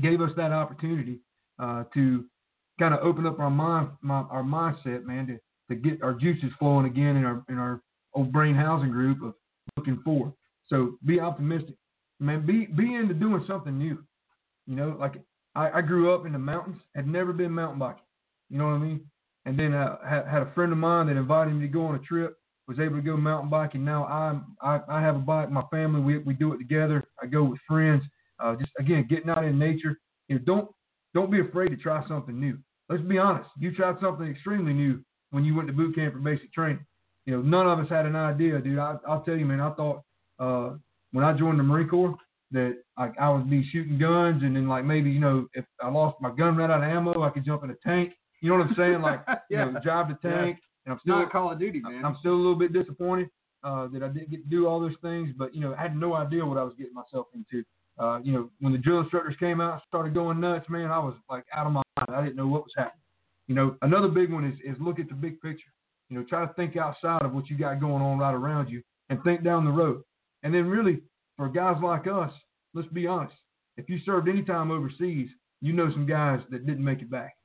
gave 0.00 0.20
us 0.20 0.30
that 0.36 0.52
opportunity 0.52 1.18
uh, 1.58 1.84
to 1.94 2.24
kind 2.78 2.94
of 2.94 3.00
open 3.00 3.26
up 3.26 3.40
our 3.40 3.50
mind, 3.50 3.88
my, 4.02 4.20
our 4.30 4.42
mindset, 4.42 5.04
man, 5.04 5.26
to, 5.26 5.38
to 5.68 5.74
get 5.74 6.02
our 6.02 6.12
juices 6.12 6.50
flowing 6.58 6.86
again 6.86 7.16
in 7.16 7.24
our 7.24 7.42
in 7.48 7.58
our 7.58 7.80
old 8.14 8.32
brain 8.32 8.54
housing 8.54 8.90
group 8.90 9.22
of 9.22 9.34
looking 9.76 10.00
forward. 10.04 10.32
So 10.68 10.96
be 11.04 11.20
optimistic, 11.20 11.74
man. 12.20 12.46
Be 12.46 12.66
be 12.66 12.94
into 12.94 13.14
doing 13.14 13.44
something 13.46 13.76
new. 13.76 13.98
You 14.66 14.76
know, 14.76 14.96
like 14.98 15.14
I, 15.54 15.78
I 15.78 15.80
grew 15.80 16.14
up 16.14 16.26
in 16.26 16.32
the 16.32 16.38
mountains, 16.38 16.78
had 16.94 17.06
never 17.06 17.32
been 17.32 17.50
mountain 17.50 17.78
biking. 17.78 18.02
You 18.50 18.58
know 18.58 18.66
what 18.66 18.74
I 18.74 18.78
mean? 18.78 19.00
And 19.46 19.58
then 19.58 19.74
I 19.74 19.96
had, 20.08 20.42
a 20.42 20.52
friend 20.54 20.72
of 20.72 20.78
mine 20.78 21.06
that 21.06 21.16
invited 21.16 21.54
me 21.54 21.66
to 21.66 21.72
go 21.72 21.86
on 21.86 21.94
a 21.94 22.00
trip. 22.00 22.36
Was 22.68 22.80
able 22.80 22.96
to 22.96 23.02
go 23.02 23.16
mountain 23.16 23.48
biking. 23.48 23.84
Now 23.84 24.06
I'm 24.06 24.56
I, 24.60 24.80
I 24.88 25.00
have 25.00 25.14
a 25.14 25.20
bike. 25.20 25.52
My 25.52 25.62
family 25.70 26.00
we 26.00 26.18
we 26.18 26.34
do 26.34 26.52
it 26.52 26.58
together. 26.58 27.04
I 27.22 27.26
go 27.26 27.44
with 27.44 27.60
friends. 27.68 28.02
Uh, 28.40 28.56
just 28.56 28.72
again 28.80 29.06
getting 29.08 29.30
out 29.30 29.44
in 29.44 29.56
nature. 29.56 29.96
You 30.26 30.34
know, 30.34 30.42
don't 30.44 30.68
don't 31.14 31.30
be 31.30 31.38
afraid 31.38 31.68
to 31.68 31.76
try 31.76 32.04
something 32.08 32.40
new 32.40 32.58
let's 32.88 33.02
be 33.02 33.18
honest. 33.18 33.48
You 33.58 33.72
tried 33.72 33.96
something 34.00 34.26
extremely 34.26 34.72
new 34.72 35.00
when 35.30 35.44
you 35.44 35.54
went 35.54 35.68
to 35.68 35.74
boot 35.74 35.94
camp 35.94 36.14
for 36.14 36.20
basic 36.20 36.52
training. 36.52 36.84
You 37.24 37.36
know, 37.36 37.42
none 37.42 37.66
of 37.66 37.78
us 37.78 37.90
had 37.90 38.06
an 38.06 38.16
idea, 38.16 38.60
dude. 38.60 38.78
I, 38.78 38.96
will 39.06 39.20
tell 39.20 39.36
you, 39.36 39.44
man. 39.44 39.60
I 39.60 39.72
thought 39.72 40.02
uh, 40.38 40.74
when 41.12 41.24
I 41.24 41.32
joined 41.32 41.58
the 41.58 41.64
Marine 41.64 41.88
Corps 41.88 42.16
that 42.52 42.76
like 42.96 43.14
I 43.20 43.28
would 43.30 43.50
be 43.50 43.68
shooting 43.72 43.98
guns, 43.98 44.42
and 44.44 44.54
then 44.54 44.68
like 44.68 44.84
maybe 44.84 45.10
you 45.10 45.20
know 45.20 45.46
if 45.54 45.64
I 45.82 45.90
lost 45.90 46.20
my 46.20 46.30
gun 46.30 46.56
ran 46.56 46.70
out 46.70 46.82
of 46.82 46.88
ammo, 46.88 47.22
I 47.22 47.30
could 47.30 47.44
jump 47.44 47.64
in 47.64 47.70
a 47.70 47.76
tank. 47.84 48.12
You 48.40 48.50
know 48.50 48.58
what 48.58 48.68
I'm 48.68 48.74
saying? 48.76 49.00
Like 49.00 49.20
yeah. 49.26 49.36
you 49.66 49.72
know, 49.72 49.80
drive 49.80 50.08
the 50.08 50.28
tank. 50.28 50.58
Yeah. 50.58 50.62
And 50.84 50.92
I'm 50.92 51.00
still 51.00 51.16
not 51.16 51.32
Call 51.32 51.50
of 51.50 51.58
Duty, 51.58 51.80
man. 51.80 52.04
I'm 52.04 52.16
still 52.20 52.34
a 52.34 52.36
little 52.36 52.54
bit 52.54 52.72
disappointed 52.72 53.28
uh, 53.64 53.88
that 53.88 54.02
I 54.02 54.08
didn't 54.08 54.30
get 54.30 54.44
to 54.44 54.48
do 54.48 54.68
all 54.68 54.80
those 54.80 54.94
things, 55.02 55.30
but 55.36 55.52
you 55.54 55.60
know, 55.60 55.74
I 55.74 55.82
had 55.82 55.96
no 55.96 56.14
idea 56.14 56.46
what 56.46 56.58
I 56.58 56.62
was 56.62 56.74
getting 56.78 56.94
myself 56.94 57.26
into. 57.34 57.64
Uh, 57.98 58.20
you 58.22 58.32
know, 58.32 58.50
when 58.60 58.72
the 58.72 58.78
drill 58.78 59.00
instructors 59.00 59.34
came 59.40 59.60
out, 59.60 59.82
started 59.88 60.14
going 60.14 60.38
nuts, 60.38 60.68
man, 60.68 60.90
I 60.90 60.98
was 60.98 61.14
like 61.28 61.44
out 61.52 61.66
of 61.66 61.72
my 61.72 61.82
mind. 61.96 62.08
I 62.16 62.22
didn't 62.22 62.36
know 62.36 62.46
what 62.46 62.62
was 62.62 62.72
happening. 62.76 63.02
You 63.48 63.54
know, 63.54 63.76
another 63.82 64.08
big 64.08 64.32
one 64.32 64.44
is 64.44 64.58
is 64.64 64.80
look 64.80 65.00
at 65.00 65.08
the 65.08 65.14
big 65.14 65.40
picture. 65.40 65.72
You 66.08 66.18
know, 66.18 66.24
try 66.28 66.46
to 66.46 66.52
think 66.54 66.76
outside 66.76 67.22
of 67.22 67.32
what 67.32 67.48
you 67.50 67.58
got 67.58 67.80
going 67.80 68.02
on 68.02 68.18
right 68.18 68.34
around 68.34 68.68
you 68.68 68.82
and 69.08 69.22
think 69.24 69.42
down 69.42 69.64
the 69.64 69.70
road. 69.70 70.02
And 70.42 70.54
then 70.54 70.66
really, 70.66 71.00
for 71.36 71.48
guys 71.48 71.76
like 71.82 72.06
us, 72.06 72.32
let's 72.74 72.88
be 72.88 73.06
honest. 73.06 73.34
If 73.76 73.88
you 73.88 73.98
served 74.04 74.28
any 74.28 74.42
time 74.42 74.70
overseas, 74.70 75.28
you 75.60 75.72
know 75.72 75.90
some 75.90 76.06
guys 76.06 76.40
that 76.50 76.66
didn't 76.66 76.84
make 76.84 77.02
it 77.02 77.10
back. 77.10 77.35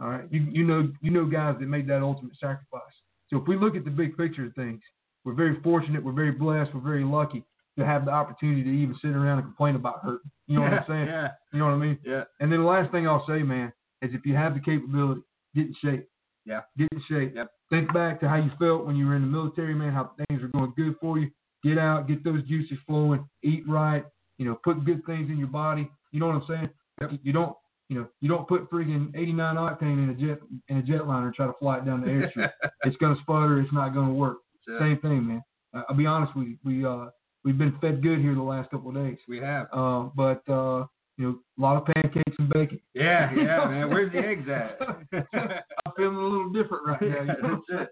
All 0.00 0.08
right, 0.08 0.24
you 0.30 0.46
you 0.50 0.64
know 0.64 0.92
you 1.02 1.10
know 1.10 1.24
guys 1.24 1.56
that 1.58 1.66
made 1.66 1.88
that 1.88 2.02
ultimate 2.02 2.34
sacrifice. 2.38 2.82
So 3.30 3.38
if 3.38 3.48
we 3.48 3.56
look 3.56 3.76
at 3.76 3.84
the 3.84 3.90
big 3.90 4.16
picture 4.16 4.46
of 4.46 4.54
things, 4.54 4.80
we're 5.24 5.34
very 5.34 5.60
fortunate, 5.60 6.02
we're 6.02 6.12
very 6.12 6.32
blessed, 6.32 6.74
we're 6.74 6.80
very 6.80 7.04
lucky 7.04 7.44
to 7.78 7.86
have 7.86 8.04
the 8.04 8.10
opportunity 8.10 8.62
to 8.62 8.70
even 8.70 8.96
sit 9.00 9.10
around 9.10 9.38
and 9.38 9.46
complain 9.46 9.76
about 9.76 10.02
hurt. 10.02 10.20
You 10.46 10.56
know 10.56 10.62
yeah, 10.64 10.70
what 10.70 10.80
I'm 10.80 10.86
saying? 10.88 11.06
Yeah. 11.06 11.28
You 11.52 11.58
know 11.58 11.66
what 11.66 11.74
I 11.74 11.76
mean? 11.78 11.98
Yeah. 12.04 12.24
And 12.40 12.50
then 12.50 12.60
the 12.60 12.66
last 12.66 12.90
thing 12.90 13.06
I'll 13.06 13.24
say, 13.26 13.42
man, 13.42 13.72
is 14.02 14.10
if 14.12 14.26
you 14.26 14.34
have 14.34 14.54
the 14.54 14.60
capability, 14.60 15.20
get 15.54 15.66
in 15.66 15.76
shape. 15.82 16.08
Yeah. 16.44 16.60
Get 16.76 16.88
in 16.92 17.02
shape. 17.08 17.34
Yep. 17.36 17.50
Think 17.70 17.92
back 17.92 18.20
to 18.20 18.28
how 18.28 18.36
you 18.36 18.50
felt 18.58 18.86
when 18.86 18.96
you 18.96 19.06
were 19.06 19.16
in 19.16 19.22
the 19.22 19.28
military, 19.28 19.74
man, 19.74 19.92
how 19.92 20.12
things 20.28 20.42
were 20.42 20.48
going 20.48 20.72
good 20.76 20.94
for 21.00 21.18
you. 21.18 21.30
Get 21.62 21.78
out, 21.78 22.08
get 22.08 22.24
those 22.24 22.42
juices 22.44 22.78
flowing, 22.86 23.28
eat 23.42 23.68
right, 23.68 24.04
you 24.38 24.44
know, 24.44 24.58
put 24.64 24.84
good 24.84 25.04
things 25.06 25.28
in 25.30 25.38
your 25.38 25.48
body. 25.48 25.88
You 26.12 26.20
know 26.20 26.26
what 26.26 26.36
I'm 26.36 26.44
saying? 26.48 26.70
Yep. 27.00 27.10
You 27.22 27.32
don't 27.32 27.56
you 27.88 27.98
know, 27.98 28.06
you 28.20 28.28
don't 28.28 28.46
put 28.46 28.70
freaking 28.70 29.10
89 29.16 29.56
octane 29.56 30.04
in 30.04 30.10
a 30.10 30.14
jet 30.14 30.40
in 30.68 30.78
a 30.78 30.82
jetliner 30.82 31.26
and 31.26 31.34
try 31.34 31.46
to 31.46 31.54
fly 31.58 31.78
it 31.78 31.86
down 31.86 32.02
the 32.02 32.06
airstrip. 32.06 32.50
it's 32.84 32.96
gonna 32.96 33.16
sputter. 33.22 33.60
It's 33.60 33.72
not 33.72 33.94
gonna 33.94 34.12
work. 34.12 34.38
Same 34.78 34.98
thing, 35.00 35.26
man. 35.26 35.42
I'll 35.72 35.96
be 35.96 36.04
honest 36.06 36.36
with 36.36 36.48
you. 36.48 36.58
We 36.64 36.84
uh 36.84 37.06
we've 37.44 37.58
been 37.58 37.76
fed 37.80 38.02
good 38.02 38.20
here 38.20 38.34
the 38.34 38.42
last 38.42 38.70
couple 38.70 38.90
of 38.90 38.96
days. 38.96 39.18
We 39.26 39.38
have. 39.38 39.68
Uh, 39.72 40.08
but 40.14 40.42
uh, 40.48 40.86
you 41.16 41.24
know, 41.24 41.38
a 41.58 41.60
lot 41.60 41.76
of 41.76 41.94
pancakes 41.94 42.36
and 42.38 42.48
bacon. 42.50 42.80
Yeah, 42.94 43.32
yeah, 43.34 43.64
man. 43.68 43.90
Where's 43.90 44.12
the 44.12 44.18
eggs 44.18 44.48
at? 44.48 44.78
I'm 45.86 45.92
feeling 45.96 46.16
a 46.16 46.22
little 46.22 46.52
different 46.52 46.86
right 46.86 47.26
now. 47.26 47.86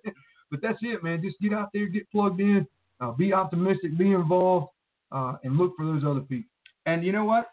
but 0.51 0.61
that's 0.63 0.79
it, 0.83 1.03
man. 1.03 1.23
Just 1.23 1.41
get 1.41 1.53
out 1.53 1.71
there, 1.73 1.87
get 1.87 2.11
plugged 2.11 2.41
in, 2.41 2.67
uh, 3.01 3.13
be 3.13 3.33
optimistic, 3.33 3.97
be 3.97 4.13
involved, 4.13 4.69
uh, 5.11 5.37
and 5.43 5.57
look 5.57 5.73
for 5.77 5.87
those 5.87 6.03
other 6.05 6.21
people. 6.21 6.51
And 6.87 7.05
you 7.05 7.13
know 7.13 7.25
what? 7.25 7.49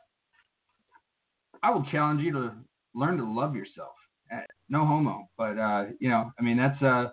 I 1.64 1.72
will 1.72 1.86
challenge 1.92 2.22
you 2.22 2.32
to 2.34 2.52
learn 2.94 3.18
to 3.18 3.26
love 3.26 3.56
yourself. 3.56 3.94
Uh, 4.32 4.42
no 4.70 4.86
homo, 4.86 5.28
but 5.38 5.58
uh, 5.58 5.86
you 6.00 6.10
know, 6.10 6.32
I 6.40 6.44
mean, 6.44 6.58
that's 6.58 6.82
uh, 6.82 7.10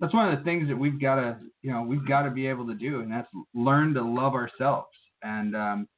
that's 0.00 0.14
one 0.14 0.32
of 0.32 0.38
the 0.38 0.44
things 0.44 0.68
that 0.68 0.76
we've 0.76 1.00
got 1.00 1.16
to, 1.16 1.38
you 1.62 1.70
know, 1.70 1.82
we've 1.82 2.06
got 2.06 2.22
to 2.22 2.30
be 2.30 2.46
able 2.46 2.66
to 2.66 2.74
do, 2.74 3.00
and 3.00 3.10
that's 3.10 3.28
learn 3.54 3.94
to 3.94 4.02
love 4.02 4.34
ourselves. 4.34 4.88
And 5.22 5.56
um, 5.56 5.88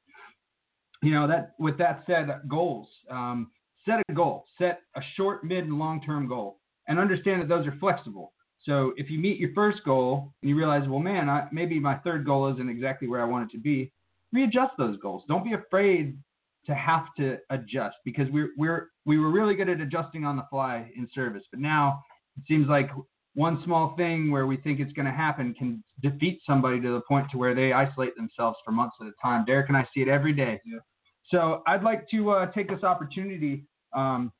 you 1.01 1.11
know 1.11 1.27
that 1.27 1.53
with 1.59 1.77
that 1.77 2.03
said 2.07 2.27
goals 2.47 2.87
um, 3.09 3.51
set 3.85 4.01
a 4.09 4.13
goal 4.13 4.45
set 4.57 4.81
a 4.95 5.01
short 5.15 5.43
mid 5.43 5.65
and 5.65 5.77
long 5.77 6.01
term 6.01 6.27
goal 6.27 6.59
and 6.87 6.99
understand 6.99 7.41
that 7.41 7.47
those 7.47 7.67
are 7.67 7.75
flexible 7.79 8.33
so 8.59 8.93
if 8.97 9.09
you 9.09 9.19
meet 9.19 9.39
your 9.39 9.51
first 9.53 9.79
goal 9.85 10.33
and 10.41 10.49
you 10.49 10.55
realize 10.55 10.87
well 10.87 10.99
man 10.99 11.29
I, 11.29 11.47
maybe 11.51 11.79
my 11.79 11.95
third 11.97 12.25
goal 12.25 12.51
isn't 12.53 12.69
exactly 12.69 13.07
where 13.07 13.21
i 13.21 13.25
want 13.25 13.49
it 13.49 13.55
to 13.55 13.61
be 13.61 13.91
readjust 14.33 14.73
those 14.77 14.97
goals 14.99 15.23
don't 15.27 15.43
be 15.43 15.53
afraid 15.53 16.17
to 16.67 16.75
have 16.75 17.05
to 17.17 17.37
adjust 17.49 17.95
because 18.05 18.27
we're 18.31 18.49
we're 18.57 18.89
we 19.05 19.17
were 19.17 19.31
really 19.31 19.55
good 19.55 19.69
at 19.69 19.81
adjusting 19.81 20.25
on 20.25 20.35
the 20.35 20.43
fly 20.49 20.91
in 20.95 21.07
service 21.13 21.43
but 21.51 21.59
now 21.59 22.03
it 22.37 22.43
seems 22.47 22.67
like 22.67 22.89
one 23.33 23.61
small 23.63 23.95
thing 23.95 24.31
where 24.31 24.47
we 24.47 24.57
think 24.57 24.79
it's 24.79 24.91
going 24.93 25.05
to 25.05 25.11
happen 25.11 25.53
can 25.53 25.83
defeat 26.01 26.41
somebody 26.45 26.81
to 26.81 26.93
the 26.93 27.01
point 27.01 27.27
to 27.31 27.37
where 27.37 27.53
they 27.53 27.71
isolate 27.71 28.15
themselves 28.15 28.57
for 28.65 28.71
months 28.71 28.95
at 28.99 29.05
a 29.05 29.11
time. 29.21 29.45
Derrick 29.45 29.67
and 29.67 29.77
I 29.77 29.87
see 29.93 30.01
it 30.01 30.07
every 30.07 30.33
day. 30.33 30.59
Yeah. 30.65 30.79
So 31.29 31.61
I'd 31.67 31.83
like 31.83 32.09
to 32.09 32.31
uh, 32.31 32.45
take 32.47 32.67
this 32.67 32.83
opportunity 32.83 33.67
um, 33.93 34.31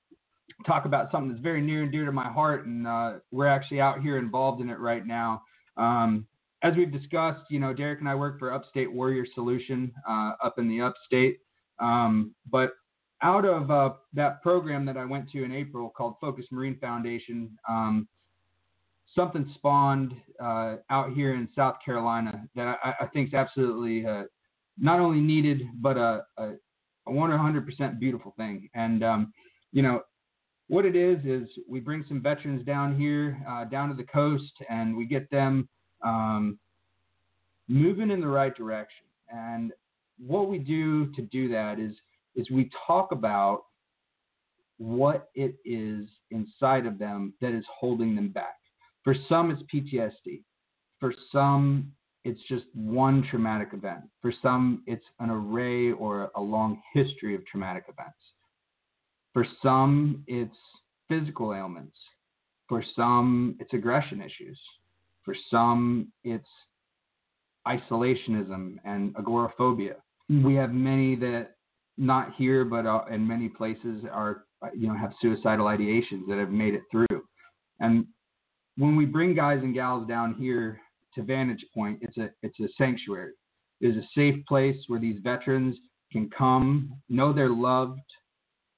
talk 0.66 0.86
about 0.86 1.12
something 1.12 1.30
that's 1.30 1.42
very 1.42 1.62
near 1.62 1.84
and 1.84 1.92
dear 1.92 2.06
to 2.06 2.12
my 2.12 2.28
heart, 2.28 2.66
and 2.66 2.88
uh, 2.88 3.14
we're 3.32 3.48
actually 3.48 3.80
out 3.80 4.02
here 4.02 4.18
involved 4.18 4.62
in 4.62 4.70
it 4.70 4.80
right 4.80 5.06
now. 5.06 5.44
Um, 5.78 6.26
as 6.64 6.74
we've 6.76 6.92
discussed, 6.92 7.44
you 7.50 7.60
know, 7.60 7.74
Derrick 7.74 8.00
and 8.00 8.10
I 8.10 8.16
work 8.16 8.40
for 8.40 8.52
Upstate 8.52 8.92
Warrior 8.92 9.26
Solution 9.36 9.92
uh, 10.10 10.34
up 10.44 10.58
in 10.58 10.68
the 10.68 10.82
Upstate. 10.82 11.38
Um, 11.80 12.34
but 12.50 12.72
out 13.22 13.46
of 13.46 13.72
uh, 13.72 13.94
that 14.14 14.42
program 14.42 14.86
that 14.86 14.98
I 14.98 15.06
went 15.06 15.30
to 15.32 15.44
in 15.44 15.52
April 15.52 15.90
called 15.90 16.16
Focus 16.22 16.46
Marine 16.52 16.78
Foundation, 16.80 17.58
um, 17.68 18.08
something 19.16 19.50
spawned 19.56 20.14
uh, 20.42 20.76
out 20.90 21.14
here 21.14 21.34
in 21.34 21.50
South 21.56 21.78
Carolina 21.84 22.44
that 22.56 22.78
I, 22.84 22.94
I 23.02 23.08
think 23.08 23.30
is 23.30 23.34
absolutely 23.34 24.06
uh, 24.06 24.24
not 24.78 25.00
only 25.00 25.20
needed, 25.20 25.64
but 25.82 25.98
a, 25.98 26.24
a, 26.38 26.50
a 27.08 27.12
100% 27.12 28.00
beautiful 28.00 28.34
thing. 28.38 28.70
And, 28.76 29.04
um, 29.04 29.34
you 29.72 29.82
know, 29.82 30.02
what 30.68 30.86
it 30.86 30.96
is, 30.96 31.20
is 31.26 31.48
we 31.68 31.80
bring 31.80 32.04
some 32.08 32.22
veterans 32.22 32.66
down 32.66 33.00
here, 33.00 33.42
uh, 33.50 33.66
down 33.66 33.90
to 33.90 33.96
the 33.96 34.04
coast, 34.04 34.54
and 34.70 34.96
we 34.96 35.06
get 35.06 35.30
them 35.32 35.68
um, 36.06 36.60
moving 37.68 38.12
in 38.12 38.20
the 38.20 38.28
right 38.28 38.56
direction. 38.56 39.06
And 39.30 39.72
what 40.20 40.50
we 40.50 40.58
do 40.58 41.12
to 41.14 41.22
do 41.24 41.50
that 41.50 41.80
is 41.80 41.94
is 42.36 42.50
we 42.52 42.70
talk 42.86 43.12
about 43.12 43.64
what 44.78 45.30
it 45.34 45.56
is 45.66 46.08
inside 46.30 46.86
of 46.86 47.00
them 47.00 47.34
that 47.42 47.52
is 47.52 47.66
holding 47.80 48.16
them 48.16 48.30
back. 48.30 48.58
For 49.04 49.16
some, 49.28 49.50
it's 49.50 49.64
PTSD. 49.74 50.44
For 51.00 51.14
some, 51.32 51.92
it's 52.24 52.40
just 52.48 52.66
one 52.74 53.26
traumatic 53.30 53.70
event. 53.74 54.02
For 54.22 54.32
some, 54.42 54.84
it's 54.86 55.06
an 55.20 55.30
array 55.32 55.92
or 55.94 56.30
a 56.36 56.42
long 56.42 56.82
history 56.94 57.34
of 57.34 57.46
traumatic 57.48 57.86
events. 57.88 58.20
For 59.34 59.46
some, 59.64 60.24
it's 60.28 60.58
physical 61.08 61.54
ailments. 61.56 61.96
For 62.68 62.84
some, 62.96 63.56
it's 63.60 63.74
aggression 63.74 64.22
issues. 64.22 64.60
For 65.24 65.36
some, 65.50 66.12
it's 66.24 66.48
isolationism 67.68 68.76
and 68.84 69.16
agoraphobia. 69.18 69.96
We 70.30 70.56
have 70.56 70.74
many 70.74 71.16
that 71.18 71.56
not 71.98 72.34
here, 72.36 72.66
but 72.66 72.86
uh, 72.86 73.06
in 73.12 73.28
many 73.28 73.50
places 73.50 74.04
are 74.12 74.44
you 74.76 74.88
know 74.88 74.96
have 74.96 75.12
suicidal 75.22 75.66
ideations 75.66 76.28
that 76.28 76.38
have 76.38 76.50
made 76.50 76.74
it 76.74 76.84
through. 76.92 77.24
And 77.80 78.06
when 78.78 78.96
we 78.96 79.06
bring 79.06 79.36
guys 79.36 79.60
and 79.64 79.74
gals 79.74 80.08
down 80.08 80.36
here 80.36 80.80
to 81.16 81.24
Vantage 81.24 81.66
Point, 81.74 82.00
it's 82.02 82.18
a 82.18 82.30
it's 82.44 82.60
a 82.60 82.68
sanctuary. 82.78 83.34
It 83.82 83.88
is 83.88 83.98
a 83.98 84.08
safe 84.16 84.44
place 84.48 84.78
where 84.88 85.00
these 85.00 85.20
veterans 85.24 85.78
can 86.12 86.30
come, 86.36 86.92
know 87.10 87.34
they're 87.34 87.50
loved, 87.50 88.00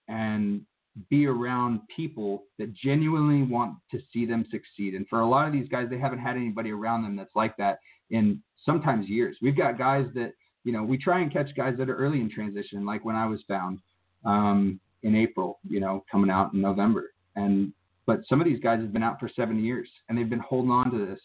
and 0.08 0.62
be 1.10 1.26
around 1.26 1.82
people 1.96 2.44
that 2.58 2.74
genuinely 2.74 3.44
want 3.44 3.76
to 3.92 4.00
see 4.12 4.26
them 4.26 4.46
succeed. 4.52 4.96
And 4.96 5.08
for 5.08 5.22
a 5.22 5.28
lot 5.28 5.48
of 5.48 5.54
these 5.54 5.70
guys, 5.70 5.88
they 5.90 6.00
haven't 6.00 6.20
had 6.20 6.36
anybody 6.36 6.72
around 6.72 7.04
them 7.04 7.16
that's 7.16 7.36
like 7.36 7.56
that 7.58 7.80
in 8.10 8.42
sometimes 8.66 9.08
years. 9.08 9.38
We've 9.42 9.56
got 9.56 9.78
guys 9.78 10.08
that 10.16 10.34
you 10.64 10.72
know, 10.72 10.84
we 10.84 10.98
try 10.98 11.22
and 11.22 11.32
catch 11.32 11.56
guys 11.56 11.76
that 11.78 11.90
are 11.90 11.96
early 11.96 12.22
in 12.22 12.30
transition, 12.30 12.86
like 12.86 13.06
when 13.06 13.16
I 13.16 13.26
was 13.26 13.42
found 13.48 13.80
um, 14.26 14.80
in 15.04 15.16
April, 15.16 15.60
you 15.68 15.80
know, 15.80 16.04
coming 16.12 16.30
out 16.30 16.54
in 16.54 16.62
November. 16.62 17.12
And 17.36 17.74
but 18.06 18.22
some 18.28 18.42
of 18.42 18.46
these 18.46 18.60
guys 18.60 18.80
have 18.82 18.92
been 18.92 19.04
out 19.04 19.20
for 19.20 19.30
seven 19.36 19.64
years 19.64 19.90
and 20.08 20.18
they've 20.18 20.30
been 20.30 20.40
holding 20.40 20.72
on 20.72 20.92
to 20.92 21.06
this. 21.06 21.20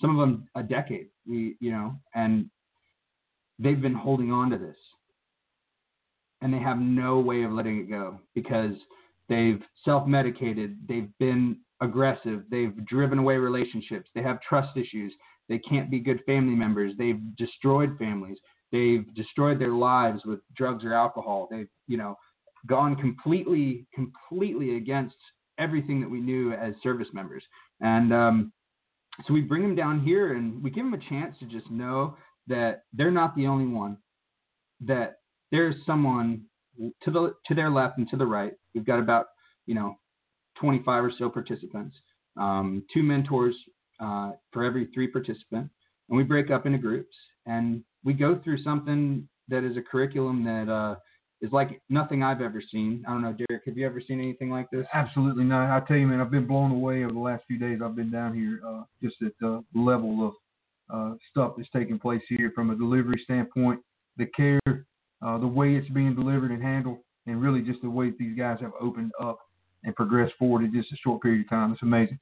Some 0.00 0.18
of 0.18 0.26
them 0.26 0.48
a 0.54 0.62
decade. 0.62 1.08
We, 1.26 1.56
you 1.60 1.70
know, 1.70 1.94
and 2.14 2.50
they've 3.58 3.80
been 3.80 3.94
holding 3.94 4.32
on 4.32 4.50
to 4.50 4.58
this, 4.58 4.76
and 6.42 6.52
they 6.52 6.58
have 6.58 6.78
no 6.78 7.20
way 7.20 7.44
of 7.44 7.52
letting 7.52 7.78
it 7.78 7.88
go 7.88 8.18
because 8.34 8.74
they've 9.28 9.62
self-medicated. 9.84 10.78
They've 10.88 11.08
been 11.18 11.58
aggressive. 11.80 12.42
They've 12.50 12.84
driven 12.86 13.18
away 13.18 13.36
relationships. 13.36 14.10
They 14.14 14.22
have 14.22 14.40
trust 14.40 14.76
issues. 14.76 15.14
They 15.48 15.58
can't 15.58 15.90
be 15.90 16.00
good 16.00 16.20
family 16.26 16.54
members. 16.54 16.94
They've 16.98 17.20
destroyed 17.36 17.96
families. 17.98 18.38
They've 18.74 19.14
destroyed 19.14 19.60
their 19.60 19.70
lives 19.70 20.22
with 20.24 20.40
drugs 20.56 20.84
or 20.84 20.94
alcohol. 20.94 21.46
They've, 21.48 21.68
you 21.86 21.96
know, 21.96 22.16
gone 22.66 22.96
completely, 22.96 23.86
completely 23.94 24.76
against 24.78 25.14
everything 25.60 26.00
that 26.00 26.10
we 26.10 26.20
knew 26.20 26.52
as 26.52 26.74
service 26.82 27.06
members. 27.12 27.44
And 27.80 28.12
um, 28.12 28.52
so 29.24 29.32
we 29.32 29.42
bring 29.42 29.62
them 29.62 29.76
down 29.76 30.00
here 30.00 30.34
and 30.34 30.60
we 30.60 30.70
give 30.70 30.84
them 30.84 30.94
a 30.94 31.08
chance 31.08 31.36
to 31.38 31.46
just 31.46 31.70
know 31.70 32.16
that 32.48 32.82
they're 32.92 33.12
not 33.12 33.36
the 33.36 33.46
only 33.46 33.66
one. 33.66 33.96
That 34.80 35.18
there's 35.52 35.76
someone 35.86 36.42
to 37.04 37.10
the 37.12 37.32
to 37.46 37.54
their 37.54 37.70
left 37.70 37.98
and 37.98 38.08
to 38.10 38.16
the 38.16 38.26
right. 38.26 38.54
We've 38.74 38.84
got 38.84 38.98
about 38.98 39.26
you 39.66 39.76
know 39.76 39.94
25 40.58 41.04
or 41.04 41.12
so 41.16 41.30
participants, 41.30 41.94
um, 42.36 42.82
two 42.92 43.04
mentors 43.04 43.54
uh, 44.00 44.32
for 44.52 44.64
every 44.64 44.88
three 44.92 45.06
participant, 45.06 45.70
and 46.08 46.16
we 46.16 46.22
break 46.22 46.50
up 46.50 46.66
into 46.66 46.78
groups 46.78 47.14
and 47.46 47.82
we 48.04 48.12
go 48.12 48.40
through 48.42 48.62
something 48.62 49.28
that 49.48 49.64
is 49.64 49.76
a 49.76 49.82
curriculum 49.82 50.44
that 50.44 50.72
uh, 50.72 50.96
is 51.40 51.52
like 51.52 51.80
nothing 51.88 52.22
I've 52.22 52.40
ever 52.40 52.62
seen. 52.72 53.04
I 53.06 53.12
don't 53.12 53.22
know, 53.22 53.32
Derrick, 53.32 53.64
have 53.66 53.76
you 53.76 53.86
ever 53.86 54.00
seen 54.00 54.20
anything 54.20 54.50
like 54.50 54.70
this? 54.70 54.86
Absolutely 54.94 55.44
not. 55.44 55.74
I 55.74 55.84
tell 55.86 55.96
you, 55.96 56.06
man, 56.06 56.20
I've 56.20 56.30
been 56.30 56.46
blown 56.46 56.70
away 56.70 57.04
over 57.04 57.12
the 57.12 57.18
last 57.18 57.44
few 57.46 57.58
days. 57.58 57.80
I've 57.84 57.96
been 57.96 58.10
down 58.10 58.34
here 58.34 58.60
uh, 58.66 58.82
just 59.02 59.16
at 59.22 59.32
the 59.40 59.62
level 59.74 60.26
of 60.26 60.34
uh, 60.92 61.16
stuff 61.30 61.54
that's 61.56 61.68
taking 61.74 61.98
place 61.98 62.22
here 62.28 62.52
from 62.54 62.70
a 62.70 62.76
delivery 62.76 63.20
standpoint, 63.24 63.80
the 64.16 64.26
care, 64.26 64.60
uh, 64.66 65.38
the 65.38 65.46
way 65.46 65.74
it's 65.74 65.88
being 65.90 66.14
delivered 66.14 66.50
and 66.50 66.62
handled, 66.62 66.98
and 67.26 67.42
really 67.42 67.62
just 67.62 67.80
the 67.82 67.90
way 67.90 68.12
these 68.18 68.36
guys 68.36 68.58
have 68.60 68.72
opened 68.80 69.12
up 69.20 69.38
and 69.84 69.94
progressed 69.94 70.34
forward 70.38 70.62
in 70.64 70.72
just 70.72 70.92
a 70.92 70.96
short 70.96 71.22
period 71.22 71.42
of 71.42 71.50
time. 71.50 71.72
It's 71.72 71.82
amazing. 71.82 72.18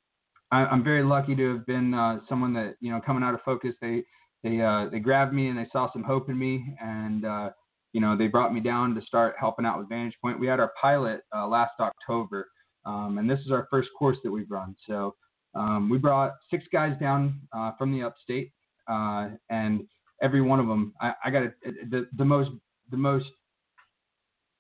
I, 0.52 0.70
am 0.70 0.84
very 0.84 1.02
lucky 1.02 1.34
to 1.34 1.54
have 1.54 1.66
been 1.66 1.94
uh, 1.94 2.20
someone 2.28 2.52
that 2.54 2.76
you 2.80 2.92
know 2.92 3.00
coming 3.00 3.22
out 3.22 3.34
of 3.34 3.40
focus. 3.42 3.74
They 3.80 4.04
they 4.44 4.60
uh, 4.60 4.88
they 4.90 5.00
grabbed 5.00 5.32
me 5.32 5.48
and 5.48 5.58
they 5.58 5.66
saw 5.72 5.90
some 5.92 6.04
hope 6.04 6.28
in 6.28 6.38
me, 6.38 6.76
and 6.80 7.24
uh, 7.24 7.50
you 7.92 8.00
know 8.00 8.16
they 8.16 8.26
brought 8.26 8.52
me 8.52 8.60
down 8.60 8.94
to 8.94 9.02
start 9.02 9.34
helping 9.40 9.64
out 9.64 9.78
with 9.78 9.88
Vantage 9.88 10.14
Point. 10.20 10.38
We 10.38 10.46
had 10.46 10.60
our 10.60 10.72
pilot 10.80 11.22
uh, 11.34 11.48
last 11.48 11.72
October, 11.80 12.48
um, 12.84 13.16
and 13.18 13.28
this 13.28 13.40
is 13.40 13.50
our 13.50 13.66
first 13.70 13.88
course 13.98 14.18
that 14.22 14.30
we've 14.30 14.50
run. 14.50 14.76
So 14.86 15.14
um, 15.54 15.88
we 15.88 15.96
brought 15.96 16.34
six 16.50 16.64
guys 16.70 16.96
down 17.00 17.40
uh, 17.56 17.72
from 17.78 17.90
the 17.90 18.06
upstate, 18.06 18.52
uh, 18.90 19.30
and 19.48 19.82
every 20.22 20.42
one 20.42 20.60
of 20.60 20.68
them, 20.68 20.92
I, 21.00 21.14
I 21.24 21.30
got 21.30 21.44
the 21.90 22.06
the 22.18 22.24
most 22.24 22.50
the 22.90 22.98
most 22.98 23.26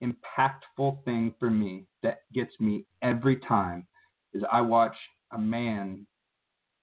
impactful 0.02 1.04
thing 1.04 1.34
for 1.38 1.50
me 1.50 1.86
that 2.02 2.20
gets 2.32 2.52
me 2.58 2.86
every 3.02 3.36
time 3.36 3.86
is 4.34 4.42
I 4.50 4.62
watch 4.62 4.96
a 5.32 5.38
man 5.38 6.06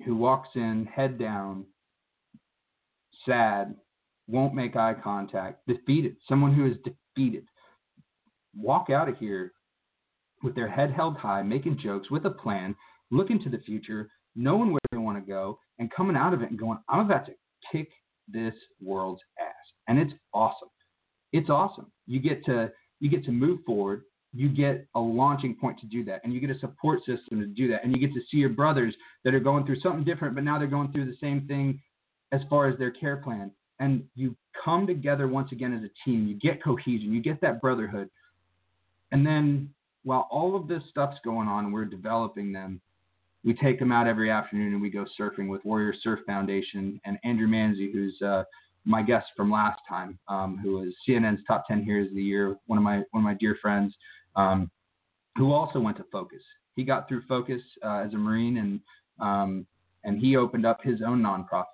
who 0.05 0.15
walks 0.15 0.49
in 0.55 0.85
head 0.85 1.17
down 1.17 1.65
sad, 3.25 3.75
won't 4.27 4.53
make 4.53 4.75
eye 4.75 4.95
contact, 5.03 5.65
defeated, 5.67 6.15
someone 6.27 6.53
who 6.53 6.65
is 6.65 6.77
defeated, 6.83 7.43
walk 8.55 8.89
out 8.89 9.09
of 9.09 9.17
here 9.17 9.51
with 10.43 10.55
their 10.55 10.69
head 10.69 10.91
held 10.91 11.17
high, 11.17 11.41
making 11.41 11.79
jokes 11.79 12.09
with 12.09 12.25
a 12.25 12.29
plan, 12.29 12.75
looking 13.11 13.41
to 13.43 13.49
the 13.49 13.59
future, 13.59 14.09
knowing 14.35 14.71
where 14.71 14.79
they 14.91 14.97
want 14.97 15.17
to 15.17 15.31
go, 15.31 15.59
and 15.79 15.91
coming 15.91 16.15
out 16.15 16.33
of 16.33 16.41
it 16.41 16.49
and 16.49 16.59
going, 16.59 16.77
I'm 16.87 17.05
about 17.05 17.25
to 17.25 17.33
kick 17.71 17.89
this 18.27 18.53
world's 18.81 19.21
ass. 19.39 19.47
And 19.87 19.99
it's 19.99 20.13
awesome. 20.33 20.69
It's 21.33 21.49
awesome. 21.49 21.91
You 22.05 22.19
get 22.19 22.45
to 22.45 22.71
you 22.99 23.09
get 23.09 23.23
to 23.25 23.31
move 23.31 23.59
forward. 23.65 24.03
You 24.33 24.49
get 24.49 24.87
a 24.95 24.99
launching 24.99 25.55
point 25.55 25.79
to 25.79 25.87
do 25.87 26.03
that, 26.05 26.21
and 26.23 26.33
you 26.33 26.39
get 26.39 26.49
a 26.49 26.59
support 26.59 26.99
system 26.99 27.39
to 27.39 27.47
do 27.47 27.67
that, 27.69 27.83
and 27.83 27.95
you 27.95 27.99
get 27.99 28.13
to 28.13 28.21
see 28.29 28.37
your 28.37 28.49
brothers 28.49 28.95
that 29.23 29.33
are 29.33 29.39
going 29.39 29.65
through 29.65 29.79
something 29.79 30.03
different, 30.03 30.35
but 30.35 30.43
now 30.43 30.59
they're 30.59 30.67
going 30.67 30.91
through 30.91 31.05
the 31.05 31.17
same 31.19 31.47
thing 31.47 31.81
as 32.31 32.41
far 32.49 32.67
as 32.67 32.77
their 32.77 32.91
care 32.91 33.17
plan. 33.17 33.51
And 33.79 34.03
you 34.15 34.35
come 34.63 34.85
together 34.85 35.27
once 35.27 35.51
again 35.51 35.73
as 35.73 35.83
a 35.83 35.89
team. 36.05 36.27
You 36.27 36.35
get 36.35 36.63
cohesion. 36.63 37.13
You 37.13 37.21
get 37.21 37.41
that 37.41 37.61
brotherhood. 37.61 38.09
And 39.11 39.25
then 39.25 39.69
while 40.03 40.27
all 40.29 40.55
of 40.55 40.67
this 40.67 40.83
stuff's 40.89 41.17
going 41.23 41.47
on 41.47 41.71
we're 41.71 41.85
developing 41.85 42.51
them, 42.51 42.81
we 43.43 43.53
take 43.53 43.79
them 43.79 43.91
out 43.91 44.05
every 44.05 44.29
afternoon 44.29 44.73
and 44.73 44.81
we 44.81 44.89
go 44.89 45.05
surfing 45.19 45.47
with 45.47 45.63
Warrior 45.63 45.93
Surf 46.03 46.19
Foundation 46.25 46.99
and 47.05 47.17
Andrew 47.23 47.47
Manzi, 47.47 47.91
who's 47.91 48.21
uh, 48.21 48.43
my 48.85 49.01
guest 49.01 49.27
from 49.35 49.49
last 49.49 49.79
time, 49.87 50.19
um, 50.27 50.59
who 50.61 50.79
was 50.79 50.93
CNN's 51.07 51.41
top 51.47 51.65
10 51.67 51.83
Heroes 51.83 52.09
of 52.09 52.15
the 52.15 52.21
Year, 52.21 52.57
one 52.67 52.77
of 52.77 52.83
my 52.83 52.97
one 53.11 53.21
of 53.21 53.23
my 53.23 53.35
dear 53.35 53.57
friends, 53.61 53.93
um, 54.35 54.69
who 55.35 55.51
also 55.51 55.79
went 55.79 55.97
to 55.97 56.05
Focus. 56.11 56.41
He 56.75 56.83
got 56.83 57.07
through 57.07 57.23
Focus 57.27 57.61
uh, 57.83 58.03
as 58.05 58.13
a 58.13 58.17
Marine 58.17 58.57
and 58.57 58.79
um, 59.19 59.67
and 60.05 60.19
he 60.19 60.37
opened 60.37 60.65
up 60.65 60.79
his 60.81 61.01
own 61.05 61.21
nonprofit. 61.21 61.65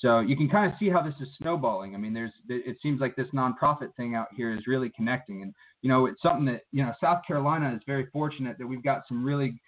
So 0.00 0.20
you 0.20 0.36
can 0.36 0.48
kind 0.48 0.70
of 0.70 0.76
see 0.78 0.88
how 0.88 1.02
this 1.02 1.14
is 1.20 1.28
snowballing. 1.40 1.94
I 1.94 1.98
mean, 1.98 2.12
there's 2.12 2.32
it 2.48 2.76
seems 2.82 3.00
like 3.00 3.14
this 3.14 3.28
nonprofit 3.32 3.94
thing 3.96 4.14
out 4.14 4.28
here 4.36 4.52
is 4.52 4.66
really 4.66 4.90
connecting, 4.90 5.42
and 5.42 5.54
you 5.82 5.88
know, 5.88 6.06
it's 6.06 6.20
something 6.20 6.44
that 6.46 6.62
you 6.72 6.82
know 6.82 6.92
South 7.00 7.22
Carolina 7.26 7.72
is 7.74 7.80
very 7.86 8.06
fortunate 8.12 8.58
that 8.58 8.66
we've 8.66 8.82
got 8.82 9.02
some 9.06 9.24
really 9.24 9.60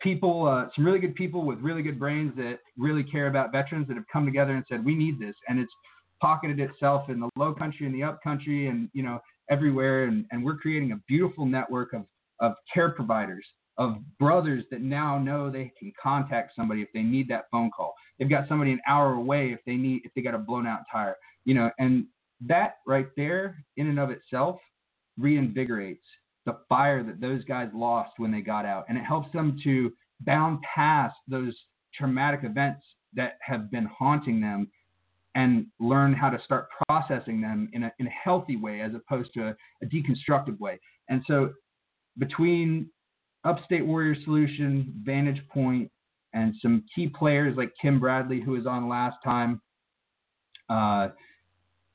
people, 0.00 0.48
uh, 0.48 0.66
some 0.74 0.84
really 0.84 0.98
good 0.98 1.14
people 1.14 1.44
with 1.46 1.58
really 1.60 1.82
good 1.82 2.00
brains 2.00 2.32
that 2.36 2.58
really 2.76 3.04
care 3.04 3.28
about 3.28 3.52
veterans 3.52 3.86
that 3.88 3.94
have 3.94 4.06
come 4.12 4.26
together 4.26 4.54
and 4.54 4.64
said 4.68 4.84
we 4.84 4.94
need 4.94 5.20
this, 5.20 5.36
and 5.48 5.60
it's 5.60 5.72
pocketed 6.20 6.58
itself 6.58 7.08
in 7.08 7.20
the 7.20 7.28
low 7.36 7.54
country 7.54 7.86
and 7.86 7.94
the 7.94 8.02
up 8.02 8.20
country 8.22 8.66
and 8.66 8.88
you 8.92 9.04
know 9.04 9.20
everywhere, 9.50 10.04
and, 10.04 10.24
and 10.30 10.44
we're 10.44 10.56
creating 10.56 10.92
a 10.92 11.00
beautiful 11.08 11.46
network 11.46 11.92
of 11.92 12.04
of 12.40 12.54
care 12.72 12.90
providers, 12.90 13.46
of 13.78 13.96
brothers 14.18 14.64
that 14.70 14.80
now 14.80 15.18
know 15.18 15.50
they 15.50 15.72
can 15.78 15.92
contact 16.00 16.52
somebody 16.56 16.82
if 16.82 16.88
they 16.92 17.02
need 17.02 17.28
that 17.28 17.44
phone 17.50 17.70
call. 17.70 17.94
They've 18.18 18.28
got 18.28 18.48
somebody 18.48 18.72
an 18.72 18.80
hour 18.88 19.14
away 19.14 19.52
if 19.52 19.60
they 19.66 19.76
need 19.76 20.02
if 20.04 20.12
they 20.14 20.22
got 20.22 20.34
a 20.34 20.38
blown 20.38 20.66
out 20.66 20.80
tire. 20.90 21.16
You 21.44 21.54
know, 21.54 21.70
and 21.78 22.06
that 22.46 22.76
right 22.86 23.08
there 23.16 23.64
in 23.76 23.88
and 23.88 23.98
of 23.98 24.10
itself 24.10 24.58
reinvigorates 25.18 26.04
the 26.46 26.58
fire 26.68 27.02
that 27.02 27.20
those 27.20 27.44
guys 27.44 27.70
lost 27.72 28.12
when 28.18 28.30
they 28.30 28.40
got 28.40 28.66
out 28.66 28.84
and 28.88 28.98
it 28.98 29.04
helps 29.04 29.32
them 29.32 29.56
to 29.64 29.92
bound 30.20 30.58
past 30.62 31.16
those 31.28 31.54
traumatic 31.94 32.40
events 32.42 32.84
that 33.14 33.38
have 33.40 33.70
been 33.70 33.86
haunting 33.86 34.40
them 34.40 34.68
and 35.34 35.66
learn 35.80 36.12
how 36.12 36.30
to 36.30 36.38
start 36.44 36.68
processing 36.88 37.40
them 37.40 37.68
in 37.72 37.84
a, 37.84 37.92
in 37.98 38.06
a 38.06 38.10
healthy 38.10 38.56
way 38.56 38.80
as 38.80 38.92
opposed 38.94 39.32
to 39.34 39.48
a, 39.48 39.56
a 39.82 39.86
deconstructive 39.86 40.58
way. 40.60 40.78
And 41.08 41.22
so 41.26 41.52
between 42.18 42.88
Upstate 43.44 43.84
Warrior 43.84 44.16
Solution, 44.24 44.92
Vantage 45.04 45.42
Point, 45.52 45.90
and 46.32 46.54
some 46.60 46.84
key 46.94 47.08
players 47.08 47.56
like 47.56 47.72
Kim 47.80 48.00
Bradley, 48.00 48.40
who 48.40 48.52
was 48.52 48.66
on 48.66 48.88
last 48.88 49.16
time 49.24 49.60
uh, 50.68 51.08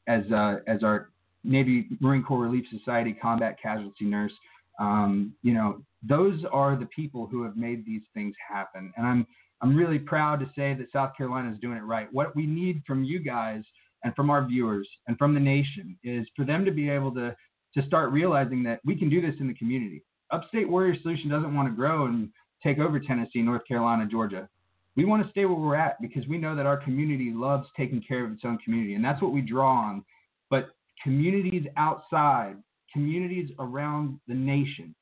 as 0.08 0.24
uh, 0.32 0.58
as 0.68 0.84
our 0.84 1.10
Navy 1.44 1.88
Marine 2.00 2.24
Corps 2.24 2.42
Relief 2.42 2.66
Society 2.70 3.14
combat 3.14 3.58
casualty 3.62 4.06
nurse. 4.06 4.32
Um, 4.80 5.34
you 5.44 5.54
know, 5.54 5.84
those 6.08 6.46
are 6.52 6.78
the 6.78 6.86
people 6.86 7.28
who 7.28 7.44
have 7.44 7.58
made 7.58 7.86
these 7.86 8.04
things 8.14 8.34
happen, 8.48 8.94
and 8.96 9.06
I'm 9.06 9.28
I'm 9.62 9.76
really 9.76 10.00
proud 10.00 10.40
to 10.40 10.46
say 10.56 10.74
that 10.74 10.92
South 10.92 11.16
Carolina 11.18 11.52
is 11.52 11.60
doing 11.60 11.78
it 11.78 11.84
right. 11.84 12.08
What 12.12 12.36
we 12.36 12.46
need 12.46 12.82
from 12.88 13.04
you 13.04 13.20
guys 13.20 13.64
and 14.04 14.16
from 14.16 14.30
our 14.30 14.46
viewers 14.46 14.88
and 15.08 15.18
from 15.18 15.34
the 15.34 15.40
nation 15.40 15.98
is 16.04 16.26
for 16.36 16.46
them 16.46 16.64
to 16.66 16.72
be 16.72 16.90
able 16.90 17.14
to 17.16 17.36
to 17.76 17.86
start 17.86 18.12
realizing 18.12 18.64
that 18.64 18.80
we 18.84 18.96
can 18.96 19.10
do 19.10 19.22
this 19.22 19.36
in 19.40 19.48
the 19.48 19.54
community. 19.54 20.04
Upstate 20.32 20.68
Warrior 20.68 20.96
Solution 21.02 21.30
doesn't 21.30 21.54
want 21.54 21.68
to 21.68 21.76
grow 21.76 22.06
and 22.06 22.30
take 22.64 22.80
over 22.80 23.00
Tennessee, 23.00 23.42
North 23.42 23.62
Carolina, 23.68 24.08
Georgia. 24.08 24.50
We 24.96 25.06
want 25.06 25.24
to 25.24 25.30
stay 25.30 25.46
where 25.46 25.56
we're 25.56 25.76
at 25.76 26.02
because 26.02 26.28
we 26.28 26.38
know 26.38 26.56
that 26.56 26.66
our 26.66 26.78
community 26.78 27.32
loves 27.34 27.68
taking 27.78 28.02
care 28.02 28.26
of 28.26 28.32
its 28.32 28.42
own 28.44 28.58
community, 28.58 28.96
and 28.96 29.06
that's 29.06 29.22
what 29.22 29.32
we 29.32 29.42
draw 29.42 29.72
on. 29.72 30.04
But 30.50 30.70
communities 31.04 31.66
outside, 31.78 32.56
communities 32.92 33.52
around 33.60 34.20
the 34.28 34.34
nation, 34.34 34.96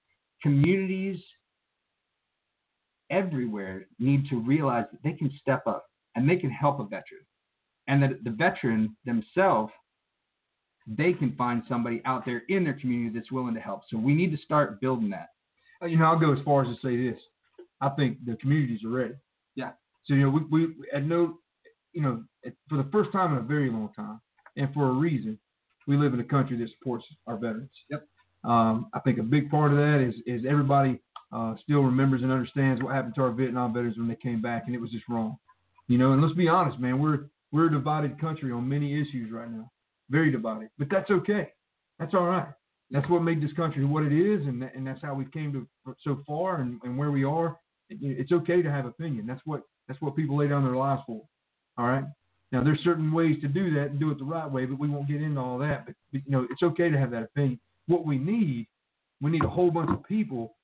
communities 0.44 1.20
everywhere 3.10 3.88
need 4.00 4.28
to 4.30 4.40
realize 4.40 4.86
that 4.92 5.04
they 5.04 5.14
can 5.14 5.32
step 5.40 5.66
up 5.68 5.86
and 6.16 6.30
they 6.30 6.36
can 6.36 6.50
help 6.50 6.80
a 6.80 6.84
veteran. 6.84 7.26
And 7.88 8.04
that 8.04 8.24
the 8.24 8.32
veteran 8.32 8.96
themselves, 9.06 9.72
they 10.88 11.14
can 11.14 11.36
find 11.36 11.64
somebody 11.70 12.02
out 12.06 12.26
there 12.26 12.44
in 12.50 12.64
their 12.64 12.74
community 12.74 13.18
that's 13.18 13.32
willing 13.32 13.54
to 13.54 13.62
help. 13.62 13.82
So 13.90 13.98
we 13.98 14.14
need 14.14 14.32
to 14.32 14.38
start 14.38 14.82
building 14.82 15.10
that. 15.12 15.30
You 15.88 15.98
know, 15.98 16.06
I'll 16.06 16.20
go 16.20 16.34
as 16.34 16.40
far 16.44 16.64
as 16.64 16.68
to 16.68 16.76
say 16.86 17.10
this. 17.10 17.20
I 17.82 17.90
think 17.90 18.18
the 18.26 18.36
communities 18.38 18.84
are 18.84 18.90
ready. 18.90 19.14
Yeah. 19.56 19.72
So, 20.06 20.14
you 20.16 20.24
know, 20.24 20.30
we, 20.30 20.66
we 20.66 20.74
at 20.94 21.06
no, 21.06 21.38
you 21.94 22.02
know, 22.02 22.24
for 22.70 22.78
the 22.78 22.90
first 22.92 23.12
time 23.12 23.34
in 23.34 23.40
a 23.40 23.42
very 23.42 23.70
long 23.70 23.90
time, 23.96 24.20
and 24.56 24.74
for 24.74 24.90
a 24.90 24.94
reason, 24.94 25.38
we 25.88 25.98
live 25.98 26.14
in 26.14 26.20
a 26.20 26.24
country 26.24 26.58
that 26.58 26.70
supports 26.78 27.06
our 27.28 27.38
veterans. 27.38 27.70
Yep. 27.90 28.08
Um, 28.44 28.88
I 28.94 29.00
think 29.00 29.20
a 29.20 29.24
big 29.24 29.50
part 29.50 29.72
of 29.72 29.78
that 29.78 30.02
is 30.02 30.16
is 30.26 30.46
everybody 30.48 31.00
uh, 31.32 31.56
still 31.62 31.82
remembers 31.82 32.22
and 32.24 32.32
understands 32.32 32.82
what 32.82 32.96
happened 32.96 33.16
to 33.16 33.22
our 33.22 33.32
Vietnam 33.32 33.74
veterans 33.74 33.98
when 33.98 34.08
they 34.08 34.16
came 34.16 34.42
back, 34.42 34.64
and 34.66 34.76
it 34.76 34.82
was 34.82 34.92
just 34.92 35.08
wrong. 35.10 35.38
You 35.88 35.98
know, 35.98 36.14
and 36.14 36.22
let's 36.22 36.36
be 36.36 36.48
honest, 36.48 36.80
man, 36.80 37.00
we're 37.00 37.26
we're 37.52 37.68
a 37.68 37.72
divided 37.72 38.20
country 38.20 38.52
on 38.52 38.68
many 38.68 39.00
issues 39.00 39.32
right 39.32 39.50
now, 39.50 39.72
very 40.10 40.32
divided. 40.32 40.70
But 40.78 40.90
that's 40.90 41.10
okay. 41.10 41.50
That's 42.00 42.14
all 42.14 42.26
right. 42.26 42.48
That's 42.92 43.10
what 43.10 43.24
made 43.24 43.42
this 43.42 43.54
country 43.54 43.84
what 43.86 44.04
it 44.04 44.14
is, 44.14 44.46
and 44.48 44.64
and 44.64 44.88
that's 44.88 45.02
how 45.02 45.14
we 45.14 45.26
came 45.26 45.52
to 45.54 45.96
so 46.04 46.24
far 46.26 46.62
and, 46.62 46.80
and 46.84 46.98
where 46.98 47.12
we 47.12 47.24
are. 47.24 47.58
It's 47.90 48.32
okay 48.32 48.62
to 48.62 48.70
have 48.70 48.86
opinion. 48.86 49.26
That's 49.26 49.42
what 49.46 49.62
that's 49.88 50.02
what 50.02 50.16
people 50.16 50.38
lay 50.38 50.48
down 50.48 50.64
their 50.64 50.76
lives 50.76 51.02
for. 51.06 51.22
All 51.78 51.88
right. 51.88 52.04
Now 52.52 52.64
there's 52.64 52.80
certain 52.84 53.12
ways 53.12 53.38
to 53.42 53.48
do 53.48 53.74
that 53.76 53.92
and 53.92 54.00
do 54.00 54.12
it 54.12 54.20
the 54.20 54.26
right 54.26 54.50
way, 54.50 54.66
but 54.66 54.80
we 54.80 54.88
won't 54.88 55.10
get 55.10 55.22
into 55.22 55.40
all 55.40 55.58
that. 55.60 55.86
But 55.86 55.96
you 56.12 56.22
know, 56.28 56.48
it's 56.50 56.64
okay 56.64 56.90
to 56.90 56.98
have 56.98 57.12
that 57.12 57.24
opinion. 57.24 57.60
What 57.88 58.06
we 58.06 58.18
need, 58.18 58.68
we 59.22 59.32
need 59.32 59.44
a 59.44 59.50
whole 59.50 59.72
bunch 59.72 59.90
of 59.90 60.04
people 60.06 60.56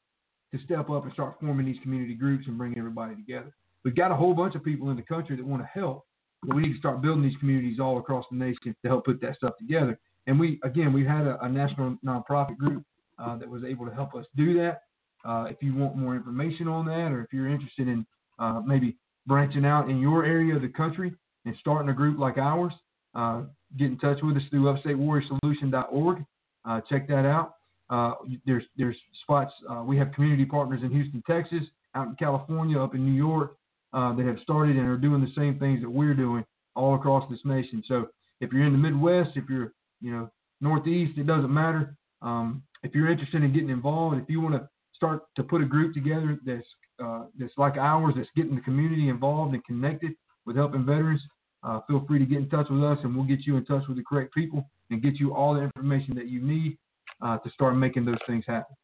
to 0.53 0.63
step 0.63 0.89
up 0.89 1.03
and 1.03 1.13
start 1.13 1.35
forming 1.41 1.65
these 1.65 1.81
community 1.81 2.13
groups 2.13 2.45
and 2.47 2.57
bring 2.57 2.77
everybody 2.77 3.15
together. 3.15 3.53
We've 3.83 3.95
got 3.95 4.11
a 4.11 4.15
whole 4.15 4.33
bunch 4.33 4.55
of 4.55 4.63
people 4.63 4.89
in 4.91 4.95
the 4.95 5.03
country 5.03 5.35
that 5.35 5.45
want 5.45 5.61
to 5.61 5.67
help, 5.67 6.05
but 6.43 6.55
we 6.55 6.61
need 6.61 6.73
to 6.73 6.79
start 6.79 7.01
building 7.01 7.23
these 7.23 7.37
communities 7.39 7.79
all 7.79 7.97
across 7.97 8.25
the 8.31 8.37
nation 8.37 8.75
to 8.81 8.87
help 8.87 9.05
put 9.05 9.19
that 9.21 9.35
stuff 9.35 9.57
together. 9.57 9.99
And 10.27 10.39
we, 10.39 10.59
again, 10.63 10.93
we 10.93 11.05
had 11.05 11.25
a, 11.25 11.43
a 11.43 11.49
national 11.49 11.97
nonprofit 12.05 12.57
group 12.57 12.83
uh, 13.19 13.37
that 13.37 13.49
was 13.49 13.63
able 13.63 13.85
to 13.85 13.93
help 13.93 14.15
us 14.15 14.25
do 14.37 14.53
that. 14.59 14.81
Uh, 15.25 15.45
if 15.49 15.57
you 15.61 15.73
want 15.73 15.95
more 15.95 16.15
information 16.15 16.67
on 16.67 16.85
that, 16.85 17.11
or 17.11 17.21
if 17.21 17.33
you're 17.33 17.47
interested 17.47 17.87
in 17.87 18.05
uh, 18.39 18.61
maybe 18.65 18.95
branching 19.25 19.65
out 19.65 19.89
in 19.89 19.99
your 19.99 20.25
area 20.25 20.55
of 20.55 20.61
the 20.61 20.67
country 20.67 21.13
and 21.45 21.55
starting 21.59 21.89
a 21.89 21.93
group 21.93 22.19
like 22.19 22.37
ours, 22.37 22.73
uh, 23.15 23.43
get 23.77 23.87
in 23.87 23.97
touch 23.97 24.17
with 24.21 24.35
us 24.37 24.43
through 24.49 24.63
upstatewarriorsolution.org. 24.63 26.23
Uh, 26.65 26.81
check 26.89 27.07
that 27.07 27.25
out. 27.25 27.55
Uh, 27.89 28.13
there's 28.45 28.63
there's 28.77 28.95
spots. 29.23 29.51
Uh, 29.69 29.83
we 29.85 29.97
have 29.97 30.11
community 30.13 30.45
partners 30.45 30.81
in 30.83 30.91
Houston, 30.91 31.23
Texas, 31.29 31.63
out 31.95 32.07
in 32.07 32.15
California, 32.15 32.79
up 32.79 32.95
in 32.95 33.05
New 33.05 33.15
York, 33.15 33.57
uh, 33.93 34.13
that 34.15 34.25
have 34.25 34.37
started 34.41 34.75
and 34.75 34.87
are 34.87 34.97
doing 34.97 35.21
the 35.21 35.31
same 35.35 35.59
things 35.59 35.81
that 35.81 35.89
we're 35.89 36.13
doing 36.13 36.43
all 36.75 36.95
across 36.95 37.29
this 37.29 37.39
nation. 37.45 37.83
So 37.87 38.09
if 38.41 38.51
you're 38.51 38.65
in 38.65 38.73
the 38.73 38.79
Midwest, 38.79 39.31
if 39.35 39.45
you're 39.49 39.73
you 40.01 40.11
know 40.11 40.31
Northeast, 40.61 41.17
it 41.17 41.27
doesn't 41.27 41.53
matter. 41.53 41.95
Um, 42.21 42.63
if 42.83 42.95
you're 42.95 43.11
interested 43.11 43.43
in 43.43 43.53
getting 43.53 43.69
involved, 43.69 44.17
if 44.17 44.29
you 44.29 44.41
want 44.41 44.55
to 44.55 44.67
start 44.95 45.23
to 45.35 45.43
put 45.43 45.61
a 45.61 45.65
group 45.65 45.93
together 45.93 46.39
that's 46.45 46.65
uh, 47.03 47.23
that's 47.37 47.53
like 47.57 47.77
ours, 47.77 48.13
that's 48.15 48.29
getting 48.35 48.55
the 48.55 48.61
community 48.61 49.09
involved 49.09 49.53
and 49.53 49.63
connected 49.65 50.13
with 50.45 50.55
helping 50.55 50.85
veterans, 50.85 51.21
uh, 51.63 51.79
feel 51.87 52.05
free 52.07 52.19
to 52.19 52.25
get 52.25 52.37
in 52.39 52.49
touch 52.49 52.67
with 52.69 52.83
us, 52.83 52.97
and 53.03 53.15
we'll 53.15 53.25
get 53.25 53.45
you 53.45 53.57
in 53.57 53.65
touch 53.65 53.83
with 53.87 53.97
the 53.97 54.03
correct 54.03 54.33
people 54.33 54.67
and 54.89 55.01
get 55.01 55.15
you 55.15 55.33
all 55.33 55.53
the 55.53 55.61
information 55.61 56.15
that 56.15 56.27
you 56.27 56.41
need 56.41 56.77
uh, 57.21 57.37
to 57.37 57.49
start 57.51 57.75
making 57.75 58.05
those 58.05 58.17
things 58.27 58.43
happen. 58.47 58.75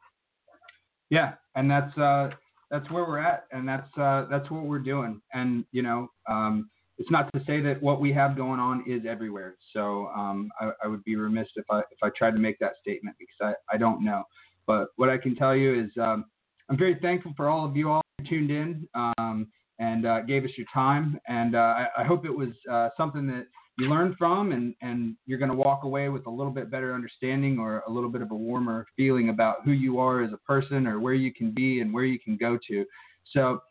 Yeah, 1.09 1.33
and 1.55 1.69
that's 1.69 1.97
uh, 1.97 2.29
that's 2.69 2.89
where 2.91 3.03
we're 3.03 3.19
at, 3.19 3.45
and 3.51 3.67
that's 3.67 3.89
uh, 3.97 4.25
that's 4.29 4.49
what 4.51 4.63
we're 4.63 4.79
doing. 4.79 5.21
And 5.33 5.65
you 5.71 5.81
know, 5.81 6.07
um, 6.29 6.69
it's 6.99 7.09
not 7.09 7.31
to 7.33 7.43
say 7.45 7.61
that 7.61 7.81
what 7.81 7.99
we 7.99 8.13
have 8.13 8.35
going 8.35 8.59
on 8.59 8.83
is 8.85 9.03
everywhere. 9.07 9.55
So 9.73 10.07
um, 10.15 10.49
I, 10.59 10.71
I, 10.83 10.87
would 10.87 11.03
be 11.05 11.15
remiss 11.15 11.47
if 11.55 11.65
I 11.71 11.79
if 11.79 11.97
I 12.03 12.09
tried 12.15 12.31
to 12.31 12.39
make 12.39 12.59
that 12.59 12.73
statement 12.81 13.15
because 13.17 13.55
I, 13.71 13.75
I 13.75 13.77
don't 13.77 14.03
know. 14.03 14.23
But 14.67 14.89
what 14.97 15.09
I 15.09 15.17
can 15.17 15.35
tell 15.35 15.55
you 15.55 15.83
is 15.83 15.89
um, 15.99 16.25
I'm 16.69 16.77
very 16.77 16.99
thankful 17.01 17.33
for 17.35 17.49
all 17.49 17.65
of 17.65 17.75
you 17.75 17.89
all 17.89 18.01
who 18.19 18.25
tuned 18.25 18.51
in 18.51 18.87
um, 18.93 19.47
and 19.79 20.05
uh, 20.05 20.21
gave 20.21 20.43
us 20.43 20.51
your 20.57 20.67
time, 20.73 21.19
and 21.27 21.55
uh, 21.55 21.59
I, 21.59 21.87
I, 21.99 22.03
hope 22.03 22.25
it 22.25 22.35
was 22.35 22.49
uh, 22.69 22.89
something 22.97 23.25
that 23.27 23.47
you 23.79 23.89
learn 23.89 24.15
from 24.17 24.51
and, 24.51 24.75
and 24.81 25.15
you're 25.25 25.39
going 25.39 25.51
to 25.51 25.57
walk 25.57 25.83
away 25.83 26.09
with 26.09 26.25
a 26.25 26.29
little 26.29 26.51
bit 26.51 26.69
better 26.69 26.93
understanding 26.93 27.57
or 27.57 27.83
a 27.87 27.91
little 27.91 28.09
bit 28.09 28.21
of 28.21 28.31
a 28.31 28.35
warmer 28.35 28.85
feeling 28.95 29.29
about 29.29 29.57
who 29.63 29.71
you 29.71 29.99
are 29.99 30.21
as 30.23 30.33
a 30.33 30.37
person 30.37 30.85
or 30.85 30.99
where 30.99 31.13
you 31.13 31.33
can 31.33 31.51
be 31.51 31.81
and 31.81 31.93
where 31.93 32.03
you 32.03 32.19
can 32.19 32.37
go 32.37 32.57
to. 32.67 32.85
So 33.33 33.61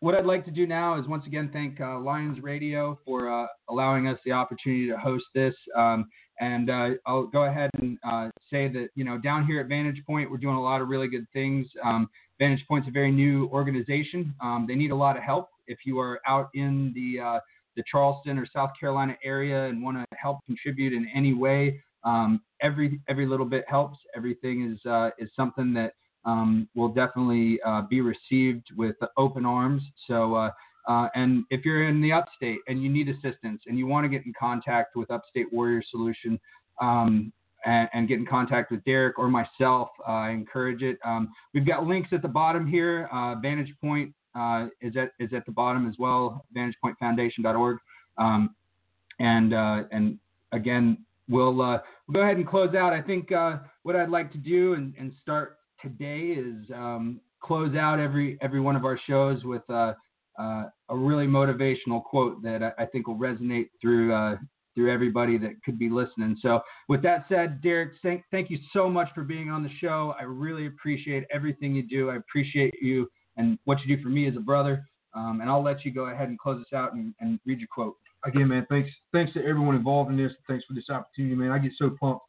what 0.00 0.14
I'd 0.14 0.26
like 0.26 0.44
to 0.46 0.50
do 0.50 0.66
now 0.66 0.98
is 0.98 1.06
once 1.06 1.26
again 1.26 1.50
thank 1.52 1.80
uh, 1.80 1.98
Lions 2.00 2.42
Radio 2.42 2.98
for 3.04 3.30
uh, 3.30 3.46
allowing 3.68 4.08
us 4.08 4.18
the 4.24 4.32
opportunity 4.32 4.88
to 4.88 4.96
host 4.96 5.24
this. 5.34 5.54
Um, 5.76 6.08
and 6.40 6.70
uh, 6.70 6.88
I'll 7.06 7.26
go 7.26 7.44
ahead 7.44 7.70
and 7.78 7.98
uh, 8.02 8.30
say 8.50 8.68
that 8.68 8.88
you 8.94 9.04
know 9.04 9.18
down 9.18 9.46
here 9.46 9.60
at 9.60 9.68
Vantage 9.68 10.02
Point 10.06 10.30
we're 10.30 10.38
doing 10.38 10.56
a 10.56 10.62
lot 10.62 10.80
of 10.80 10.88
really 10.88 11.08
good 11.08 11.26
things. 11.32 11.66
Um, 11.84 12.08
Vantage 12.38 12.64
Point's 12.66 12.88
a 12.88 12.90
very 12.90 13.12
new 13.12 13.48
organization. 13.48 14.34
Um, 14.40 14.64
they 14.66 14.74
need 14.74 14.90
a 14.90 14.96
lot 14.96 15.18
of 15.18 15.22
help. 15.22 15.50
If 15.66 15.80
you 15.84 16.00
are 16.00 16.20
out 16.26 16.48
in 16.54 16.92
the 16.94 17.22
uh, 17.22 17.40
the 17.76 17.84
Charleston 17.90 18.38
or 18.38 18.46
South 18.54 18.70
Carolina 18.78 19.16
area 19.24 19.66
and 19.66 19.82
want 19.82 19.96
to 19.96 20.04
help 20.16 20.38
contribute 20.46 20.92
in 20.92 21.08
any 21.14 21.34
way, 21.34 21.80
um, 22.04 22.40
every 22.60 23.00
every 23.08 23.26
little 23.26 23.46
bit 23.46 23.64
helps. 23.68 23.98
Everything 24.16 24.72
is 24.72 24.90
uh, 24.90 25.10
is 25.18 25.30
something 25.36 25.72
that 25.74 25.94
um, 26.24 26.68
will 26.74 26.88
definitely 26.88 27.60
uh, 27.64 27.82
be 27.82 28.00
received 28.00 28.66
with 28.76 28.96
open 29.16 29.44
arms. 29.46 29.82
So. 30.06 30.34
Uh, 30.34 30.50
uh, 30.88 31.08
and 31.14 31.44
if 31.50 31.64
you're 31.64 31.88
in 31.88 32.00
the 32.00 32.10
upstate 32.10 32.58
and 32.66 32.82
you 32.82 32.90
need 32.90 33.08
assistance 33.08 33.62
and 33.66 33.78
you 33.78 33.86
want 33.86 34.04
to 34.04 34.08
get 34.08 34.24
in 34.24 34.32
contact 34.38 34.96
with 34.96 35.10
Upstate 35.10 35.52
Warrior 35.52 35.82
Solution 35.90 36.40
um, 36.80 37.32
and, 37.66 37.88
and, 37.92 38.08
get 38.08 38.18
in 38.18 38.26
contact 38.26 38.70
with 38.70 38.82
Derrick 38.84 39.18
or 39.18 39.28
myself, 39.28 39.90
uh, 40.08 40.12
I 40.12 40.30
encourage 40.30 40.82
it. 40.82 40.98
Um, 41.04 41.28
we've 41.52 41.66
got 41.66 41.86
links 41.86 42.08
at 42.12 42.22
the 42.22 42.28
bottom 42.28 42.66
here. 42.66 43.08
Uh, 43.12 43.34
Vantage 43.36 43.72
Point 43.80 44.14
uh, 44.34 44.66
is 44.80 44.96
at 44.96 45.12
is 45.18 45.32
at 45.32 45.46
the 45.46 45.52
bottom 45.52 45.88
as 45.88 45.94
well. 45.98 46.44
VantagePointFoundation.org, 46.56 47.78
um, 48.18 48.54
and 49.18 49.54
uh, 49.54 49.82
and 49.90 50.18
again, 50.52 50.98
we'll, 51.28 51.60
uh, 51.62 51.78
we'll 52.06 52.14
go 52.14 52.20
ahead 52.20 52.36
and 52.36 52.46
close 52.46 52.74
out. 52.74 52.92
I 52.92 53.02
think 53.02 53.32
uh, 53.32 53.58
what 53.82 53.96
I'd 53.96 54.10
like 54.10 54.32
to 54.32 54.38
do 54.38 54.74
and, 54.74 54.94
and 54.98 55.12
start 55.22 55.58
today 55.80 56.34
is 56.36 56.70
um, 56.74 57.20
close 57.40 57.74
out 57.76 57.98
every 57.98 58.38
every 58.42 58.60
one 58.60 58.76
of 58.76 58.84
our 58.84 58.98
shows 59.06 59.44
with 59.44 59.68
uh, 59.70 59.94
a 60.38 60.96
really 60.96 61.26
motivational 61.26 62.02
quote 62.02 62.42
that 62.42 62.62
I, 62.62 62.82
I, 62.82 62.86
think 62.86 63.06
will 63.06 63.16
resonate 63.16 63.68
through 63.80 64.38
through 64.74 64.92
everybody 64.92 65.38
that 65.38 65.62
could 65.64 65.78
be 65.78 65.88
listening. 65.88 66.36
So, 66.40 66.60
with 66.88 67.02
that 67.02 67.24
said, 67.28 67.60
Derrick, 67.60 67.92
thank, 68.02 68.24
thank 68.30 68.50
you 68.50 68.58
so 68.72 68.88
much 68.88 69.08
for 69.14 69.22
being 69.22 69.50
on 69.50 69.62
the 69.62 69.70
show. 69.80 70.14
I 70.18 70.24
really 70.24 70.66
appreciate 70.66 71.24
everything 71.32 71.74
you 71.74 71.82
do. 71.82 72.10
I 72.10 72.16
appreciate 72.16 72.74
you 72.80 73.10
and 73.40 73.58
what 73.64 73.78
you 73.84 73.96
do 73.96 74.02
for 74.02 74.10
me 74.10 74.28
as 74.28 74.36
a 74.36 74.40
brother. 74.40 74.86
Um, 75.14 75.40
and 75.40 75.50
I'll 75.50 75.62
let 75.62 75.84
you 75.84 75.92
go 75.92 76.06
ahead 76.06 76.28
and 76.28 76.38
close 76.38 76.60
this 76.60 76.76
out 76.76 76.92
and, 76.92 77.14
and, 77.20 77.40
read 77.44 77.58
your 77.58 77.68
quote. 77.74 77.96
Again, 78.24 78.48
man, 78.48 78.66
thanks 78.68 78.90
thanks 79.12 79.32
to 79.32 79.40
everyone 79.40 79.74
involved 79.74 80.10
in 80.10 80.16
this. 80.16 80.30
Thanks 80.46 80.64
for 80.66 80.74
this 80.74 80.88
opportunity, 80.90 81.34
man. 81.34 81.50
I 81.50 81.58
get 81.58 81.72
so 81.78 81.96
pumped 81.98 82.22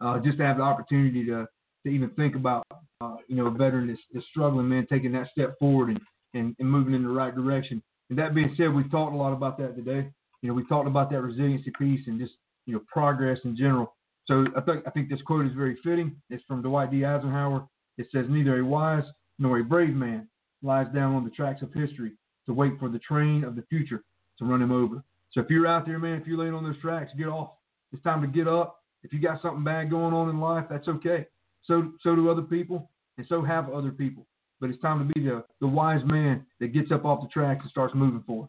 uh, 0.00 0.18
just 0.18 0.38
to 0.38 0.44
have 0.44 0.58
the 0.58 0.62
opportunity 0.62 1.24
to 1.26 1.46
to 1.84 1.88
even 1.88 2.10
think 2.10 2.34
about 2.34 2.66
uh, 3.00 3.16
you 3.28 3.36
know 3.36 3.46
a 3.46 3.50
veteran 3.50 3.86
that's, 3.86 4.00
that's, 4.12 4.26
struggling, 4.26 4.68
man, 4.68 4.86
taking 4.90 5.12
that 5.12 5.28
step 5.30 5.56
forward 5.58 5.90
and, 5.90 6.00
and, 6.34 6.56
and 6.58 6.68
moving 6.68 6.94
in 6.94 7.04
the 7.04 7.08
right 7.08 7.34
direction. 7.34 7.80
And 8.10 8.18
that 8.18 8.34
being 8.34 8.54
said, 8.56 8.74
we've 8.74 8.90
talked 8.90 9.14
a 9.14 9.16
lot 9.16 9.32
about 9.32 9.56
that 9.58 9.76
today. 9.76 10.08
You 10.42 10.48
know, 10.48 10.54
we 10.54 10.66
talked 10.66 10.88
about 10.88 11.10
that 11.12 11.22
resiliency 11.22 11.72
piece 11.78 12.06
and 12.06 12.18
just 12.20 12.34
you 12.66 12.74
know 12.74 12.82
progress 12.92 13.38
in 13.44 13.56
general. 13.56 13.94
So 14.26 14.44
I 14.56 14.60
think 14.60 14.82
I 14.86 14.90
think 14.90 15.08
this 15.08 15.22
quote 15.22 15.46
is 15.46 15.52
very 15.54 15.78
fitting. 15.82 16.16
It's 16.28 16.44
from 16.46 16.60
Dwight 16.60 16.90
D. 16.90 17.04
Eisenhower. 17.04 17.66
It 17.98 18.08
says, 18.12 18.26
"Neither 18.28 18.58
a 18.58 18.64
wise 18.64 19.04
nor 19.38 19.60
a 19.60 19.64
brave 19.64 19.94
man 19.94 20.28
lies 20.62 20.86
down 20.94 21.14
on 21.14 21.24
the 21.24 21.30
tracks 21.30 21.62
of 21.62 21.72
history 21.72 22.12
to 22.46 22.54
wait 22.54 22.78
for 22.78 22.88
the 22.88 22.98
train 22.98 23.44
of 23.44 23.56
the 23.56 23.62
future 23.62 24.02
to 24.38 24.44
run 24.44 24.62
him 24.62 24.72
over." 24.72 25.02
So 25.32 25.40
if 25.40 25.50
you're 25.50 25.66
out 25.66 25.86
there, 25.86 25.98
man, 25.98 26.20
if 26.20 26.26
you're 26.26 26.38
laying 26.38 26.54
on 26.54 26.64
those 26.64 26.80
tracks, 26.80 27.12
get 27.16 27.28
off. 27.28 27.52
It's 27.92 28.02
time 28.02 28.22
to 28.22 28.28
get 28.28 28.48
up. 28.48 28.82
If 29.02 29.12
you 29.12 29.20
got 29.20 29.42
something 29.42 29.64
bad 29.64 29.90
going 29.90 30.14
on 30.14 30.28
in 30.30 30.40
life, 30.40 30.64
that's 30.68 30.88
okay. 30.88 31.26
So 31.64 31.92
so 32.02 32.14
do 32.16 32.30
other 32.30 32.42
people, 32.42 32.90
and 33.18 33.26
so 33.28 33.42
have 33.42 33.70
other 33.70 33.90
people. 33.90 34.26
But 34.60 34.70
it's 34.70 34.80
time 34.80 35.06
to 35.06 35.14
be 35.14 35.20
the, 35.20 35.44
the 35.60 35.66
wise 35.66 36.00
man 36.04 36.46
that 36.60 36.68
gets 36.68 36.90
up 36.90 37.04
off 37.04 37.20
the 37.22 37.28
tracks 37.28 37.60
and 37.62 37.70
starts 37.70 37.94
moving 37.94 38.22
forward. 38.22 38.48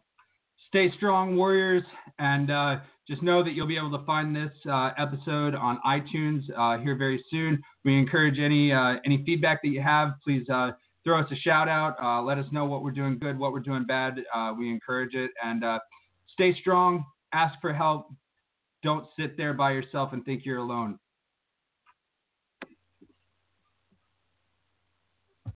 Stay 0.67 0.91
strong, 0.95 1.35
Warriors, 1.35 1.83
and 2.19 2.51
uh, 2.51 2.77
just 3.07 3.21
know 3.21 3.43
that 3.43 3.51
you'll 3.51 3.67
be 3.67 3.77
able 3.77 3.97
to 3.97 4.05
find 4.05 4.35
this 4.35 4.51
uh, 4.69 4.91
episode 4.97 5.55
on 5.55 5.79
iTunes 5.85 6.43
uh, 6.57 6.81
here 6.81 6.95
very 6.95 7.23
soon. 7.29 7.61
We 7.85 7.97
encourage 7.97 8.39
any 8.39 8.71
uh, 8.71 8.95
any 9.05 9.23
feedback 9.25 9.61
that 9.63 9.69
you 9.69 9.81
have. 9.81 10.11
Please 10.23 10.47
uh, 10.49 10.71
throw 11.07 11.21
us 11.21 11.31
a 11.31 11.35
shout 11.37 11.69
out. 11.69 11.95
Uh, 12.03 12.21
let 12.21 12.37
us 12.37 12.45
know 12.51 12.65
what 12.65 12.83
we're 12.83 12.91
doing 12.91 13.17
good, 13.17 13.39
what 13.39 13.53
we're 13.53 13.61
doing 13.61 13.85
bad. 13.85 14.19
we 14.59 14.69
encourage 14.69 15.13
it, 15.13 15.31
and 15.41 15.63
stay 16.33 16.53
strong. 16.59 17.05
Ask 17.33 17.55
for 17.61 17.73
help. 17.73 18.09
Don't 18.83 19.05
sit 19.17 19.37
there 19.37 19.53
by 19.53 19.71
yourself 19.71 20.11
and 20.11 20.25
think 20.25 20.45
you're 20.45 20.57
alone. 20.57 20.99